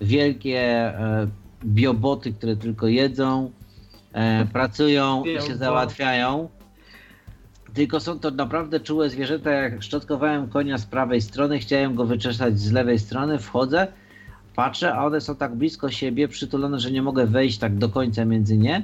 [0.00, 1.28] wielkie e,
[1.64, 3.50] bioboty, które tylko jedzą,
[4.12, 6.48] e, pracują i się załatwiają.
[7.74, 9.50] Tylko są to naprawdę czułe zwierzęta.
[9.50, 13.86] Jak szczotkowałem konia z prawej strony, chciałem go wyczesać z lewej strony, wchodzę,
[14.56, 18.24] patrzę, a one są tak blisko siebie, przytulone, że nie mogę wejść tak do końca
[18.24, 18.82] między nie.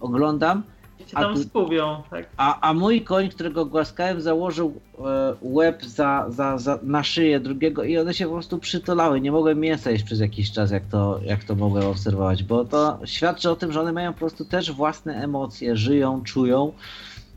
[0.00, 0.62] Oglądam
[1.10, 2.02] tam skubią.
[2.10, 2.28] Tak.
[2.36, 7.84] A, a mój koń, którego głaskałem, założył e, łeb za, za, za, na szyję drugiego
[7.84, 9.20] i one się po prostu przytulały.
[9.20, 12.98] Nie mogłem mięsa jeść przez jakiś czas, jak to, jak to mogłem obserwować, bo to
[13.04, 16.72] świadczy o tym, że one mają po prostu też własne emocje, żyją, czują.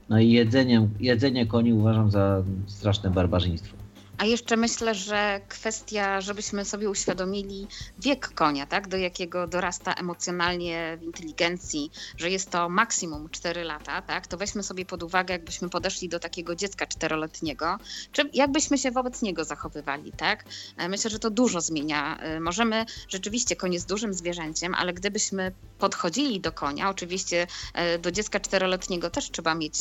[0.09, 3.74] No i jedzeniem, jedzenie koni uważam za straszne barbarzyństwo.
[4.17, 7.67] A jeszcze myślę, że kwestia, żebyśmy sobie uświadomili
[7.99, 14.01] wiek konia, tak, do jakiego dorasta emocjonalnie w inteligencji, że jest to maksimum 4 lata,
[14.01, 17.77] tak, to weźmy sobie pod uwagę, jakbyśmy podeszli do takiego dziecka czteroletniego,
[18.11, 20.45] czy jakbyśmy się wobec niego zachowywali, tak.
[20.77, 22.17] E, myślę, że to dużo zmienia.
[22.17, 28.11] E, możemy, rzeczywiście koń jest dużym zwierzęciem, ale gdybyśmy podchodzili do konia, oczywiście e, do
[28.11, 29.75] dziecka czteroletniego też trzeba mieć,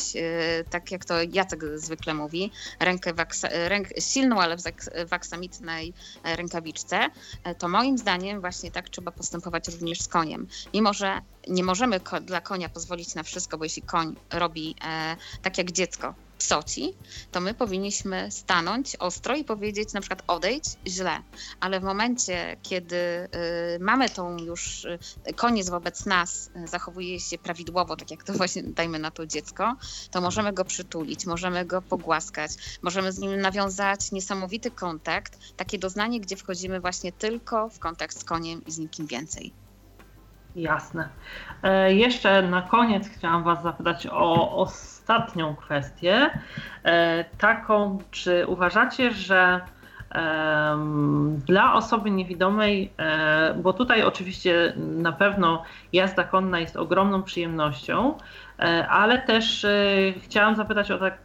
[0.69, 4.57] tak jak to Jacek zwykle mówi, rękę, waksa, ręk, silną silną, ale
[5.07, 7.09] w aksamitnej e, rękawiczce,
[7.43, 10.47] e, to moim zdaniem właśnie tak trzeba postępować również z koniem.
[10.73, 15.57] Mimo, że nie możemy dla konia pozwolić na wszystko, bo jeśli koń robi e, tak
[15.57, 16.13] jak dziecko,
[16.45, 16.93] psoci,
[17.31, 21.23] to my powinniśmy stanąć ostro i powiedzieć na przykład odejdź źle,
[21.59, 23.29] ale w momencie, kiedy y,
[23.79, 28.63] mamy tą już, y, koniec wobec nas y, zachowuje się prawidłowo, tak jak to właśnie
[28.63, 29.75] dajmy na to dziecko,
[30.11, 32.51] to możemy go przytulić, możemy go pogłaskać,
[32.81, 38.23] możemy z nim nawiązać niesamowity kontakt, takie doznanie, gdzie wchodzimy właśnie tylko w kontakt z
[38.23, 39.64] koniem i z nikim więcej.
[40.55, 41.09] Jasne.
[41.63, 46.29] E, jeszcze na koniec chciałam Was zapytać o ostatnią kwestię.
[46.83, 49.61] E, taką, czy uważacie, że
[51.45, 58.17] dla osoby niewidomej, e, bo tutaj oczywiście na pewno jazda konna jest ogromną przyjemnością,
[58.89, 59.65] ale też
[60.23, 61.17] chciałam zapytać o tak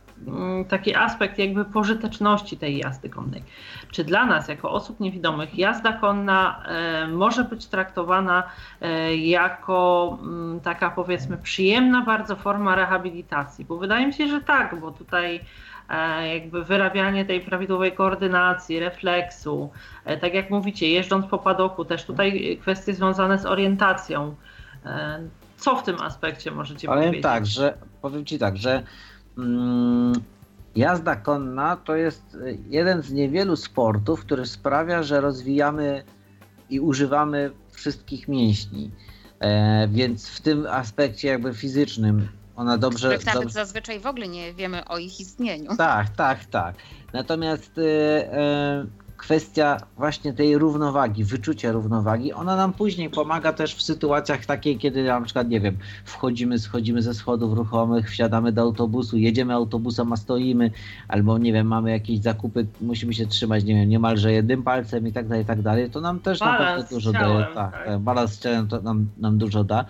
[0.69, 3.43] taki aspekt jakby pożyteczności tej jazdy konnej.
[3.91, 8.43] Czy dla nas, jako osób niewidomych, jazda konna e, może być traktowana
[8.81, 13.65] e, jako mm, taka powiedzmy przyjemna bardzo forma rehabilitacji?
[13.65, 15.41] Bo wydaje mi się, że tak, bo tutaj
[15.89, 19.71] e, jakby wyrabianie tej prawidłowej koordynacji, refleksu,
[20.21, 24.35] tak jak mówicie, jeżdżąc po padoku, też tutaj kwestie związane z orientacją.
[25.57, 27.23] Co w tym aspekcie możecie Powiem powiedzieć?
[27.23, 28.85] tak, że powiem Ci tak, że Mm,
[30.77, 32.37] jazda konna to jest
[32.69, 36.05] jeden z niewielu sportów, który sprawia, że rozwijamy
[36.71, 38.91] i używamy wszystkich mięśni.
[39.41, 43.09] E, więc w tym aspekcie jakby fizycznym ona dobrze.
[43.09, 43.55] Których nawet dobrze...
[43.55, 45.77] zazwyczaj w ogóle nie wiemy o ich istnieniu.
[45.77, 46.75] Tak, tak, tak.
[47.13, 47.83] Natomiast e,
[48.33, 48.87] e,
[49.21, 55.05] kwestia właśnie tej równowagi, wyczucia równowagi, ona nam później pomaga też w sytuacjach takiej, kiedy
[55.05, 60.17] na przykład, nie wiem, wchodzimy, schodzimy ze schodów ruchomych, wsiadamy do autobusu, jedziemy autobusem, a
[60.17, 60.71] stoimy,
[61.09, 65.13] albo nie wiem, mamy jakieś zakupy, musimy się trzymać, nie wiem, niemalże jednym palcem i
[65.13, 67.47] tak dalej, i tak dalej, to nam też balans naprawdę dużo daje.
[67.55, 69.85] Tak, tak, balans z ciałem to nam, nam dużo da.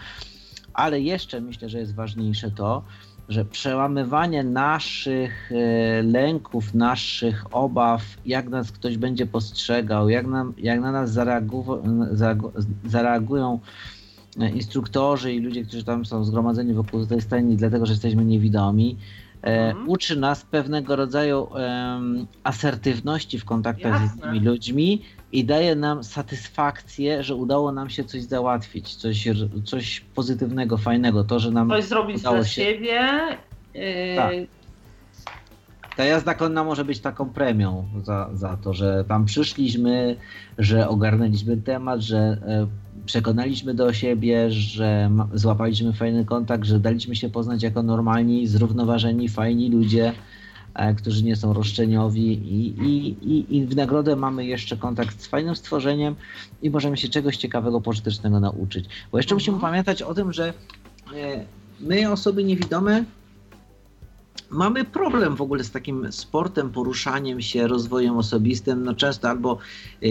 [0.75, 2.83] Ale jeszcze myślę, że jest ważniejsze to,
[3.31, 10.81] że przełamywanie naszych e, lęków, naszych obaw, jak nas ktoś będzie postrzegał, jak, nam, jak
[10.81, 11.65] na nas zareagu,
[12.85, 13.61] zareagują
[14.41, 18.97] e, instruktorzy i ludzie, którzy tam są zgromadzeni wokół tej sceny, dlatego że jesteśmy niewidomi,
[19.43, 19.89] E, mhm.
[19.89, 24.09] uczy nas pewnego rodzaju um, asertywności w kontaktach Jasne.
[24.09, 25.03] z innymi ludźmi
[25.33, 29.29] i daje nam satysfakcję, że udało nam się coś załatwić, coś,
[29.65, 31.25] coś pozytywnego, fajnego.
[31.25, 32.63] To, że nam coś zrobić dla się...
[32.63, 33.01] siebie.
[33.75, 34.17] Yy...
[34.17, 34.35] Tak.
[35.97, 40.17] Ta jazda konna może być taką premią za, za to, że tam przyszliśmy,
[40.59, 42.67] że ogarnęliśmy temat, że e,
[43.07, 49.71] przekonaliśmy do siebie, że złapaliśmy fajny kontakt, że daliśmy się poznać jako normalni, zrównoważeni, fajni
[49.71, 50.13] ludzie,
[50.97, 55.57] którzy nie są roszczeniowi i, i, i, i w nagrodę mamy jeszcze kontakt z fajnym
[55.57, 56.15] stworzeniem
[56.63, 58.85] i możemy się czegoś ciekawego, pożytecznego nauczyć.
[59.13, 59.73] Bo jeszcze musimy mhm.
[59.73, 60.53] pamiętać o tym, że
[61.15, 61.45] e,
[61.81, 63.05] my, osoby niewidome,
[64.51, 68.85] mamy problem w ogóle z takim sportem, poruszaniem się, rozwojem osobistym.
[68.85, 69.59] No często albo
[70.03, 70.07] e,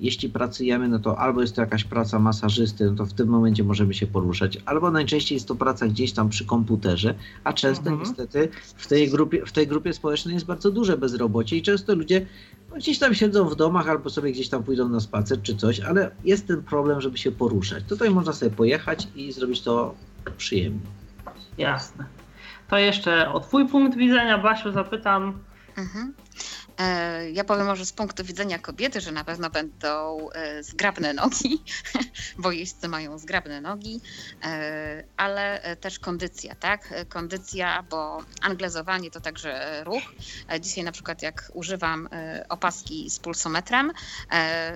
[0.00, 3.64] jeśli pracujemy, no to albo jest to jakaś praca masażysty, no to w tym momencie
[3.64, 7.14] możemy się poruszać, albo najczęściej jest to praca gdzieś tam przy komputerze,
[7.44, 8.00] a często mhm.
[8.00, 12.26] niestety w tej, grupie, w tej grupie społecznej jest bardzo duże bezrobocie i często ludzie
[12.70, 15.80] no, gdzieś tam siedzą w domach albo sobie gdzieś tam pójdą na spacer czy coś,
[15.80, 17.84] ale jest ten problem, żeby się poruszać.
[17.88, 19.94] Tutaj można sobie pojechać i zrobić to
[20.36, 20.80] przyjemnie.
[21.58, 22.04] Jasne.
[22.68, 25.38] To jeszcze o Twój punkt widzenia, Basiu, zapytam.
[25.76, 26.14] Mhm.
[26.78, 31.62] E, ja powiem może z punktu widzenia kobiety, że na pewno będą e, zgrabne nogi,
[32.38, 34.00] bo jeźdźcy mają zgrabne nogi,
[34.44, 36.94] e, ale też kondycja, tak?
[37.08, 40.02] Kondycja, bo anglezowanie to także ruch.
[40.60, 42.08] Dzisiaj na przykład jak używam
[42.48, 43.92] opaski z pulsometrem,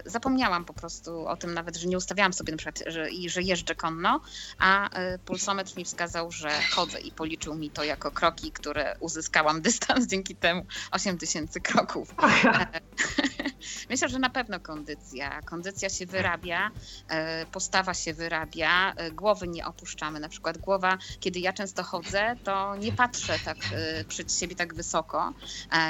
[0.07, 3.75] zapomniałam po prostu o tym nawet, że nie ustawiałam sobie na przykład, że, że jeżdżę
[3.75, 4.21] konno,
[4.59, 4.91] a
[5.25, 10.37] pulsometr mi wskazał, że chodzę i policzył mi to jako kroki, które uzyskałam dystans dzięki
[10.37, 12.15] temu 8000 kroków kroków.
[13.91, 15.43] Myślę, że na pewno kondycja.
[15.43, 16.71] Kondycja się wyrabia,
[17.09, 20.21] e, postawa się wyrabia, e, głowy nie opuszczamy.
[20.21, 24.75] Na przykład głowa, kiedy ja często chodzę, to nie patrzę tak e, przed siebie tak
[24.75, 25.33] wysoko,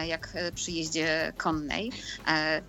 [0.06, 1.92] jak przy jeździe konnej.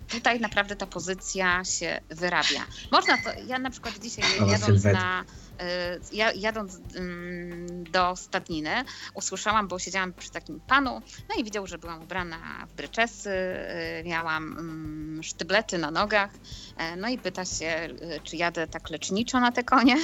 [0.08, 2.60] Tutaj naprawdę ta pozycja się wyrabia.
[2.90, 5.24] Można to, ja na przykład dzisiaj jadąc na
[5.60, 6.00] Y,
[6.34, 12.02] jadąc mm, do stadniny, usłyszałam, bo siedziałam przy takim panu, no i widział, że byłam
[12.02, 16.30] ubrana w bryczesy, y, miałam sztyblety na nogach,
[16.96, 19.96] no i pyta się, y, czy jadę tak leczniczo na te konie.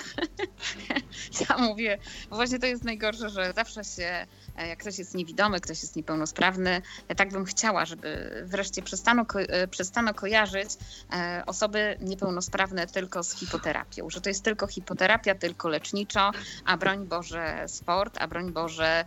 [1.50, 1.98] ja mówię,
[2.30, 5.96] bo właśnie to jest najgorsze, że zawsze się E, jak ktoś jest niewidomy, ktoś jest
[5.96, 6.82] niepełnosprawny.
[7.08, 10.70] Ja tak bym chciała, żeby wreszcie przestano, ko e, przestano kojarzyć
[11.12, 16.30] e, osoby niepełnosprawne tylko z hipoterapią, że to jest tylko hipoterapia, tylko leczniczo,
[16.64, 19.04] a broń Boże sport, a broń Boże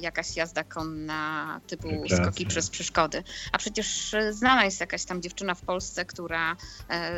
[0.00, 3.22] jakaś jazda konna typu skoki przez przeszkody.
[3.52, 6.56] A przecież znana jest jakaś tam dziewczyna w Polsce, która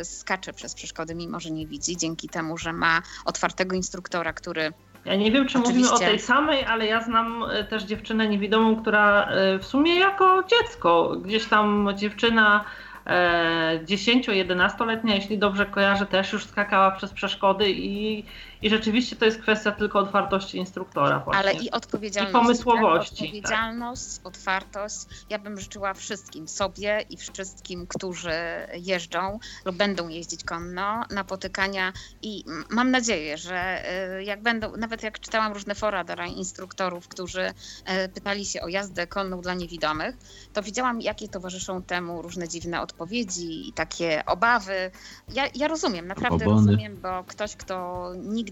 [0.02, 4.72] skacze przez przeszkody, mimo że nie widzi, dzięki temu, że ma otwartego instruktora, który
[5.04, 5.80] ja nie wiem, czy Oczywiście.
[5.80, 9.98] mówimy o tej samej, ale ja znam e, też dziewczynę niewidomą, która e, w sumie
[9.98, 12.64] jako dziecko, gdzieś tam dziewczyna
[13.06, 18.24] e, 10-11-letnia, jeśli dobrze kojarzę, też już skakała przez przeszkody i,
[18.62, 21.18] i rzeczywiście to jest kwestia tylko otwartości instruktora.
[21.18, 21.40] Właśnie.
[21.40, 22.34] Ale i odpowiedzialność.
[22.34, 23.24] I pomysłowości, Tak?
[23.24, 24.96] Odpowiedzialność, otwartość.
[25.30, 28.30] Ja bym życzyła wszystkim, sobie i wszystkim, którzy
[28.74, 33.82] jeżdżą lub będą jeździć konno, napotykania i mam nadzieję, że
[34.18, 37.52] y, jak będą, nawet jak czytałam różne fora dla instruktorów, którzy
[37.84, 40.16] e, pytali się o jazdę konną dla niewidomych,
[40.52, 44.90] to widziałam, jakie towarzyszą temu różne dziwne odpowiedzi i takie obawy.
[45.34, 46.66] Ja, ja rozumiem, naprawdę Obony.
[46.66, 48.49] rozumiem, bo ktoś, kto nigdy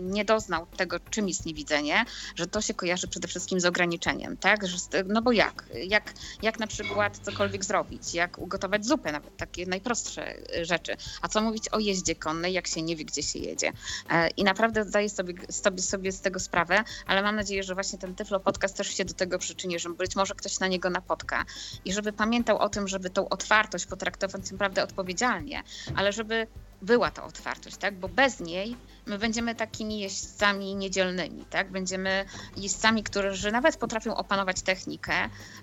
[0.00, 2.04] nie doznał tego, czym jest niewidzenie,
[2.36, 4.66] że to się kojarzy przede wszystkim z ograniczeniem, tak?
[4.66, 4.76] Że,
[5.06, 5.64] no bo jak?
[5.86, 6.12] jak?
[6.42, 8.14] Jak na przykład cokolwiek zrobić?
[8.14, 10.96] Jak ugotować zupę, nawet takie najprostsze y, rzeczy.
[11.22, 13.72] A co mówić o jeździe konnej, jak się nie wie, gdzie się jedzie?
[14.10, 17.98] E, I naprawdę zdaję sobie, sobie, sobie z tego sprawę, ale mam nadzieję, że właśnie
[17.98, 21.44] ten Tyflo Podcast też się do tego przyczyni, że być może ktoś na niego napotka
[21.84, 25.62] i żeby pamiętał o tym, żeby tą otwartość potraktować naprawdę odpowiedzialnie,
[25.94, 26.46] ale żeby
[26.82, 27.98] była ta otwartość, tak?
[28.00, 28.76] Bo bez niej
[29.06, 31.70] my będziemy takimi jeźdźcami niedzielnymi, tak?
[31.70, 32.24] Będziemy
[32.56, 35.12] jeźdźcami, którzy nawet potrafią opanować technikę,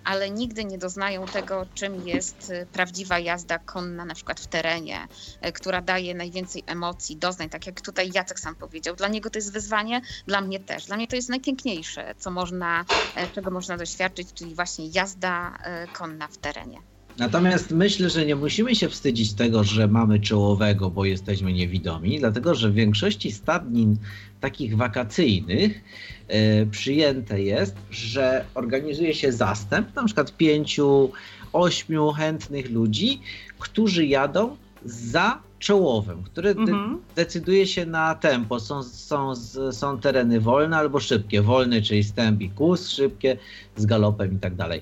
[0.04, 5.08] ale nigdy nie doznają tego, czym jest y, prawdziwa jazda konna, na przykład w terenie,
[5.48, 8.96] y, która daje najwięcej emocji, doznań, tak jak tutaj Jacek sam powiedział.
[8.96, 10.86] Dla niego to jest wyzwanie, dla mnie też.
[10.86, 12.86] Dla mnie to jest najpiękniejsze, co można,
[13.16, 16.95] e, czego można doświadczyć, czyli właśnie jazda e, konna w terenie.
[17.18, 22.56] Natomiast myślę, że nie musimy się wstydzić tego, że mamy czołowego, bo jesteśmy niewidomi, dlatego
[22.56, 23.98] że w większości stadnin
[24.42, 25.82] takich wakacyjnych
[26.28, 31.12] e, przyjęte jest, że organizuje się zastęp, na przykład pięciu,
[31.54, 33.22] ośmiu chętnych ludzi,
[33.60, 37.00] którzy jadą za czołowym, który de- Mhm.
[37.16, 38.60] decyduje się na tempo.
[38.60, 39.34] Są, są,
[39.72, 41.42] są tereny wolne albo szybkie.
[41.42, 43.38] Wolny, czyli stęp i kurs, szybkie
[43.76, 44.82] z galopem i tak dalej.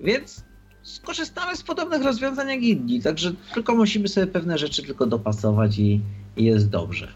[0.00, 0.45] Więc
[0.86, 3.02] skorzystamy z podobnych rozwiązań jak inni.
[3.02, 6.00] Także tylko musimy sobie pewne rzeczy tylko dopasować i,
[6.36, 7.08] jest dobrze.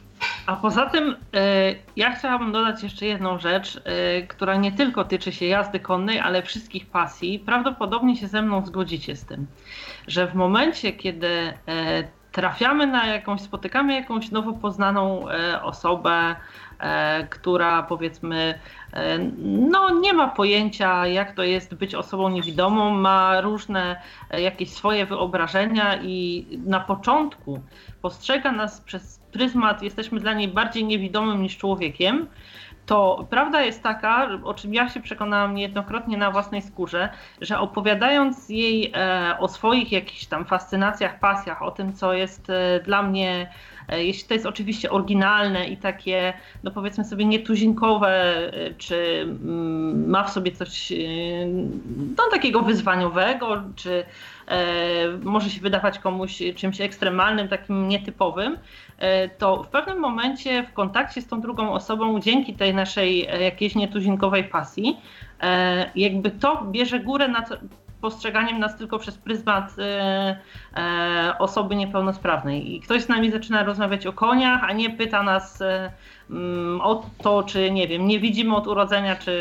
[0.47, 5.33] A poza tym e, ja chciałabym dodać jeszcze jedną rzecz, e, która nie tylko tyczy
[5.33, 7.39] się jazdy konnej, ale wszystkich pasji.
[7.39, 9.47] Prawdopodobnie się ze mną zgodzicie z tym,
[10.09, 11.55] że w momencie, kiedy e,
[12.33, 16.37] trafiamy na jakąś, spotykamy jakąś nowo poznaną e, osobę,
[17.31, 18.59] która powiedzmy
[18.93, 24.01] e, no nie ma pojęcia jak to jest być osobą niewidomą, ma różne
[24.31, 27.61] e, jakieś swoje wyobrażenia i na początku
[28.03, 32.27] postrzega nas przez pryzmat, jesteśmy dla niej bardziej niewidomym niż człowiekiem,
[32.91, 37.09] to prawda jest taka, o czym ja się przekonałam niejednokrotnie na własnej skórze,
[37.41, 42.81] że opowiadając jej e, o swoich jakichś tam fascynacjach, pasjach, o tym, co jest e,
[42.85, 48.75] dla mnie, e, jeśli to jest oczywiście oryginalne i takie, no powiedzmy sobie, nietuzinkowe, e,
[48.75, 50.97] czy mm, ma w sobie coś e,
[52.17, 54.05] no, takiego wyzwaniowego, czy
[54.49, 54.65] e,
[55.23, 58.59] może się wydawać komuś czymś ekstremalnym, takim nietypowym,
[58.99, 63.43] e, to w pewnym momencie w kontakcie z tą drugą osobą, dzięki tej naszej e,
[63.43, 64.97] jakiejś nietuzinkowej pasji,
[65.41, 67.49] e, jakby to bierze górę nad
[68.01, 70.37] postrzeganiem nas tylko przez pryzmat e,
[70.77, 72.75] e, osoby niepełnosprawnej.
[72.75, 75.93] I ktoś z nami zaczyna rozmawiać o koniach, a nie pyta nas e,
[76.31, 79.35] mm, o to, czy nie wiem, nie widzimy od urodzenia, czy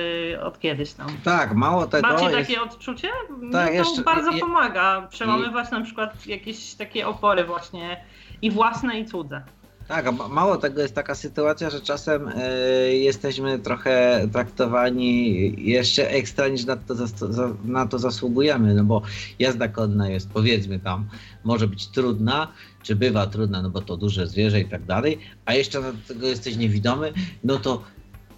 [0.44, 1.08] od kiedyś tam.
[1.24, 2.08] Tak, mało tego.
[2.08, 3.08] Macie jest- takie odczucie?
[3.42, 8.04] No Tak, to jeszcze- bardzo pomaga przełamywać na przykład jakieś takie opory właśnie
[8.42, 9.42] i własne i cudze.
[9.90, 12.52] Tak, a ma- mało tego jest taka sytuacja, że czasem e,
[12.94, 19.02] jesteśmy trochę traktowani jeszcze ekstra niż na to, za, na to zasługujemy, no bo
[19.40, 21.10] jazda konna jest powiedzmy tam,
[21.44, 22.48] może być trudna,
[22.84, 26.28] czy bywa trudna, no bo to duże zwierzę i tak dalej, a jeszcze do tego
[26.28, 27.84] jesteś niewidomy, no to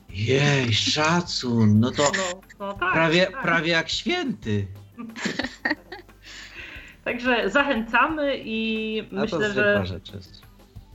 [0.10, 3.42] jej, szacun, no to No, no tak, prawie, tak.
[3.42, 4.68] prawie jak święty.
[7.06, 10.42] Także zachęcamy i A to myślę, zwykła że rzecz jest.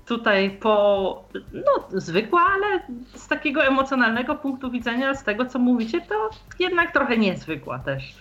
[0.06, 2.80] Tutaj po, no zwykła, ale
[3.14, 8.14] z takiego emocjonalnego punktu widzenia, z tego co mówicie, to jednak trochę niezwykła też.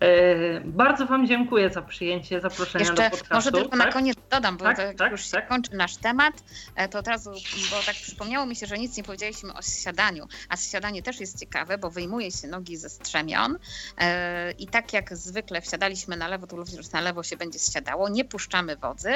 [0.00, 3.34] E, bardzo Wam dziękuję za przyjęcie zaproszenia Jeszcze do podcastu.
[3.34, 3.92] może tylko na tak?
[3.92, 5.48] koniec dodam, bo Tak, tak, tak, już się tak.
[5.48, 6.34] kończy nasz temat,
[6.76, 7.30] e, to od razu,
[7.70, 11.40] bo tak przypomniało mi się, że nic nie powiedzieliśmy o zsiadaniu, a zsiadanie też jest
[11.40, 13.58] ciekawe, bo wyjmuje się nogi ze strzemion
[13.98, 18.08] e, i tak jak zwykle wsiadaliśmy na lewo, to również na lewo się będzie zsiadało,
[18.08, 19.12] nie puszczamy wodzy,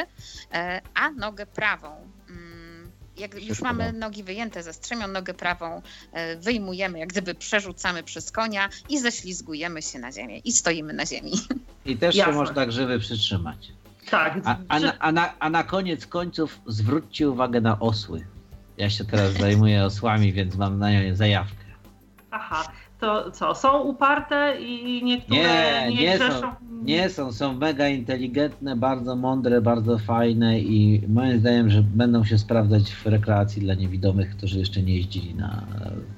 [0.52, 1.99] e, a nogę prawą.
[3.20, 3.98] Jak już mamy no.
[3.98, 5.82] nogi wyjęte ze strzemion, nogę prawą
[6.12, 11.06] e, wyjmujemy, jak gdyby przerzucamy przez konia i ześlizgujemy się na ziemię i stoimy na
[11.06, 11.32] ziemi.
[11.86, 12.32] I też Jasne.
[12.32, 13.72] się można grzywy przytrzymać.
[14.10, 18.26] Tak, A, a, na, a, na, a na koniec końców zwróćcie uwagę na osły.
[18.78, 21.64] Ja się teraz zajmuję osłami, więc mam na nią zajawkę.
[22.30, 26.40] Aha, to co, są uparte i niektóre Nie, nie, nie grzeszą?
[26.40, 26.48] są.
[26.82, 32.38] Nie są, są mega inteligentne, bardzo mądre, bardzo fajne i moim zdaniem, że będą się
[32.38, 35.62] sprawdzać w rekreacji dla niewidomych, którzy jeszcze nie jeździli na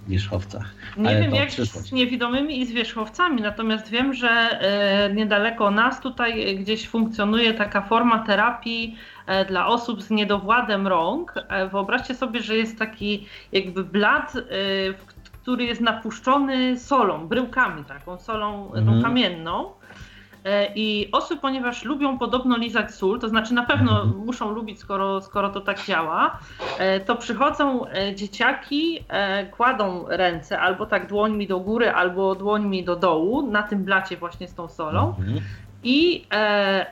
[0.09, 0.75] wierzchowcach.
[0.97, 1.89] Nie Ale wiem jak przyszłość.
[1.89, 7.83] z niewidomymi i z wierzchowcami, natomiast wiem, że e, niedaleko nas tutaj gdzieś funkcjonuje taka
[7.83, 8.97] forma terapii
[9.27, 11.35] e, dla osób z niedowładem rąk.
[11.49, 14.33] E, Wyobraźcie sobie, że jest taki jakby blat,
[14.99, 15.12] w-
[15.43, 19.03] który jest napuszczony solą, bryłkami, taką solą tą Mhm.
[19.03, 19.71] kamienną.
[20.45, 24.25] E, I osły, ponieważ lubią podobno lizać sól, to znaczy na pewno Mhm.
[24.27, 26.39] muszą lubić, skoro, skoro to tak działa,
[26.79, 29.05] e, to przychodzą e, dzieciaki,
[29.51, 34.49] kładą ręce albo tak dłońmi do góry, albo dłońmi do dołu na tym blacie właśnie
[34.49, 35.41] z tą solą Mhm.
[35.85, 36.27] i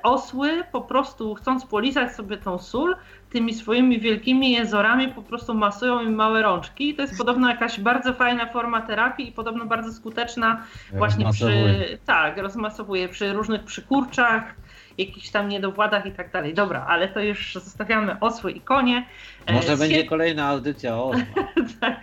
[0.02, 2.96] osły po prostu chcąc polizać sobie tą sól,
[3.30, 6.88] tymi swoimi wielkimi jezorami po prostu masują im małe rączki.
[6.88, 11.98] I to jest podobno jakaś bardzo fajna forma terapii i podobno bardzo skuteczna właśnie przy,
[12.06, 14.54] tak, rozmasowuje przy różnych przykurczach,
[14.98, 16.54] jakichś tam niedowładach i tak dalej.
[16.54, 19.06] Dobra, ale to już zostawiamy osły i konie.
[19.46, 21.12] E, Może będzie kolejna audycja o
[21.80, 22.00] tak.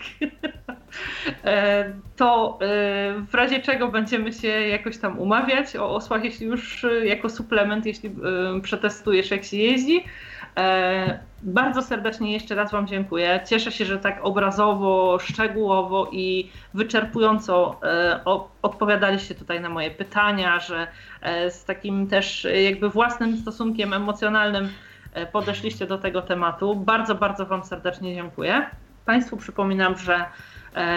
[1.43, 2.66] E, To e,
[3.22, 7.85] w razie czego będziemy się jakoś tam umawiać o osłach, jeśli już e, jako suplement,
[7.85, 8.16] jeśli
[8.61, 10.03] przetestujesz jak się jeździ.
[11.43, 13.40] Bardzo serdecznie jeszcze raz Wam dziękuję.
[13.49, 17.80] Cieszę się, że tak obrazowo, szczegółowo i wyczerpująco
[18.61, 20.88] odpowiadaliście tutaj na moje pytania, że
[21.49, 24.69] z takim też jakby własnym stosunkiem emocjonalnym
[25.32, 26.75] podeszliście do tego tematu.
[26.75, 28.66] Bardzo, bardzo Wam serdecznie dziękuję.
[29.06, 30.25] Państwu przypominam, że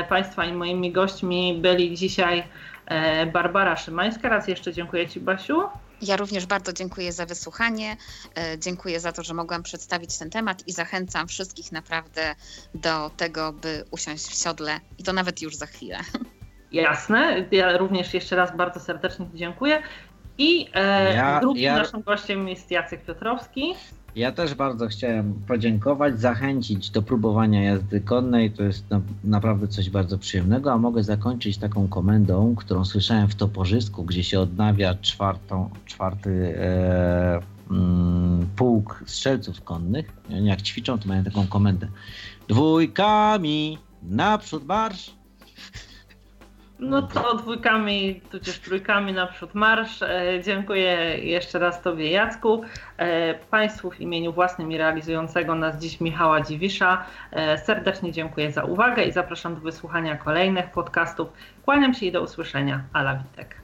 [0.09, 2.45] Państwa i moimi gośćmi byli dzisiaj
[2.87, 4.29] e, Barbara Szymańska.
[4.29, 5.63] Raz jeszcze dziękuję Ci, Basiu.
[6.03, 7.97] Ja również bardzo dziękuję za wysłuchanie.
[8.37, 12.35] e, Dziękuję za to, że mogłam przedstawić ten temat i zachęcam wszystkich naprawdę
[12.75, 15.99] do tego, by usiąść w siodle i to nawet już za chwilę.
[16.73, 17.45] Jasne.
[17.51, 19.83] Ja również jeszcze raz bardzo serdecznie Ci dziękuję.
[20.39, 23.75] I e, Ja- drugim ja- naszym gościem jest Jacek Piotrowski.
[24.17, 28.51] Ja też bardzo chciałem podziękować, zachęcić do próbowania jazdy konnej.
[28.51, 33.35] To jest na, naprawdę coś bardzo przyjemnego, a mogę zakończyć taką komendą, którą słyszałem w
[33.35, 37.41] Toporzysku, gdzie się odnawia czwartą, czwarty e,
[37.71, 40.13] mm, pułk strzelców konnych.
[40.29, 41.89] Jak ćwiczą, to mają taką komendę.
[42.49, 45.20] Dwójkami, naprzód marsz.
[46.81, 50.03] No to dwójkami, tudzież trójkami naprzód marsz.
[50.03, 52.63] E, Dziękuję jeszcze raz Tobie Jacku.
[52.97, 58.65] E, Państwu w imieniu własnym i realizującego nas dziś Michała Dziwisza e, serdecznie dziękuję za
[58.65, 61.29] uwagę i zapraszam do wysłuchania kolejnych podcastów.
[61.65, 62.85] Kłaniam się i do usłyszenia.
[62.93, 63.57] Ala Witek.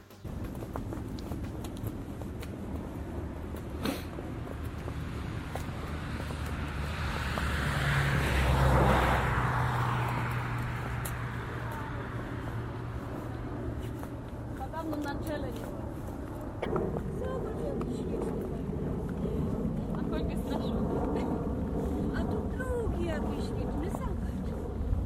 [14.73, 15.83] Dawno na czele nie ma.
[17.19, 18.33] Zobacz, jaki śliczny.
[19.95, 20.77] A koń mnie straszył.
[22.17, 24.47] A tu drugi jakiś śliczny, zobacz.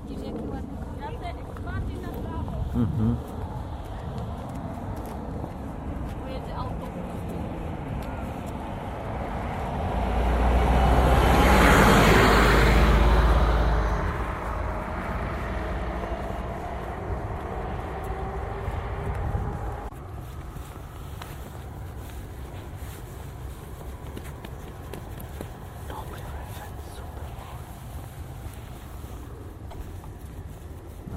[0.08, 1.12] Widzisz, jaki ładny koń.
[1.22, 2.52] Jacek, bardziej na prawo.
[2.74, 3.16] Mhm.
[6.22, 6.90] Pojedzie autobus.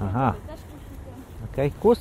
[0.05, 0.33] Aha.
[1.63, 1.99] Okej, kus.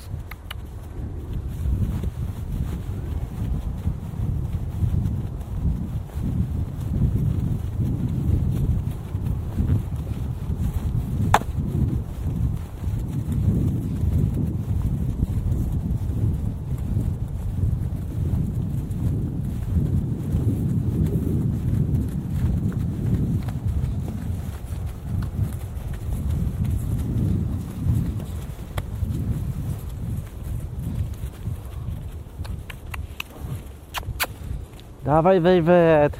[35.23, 36.19] Dawaj, wejwet.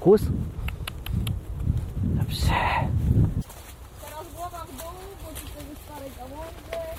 [0.00, 0.22] Kus.
[2.04, 2.44] Dobrze.
[4.00, 4.92] Teraz głowa w dół,
[5.22, 6.98] bo tutaj jest stary gałązek.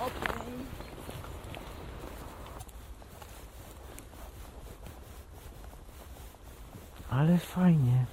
[0.00, 0.52] Okej.
[7.10, 8.04] Ale fajnie.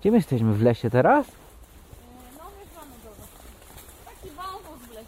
[0.00, 0.52] Gdzie my jesteśmy?
[0.52, 1.26] W lesie teraz?
[4.20, 5.06] taki wąwóz w lesie.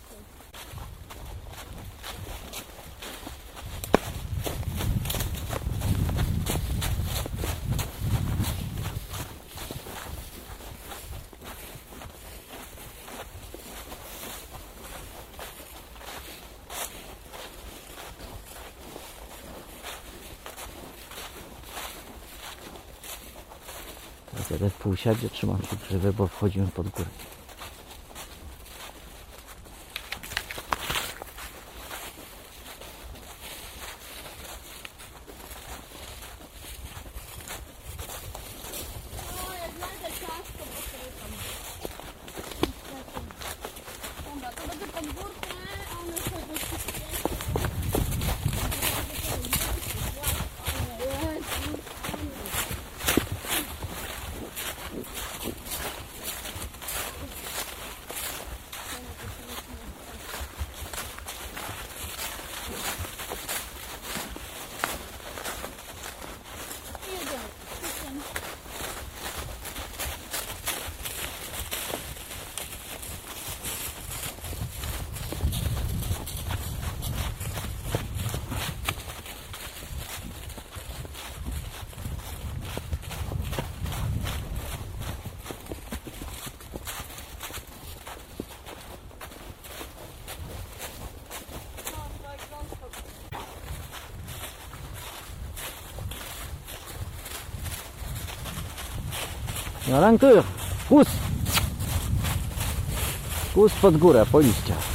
[24.49, 27.09] Teraz w półsiadzie, trzymam się drzewy, bo wchodzimy pod górę.
[100.03, 100.43] Rankuj,
[100.89, 101.09] kus!
[103.55, 104.92] Kus pod górę, po liścia.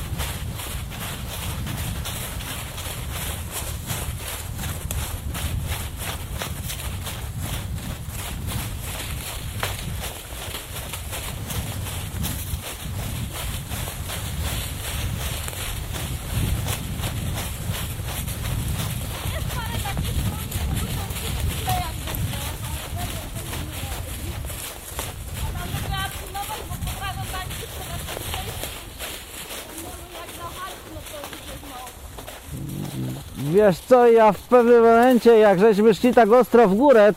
[33.67, 37.13] Wiesz co, ja w pewnym momencie, jak żeśmy szli tak ostro w górę,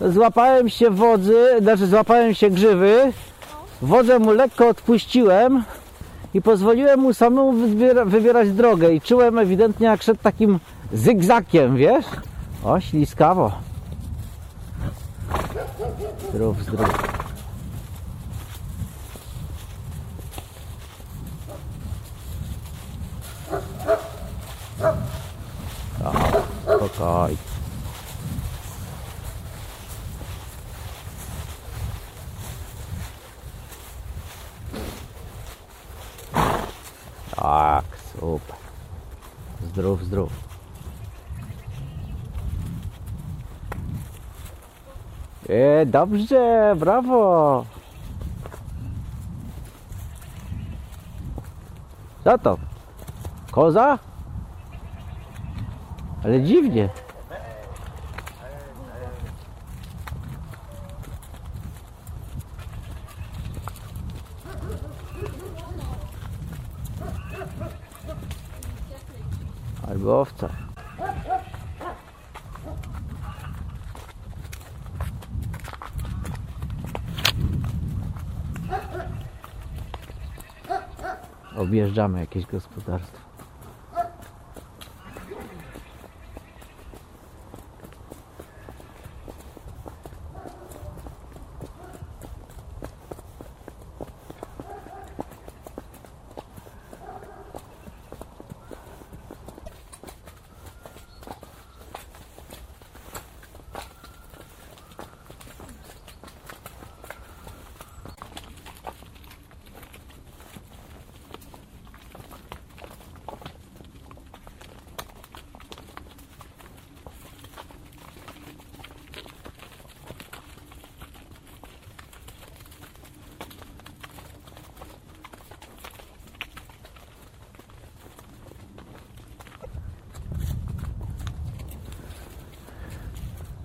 [0.00, 3.12] złapałem się wodzy, znaczy złapałem się grzywy,
[3.82, 5.64] wodę mu lekko odpuściłem
[6.34, 10.58] i pozwoliłem mu samemu wybiera, wybierać drogę i czułem ewidentnie jak szedł takim
[10.92, 12.06] zygzakiem, wiesz?
[12.64, 13.52] O, śliskawo.
[16.30, 17.20] Zdrów, zdrów.
[26.80, 27.36] Spokojnie.
[37.36, 38.56] Tak, super.
[39.68, 40.32] Zdrów, zdrów.
[45.48, 47.64] E, dobrze, brawo.
[52.24, 52.58] Co to?
[53.50, 53.98] Koza?
[56.24, 56.88] Ale dziwnie.
[69.88, 70.48] Albo owca.
[81.70, 83.30] Objeżdżamy jakieś gospodarstwo.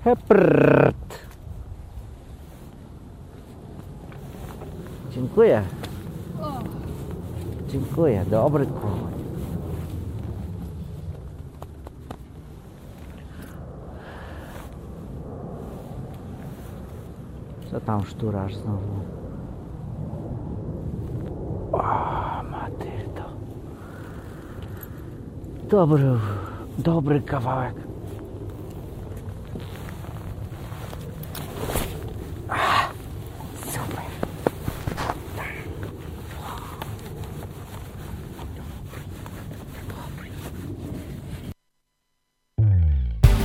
[0.06, 1.20] Heprrt.
[5.12, 5.64] Dziękuję.
[7.68, 9.14] Dziękuję, dobry koń.
[17.72, 18.94] Co tam szturasz znowu?
[21.72, 21.84] O,
[22.52, 23.24] Matyldo.
[25.70, 26.20] Dobry,
[26.78, 27.76] dobry kawałek.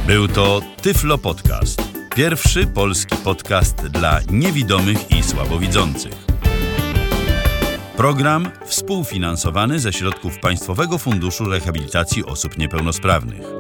[0.07, 1.90] Był to Tyflo Podcast.
[2.15, 6.13] Pierwszy polski podcast dla niewidomych i słabowidzących.
[7.97, 13.60] Program współfinansowany ze środków Państwowego Funduszu Rehabilitacji Osób Niepełnosprawnych.